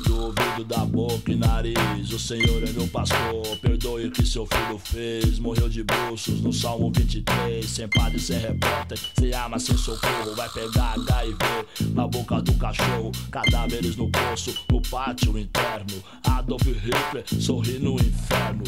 Do 0.04 0.24
ouvido, 0.24 0.64
da 0.66 0.84
boca 0.84 1.32
e 1.32 1.36
nariz. 1.36 2.12
O 2.12 2.18
Senhor 2.18 2.62
é 2.62 2.72
meu 2.72 2.86
pastor, 2.88 3.56
perdoe 3.62 4.06
o 4.06 4.10
que 4.10 4.26
seu 4.26 4.46
filho 4.46 4.78
fez. 4.78 5.38
Morreu 5.38 5.68
de 5.68 5.82
bruços 5.82 6.40
no 6.40 6.52
Salmo 6.52 6.92
23. 6.94 7.64
Sem 7.64 7.88
padre, 7.88 8.20
sem 8.20 8.38
repórter, 8.38 8.98
sem 9.18 9.32
arma, 9.32 9.58
sem 9.58 9.76
socorro. 9.76 10.34
Vai 10.34 10.48
pegar 10.50 10.94
HIV 10.94 11.94
na 11.94 12.06
boca 12.06 12.40
do 12.42 12.52
cachorro. 12.54 13.10
Cadáveres 13.30 13.96
no 13.96 14.10
poço, 14.10 14.54
no 14.70 14.82
pátio 14.82 15.38
interno. 15.38 16.02
Adolf 16.24 16.62
Hitler 16.62 17.24
sorri 17.40 17.78
no 17.78 17.94
inferno. 17.94 18.64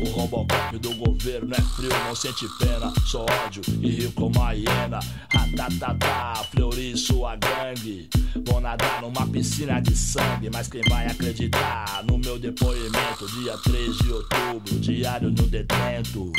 O 0.00 0.04
Robocop 0.10 0.78
do 0.78 0.94
governo 0.94 1.54
é 1.54 1.60
frio, 1.60 1.90
não 2.06 2.14
sente 2.14 2.46
pena. 2.58 2.92
Só 3.06 3.24
ódio 3.44 3.62
e 3.80 3.90
rio 3.90 4.12
como 4.12 4.42
a 4.42 4.52
hiena. 4.52 4.91
Ratatata, 5.00 6.44
Fleury 6.50 6.96
sua 6.96 7.36
gangue. 7.36 8.10
Vou 8.46 8.60
nadar 8.60 9.00
numa 9.00 9.26
piscina 9.26 9.80
de 9.80 9.96
sangue. 9.96 10.50
Mas 10.52 10.68
quem 10.68 10.82
vai 10.88 11.06
acreditar 11.06 12.04
no 12.04 12.18
meu 12.18 12.38
depoimento? 12.38 13.26
Dia 13.40 13.56
3 13.58 13.96
de 13.98 14.12
outubro, 14.12 14.80
diário 14.80 15.30
no 15.30 15.46
detento. 15.46 16.32